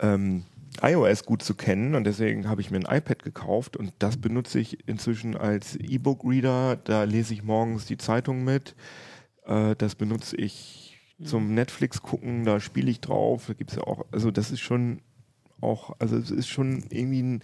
ähm, 0.00 0.44
iOS 0.82 1.24
gut 1.24 1.42
zu 1.42 1.54
kennen 1.54 1.94
und 1.94 2.04
deswegen 2.04 2.48
habe 2.48 2.60
ich 2.60 2.70
mir 2.70 2.78
ein 2.78 2.98
iPad 2.98 3.22
gekauft 3.22 3.76
und 3.76 3.92
das 3.98 4.16
benutze 4.16 4.58
ich 4.58 4.88
inzwischen 4.88 5.36
als 5.36 5.76
E-Book-Reader. 5.76 6.76
Da 6.76 7.04
lese 7.04 7.34
ich 7.34 7.42
morgens 7.42 7.86
die 7.86 7.98
Zeitung 7.98 8.44
mit. 8.44 8.74
Äh, 9.44 9.76
das 9.76 9.94
benutze 9.94 10.36
ich 10.36 10.98
zum 11.22 11.54
Netflix 11.54 12.02
gucken, 12.02 12.44
da 12.44 12.60
spiele 12.60 12.90
ich 12.90 13.00
drauf. 13.00 13.44
Da 13.46 13.54
gibt 13.54 13.70
es 13.70 13.76
ja 13.76 13.82
auch, 13.84 14.04
also 14.12 14.30
das 14.30 14.50
ist 14.50 14.60
schon 14.60 15.00
auch, 15.60 15.96
also 15.98 16.16
es 16.16 16.30
ist 16.30 16.48
schon 16.48 16.84
irgendwie 16.90 17.22
ein, 17.22 17.42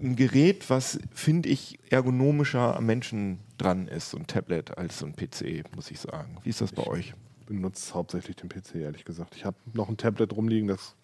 ein 0.00 0.14
Gerät, 0.14 0.70
was 0.70 1.00
finde 1.12 1.48
ich 1.48 1.78
ergonomischer 1.90 2.76
am 2.76 2.86
Menschen 2.86 3.40
dran 3.58 3.88
ist, 3.88 4.10
so 4.10 4.18
ein 4.18 4.26
Tablet 4.26 4.78
als 4.78 5.00
so 5.00 5.06
ein 5.06 5.16
PC, 5.16 5.64
muss 5.74 5.90
ich 5.90 5.98
sagen. 5.98 6.36
Wie 6.44 6.50
ist 6.50 6.60
das 6.60 6.72
bei 6.72 6.86
euch? 6.86 7.14
benutze 7.50 7.94
hauptsächlich 7.94 8.36
den 8.36 8.48
PC, 8.48 8.76
ehrlich 8.76 9.04
gesagt. 9.04 9.34
Ich 9.34 9.44
habe 9.44 9.56
noch 9.72 9.88
ein 9.88 9.96
Tablet 9.96 10.32
rumliegen, 10.32 10.68
das, 10.68 10.94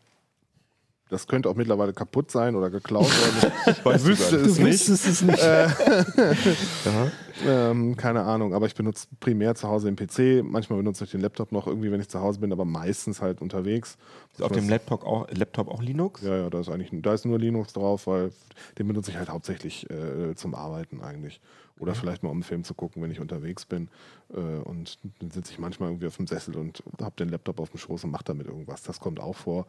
das 1.09 1.27
könnte 1.27 1.49
auch 1.49 1.55
mittlerweile 1.55 1.93
kaputt 1.93 2.31
sein 2.31 2.57
oder 2.57 2.71
geklaut 2.71 3.07
werden. 3.09 3.53
Ich 3.97 4.05
wüsste 4.05 4.37
es 4.37 4.57
Du 4.57 4.63
nicht. 4.63 4.73
wüsstest 4.73 5.07
es 5.07 5.23
nicht. 5.23 5.43
Ja. 5.43 5.73
Ähm, 7.47 7.97
keine 7.99 8.23
Ahnung, 8.23 8.55
aber 8.55 8.65
ich 8.65 8.75
benutze 8.75 9.09
primär 9.21 9.55
zu 9.55 9.69
Hause 9.69 9.93
den 9.93 9.97
PC. 9.97 10.43
Manchmal 10.43 10.79
benutze 10.79 11.05
ich 11.05 11.11
den 11.11 11.21
Laptop 11.21 11.53
noch 11.53 11.67
irgendwie, 11.67 11.93
wenn 11.93 12.01
ich 12.01 12.09
zu 12.09 12.21
Hause 12.21 12.41
bin, 12.41 12.51
aber 12.51 12.65
meistens 12.65 13.21
halt 13.21 13.43
unterwegs. 13.43 13.99
Ist 14.33 14.43
auf 14.43 14.53
dem 14.53 14.71
Laptop 14.71 15.05
auch, 15.05 15.27
Laptop 15.31 15.69
auch 15.69 15.83
Linux? 15.83 16.23
Ja, 16.23 16.35
ja, 16.35 16.49
da 16.51 16.61
ist 16.61 16.71
eigentlich 16.71 16.89
da 17.03 17.13
ist 17.13 17.27
nur 17.27 17.39
Linux 17.39 17.75
drauf, 17.75 18.07
weil 18.07 18.33
den 18.79 18.89
benutze 18.89 19.11
ich 19.11 19.19
halt 19.19 19.29
hauptsächlich 19.29 19.87
äh, 19.91 20.35
zum 20.35 20.55
Arbeiten 20.55 21.03
eigentlich. 21.03 21.43
Oder 21.79 21.95
vielleicht 21.95 22.23
mal 22.23 22.31
um 22.31 22.37
einen 22.37 22.43
Film 22.43 22.65
zu 22.65 22.75
gucken, 22.75 23.03
wenn 23.03 23.11
ich 23.11 23.21
unterwegs 23.21 23.67
bin. 23.67 23.89
Äh, 24.33 24.39
und 24.39 24.99
dann 25.19 25.31
sitze 25.31 25.53
ich 25.53 25.59
manchmal 25.59 25.91
irgendwie 25.91 26.07
auf 26.07 26.17
dem 26.17 26.27
Sessel 26.27 26.57
und 26.57 26.83
habe 27.01 27.17
den 27.17 27.29
Laptop 27.29 27.61
auf 27.61 27.71
dem 27.71 27.79
Schoß 27.79 28.05
und 28.05 28.11
mache 28.11 28.25
damit 28.25 28.47
irgendwas. 28.47 28.83
Das 28.83 29.01
kommt 29.01 29.21
auch 29.21 29.37
vor. 29.37 29.67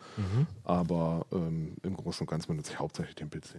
Aber 0.64 1.26
ähm, 1.32 1.76
im 1.84 1.98
Großen 1.98 2.22
und 2.22 2.30
Ganzen 2.30 2.48
benutze 2.48 2.72
ich 2.72 2.80
hauptsächlich 2.80 3.16
den 3.16 3.30
PC. 3.30 3.56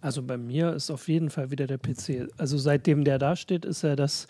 Also 0.00 0.22
bei 0.22 0.36
mir 0.36 0.72
ist 0.72 0.90
auf 0.90 1.08
jeden 1.08 1.30
Fall 1.30 1.50
wieder 1.50 1.66
der 1.66 1.78
PC. 1.78 2.30
Also 2.38 2.56
seitdem 2.58 3.04
der 3.04 3.18
da 3.18 3.36
steht, 3.36 3.64
ist 3.64 3.84
er 3.84 3.96
das 3.96 4.26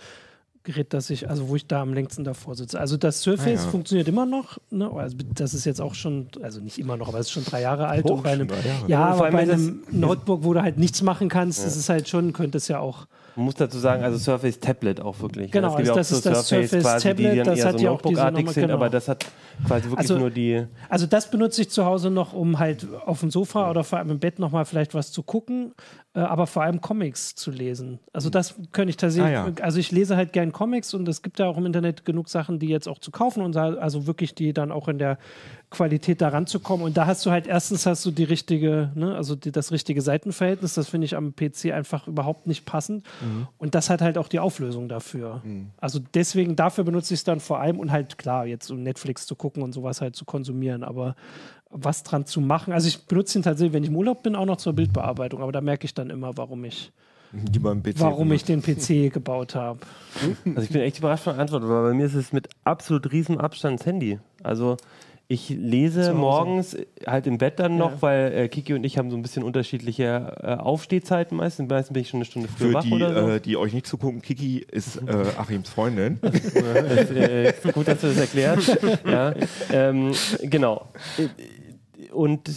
Gerät, 0.62 0.92
das 0.92 1.08
ich, 1.08 1.28
also 1.30 1.48
wo 1.48 1.56
ich 1.56 1.66
da 1.66 1.80
am 1.80 1.94
längsten 1.94 2.22
davor 2.22 2.54
sitze. 2.54 2.78
Also 2.78 2.98
das 2.98 3.22
Surface 3.22 3.60
Ah, 3.60 3.64
ja. 3.64 3.70
funktioniert 3.70 4.08
immer 4.08 4.26
noch. 4.26 4.58
Ne? 4.70 4.90
Also 4.92 5.16
das 5.34 5.54
ist 5.54 5.64
jetzt 5.64 5.80
auch 5.80 5.94
schon, 5.94 6.28
also 6.42 6.60
nicht 6.60 6.78
immer 6.78 6.98
noch, 6.98 7.08
aber 7.08 7.18
es 7.18 7.26
ist 7.28 7.32
schon 7.32 7.44
drei 7.46 7.62
Jahre 7.62 7.86
alt. 7.88 8.04
Oh, 8.04 8.14
und 8.14 8.22
bei 8.22 8.32
einem, 8.32 8.46
Jahre. 8.48 8.62
ja, 8.86 9.04
aber 9.06 9.30
bei 9.30 9.44
ist 9.44 9.50
einem 9.50 9.82
Notebook, 9.90 10.44
wo 10.44 10.52
du 10.52 10.60
halt 10.62 10.76
nichts 10.76 11.00
machen 11.00 11.30
kannst, 11.30 11.64
ist 11.66 11.76
es 11.76 11.88
halt 11.88 12.08
schon, 12.10 12.34
könnte 12.34 12.58
es 12.58 12.68
ja 12.68 12.78
auch. 12.78 13.06
Man 13.36 13.44
muss 13.46 13.54
dazu 13.54 13.78
sagen, 13.78 14.02
also 14.02 14.18
Surface 14.18 14.60
Tablet 14.60 15.00
auch 15.00 15.18
wirklich. 15.20 15.50
Genau, 15.50 15.70
ja 15.70 15.76
also 15.76 15.92
auch 15.92 15.96
das 15.96 16.08
so 16.10 16.16
ist 16.16 16.26
das 16.26 16.46
Surface 16.48 16.70
Surface 16.70 16.82
quasi, 16.82 17.14
die 17.14 17.22
Tablet, 17.24 17.38
dann 17.38 17.44
das 17.46 17.58
eher 17.60 17.64
hat 17.66 17.78
so 17.78 17.84
ja 17.84 17.90
auch 17.92 18.02
diese 18.02 18.12
Notebook-artig 18.12 18.38
Nummer, 18.44 18.52
sind, 18.52 18.62
genau. 18.64 18.74
aber 18.74 18.90
das 18.90 19.08
hat 19.08 19.26
quasi 19.66 19.84
wirklich 19.84 19.98
Also- 19.98 20.18
nur 20.18 20.30
die. 20.30 20.66
Also 20.90 21.06
das 21.06 21.30
benutze 21.30 21.62
ich 21.62 21.70
zu 21.70 21.84
Hause 21.86 22.10
noch, 22.10 22.32
um 22.34 22.58
halt 22.58 22.86
auf 23.06 23.20
dem 23.20 23.30
Sofa 23.30 23.70
oder 23.70 23.82
vor 23.84 23.98
allem 24.00 24.10
im 24.10 24.18
Bett 24.18 24.38
nochmal 24.40 24.66
vielleicht 24.66 24.92
was 24.94 25.10
zu 25.12 25.22
gucken, 25.22 25.72
aber 26.18 26.46
vor 26.48 26.62
allem 26.64 26.80
Comics 26.80 27.34
zu 27.36 27.50
lesen. 27.52 28.00
Also 28.12 28.30
das 28.30 28.56
könnte 28.72 28.90
ich 28.90 28.96
tatsächlich, 28.96 29.36
Ah, 29.36 29.48
ja. 29.48 29.52
also 29.62 29.78
ich 29.78 29.92
lese 29.92 30.16
halt 30.16 30.32
gern 30.32 30.50
Comics 30.50 30.92
und 30.94 31.06
es 31.08 31.22
gibt 31.22 31.38
ja 31.38 31.46
auch 31.46 31.56
im 31.56 31.66
Internet 31.66 32.04
genug 32.04 32.28
Sachen, 32.28 32.58
die 32.58 32.66
jetzt 32.68 32.88
auch 32.88 32.98
zu 32.98 33.10
kaufen 33.12 33.42
und 33.42 33.56
also 33.56 34.06
wirklich 34.08 34.34
die 34.34 34.52
dann 34.52 34.72
auch 34.72 34.88
in 34.88 34.98
der 34.98 35.18
Qualität 35.70 36.20
da 36.20 36.28
ranzukommen. 36.30 36.84
Und 36.84 36.96
da 36.96 37.06
hast 37.06 37.24
du 37.26 37.30
halt 37.30 37.46
erstens 37.46 37.86
hast 37.86 38.04
du 38.04 38.10
die 38.10 38.24
richtige, 38.24 38.90
ne, 38.96 39.14
also 39.14 39.36
die, 39.36 39.52
das 39.52 39.70
richtige 39.70 40.02
Seitenverhältnis, 40.02 40.74
das 40.74 40.88
finde 40.88 41.04
ich 41.04 41.14
am 41.16 41.34
PC 41.36 41.66
einfach 41.72 42.08
überhaupt 42.08 42.48
nicht 42.48 42.66
passend. 42.66 43.06
Und 43.58 43.76
das 43.76 43.88
hat 43.88 44.00
halt 44.02 44.18
auch 44.18 44.26
die 44.26 44.40
Auflösung 44.40 44.88
dafür. 44.88 45.42
Also 45.76 46.00
deswegen, 46.14 46.56
dafür 46.56 46.82
benutze 46.82 47.14
ich 47.14 47.20
es 47.20 47.24
dann 47.24 47.38
vor 47.38 47.60
allem 47.60 47.78
und 47.78 47.92
halt 47.92 48.18
klar, 48.18 48.46
jetzt 48.46 48.68
um 48.72 48.82
Netflix 48.82 49.26
zu 49.26 49.36
gucken 49.36 49.62
und 49.62 49.72
sowas 49.72 50.00
halt 50.00 50.16
zu 50.16 50.24
konsumieren, 50.24 50.82
aber 50.82 51.14
was 51.70 52.02
dran 52.02 52.26
zu 52.26 52.40
machen. 52.40 52.72
Also 52.72 52.88
ich 52.88 53.06
benutze 53.06 53.38
ihn 53.38 53.42
tatsächlich, 53.42 53.72
wenn 53.72 53.82
ich 53.84 53.90
im 53.90 53.96
Urlaub 53.96 54.22
bin, 54.22 54.34
auch 54.36 54.46
noch 54.46 54.56
zur 54.56 54.72
Bildbearbeitung, 54.72 55.40
aber 55.42 55.52
da 55.52 55.60
merke 55.60 55.84
ich 55.84 55.94
dann 55.94 56.10
immer, 56.10 56.36
warum 56.36 56.64
ich, 56.64 56.90
warum 57.98 58.32
ich 58.32 58.44
den 58.44 58.60
PC 58.62 59.10
gebaut 59.12 59.54
habe. 59.54 59.78
Also 60.46 60.62
ich 60.62 60.70
bin 60.70 60.82
echt 60.82 60.98
überrascht 60.98 61.24
von 61.24 61.34
der 61.34 61.42
Antwort, 61.42 61.62
weil 61.68 61.90
bei 61.90 61.94
mir 61.94 62.06
ist 62.06 62.14
es 62.14 62.32
mit 62.32 62.48
absolut 62.64 63.12
riesen 63.12 63.38
Abstand 63.38 63.78
das 63.80 63.86
Handy. 63.86 64.18
Also 64.42 64.76
ich 65.32 65.48
lese 65.48 66.12
morgens 66.12 66.74
äh, 66.74 66.86
halt 67.06 67.28
im 67.28 67.38
Bett 67.38 67.60
dann 67.60 67.76
noch, 67.76 67.92
Ja. 67.92 68.02
weil 68.02 68.32
äh, 68.32 68.48
Kiki 68.48 68.74
und 68.74 68.82
ich 68.82 68.98
haben 68.98 69.12
so 69.12 69.16
ein 69.16 69.22
bisschen 69.22 69.44
unterschiedliche 69.44 70.36
äh, 70.42 70.54
Aufstehzeiten 70.56 71.36
meistens. 71.36 71.68
Meistens 71.70 71.94
bin 71.94 72.02
ich 72.02 72.08
schon 72.08 72.18
eine 72.18 72.24
Stunde 72.24 72.48
früher 72.48 72.68
Für 72.70 72.74
wach 72.74 72.82
die, 72.82 72.92
oder 72.94 73.14
so. 73.22 73.28
äh, 73.30 73.40
die 73.40 73.56
euch 73.56 73.72
nicht 73.72 73.86
zugucken, 73.86 74.22
Kiki 74.22 74.66
ist 74.68 74.96
äh, 74.96 75.24
Achims 75.38 75.70
Freundin. 75.70 76.18
Das, 76.22 77.10
äh, 77.12 77.52
gut, 77.72 77.86
dass 77.86 78.00
du 78.00 78.08
das 78.08 78.16
erklärst. 78.16 78.76
ja, 79.06 79.32
ähm, 79.72 80.10
genau. 80.42 80.88
Und 82.12 82.50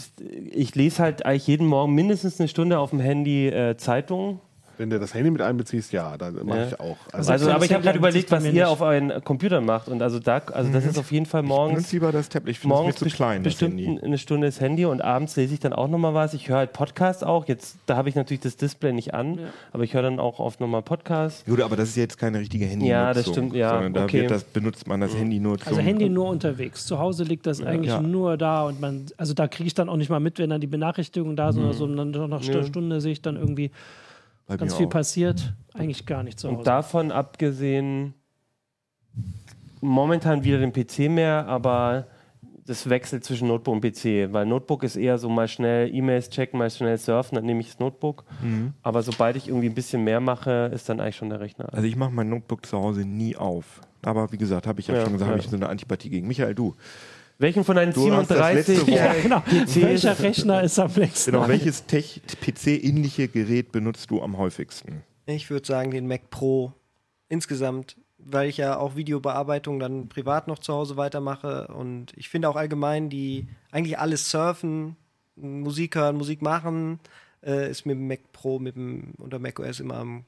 ich 0.52 0.76
lese 0.76 1.04
halt 1.04 1.26
eigentlich 1.26 1.48
jeden 1.48 1.68
Morgen 1.68 1.94
mindestens 1.94 2.40
eine 2.40 2.48
Stunde 2.48 2.80
auf 2.80 2.92
dem 2.92 3.00
Handy 3.00 3.48
äh, 3.48 3.78
Zeitungen. 3.78 4.40
Wenn 4.78 4.90
du 4.90 5.00
das 5.00 5.14
Handy 5.14 5.30
mit 5.30 5.42
einbeziehst, 5.42 5.94
ja, 5.94 6.18
dann 6.18 6.34
mache 6.46 6.58
Ja. 6.60 6.68
ich 6.68 6.80
auch. 6.80 6.98
Also, 7.12 7.32
Also 7.32 7.52
aber 7.52 7.66
ich 7.66 7.74
habe 7.74 7.84
gerade 7.84 7.98
überlegt, 7.98 8.32
was 8.32 8.44
ihr 8.46 8.70
auf 8.70 8.82
euren 8.82 9.24
Computern 9.24 9.66
macht. 9.66 9.88
Und 9.88 10.02
also 10.02 10.20
da, 10.20 10.42
also 10.52 10.72
das 10.72 10.86
ist 10.86 10.98
auf 10.98 11.12
jeden 11.12 11.26
Fall 11.26 11.42
Ich 11.44 11.48
benutze 11.50 11.62
morgens. 11.70 11.92
lieber 11.92 12.12
das 12.12 12.30
Tablet. 12.30 12.52
Ich 12.52 12.60
finde 12.60 12.76
es 12.90 12.96
zu 12.96 13.06
klein, 13.06 13.44
das 13.44 13.54
bestimmt 13.54 13.80
Handy. 13.80 14.02
eine 14.04 14.18
Stunde 14.18 14.48
das 14.48 14.60
Handy 14.60 14.86
und 14.86 15.02
abends 15.04 15.36
lese 15.36 15.54
ich 15.54 15.60
dann 15.60 15.74
auch 15.74 15.88
nochmal 15.88 16.14
was. 16.14 16.34
Ich 16.34 16.50
höre 16.50 16.58
halt 16.58 16.74
Podcasts 16.74 17.24
auch. 17.24 17.48
Jetzt, 17.48 17.78
da 17.86 17.96
habe 17.98 18.10
ich 18.10 18.16
natürlich 18.16 18.42
das 18.42 18.56
Display 18.58 18.94
nicht 18.94 19.14
an, 19.14 19.40
aber 19.72 19.84
ich 19.84 19.94
höre 19.94 20.02
dann 20.02 20.20
auch 20.20 20.40
oft 20.40 20.60
nochmal 20.60 20.82
Podcasts. 20.82 21.46
Gut, 21.46 21.62
aber 21.62 21.76
das 21.76 21.90
ist 21.90 21.96
jetzt 21.98 22.18
keine 22.18 22.40
richtige 22.40 22.66
Handy. 22.66 22.88
Ja, 22.88 23.14
das 23.14 23.28
stimmt, 23.30 23.54
ja, 23.54 23.70
Sondern 23.70 23.94
da 23.94 24.04
okay. 24.06 24.22
wird 24.22 24.32
das, 24.32 24.44
benutzt 24.44 24.88
man 24.88 25.02
das 25.02 25.16
Handy 25.16 25.40
nur 25.40 25.58
zum... 25.60 25.68
Also 25.68 25.82
Handy 25.82 26.10
nur 26.10 26.30
unterwegs. 26.30 26.86
Zu 26.86 26.98
Hause 27.00 27.24
liegt 27.24 27.46
das 27.46 27.62
eigentlich 27.62 27.92
Ja. 27.92 28.02
nur 28.02 28.38
da 28.38 28.64
und 28.66 28.82
man, 28.82 29.06
also 29.18 29.34
da 29.34 29.48
kriege 29.48 29.68
ich 29.68 29.74
dann 29.74 29.90
auch 29.90 29.98
nicht 29.98 30.10
mal 30.10 30.20
mit, 30.20 30.40
wenn 30.40 30.50
dann 30.50 30.62
die 30.62 30.68
Benachrichtigungen 30.68 31.36
da 31.36 31.52
sind 31.52 31.64
oder 31.64 31.74
so. 31.74 31.84
Und 31.86 31.98
dann 31.98 32.12
nach 32.12 32.42
einer 32.48 32.64
Stunde 32.64 33.02
sehe 33.02 33.12
ich 33.12 33.22
dann 33.22 33.36
irgendwie 33.36 33.70
bei 34.48 34.58
ganz 34.58 34.76
viel 34.76 34.86
auch. 34.88 34.92
passiert. 34.92 35.54
Eigentlich 35.74 36.06
gar 36.06 36.24
nicht 36.24 36.40
zu 36.40 36.48
Hause. 36.50 36.58
Und 36.60 36.68
davon 36.68 37.12
abgesehen, 37.12 38.14
momentan 39.82 40.44
wieder 40.44 40.60
den 40.60 40.72
PC 40.74 41.10
mehr, 41.10 41.46
aber 41.48 42.08
das 42.66 42.90
wechselt 42.90 43.26
zwischen 43.26 43.50
Notebook 43.50 43.74
und 43.76 43.82
PC, 43.82 44.32
weil 44.32 44.46
Notebook 44.46 44.84
ist 44.84 44.96
eher 44.96 45.18
so 45.18 45.28
mal 45.30 45.50
schnell 45.50 45.94
E-Mails 45.94 46.30
checken, 46.30 46.58
mal 46.58 46.70
schnell 46.70 46.98
surfen, 46.98 47.36
dann 47.36 47.46
nehme 47.46 47.60
ich 47.60 47.68
das 47.68 47.80
Notebook. 47.80 48.24
Aber 48.82 49.04
sobald 49.04 49.36
ich 49.36 49.50
irgendwie 49.50 49.68
ein 49.68 49.74
bisschen 49.76 50.04
mehr 50.04 50.22
mache, 50.22 50.72
ist 50.74 50.88
dann 50.88 51.00
eigentlich 51.02 51.18
schon 51.18 51.30
der 51.30 51.42
Rechner. 51.42 51.68
Also 51.74 51.86
ich 51.86 51.96
mache 51.98 52.12
mein 52.12 52.30
Notebook 52.30 52.66
zu 52.66 52.78
Hause 52.78 53.02
nie 53.02 53.36
auf. 53.36 53.82
Aber 54.02 54.32
wie 54.32 54.38
gesagt, 54.38 54.66
habe 54.68 54.80
ich 54.80 54.88
ja, 54.88 54.96
Ja, 54.96 55.04
schon 55.04 55.14
gesagt, 55.14 55.28
ja. 55.30 55.34
habe 55.34 55.44
ich 55.44 55.50
so 55.50 55.56
eine 55.56 55.68
Antipathie 55.70 56.10
gegen. 56.10 56.28
Michael, 56.28 56.56
du. 56.56 56.76
Welchen 57.44 57.66
von 57.66 57.76
deinen 57.76 57.92
Du 57.94 58.10
hast 58.14 58.32
das 58.32 58.38
37 58.38 58.68
letzte 58.78 58.82
Woche- 58.88 58.92
Ja, 58.98 59.14
genau. 59.22 59.40
PCs 59.42 59.82
Welcher 59.82 60.20
Rechner 60.20 60.64
ist 60.64 60.80
am 60.80 60.92
nächsten? 60.96 61.32
Genau, 61.32 61.48
welches 61.50 61.84
PC-ähnliche 61.86 63.28
Gerät 63.28 63.74
benutzt 63.74 64.10
du 64.10 64.22
am 64.22 64.38
häufigsten? 64.38 65.04
Ich 65.26 65.50
würde 65.50 65.68
sagen, 65.68 65.92
den 65.92 66.08
Mac 66.08 66.30
Pro 66.30 66.72
insgesamt, 67.28 67.98
weil 68.18 68.48
ich 68.48 68.56
ja 68.58 68.78
auch 68.78 68.96
Videobearbeitung 68.96 69.78
dann 69.82 70.08
privat 70.08 70.48
noch 70.48 70.60
zu 70.60 70.74
Hause 70.74 70.96
weitermache. 70.96 71.68
Und 71.68 72.14
ich 72.16 72.30
finde 72.30 72.48
auch 72.48 72.56
allgemein, 72.56 73.10
die 73.10 73.48
eigentlich 73.72 74.00
alles 74.00 74.32
surfen, 74.32 74.96
Musik 75.36 75.96
hören, 75.98 76.16
Musik 76.16 76.42
machen, 76.42 77.00
äh, 77.46 77.70
ist 77.70 77.86
mit 77.86 77.98
dem 77.98 78.08
Mac 78.08 78.20
Pro, 78.32 78.60
mit 78.60 78.78
dem 78.78 79.16
unter 79.18 79.40
Mac 79.40 79.60
OS 79.60 79.82
immer 79.82 79.96
am, 79.98 80.24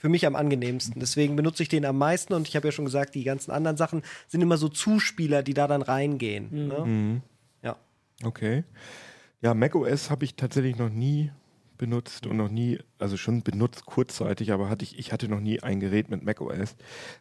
für 0.00 0.08
mich 0.08 0.26
am 0.26 0.34
angenehmsten. 0.34 0.98
Deswegen 0.98 1.36
benutze 1.36 1.62
ich 1.62 1.68
den 1.68 1.84
am 1.84 1.98
meisten 1.98 2.32
und 2.32 2.48
ich 2.48 2.56
habe 2.56 2.68
ja 2.68 2.72
schon 2.72 2.86
gesagt, 2.86 3.14
die 3.14 3.24
ganzen 3.24 3.50
anderen 3.50 3.76
Sachen 3.76 4.02
sind 4.28 4.40
immer 4.40 4.56
so 4.56 4.68
Zuspieler, 4.68 5.42
die 5.42 5.54
da 5.54 5.68
dann 5.68 5.82
reingehen. 5.82 6.68
Ne? 6.68 7.22
Ja. 7.62 7.76
Okay. 8.24 8.64
Ja, 9.42 9.54
macOS 9.54 10.10
habe 10.10 10.24
ich 10.24 10.36
tatsächlich 10.36 10.76
noch 10.76 10.90
nie 10.90 11.30
benutzt 11.80 12.26
und 12.26 12.36
noch 12.36 12.50
nie, 12.50 12.78
also 12.98 13.16
schon 13.16 13.42
benutzt 13.42 13.86
kurzzeitig, 13.86 14.52
aber 14.52 14.68
hatte 14.68 14.84
ich, 14.84 14.98
ich 14.98 15.12
hatte 15.12 15.28
noch 15.28 15.40
nie 15.40 15.60
ein 15.62 15.80
Gerät 15.80 16.10
mit 16.10 16.22
macOS. 16.22 16.58
Das 16.58 16.76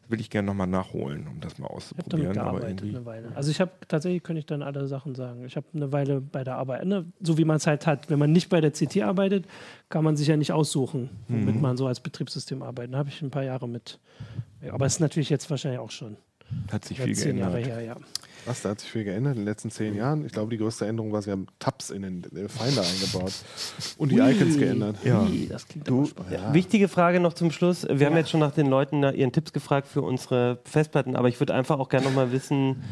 will 0.10 0.20
ich 0.20 0.30
gerne 0.30 0.46
nochmal 0.48 0.68
nachholen, 0.68 1.28
um 1.28 1.40
das 1.40 1.58
mal 1.58 1.66
Ich 1.66 1.70
habe 1.70 1.74
auszuprobieren. 1.78 2.34
damit 2.34 2.38
aber 2.38 2.60
gearbeitet 2.60 2.90
eine 2.90 3.06
Weile. 3.06 3.32
Also 3.36 3.52
ich 3.52 3.62
habe 3.62 3.72
tatsächlich, 3.88 4.22
könnte 4.22 4.40
ich 4.42 4.46
dann 4.46 4.62
alle 4.62 4.86
Sachen 4.88 5.16
sagen. 5.16 5.46
Ich 5.46 5.56
habe 5.56 5.66
eine 5.74 5.92
Weile 5.94 6.20
bei 6.20 6.44
der 6.44 6.58
Arbeit, 6.58 6.86
ne, 6.86 7.06
so 7.22 7.38
wie 7.38 7.46
man 7.46 7.56
es 7.56 7.66
halt 7.68 7.88
hat. 7.88 8.10
Wenn 8.10 8.20
man 8.20 8.32
nicht 8.34 8.50
bei 8.50 8.60
der 8.60 8.72
CT 8.72 9.02
arbeitet, 9.02 9.46
kann 9.88 10.04
man 10.04 10.18
sich 10.18 10.28
ja 10.28 10.36
nicht 10.36 10.52
aussuchen, 10.52 11.10
womit 11.30 11.56
Mhm. 11.56 11.62
man 11.62 11.78
so 11.78 11.88
als 11.88 12.02
Betriebssystem 12.02 12.62
arbeitet. 12.62 12.94
Da 12.94 12.98
habe 13.00 13.10
ich 13.10 13.22
ein 13.22 13.32
paar 13.32 13.44
Jahre 13.44 13.68
mit. 13.70 13.98
Aber 14.70 14.86
es 14.86 14.96
ist 14.96 15.00
natürlich 15.00 15.30
jetzt 15.30 15.50
wahrscheinlich 15.50 15.80
auch 15.80 15.92
schon 15.92 16.18
Hat 16.72 16.84
sich 16.84 17.00
viel 17.00 17.16
zehn 17.16 17.38
Jahre 17.38 17.62
geändert. 17.62 17.78
her, 17.80 17.86
ja. 17.86 17.96
Was, 18.46 18.62
da 18.62 18.70
hat 18.70 18.80
sich 18.80 18.90
viel 18.90 19.04
geändert 19.04 19.34
in 19.36 19.42
den 19.42 19.46
letzten 19.46 19.70
zehn 19.70 19.96
Jahren. 19.96 20.26
Ich 20.26 20.32
glaube, 20.32 20.50
die 20.50 20.58
größte 20.58 20.86
Änderung 20.88 21.12
war, 21.12 21.22
sie 21.22 21.32
haben 21.32 21.48
Tabs 21.60 21.90
in 21.90 22.02
den 22.02 22.24
äh, 22.24 22.48
Finder 22.50 22.82
eingebaut 22.84 23.34
und 23.98 24.12
die 24.12 24.18
Icons 24.20 24.58
geändert. 24.58 24.96
Ja. 25.04 25.22
Ui, 25.24 25.48
das 25.48 25.68
klingt 25.68 25.88
Du- 25.88 26.06
spannend. 26.06 26.32
Ja. 26.34 26.54
Wichtige 26.54 26.88
Frage 26.88 27.20
noch 27.20 27.34
zum 27.34 27.52
Schluss. 27.52 27.86
Wir 27.90 28.08
haben 28.08 28.16
jetzt 28.18 28.30
schon 28.30 28.40
nach 28.40 28.52
den 28.54 28.68
Leuten 28.68 29.00
nach 29.02 29.14
ihren 29.14 29.32
Tipps 29.32 29.54
gefragt 29.54 29.88
für 29.88 30.02
unsere 30.02 30.60
Festplatten, 30.64 31.16
aber 31.16 31.28
ich 31.28 31.40
würde 31.40 31.54
einfach 31.54 31.80
auch 31.80 31.90
gerne 31.90 32.08
noch 32.08 32.14
mal 32.16 32.32
wissen, 32.32 32.84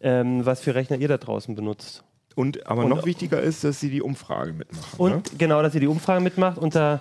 ähm, 0.00 0.44
was 0.44 0.60
für 0.60 0.74
Rechner 0.74 0.96
ihr 0.96 1.08
da 1.08 1.18
draußen 1.18 1.54
benutzt. 1.54 2.02
Und 2.34 2.66
aber 2.66 2.82
Und- 2.84 2.88
noch 2.90 3.06
wichtiger 3.06 3.40
ist, 3.40 3.62
dass 3.62 3.78
sie 3.80 3.90
die 3.90 4.02
Umfrage 4.02 4.52
mitmachen. 4.52 4.98
Und 4.98 5.32
ne? 5.32 5.38
genau, 5.38 5.62
dass 5.62 5.74
ihr 5.74 5.80
die 5.80 5.86
Umfrage 5.86 6.20
mitmacht. 6.22 6.58
Unter 6.58 7.00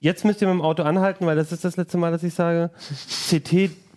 jetzt 0.00 0.24
müsst 0.24 0.42
ihr 0.42 0.48
mit 0.48 0.54
dem 0.56 0.62
Auto 0.62 0.82
anhalten, 0.82 1.24
weil 1.26 1.36
das 1.36 1.52
ist 1.52 1.64
das 1.64 1.76
letzte 1.76 1.96
Mal, 1.96 2.10
dass 2.12 2.22
ich 2.22 2.34
sage. 2.34 2.70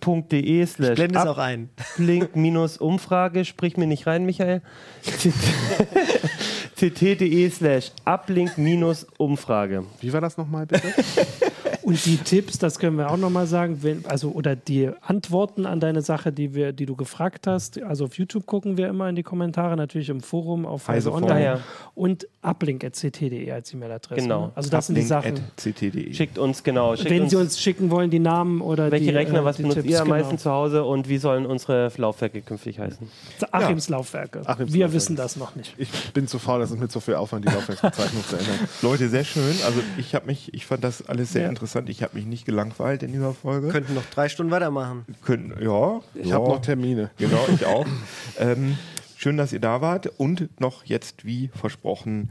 ct.de 0.04 0.66
slash 0.66 0.94
Blende 0.96 1.18
es 1.18 1.26
auch 1.26 1.38
ein. 1.38 1.70
uplink-umfrage, 1.96 3.44
sprich 3.44 3.76
mir 3.76 3.86
nicht 3.86 4.06
rein, 4.06 4.26
Michael. 4.26 4.62
ct.de 6.76 7.50
slash 7.50 7.92
uplink-umfrage. 8.04 9.84
Wie 10.00 10.12
war 10.12 10.20
das 10.20 10.36
nochmal 10.36 10.66
bitte? 10.66 10.86
Und 11.84 12.04
die 12.06 12.16
Tipps, 12.16 12.58
das 12.58 12.78
können 12.78 12.96
wir 12.96 13.10
auch 13.10 13.18
nochmal 13.18 13.46
sagen, 13.46 13.82
wenn, 13.82 14.06
also 14.06 14.30
oder 14.30 14.56
die 14.56 14.90
Antworten 15.02 15.66
an 15.66 15.80
deine 15.80 16.00
Sache, 16.00 16.32
die 16.32 16.54
wir, 16.54 16.72
die 16.72 16.86
du 16.86 16.96
gefragt 16.96 17.46
hast. 17.46 17.82
Also 17.82 18.06
auf 18.06 18.16
YouTube 18.16 18.46
gucken 18.46 18.78
wir 18.78 18.88
immer 18.88 19.08
in 19.10 19.16
die 19.16 19.22
Kommentare, 19.22 19.76
natürlich 19.76 20.08
im 20.08 20.22
Forum 20.22 20.64
auf 20.64 20.88
Heise 20.88 21.10
Forum. 21.10 21.24
Online 21.24 21.44
Ja, 21.44 21.54
ja. 21.56 21.60
und 21.94 22.26
uplink.ct.de 22.40 23.50
als 23.50 23.72
E-Mail-Adresse. 23.74 24.22
Genau. 24.22 24.46
Ne? 24.46 24.52
Also 24.54 24.70
das 24.70 24.86
sind 24.86 24.94
die 24.96 25.02
Sachen. 25.02 25.32
Uplink@ct.de. 25.32 26.14
Schickt 26.14 26.38
uns, 26.38 26.62
genau. 26.62 26.96
Schickt 26.96 27.10
Wenn 27.10 27.22
uns, 27.22 27.30
Sie 27.30 27.36
uns 27.36 27.60
schicken 27.60 27.90
wollen, 27.90 28.10
die 28.10 28.18
Namen 28.18 28.62
oder 28.62 28.90
welche 28.90 29.10
die, 29.10 29.10
Rechner, 29.10 29.40
äh, 29.40 29.44
was 29.44 29.56
die 29.56 29.62
benutzt 29.62 29.80
Tipps, 29.82 29.90
ihr 29.90 30.00
am 30.00 30.06
genau. 30.06 30.16
meisten 30.16 30.38
zu 30.38 30.50
Hause 30.50 30.84
und 30.84 31.08
wie 31.08 31.18
sollen 31.18 31.44
unsere 31.44 31.90
Laufwerke 31.96 32.40
künftig 32.40 32.78
heißen? 32.78 33.06
Achims 33.50 33.90
Laufwerke. 33.90 34.40
Achims 34.46 34.72
wir 34.72 34.80
Laufwerke. 34.86 34.92
wissen 34.94 35.16
das 35.16 35.36
noch 35.36 35.54
nicht. 35.54 35.74
Ich 35.76 35.90
bin 36.14 36.26
zu 36.28 36.38
faul, 36.38 36.60
das 36.60 36.70
ist 36.70 36.78
mir 36.80 36.88
zu 36.88 37.00
viel 37.00 37.14
Aufwand, 37.14 37.44
die 37.46 37.52
Laufwerksbezeichnung 37.52 38.24
zu 38.26 38.36
ändern. 38.36 38.58
Leute, 38.80 39.08
sehr 39.10 39.24
schön. 39.24 39.54
Also 39.66 39.80
ich 39.98 40.14
habe 40.14 40.26
mich, 40.26 40.52
ich 40.54 40.64
fand 40.64 40.82
das 40.82 41.06
alles 41.06 41.32
sehr 41.32 41.42
Ja. 41.42 41.48
interessant. 41.50 41.73
Ich 41.88 42.02
habe 42.02 42.16
mich 42.16 42.26
nicht 42.26 42.44
gelangweilt 42.46 43.02
in 43.02 43.12
dieser 43.12 43.34
Folge. 43.34 43.68
Könnten 43.68 43.94
noch 43.94 44.04
drei 44.06 44.28
Stunden 44.28 44.52
weitermachen. 44.52 45.04
Können, 45.22 45.54
ja, 45.60 46.00
Ich 46.14 46.28
ja. 46.28 46.36
habe 46.36 46.48
noch 46.48 46.60
Termine. 46.60 47.10
Genau, 47.18 47.44
ich 47.52 47.66
auch. 47.66 47.86
ähm, 48.38 48.78
schön, 49.16 49.36
dass 49.36 49.52
ihr 49.52 49.60
da 49.60 49.80
wart. 49.80 50.06
Und 50.18 50.60
noch 50.60 50.84
jetzt, 50.84 51.24
wie 51.24 51.48
versprochen, 51.54 52.30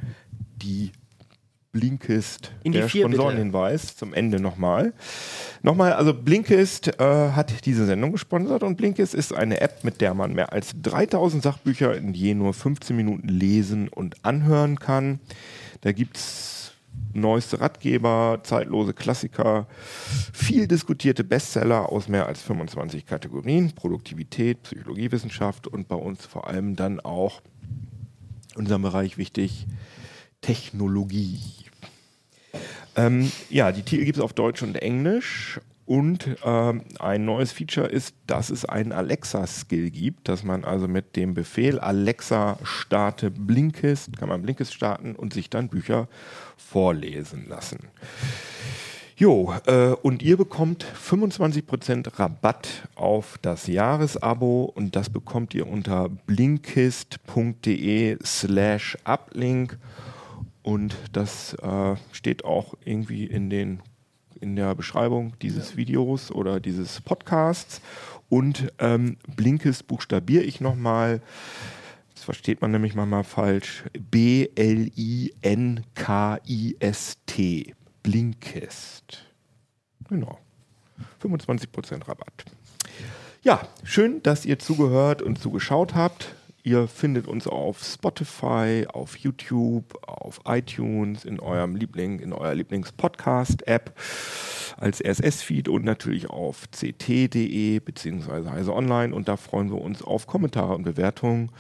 die 0.58 0.92
Blinkist, 1.74 2.52
In 2.64 2.72
die 2.72 2.78
der 2.78 2.88
vier, 2.88 3.06
bitte. 3.06 3.18
Sponsorenhinweis 3.18 3.98
zum 3.98 4.14
Ende 4.14 4.40
nochmal. 4.40 4.94
Nochmal, 5.64 5.94
also 5.94 6.14
Blinkist 6.14 7.00
äh, 7.00 7.32
hat 7.32 7.66
diese 7.66 7.88
Sendung 7.88 8.12
gesponsert 8.12 8.62
und 8.62 8.78
Blinkist 8.78 9.16
ist 9.16 9.34
eine 9.34 9.60
App, 9.60 9.84
mit 9.84 10.00
der 10.00 10.14
man 10.14 10.34
mehr 10.34 10.54
als 10.54 10.74
3000 10.84 11.42
Sachbücher 11.42 11.98
in 11.98 12.14
je 12.14 12.36
nur 12.36 12.54
15 12.54 12.96
Minuten 12.96 13.28
lesen 13.28 13.88
und 13.90 14.24
anhören 14.24 14.78
kann. 14.78 15.20
Da 15.82 15.94
gibt 15.94 16.18
es 16.18 16.53
neueste 17.14 17.62
Ratgeber, 17.62 18.40
zeitlose 18.44 18.94
Klassiker, 18.94 19.68
viel 20.34 20.68
diskutierte 20.68 21.24
Bestseller 21.24 21.90
aus 21.90 22.08
mehr 22.08 22.28
als 22.28 22.42
25 22.42 23.06
Kategorien, 23.06 23.74
Produktivität, 23.74 24.64
Psychologiewissenschaft 24.64 25.68
und 25.68 25.88
bei 25.88 25.96
uns 25.96 26.26
vor 26.26 26.48
allem 26.48 26.76
dann 26.76 27.00
auch 27.00 27.42
unserem 28.56 28.84
Bereich 28.84 29.18
wichtig, 29.18 29.68
Technologie. 30.42 31.40
Ähm, 32.96 33.32
ja, 33.50 33.72
die 33.72 33.82
Titel 33.82 34.06
gibt 34.06 34.18
es 34.18 34.24
auf 34.24 34.34
Deutsch 34.34 34.62
und 34.62 34.76
Englisch. 34.76 35.60
Und 35.86 36.38
ähm, 36.46 36.84
ein 37.00 37.26
neues 37.26 37.52
Feature 37.52 37.88
ist, 37.88 38.16
dass 38.26 38.50
es 38.50 38.64
einen 38.64 38.94
Alexa-Skill 38.94 39.90
gibt, 39.90 40.30
dass 40.30 40.44
man 40.44 40.64
also 40.64 40.88
mit 40.88 41.18
dem 41.18 41.34
Befehl 41.34 41.80
Alexa 41.80 42.58
starte 42.64 43.32
Blinkist, 43.32 44.16
kann 44.18 44.30
man 44.30 44.42
Blinkist 44.42 44.74
starten 44.74 45.16
und 45.16 45.34
sich 45.34 45.50
dann 45.50 45.68
Bücher 45.68 46.08
vorlesen 46.56 47.48
lassen. 47.50 47.90
Jo, 49.16 49.54
äh, 49.68 49.90
und 50.02 50.24
ihr 50.24 50.38
bekommt 50.38 50.84
25% 50.84 52.20
Rabatt 52.20 52.88
auf 52.96 53.38
das 53.42 53.68
Jahresabo 53.68 54.64
und 54.64 54.96
das 54.96 55.10
bekommt 55.10 55.54
ihr 55.54 55.68
unter 55.68 56.10
blinkist.de 56.10 58.18
slash 58.24 58.98
uplink 59.04 59.78
und 60.64 60.96
das 61.12 61.54
äh, 61.56 61.96
steht 62.12 62.44
auch 62.44 62.74
irgendwie 62.84 63.26
in, 63.26 63.52
den, 63.52 63.84
in 64.44 64.56
der 64.56 64.76
Beschreibung 64.76 65.34
dieses 65.42 65.78
Videos 65.78 66.30
oder 66.32 66.60
dieses 66.60 67.02
Podcasts 67.02 67.82
und 68.30 68.72
ähm, 68.80 69.18
Blinkist 69.36 69.88
buchstabiere 69.88 70.44
ich 70.44 70.60
nochmal. 70.60 71.22
Das 72.14 72.26
versteht 72.26 72.62
man 72.62 72.72
nämlich 72.72 72.94
manchmal 72.94 73.24
falsch. 73.24 73.84
B-L-I-N-K-I-S-T. 74.12 75.36
Blinkist. 78.04 79.26
Genau. 80.10 80.38
25% 81.22 82.08
Rabatt. 82.08 82.46
Ja, 83.44 83.68
schön, 83.84 84.22
dass 84.24 84.46
ihr 84.46 84.60
zugehört 84.60 85.22
und 85.22 85.40
zugeschaut 85.40 85.96
habt. 85.96 86.36
Ihr 86.66 86.88
findet 86.88 87.28
uns 87.28 87.46
auf 87.46 87.84
Spotify, 87.84 88.88
auf 88.92 89.18
YouTube, 89.18 90.00
auf 90.08 90.40
iTunes, 90.46 91.26
in 91.26 91.42
eurem 91.42 91.76
Liebling, 91.76 92.20
in 92.20 92.32
eurer 92.32 92.56
Lieblings-Podcast-App 92.56 93.94
als 94.78 95.04
RSS-Feed 95.04 95.68
und 95.68 95.84
natürlich 95.84 96.30
auf 96.30 96.68
ct.de 96.72 97.80
bzw. 97.80 98.50
Heise 98.50 98.74
Online. 98.74 99.14
Und 99.14 99.28
da 99.28 99.36
freuen 99.36 99.72
wir 99.72 99.82
uns 99.82 100.02
auf 100.02 100.26
Kommentare 100.26 100.74
und 100.74 100.84
Bewertungen. 100.84 101.52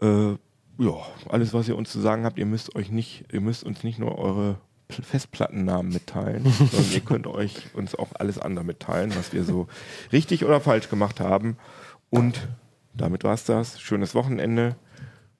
Äh, 0.00 0.30
ja, 0.78 0.94
alles, 1.28 1.52
was 1.52 1.68
ihr 1.68 1.76
uns 1.76 1.90
zu 1.92 2.00
sagen 2.00 2.24
habt, 2.24 2.38
ihr 2.38 2.46
müsst 2.46 2.74
euch 2.76 2.90
nicht, 2.90 3.26
ihr 3.30 3.42
müsst 3.42 3.62
uns 3.62 3.84
nicht 3.84 3.98
nur 3.98 4.16
eure 4.18 4.58
Pl- 4.88 5.02
Festplattennamen 5.02 5.92
mitteilen, 5.92 6.44
sondern 6.58 6.92
ihr 6.92 7.00
könnt 7.00 7.26
euch 7.26 7.74
uns 7.74 7.94
auch 7.94 8.08
alles 8.14 8.38
andere 8.38 8.64
mitteilen, 8.64 9.14
was 9.16 9.34
wir 9.34 9.44
so 9.44 9.66
richtig 10.12 10.46
oder 10.46 10.62
falsch 10.62 10.88
gemacht 10.88 11.20
haben. 11.20 11.58
Und 12.08 12.48
damit 12.98 13.24
war's 13.24 13.44
das. 13.44 13.80
Schönes 13.80 14.14
Wochenende. 14.14 14.76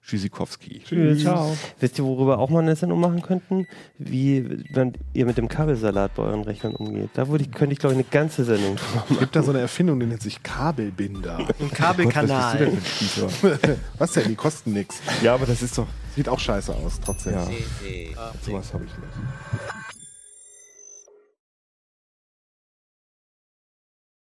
Tschüssikowski. 0.06 0.82
Ciao. 1.20 1.54
Wisst 1.80 1.98
ihr, 1.98 2.04
worüber 2.04 2.38
auch 2.38 2.48
mal 2.48 2.61
eine 2.62 2.74
Sendung 2.76 2.98
machen 2.98 3.20
könnten? 3.20 3.66
Wie 3.98 4.64
wenn 4.72 4.94
ihr 5.12 5.26
mit 5.26 5.36
dem 5.36 5.48
Kabelsalat 5.48 6.14
bei 6.14 6.22
euren 6.22 6.44
Rechnern 6.44 6.74
umgeht. 6.76 7.11
Da 7.12 7.28
würde 7.28 7.44
ich, 7.44 7.52
könnte 7.52 7.74
ich, 7.74 7.78
glaube 7.78 7.94
ich, 7.94 7.98
eine 7.98 8.09
ganze 8.11 8.44
Sendung 8.44 8.76
drüber 8.76 8.94
machen. 8.94 9.06
Es 9.14 9.18
gibt 9.18 9.36
da 9.36 9.42
so 9.42 9.50
eine 9.50 9.61
Erfindung, 9.61 10.00
die 10.00 10.06
nennt 10.06 10.22
sich 10.22 10.42
Kabelbinder. 10.42 11.38
Ein 11.38 11.46
Was 11.59 11.70
Kabelkanal. 11.72 12.56
denn 12.56 12.70
für 12.70 12.76
ein 12.78 12.84
Spießer? 12.86 13.76
Was 13.98 14.12
denn? 14.12 14.28
Die 14.28 14.34
kosten 14.36 14.72
nichts. 14.72 15.02
Ja, 15.22 15.34
aber 15.34 15.44
das 15.44 15.61
ist 15.61 15.76
doch. 15.76 15.86
Sieht 16.16 16.28
auch 16.30 16.40
scheiße 16.40 16.74
aus, 16.74 17.00
trotzdem. 17.04 17.34
Ja, 17.34 17.44
CT 17.44 17.52
Uplink. 17.52 18.16
sowas 18.46 18.72
habe 18.72 18.84
ich 18.84 18.90
nicht. 18.96 19.88